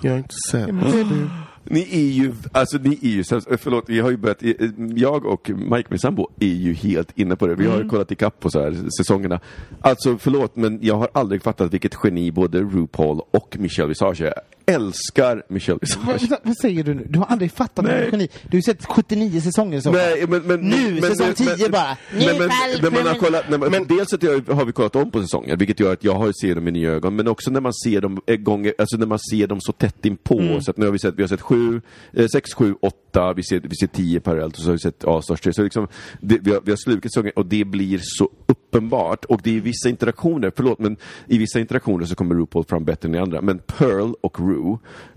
Jag 0.00 0.10
har 0.10 0.18
inte 0.18 0.34
sett. 0.50 0.70
Ni 1.64 1.88
är 1.92 2.12
ju, 2.12 2.34
alltså 2.52 2.78
ni 2.78 2.98
är 3.02 3.08
ju, 3.08 3.24
sämst. 3.24 3.48
förlåt, 3.58 3.84
vi 3.86 4.00
har 4.00 4.10
ju 4.10 4.16
börjat, 4.16 4.42
eh, 4.42 4.52
jag 4.96 5.26
och 5.26 5.50
Mike 5.50 5.88
min 5.90 5.98
sambo 5.98 6.28
är 6.40 6.46
ju 6.46 6.74
helt 6.74 7.18
inne 7.18 7.36
på 7.36 7.46
det. 7.46 7.54
Vi 7.54 7.66
har 7.66 7.82
ju 7.82 7.88
kollat 7.88 8.12
ikapp 8.12 8.40
på 8.40 8.50
så 8.50 8.60
här 8.60 8.76
säsongerna. 8.98 9.40
Alltså 9.80 10.18
förlåt, 10.18 10.56
men 10.56 10.78
jag 10.82 10.94
har 10.94 11.08
aldrig 11.12 11.42
fattat 11.42 11.72
vilket 11.72 11.94
geni 12.04 12.32
både 12.32 12.60
RuPaul 12.60 13.20
och 13.30 13.56
Michelle 13.58 13.88
Visage 13.88 14.22
älskar 14.66 15.42
Michelle 15.48 15.78
Vad, 15.80 16.14
Visage. 16.14 16.30
vad- 16.30 16.38
vad 16.42 16.56
säger 16.56 16.84
du 16.84 16.94
nu? 16.94 17.06
Du 17.08 17.18
har 17.18 17.26
aldrig 17.26 17.52
fattat 17.52 17.84
Nej. 17.84 18.08
Geni. 18.12 18.28
Du 18.50 18.56
har 18.56 18.62
sett 18.62 18.86
79 18.86 19.40
säsonger 19.40 19.80
så. 19.80 19.92
Nej, 19.92 20.24
men, 20.28 20.42
men, 20.42 20.60
Nu, 20.60 20.92
men, 20.92 21.02
säsong 21.02 21.26
men, 21.46 21.56
10 21.56 21.68
bara. 21.68 21.96
Nu 22.12 22.26
Men, 22.26 22.38
men, 22.38 22.48
när 22.82 22.90
man 22.90 23.06
har 23.06 23.14
kollat, 23.14 23.50
man, 23.50 23.60
men, 23.70 23.86
dels 23.86 24.12
att 24.12 24.22
jag, 24.22 24.48
har 24.48 24.64
vi 24.64 24.72
kollat 24.72 24.96
om 24.96 25.10
på 25.10 25.20
säsonger, 25.22 25.56
vilket 25.56 25.80
gör 25.80 25.92
att 25.92 26.04
jag 26.04 26.14
har 26.14 26.32
ser 26.40 26.54
dem 26.54 26.64
med 26.64 26.72
nya 26.72 26.90
ögon, 26.90 27.16
men 27.16 27.28
också 27.28 27.50
när 27.50 27.60
man 27.60 27.72
ser 27.74 28.00
dem 28.00 28.20
eh, 28.26 28.36
gånger, 28.36 28.74
alltså 28.78 28.96
när 28.96 29.06
man 29.06 29.18
ser 29.18 29.46
dem 29.46 29.60
så 29.60 29.72
tätt 29.72 30.06
inpå. 30.06 30.38
Mm. 30.40 30.60
Så 30.62 30.70
att 30.70 30.76
nu 30.76 30.84
har 30.84 30.92
vi 30.92 30.98
sett, 30.98 31.14
vi 31.16 31.22
har 31.22 31.28
sett 31.28 31.40
sju, 31.40 31.80
eh, 32.12 32.26
sex, 32.26 32.54
sju, 32.54 32.74
åtta, 32.80 33.32
vi 33.32 33.42
ser, 33.42 33.60
vi 33.60 33.76
ser 33.76 33.86
tio 33.86 34.20
parallellt 34.20 34.56
och 34.56 34.62
så 34.62 34.68
har 34.68 34.72
vi 34.72 34.78
sett 34.78 35.04
A-stars 35.04 35.40
tre. 35.40 35.52
Så 35.52 35.62
liksom, 35.62 35.88
det, 36.20 36.38
vi, 36.42 36.50
har, 36.52 36.60
vi 36.64 36.70
har 36.72 36.76
slukat 36.76 37.12
säsonger 37.12 37.38
och 37.38 37.46
det 37.46 37.64
blir 37.64 38.00
så 38.02 38.30
uppenbart. 38.46 39.24
Och 39.24 39.40
det 39.44 39.56
är 39.56 39.60
vissa 39.60 39.88
interaktioner, 39.88 40.52
förlåt, 40.56 40.78
men 40.78 40.96
i 41.28 41.38
vissa 41.38 41.60
interaktioner 41.60 42.06
så 42.06 42.14
kommer 42.14 42.34
RuPaul 42.34 42.64
fram 42.64 42.84
bättre 42.84 43.08
än 43.08 43.14
i 43.14 43.18
andra. 43.18 43.40
Men 43.40 43.58
Pearl 43.58 44.12
och 44.20 44.40
Ru, 44.40 44.53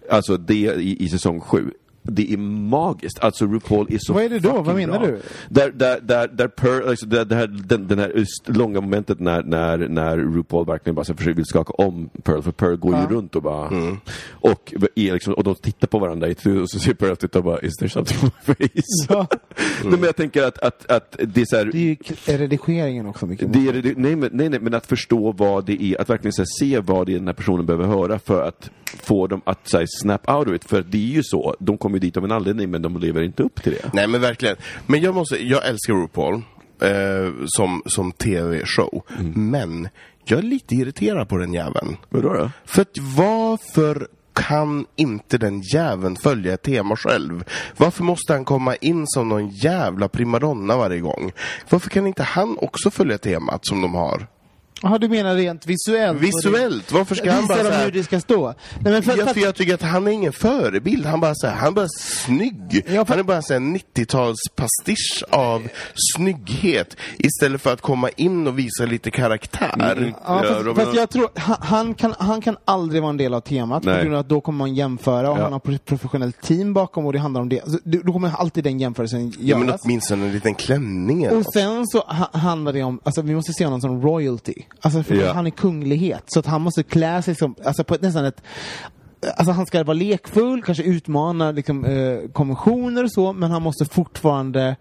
alltså 0.09 0.37
det 0.37 0.53
i, 0.53 1.03
i 1.03 1.09
säsong 1.09 1.39
sju, 1.39 1.71
det 2.07 2.33
är 2.33 2.37
magiskt. 2.37 3.19
Alltså 3.19 3.45
RuPaul 3.45 3.87
är 3.93 3.97
så 4.01 4.13
Vad 4.13 4.23
är 4.23 4.29
det 4.29 4.39
då? 4.39 4.61
Vad 4.61 4.75
menar 4.75 4.99
bra. 4.99 5.07
du? 5.07 5.21
Där, 5.49 5.71
där, 5.71 5.99
där, 6.01 6.27
där 6.27 6.47
Pearl, 6.47 6.89
alltså 6.89 7.05
där, 7.05 7.25
där, 7.25 7.47
den, 7.47 7.87
den 7.87 7.99
här 7.99 8.25
långa 8.45 8.81
momentet 8.81 9.19
när, 9.19 9.43
när, 9.43 9.77
när 9.77 10.17
RuPaul 10.17 10.65
verkligen 10.65 10.95
bara 10.95 11.05
försöker 11.05 11.33
vill 11.33 11.45
skaka 11.45 11.73
om 11.73 12.09
Pearl, 12.23 12.41
för 12.41 12.51
Pearl 12.51 12.75
går 12.75 12.95
ju 12.99 13.15
runt 13.15 13.35
och 13.35 13.41
bara... 13.41 13.69
Och, 14.31 14.73
är 14.95 15.13
liksom, 15.13 15.33
och 15.33 15.43
de 15.43 15.55
tittar 15.55 15.87
på 15.87 15.99
varandra 15.99 16.27
och 16.61 16.69
så 16.69 16.79
ser 16.79 16.93
Pearl 16.93 17.15
titta 17.15 17.39
och 17.39 17.45
bara 17.45 17.59
Is 17.61 17.75
there 17.75 17.89
something 17.89 18.17
on 18.23 18.31
my 18.45 18.53
face? 18.55 19.05
Ja. 19.09 19.27
Nej, 19.83 19.91
men 19.91 20.03
jag 20.03 20.15
tänker 20.15 20.43
att, 20.43 20.57
att, 20.59 20.91
att 20.91 21.15
det 21.23 21.41
är 21.41 21.45
så 21.45 21.57
här, 21.57 21.65
Det 21.65 21.77
är 21.77 21.81
ju 21.81 21.95
k- 21.95 22.13
redigeringen 22.25 23.05
också 23.05 23.25
mycket. 23.25 23.53
det 23.53 23.67
är, 23.67 23.93
nej, 23.97 24.15
men, 24.15 24.29
nej, 24.33 24.49
nej, 24.49 24.59
men 24.59 24.73
att 24.73 24.85
förstå 24.85 25.31
vad 25.31 25.65
det 25.65 25.83
är, 25.83 26.01
att 26.01 26.09
verkligen 26.09 26.33
så 26.33 26.41
här, 26.41 26.47
se 26.59 26.79
vad 26.79 27.05
det 27.05 27.11
är 27.13 27.17
den 27.17 27.27
här 27.27 27.33
personen 27.33 27.65
behöver 27.65 27.85
höra 27.85 28.19
för 28.19 28.47
att 28.47 28.69
få 29.03 29.27
dem 29.27 29.41
att 29.45 29.59
så 29.69 29.77
här, 29.77 29.85
snap 30.01 30.29
out 30.29 30.47
of 30.47 30.53
it. 30.55 30.63
För 30.63 30.81
det 30.89 30.97
är 30.97 31.01
ju 31.15 31.21
så, 31.23 31.55
de 31.59 31.77
kommer 31.77 31.96
ju 31.97 31.99
dit 31.99 32.17
av 32.17 32.25
en 32.25 32.31
anledning 32.31 32.71
men 32.71 32.81
de 32.81 32.97
lever 32.97 33.21
inte 33.21 33.43
upp 33.43 33.63
till 33.63 33.71
det. 33.71 33.93
Nej 33.93 34.07
men 34.07 34.21
verkligen. 34.21 34.55
Men 34.85 35.01
jag 35.01 35.15
måste, 35.15 35.47
jag 35.47 35.67
älskar 35.67 35.93
RuPaul 35.93 36.41
eh, 36.81 37.33
som, 37.45 37.81
som 37.85 38.11
tv-show. 38.11 39.03
Men 39.35 39.89
jag 40.25 40.39
är 40.39 40.43
lite 40.43 40.75
irriterad 40.75 41.29
på 41.29 41.37
den 41.37 41.53
jäveln. 41.53 41.97
Vadå 42.09 42.33
då? 42.33 42.51
För 42.65 42.81
att 42.81 42.97
varför 43.17 44.07
kan 44.33 44.85
inte 44.95 45.37
den 45.37 45.61
jäveln 45.61 46.15
följa 46.15 46.53
ett 46.53 46.63
tema 46.63 46.95
själv? 46.95 47.43
Varför 47.77 48.03
måste 48.03 48.33
han 48.33 48.45
komma 48.45 48.75
in 48.75 49.07
som 49.07 49.29
någon 49.29 49.49
jävla 49.49 50.07
primadonna 50.07 50.77
varje 50.77 50.99
gång? 50.99 51.31
Varför 51.69 51.89
kan 51.89 52.07
inte 52.07 52.23
han 52.23 52.57
också 52.57 52.91
följa 52.91 53.17
temat 53.17 53.65
som 53.65 53.81
de 53.81 53.95
har? 53.95 54.27
Jaha, 54.81 54.97
du 54.97 55.09
menar 55.09 55.35
rent 55.35 55.65
visuellt? 55.65 56.19
Visuellt, 56.21 56.91
varför 56.91 57.15
ska 57.15 57.31
han 57.31 57.47
bara 57.47 57.63
så 57.63 57.69
här- 57.71 57.85
hur 57.85 57.91
det 57.91 58.03
ska 58.03 58.19
stå? 58.19 58.47
Nej, 58.79 58.93
men 58.93 59.03
för, 59.03 59.17
Ja, 59.17 59.25
för, 59.25 59.33
för 59.33 59.41
jag 59.41 59.55
tycker 59.55 59.73
att 59.73 59.81
han 59.81 60.07
är 60.07 60.11
ingen 60.11 60.33
förebild. 60.33 61.05
Han 61.05 61.19
bara 61.19 61.35
så 61.35 61.47
här, 61.47 61.55
han 61.55 61.67
är 61.67 61.71
bara 61.71 61.87
snygg. 61.99 62.83
Ja, 62.87 63.05
för- 63.05 63.13
Han 63.13 63.19
är 63.19 63.23
bara 63.23 63.35
här 63.49 63.59
90-tals 63.59 64.37
pastisch 64.55 65.23
av 65.29 65.67
snygghet. 66.15 66.95
Istället 67.17 67.61
för 67.61 67.73
att 67.73 67.81
komma 67.81 68.09
in 68.09 68.47
och 68.47 68.59
visa 68.59 68.85
lite 68.85 69.11
karaktär. 69.11 69.71
Ja, 69.77 70.39
Ja, 70.41 70.43
fast, 70.53 70.65
Robin- 70.65 70.85
fast 70.85 70.97
jag 70.97 71.09
tror, 71.09 71.27
han, 71.35 71.57
han, 71.61 71.93
kan, 71.93 72.13
han 72.19 72.41
kan 72.41 72.57
aldrig 72.65 73.01
vara 73.01 73.09
en 73.09 73.17
del 73.17 73.33
av 73.33 73.39
temat 73.41 73.83
Nej. 73.83 73.95
på 73.95 74.01
grund 74.01 74.15
av 74.15 74.19
att 74.19 74.29
då 74.29 74.41
kommer 74.41 74.57
man 74.57 74.75
jämföra 74.75 75.31
och 75.31 75.37
Ja. 75.39 75.43
han 75.43 75.53
har 75.53 75.73
ett 75.73 75.85
professionellt 75.85 76.41
team 76.41 76.73
bakom 76.73 77.05
och 77.05 77.13
det 77.13 77.19
handlar 77.19 77.41
om 77.41 77.49
det. 77.49 77.61
Alltså, 77.61 77.79
då 77.83 78.13
kommer 78.13 78.31
alltid 78.37 78.63
den 78.63 78.79
jämförelsen 78.79 79.33
Ja, 79.39 79.57
men 79.57 79.67
göras. 79.67 79.81
åtminstone 79.83 80.25
en 80.25 80.31
liten 80.31 80.55
klänning. 80.55 81.29
och 81.29 81.43
sen 81.53 81.87
så 81.87 81.99
ha, 81.99 82.29
handlar 82.39 82.73
det 82.73 82.83
om, 82.83 82.99
alltså 83.03 83.21
vi 83.21 83.35
måste 83.35 83.53
se 83.53 83.63
honom 83.65 83.81
som 83.81 84.01
royalty. 84.01 84.53
Alltså 84.81 85.03
för 85.03 85.15
Ja. 85.15 85.33
han 85.33 85.47
är 85.47 85.51
kunglighet. 85.51 86.23
Så 86.27 86.39
att 86.39 86.45
han 86.45 86.61
måste 86.61 86.83
klä 86.83 87.21
sig 87.21 87.35
som, 87.35 87.55
alltså 87.65 87.83
på 87.83 87.95
ett, 87.95 88.01
nästan 88.01 88.25
ett 88.25 88.41
Alltså 89.37 89.51
han 89.51 89.65
ska 89.65 89.83
vara 89.83 89.93
lekfull, 89.93 90.63
kanske 90.63 90.83
utmana 90.83 91.51
liksom, 91.51 91.85
eh, 91.85 92.29
konventioner 92.33 93.03
och 93.03 93.11
så, 93.11 93.33
men 93.33 93.51
han 93.51 93.61
måste 93.61 93.85
fortfarande 93.85 94.75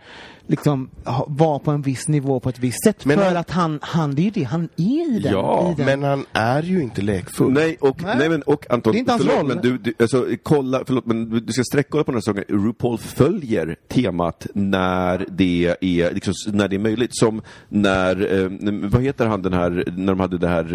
liksom 0.46 0.90
vara 1.26 1.58
på 1.58 1.70
en 1.70 1.82
viss 1.82 2.08
nivå 2.08 2.40
på 2.40 2.48
ett 2.48 2.58
visst 2.58 2.84
sätt. 2.84 3.04
Men 3.04 3.18
för 3.18 3.24
han- 3.24 3.36
att 3.36 3.50
han, 3.50 3.78
han, 3.82 4.14
det 4.14 4.22
är 4.22 4.24
ju 4.24 4.30
det 4.30 4.42
han 4.42 4.68
är 4.76 5.16
i 5.16 5.20
den. 5.22 5.32
Ja, 5.32 5.72
i 5.72 5.74
den. 5.82 5.86
Men 6.00 6.02
han 6.10 6.24
är 6.32 6.62
ju 6.62 6.82
inte 6.82 7.02
lekfull. 7.02 7.52
Nej, 7.52 7.76
och, 7.80 8.02
Nej. 8.02 8.14
nej. 8.18 8.28
men, 8.28 8.42
och 8.42 8.66
Anton, 8.70 8.92
Det 8.92 8.96
är 8.96 9.00
inte 9.00 9.12
hans 9.12 9.22
förlåt, 9.22 9.38
roll. 9.38 9.46
men 9.46 9.58
du, 9.62 9.78
du, 9.78 9.94
alltså, 9.98 10.26
kolla, 10.42 10.82
förlåt, 10.86 11.06
men 11.06 11.30
du- 11.46 11.52
ska 11.52 11.62
sträcka 11.64 11.96
dig 11.96 12.04
på 12.04 12.12
den 12.12 12.16
här 12.16 12.20
säsongen. 12.20 12.66
RuPaul 12.66 12.98
följer 12.98 13.76
temat 13.88 14.46
när 14.54 15.26
det 15.30 15.76
är, 15.80 16.14
liksom, 16.14 16.34
när 16.52 16.68
det 16.68 16.76
är 16.76 16.80
möjligt. 16.80 17.10
Som 17.16 17.42
när, 17.68 18.42
eh, 18.44 18.50
vad 18.90 19.02
heter 19.02 19.26
han 19.26 19.42
den 19.42 19.52
här, 19.52 19.84
när 19.96 20.06
de 20.12 20.20
hade 20.20 20.38
det 20.38 20.48
här 20.48 20.74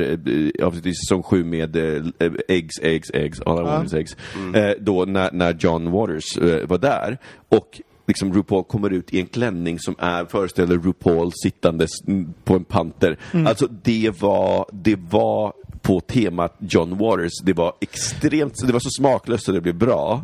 eh, 0.59 0.65
avsnittet 0.67 0.91
i 0.91 0.93
säsong 0.93 1.23
7 1.23 1.43
med 1.43 1.75
eh, 1.75 2.31
eggs, 2.47 2.79
eggs, 2.81 3.11
eggs, 3.13 3.41
all 3.41 3.59
I 3.59 3.63
want 3.63 3.87
is 3.87 3.93
eggs. 3.93 4.15
Eh, 4.55 4.71
då 4.79 5.05
när, 5.05 5.29
när 5.31 5.53
John 5.59 5.91
Waters 5.91 6.37
eh, 6.37 6.67
var 6.67 6.77
där. 6.77 7.17
Och 7.49 7.81
liksom 8.07 8.33
RuPaul 8.33 8.63
kommer 8.63 8.89
ut 8.89 9.13
i 9.13 9.19
en 9.19 9.27
klänning 9.27 9.79
som 9.79 9.95
är, 9.99 10.25
föreställer 10.25 10.77
RuPaul 10.77 11.31
sittandes 11.43 11.89
mm, 12.07 12.33
på 12.43 12.55
en 12.55 12.63
panter. 12.63 13.17
Alltså 13.47 13.67
det 13.67 14.21
var, 14.21 14.65
det 14.71 14.95
var 15.09 15.53
på 15.81 15.99
temat 15.99 16.55
John 16.59 16.97
Waters. 16.97 17.41
Det 17.43 17.53
var 17.53 17.73
extremt, 17.79 18.67
det 18.67 18.73
var 18.73 18.79
så 18.79 18.89
smaklöst 18.89 19.45
så 19.45 19.51
det 19.51 19.61
blev 19.61 19.75
bra. 19.75 20.23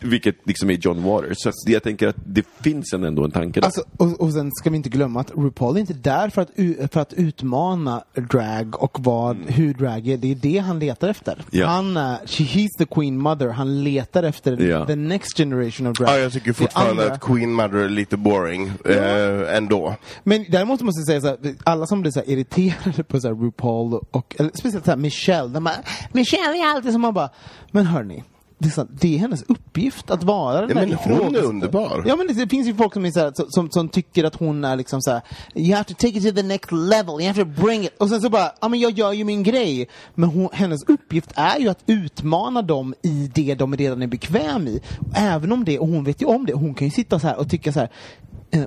Vilket 0.00 0.36
liksom 0.44 0.70
är 0.70 0.74
John 0.74 1.02
Waters. 1.02 1.36
Så 1.40 1.50
jag 1.66 1.82
tänker 1.82 2.08
att 2.08 2.16
det 2.26 2.44
finns 2.60 2.92
en 2.92 3.04
ändå 3.04 3.24
en 3.24 3.30
tanke 3.30 3.60
där. 3.60 3.64
Alltså, 3.66 3.82
och, 3.96 4.20
och 4.20 4.32
sen 4.32 4.50
ska 4.52 4.70
vi 4.70 4.76
inte 4.76 4.88
glömma 4.88 5.20
att 5.20 5.30
RuPaul 5.36 5.76
är 5.76 5.80
inte 5.80 5.92
där 5.94 6.28
för 6.30 6.42
att, 6.42 6.50
för 6.92 7.00
att 7.00 7.12
utmana 7.12 8.04
drag 8.30 8.82
och 8.82 8.96
vad, 9.00 9.36
hur 9.46 9.74
drag 9.74 10.08
är. 10.08 10.16
Det 10.16 10.30
är 10.30 10.34
det 10.34 10.58
han 10.58 10.78
letar 10.78 11.08
efter. 11.08 11.32
Mm. 11.32 11.44
Ja. 11.50 11.66
Han 11.66 11.96
är, 11.96 12.16
she, 12.26 12.44
he's 12.44 12.68
the 12.78 12.84
queen 12.86 13.18
mother. 13.18 13.48
Han 13.48 13.84
letar 13.84 14.22
efter 14.22 14.56
Ja. 14.62 14.86
the 14.86 14.96
next 14.96 15.36
generation 15.36 15.86
of 15.86 15.96
drag. 15.98 16.08
Ja, 16.10 16.18
jag 16.18 16.32
tycker 16.32 16.52
fortfarande 16.52 17.02
andra- 17.02 17.14
att 17.14 17.20
Queen 17.20 17.52
Mother 17.52 17.78
är 17.78 17.88
lite 17.88 18.16
boring. 18.16 18.72
Eh, 18.84 19.56
ändå. 19.56 19.94
Men 20.24 20.44
däremot 20.48 20.80
måste 20.80 21.00
jag 21.00 21.06
säga 21.06 21.20
så 21.20 21.26
här, 21.48 21.54
alla 21.64 21.86
som 21.86 22.00
blir 22.00 22.12
så 22.12 22.18
här 22.20 22.30
irriterade 22.30 23.04
på 23.04 23.20
så 23.20 23.28
här 23.28 23.34
RuPaul 23.34 24.00
och, 24.10 24.36
eller 24.38 24.50
speciellt 24.54 24.84
så 24.84 24.90
här 24.90 24.98
Michelle, 24.98 25.48
de 25.48 25.64
bara, 25.64 25.74
Michelle 26.12 26.58
är 26.58 26.66
alltid 26.76 26.92
som 26.92 27.00
man 27.00 27.14
bara, 27.14 27.30
men 27.72 27.86
hörni, 27.86 28.24
det 28.58 28.68
är, 28.68 28.70
så, 28.70 28.86
det 28.90 29.14
är 29.14 29.18
hennes 29.18 29.42
uppgift 29.42 30.10
att 30.10 30.22
vara 30.22 30.60
den 30.66 30.68
Ja, 30.68 30.98
men 31.06 31.18
hon 31.18 31.36
är 31.36 31.42
underbar. 31.42 32.04
Ja 32.06 32.16
men 32.16 32.26
det, 32.26 32.32
det 32.32 32.48
finns 32.48 32.68
ju 32.68 32.74
folk 32.74 32.92
som, 32.92 33.04
är 33.04 33.10
så 33.10 33.20
här, 33.20 33.50
som, 33.50 33.70
som, 33.70 33.88
tycker 33.88 34.24
att 34.24 34.34
hon 34.34 34.64
är 34.64 34.76
liksom 34.76 35.02
så 35.02 35.10
här, 35.10 35.22
you 35.54 35.74
have 35.74 35.84
to 35.84 35.94
take 35.94 36.18
it 36.18 36.22
to 36.24 36.32
the 36.32 36.42
next 36.42 36.72
level, 36.72 37.20
you 37.20 37.26
have 37.26 37.44
to 37.44 37.62
bring 37.62 37.84
it. 37.84 37.92
Och 37.98 38.08
sen 38.08 38.20
så 38.20 38.30
bara, 38.30 38.52
ja 38.60 38.68
men 38.68 38.80
jag 38.80 38.90
gör 38.90 39.12
ju 39.12 39.24
min 39.24 39.42
grej. 39.42 39.88
Men 40.14 40.28
hon, 40.28 40.48
hennes 40.52 40.82
uppgift 40.82 41.30
är 41.34 41.58
ju 41.58 41.68
att 41.68 41.82
utmana 41.86 42.62
dem 42.62 42.94
i 43.02 43.30
det 43.34 43.54
de 43.54 43.76
redan 43.76 44.02
är 44.02 44.06
bekväm 44.06 44.68
i. 44.68 44.80
Även 45.14 45.52
om 45.52 45.64
det, 45.64 45.78
och 45.78 45.88
hon 45.88 46.04
vet 46.04 46.22
ju 46.22 46.26
om 46.26 46.46
det, 46.46 46.52
hon 46.52 46.74
kan 46.74 46.86
ju 46.86 46.90
sitta 46.90 47.18
så 47.18 47.26
här 47.26 47.38
och 47.38 47.50
tycka 47.50 47.72
så 47.72 47.80
här 47.80 47.90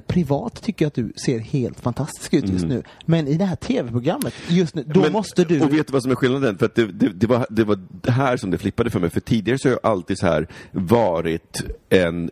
Privat 0.08 0.62
tycker 0.64 0.86
jag 0.86 0.88
att 0.88 0.94
du 0.96 1.14
ser 1.26 1.40
helt 1.40 1.80
fantastisk 1.80 2.34
ut 2.34 2.50
just 2.50 2.66
nu. 2.66 2.84
Men 3.06 3.28
i 3.28 3.38
det 3.38 3.46
här 3.46 3.56
tv-programmet, 3.56 4.34
just 4.48 4.76
nu, 4.76 4.84
då 4.84 4.90
Mm. 4.92 5.02
Men- 5.02 5.12
måste 5.12 5.44
du... 5.44 5.62
Och 5.62 5.74
vet 5.74 5.88
du 5.88 5.94
vad 5.94 6.02
som 6.04 6.12
är 6.12 6.16
skillnaden? 6.16 6.58
För 6.58 6.70
det, 6.76 6.86
det, 6.86 7.10
det, 7.10 7.28
var, 7.28 7.46
det 7.50 7.64
var 7.64 7.80
här 8.08 8.38
som 8.38 8.52
det 8.52 8.58
flippade 8.58 8.90
för 8.90 9.00
mig. 9.00 9.10
För 9.10 9.20
tidigare 9.20 9.60
så 9.60 9.68
har 9.68 9.80
jag 9.84 9.92
alltid 9.92 10.18
så 10.20 10.26
här 10.28 10.48
varit 10.72 11.64
en 11.90 12.30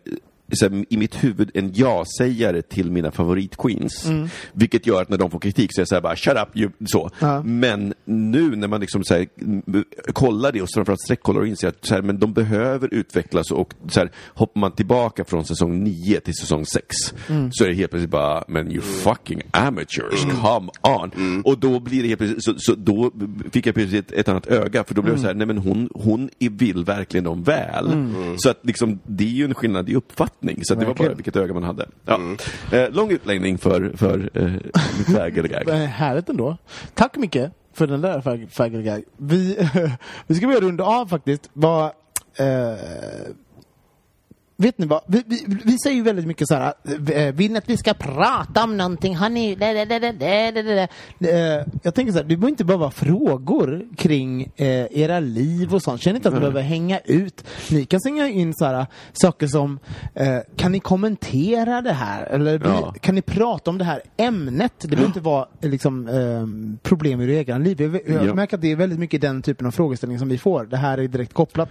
här, 0.62 0.84
i 0.88 0.96
mitt 0.96 1.24
huvud 1.24 1.50
en 1.54 1.72
ja-sägare 1.74 2.62
till 2.62 2.90
mina 2.90 3.10
favoritqueens. 3.10 4.06
Vilket 4.52 4.86
gör 4.86 5.02
att 5.02 5.08
när 5.08 5.18
de 5.18 5.30
får 5.30 5.38
kritik 5.38 5.70
så 5.74 5.78
är 5.78 5.82
jag 5.82 5.88
så 5.88 5.94
här 5.94 6.02
bara 6.02 6.16
shut 6.16 6.36
up, 6.36 6.56
you, 6.56 6.70
så. 6.86 7.10
Ja. 7.18 7.42
Men 7.42 7.94
nu 8.04 8.56
när 8.56 8.68
man 8.68 8.80
liksom 8.80 9.04
så 9.04 9.14
här, 9.14 9.26
kollar 10.12 10.52
det 10.52 10.62
och 10.62 10.68
framförallt 10.74 11.00
streckkollar 11.00 11.40
och 11.40 11.46
inser 11.46 11.68
att 11.68 11.86
så 11.86 11.94
här, 11.94 12.02
men 12.02 12.18
de 12.18 12.32
behöver 12.32 12.94
utvecklas 12.94 13.50
och 13.50 13.74
så 13.88 14.00
här, 14.00 14.10
hoppar 14.28 14.60
man 14.60 14.72
tillbaka 14.72 15.24
från 15.24 15.44
säsong 15.44 15.84
9 15.84 16.20
till 16.20 16.34
säsong 16.34 16.66
6 16.66 16.84
så 17.52 17.64
är 17.64 17.68
det 17.68 17.74
helt 17.74 17.90
plötsligt 17.90 18.10
bara, 18.10 18.44
men 18.48 18.72
you 18.72 18.80
fucking 18.80 19.42
amateurs, 19.50 20.24
come 20.42 20.70
on. 20.82 21.42
Och 21.44 21.58
då 21.58 21.80
blir 21.80 22.02
det 22.02 22.08
helt 22.08 22.18
plötsligt, 22.18 22.44
så, 22.44 22.54
så 22.58 22.74
då 22.74 23.10
fick 23.52 23.66
jag 23.66 23.74
plötsligt 23.74 24.12
ett, 24.12 24.18
ett 24.18 24.28
annat 24.28 24.46
öga 24.46 24.84
för 24.84 24.94
då 24.94 25.02
blev 25.02 25.14
det 25.14 25.20
så 25.20 25.26
här, 25.26 25.34
nej 25.34 25.46
men 25.46 25.58
hon, 25.58 25.88
hon 25.94 26.30
är- 26.38 26.50
vill 26.50 26.84
verkligen 26.84 27.24
dem 27.24 27.42
väl. 27.42 27.90
Så 28.36 28.50
att 28.50 28.58
liksom, 28.62 28.98
det 29.06 29.24
är 29.24 29.28
ju 29.28 29.44
en 29.44 29.54
skillnad 29.54 29.88
i 29.88 29.94
uppfattning. 29.94 30.39
Så 30.62 30.72
att 30.74 30.80
det 30.80 30.86
var 30.86 30.94
bara 30.94 31.14
vilket 31.14 31.36
öga 31.36 31.54
man 31.54 31.62
hade. 31.62 31.88
Ja. 32.04 32.20
Eh, 32.72 32.90
lång 32.90 33.10
utläggning 33.10 33.58
för, 33.58 33.92
för 33.96 34.30
eh, 34.34 34.52
mitt 34.98 35.08
vägelgag. 35.08 35.68
Eh, 35.68 35.74
Härligt 35.76 36.28
ändå. 36.28 36.56
Tack 36.94 37.16
mycket 37.16 37.52
för 37.74 37.86
den 37.86 38.00
där 38.00 38.20
fag- 38.20 38.48
faggelgag. 38.50 39.02
Vi, 39.16 39.68
vi 40.26 40.34
ska 40.34 40.46
börja 40.46 40.60
runda 40.60 40.84
av 40.84 41.06
faktiskt. 41.06 41.50
Vad, 41.52 41.84
eh, 41.84 42.74
vet 44.60 44.78
ni 44.78 44.86
vad? 44.86 45.00
Vi, 45.06 45.22
vi, 45.26 45.44
vi 45.64 45.78
säger 45.78 45.96
ju 45.96 46.02
väldigt 46.02 46.26
mycket 46.26 46.48
så 46.48 46.54
här. 46.54 46.72
eh, 47.12 47.34
Vill 47.34 47.52
ni 47.52 47.58
att 47.58 47.70
vi 47.70 47.76
ska 47.76 47.94
prata 47.94 48.64
om 48.64 48.76
någonting? 48.76 49.16
Har 49.16 49.28
ni... 49.28 49.56
Eh, 51.20 51.28
Jag 51.82 51.94
tänker 51.94 52.12
så 52.12 52.18
här, 52.18 52.24
det 52.24 52.36
behöver 52.36 52.48
inte 52.48 52.64
bara 52.64 52.76
vara 52.76 52.90
frågor 52.90 53.82
kring 53.96 54.42
eh, 54.56 54.66
era 55.00 55.20
liv 55.20 55.74
och 55.74 55.82
sånt. 55.82 56.02
Känner 56.02 56.16
inte 56.16 56.28
att 56.28 56.34
ni 56.34 56.40
behöver 56.40 56.62
hänga 56.62 56.98
ut. 56.98 57.44
Ni 57.70 57.84
kan 57.84 58.00
slänga 58.00 58.28
in 58.28 58.54
så 58.54 58.64
här 58.64 58.86
saker 59.12 59.46
som 59.46 59.78
eh, 60.14 60.38
Kan 60.56 60.72
ni 60.72 60.80
kommentera 60.80 61.80
det 61.82 61.92
här? 61.92 62.26
Eller 62.26 62.60
Ja. 62.64 62.94
kan 63.00 63.14
ni 63.14 63.22
prata 63.22 63.70
om 63.70 63.78
det 63.78 63.84
här 63.84 64.02
ämnet? 64.16 64.72
Det 64.80 64.88
behöver 64.88 65.06
inte 65.06 65.20
vara 65.20 65.46
eh, 65.60 65.70
liksom, 65.70 66.08
eh, 66.08 66.78
problem 66.82 67.20
i 67.20 67.26
det 67.26 67.34
egna 67.34 67.58
liv. 67.58 67.80
Jag, 67.80 67.94
jag 67.94 68.26
Ja. 68.26 68.34
märker 68.34 68.56
att 68.56 68.62
det 68.62 68.72
är 68.72 68.76
väldigt 68.76 68.98
mycket 68.98 69.20
den 69.20 69.42
typen 69.42 69.66
av 69.66 69.70
frågeställning 69.70 70.18
som 70.18 70.28
vi 70.28 70.38
får. 70.38 70.64
Det 70.64 70.76
här 70.76 70.98
är 70.98 71.08
direkt 71.08 71.32
kopplat. 71.32 71.68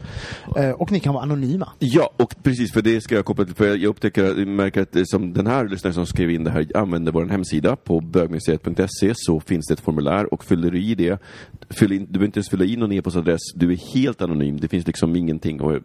Eh, 0.57 0.69
och 0.71 0.91
ni 0.91 0.99
kan 0.99 1.13
vara 1.13 1.23
anonyma. 1.23 1.69
Ja, 1.79 2.09
och 2.17 2.35
precis 2.43 2.73
för 2.79 2.83
det 2.83 3.01
ska 3.01 3.15
jag 3.15 3.25
koppla 3.25 3.45
till, 3.45 3.55
för 3.55 3.67
jag 3.67 3.83
upptäcker, 3.83 4.23
jag 4.23 4.47
märker 4.47 4.81
att 4.81 5.09
som 5.09 5.33
den 5.33 5.47
här 5.47 5.67
lyssnaren 5.67 5.93
som 5.93 6.05
skrev 6.05 6.31
in 6.31 6.43
det 6.43 6.51
här 6.51 6.67
använder 6.75 7.11
vår 7.11 7.25
hemsida 7.25 7.75
på 7.75 8.01
bögmuseet.se 8.01 9.13
så 9.15 9.39
finns 9.39 9.67
det 9.67 9.73
ett 9.73 9.79
formulär 9.79 10.33
och 10.33 10.45
fyller 10.45 10.71
du 10.71 10.81
i 10.81 10.95
det, 10.95 11.21
fyll 11.69 11.91
in, 11.91 12.05
du 12.05 12.11
behöver 12.11 12.25
inte 12.25 12.37
ens 12.37 12.49
fylla 12.49 12.65
i 12.65 12.75
någon 12.75 12.91
e-postadress, 12.91 13.41
du 13.55 13.71
är 13.71 13.93
helt 13.93 14.21
anonym, 14.21 14.59
det 14.59 14.67
finns 14.67 14.87
liksom 14.87 15.15
ingenting 15.15 15.61
och 15.61 15.81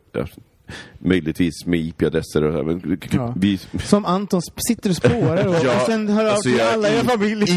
möjligtvis 0.99 1.67
med 1.67 1.81
IP-adresser 1.81 2.43
och 2.45 2.55
så 2.59 2.63
men 2.63 2.99
Ja. 3.11 3.35
vi, 3.37 3.59
Som 3.85 4.05
Anton 4.05 4.41
sitter 4.69 4.91
och 4.91 4.97
spårar 4.97 5.47
och, 5.47 5.55
och 5.77 5.83
sen 5.87 6.09
hör 6.09 6.25
av 6.25 6.31
alltså 6.31 6.49
till 6.49 6.59
jag 6.59 6.69
är 6.69 6.73
alla 6.75 6.89
i 6.89 6.99
familjen. 7.05 7.49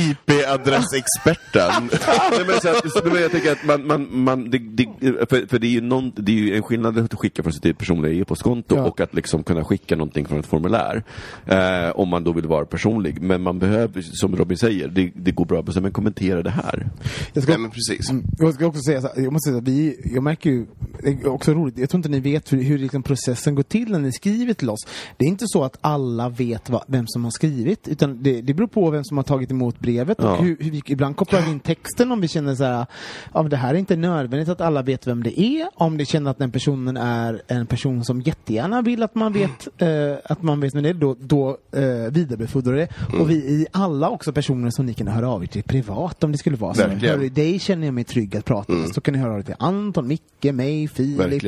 IP-adressexperten. 0.71 1.89
Nej, 2.07 2.45
men, 2.47 2.61
så 2.61 2.69
att, 2.69 2.91
så, 2.91 3.01
men 3.03 3.21
jag 3.21 3.31
tänker 3.31 3.51
att 3.51 3.65
man, 3.65 3.87
man, 3.87 4.07
man 4.23 4.49
det, 4.49 4.57
det, 4.57 4.85
för, 5.29 5.47
för 5.47 5.59
det 5.59 5.67
är 5.67 5.71
ju 5.71 5.81
någon, 5.81 6.11
det 6.15 6.31
är 6.31 6.35
ju 6.35 6.55
en 6.55 6.63
skillnad 6.63 6.97
att 6.99 7.13
skicka 7.13 7.43
från 7.43 7.53
sitt 7.53 7.77
personliga 7.77 8.13
e-postkonto 8.21 8.75
Ja. 8.75 8.83
och 8.83 9.01
att 9.01 9.13
liksom 9.13 9.43
kunna 9.43 9.63
skicka 9.63 9.95
någonting 9.95 10.25
från 10.25 10.39
ett 10.39 10.45
formulär. 10.45 11.03
Eh, 11.45 11.89
om 11.95 12.09
man 12.09 12.23
då 12.23 12.31
vill 12.33 12.47
vara 12.47 12.65
personlig. 12.65 13.21
Men 13.21 13.41
man 13.41 13.59
behöver, 13.59 14.01
som 14.01 14.35
Robin 14.35 14.57
säger, 14.57 14.87
det, 14.87 15.11
det 15.15 15.31
går 15.31 15.45
bra 15.45 15.59
att 15.59 15.81
men 15.81 15.91
kommentera 15.91 16.41
det 16.43 16.49
här. 16.49 16.89
Jag 17.33 17.43
ska, 17.43 17.51
Nej, 17.51 17.61
men 17.61 17.71
precis. 17.71 18.09
Mm, 18.09 18.23
Jag 18.39 18.53
ska 18.53 18.65
också 18.65 18.81
säga 18.81 19.01
så 19.01 19.07
här, 19.07 19.23
jag 19.23 19.33
måste 19.33 19.49
säga, 19.49 19.57
att 19.57 19.67
vi, 19.67 19.99
jag 20.13 20.23
märker 20.23 20.49
ju, 20.49 20.65
det 21.03 21.09
är 21.09 21.27
också 21.27 21.53
roligt, 21.53 21.77
jag 21.77 21.89
tror 21.89 21.99
inte 21.99 22.09
ni 22.09 22.19
vet 22.19 22.53
hur, 22.53 22.63
hur 22.63 22.77
liksom 22.77 23.03
processen 23.03 23.55
går 23.55 23.63
till 23.63 23.91
när 23.91 23.99
ni 23.99 24.11
skriver 24.11 24.53
till 24.53 24.69
oss. 24.69 24.87
Det 25.17 25.25
är 25.25 25.29
inte 25.29 25.45
så 25.47 25.63
att 25.63 25.77
alla 25.81 26.29
vet 26.29 26.69
vad, 26.69 26.83
vem 26.87 27.05
som 27.07 27.23
har 27.23 27.31
skrivit, 27.31 27.87
utan 27.87 28.23
det, 28.23 28.41
det 28.41 28.53
beror 28.53 28.67
på 28.67 28.89
vem 28.89 29.03
som 29.03 29.17
har 29.17 29.23
tagit 29.23 29.51
emot 29.51 29.79
brevet 29.79 30.17
Ja. 30.21 30.31
och 30.37 30.43
hur, 30.43 30.57
hur 30.59 30.71
vi, 30.71 30.81
ibland 30.85 31.15
kopplar 31.15 31.41
vi 31.41 31.51
in 31.51 31.59
texten 31.59 32.11
om 32.11 32.21
vi 32.21 32.27
känner 32.27 32.55
så 32.55 32.63
här, 32.63 32.85
ja, 33.33 33.43
det 33.43 33.57
här 33.57 33.73
är 33.73 33.77
inte 33.77 33.95
nödvändigt 33.95 34.49
att 34.49 34.61
alla 34.61 34.81
vet 34.81 35.07
vem 35.07 35.23
det 35.23 35.41
är, 35.41 35.69
om 35.75 35.97
det 35.97 36.05
känner 36.05 36.31
att 36.31 36.37
den 36.37 36.51
personen 36.51 36.97
är 36.97 37.41
en 37.47 37.65
person 37.65 38.03
som 38.05 38.21
jättegärna 38.21 38.81
vill 38.81 39.03
att 39.03 39.15
man 39.15 39.33
vet, 39.33 39.67
eh, 39.77 39.87
att 40.23 40.41
man 40.41 40.59
vet 40.59 40.75
vem 40.75 40.83
det 40.83 40.89
är, 40.89 40.93
då, 40.93 41.15
då 41.19 41.57
eh, 41.71 42.11
vidarebefordrar 42.11 42.73
det. 42.73 42.87
Och 43.19 43.29
vi 43.29 43.61
är 43.61 43.67
alla 43.71 44.09
också 44.09 44.31
personer 44.33 44.69
som 44.69 44.85
ni 44.85 44.93
kan 44.93 45.07
höra 45.07 45.29
av 45.29 45.43
er 45.43 45.47
till 45.47 45.63
privat 45.63 46.23
om 46.23 46.31
det 46.31 46.37
skulle 46.37 46.57
vara 46.57 46.73
så. 46.73 46.81
Verkligen. 46.87 47.15
Hörru, 47.19 47.29
dig 47.29 47.59
känner 47.59 47.87
jag 47.87 47.93
mig 47.93 48.03
trygg 48.03 48.37
att 48.37 48.45
prata 48.45 48.73
med. 48.73 48.89
Så 48.93 49.01
kan 49.01 49.13
ni 49.13 49.19
höra 49.19 49.33
av 49.33 49.39
er 49.39 49.43
till 49.43 49.55
Anton, 49.59 50.07
Micke, 50.07 50.53
mig, 50.53 50.86
Filip. 50.87 51.43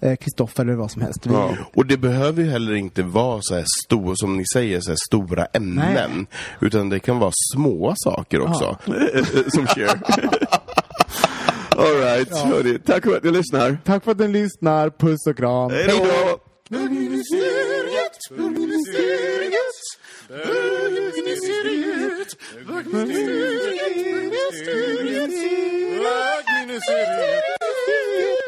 Eh, 0.00 0.16
Kristoffer 0.16 0.62
eller 0.64 0.74
vad 0.74 0.90
som 0.90 1.02
helst. 1.02 1.26
Vi, 1.26 1.32
Ja. 1.32 1.56
Och 1.74 1.86
det 1.86 1.96
behöver 1.96 2.42
ju 2.42 2.50
heller 2.50 2.74
inte 2.74 3.02
vara 3.02 3.38
så 3.42 3.54
här 3.54 3.64
stor, 3.86 4.14
som 4.14 4.36
ni 4.36 4.44
säger, 4.52 4.80
så 4.80 4.90
här 4.90 4.98
stora 5.08 5.44
ämnen. 5.44 6.10
Nej. 6.16 6.26
Utan 6.60 6.88
det 6.88 7.00
kan 7.00 7.18
vara 7.18 7.32
små 7.54 7.94
saker 7.96 8.40
också. 8.40 8.78
Som 9.48 9.66
Cher. 9.66 9.88
Alright, 11.76 12.36
hörni. 12.36 12.78
Tack 12.78 13.04
för 13.04 13.16
att 13.16 13.24
ni 13.24 13.30
lyssnar. 13.30 13.78
Tack 13.84 14.04
för 14.04 14.10
att 14.10 14.18
ni 14.18 14.28
lyssnar, 14.28 14.90
puss 14.90 15.26
och 15.26 15.36
kram. 15.36 15.70
Hej 15.70 15.86
då! 15.88 16.38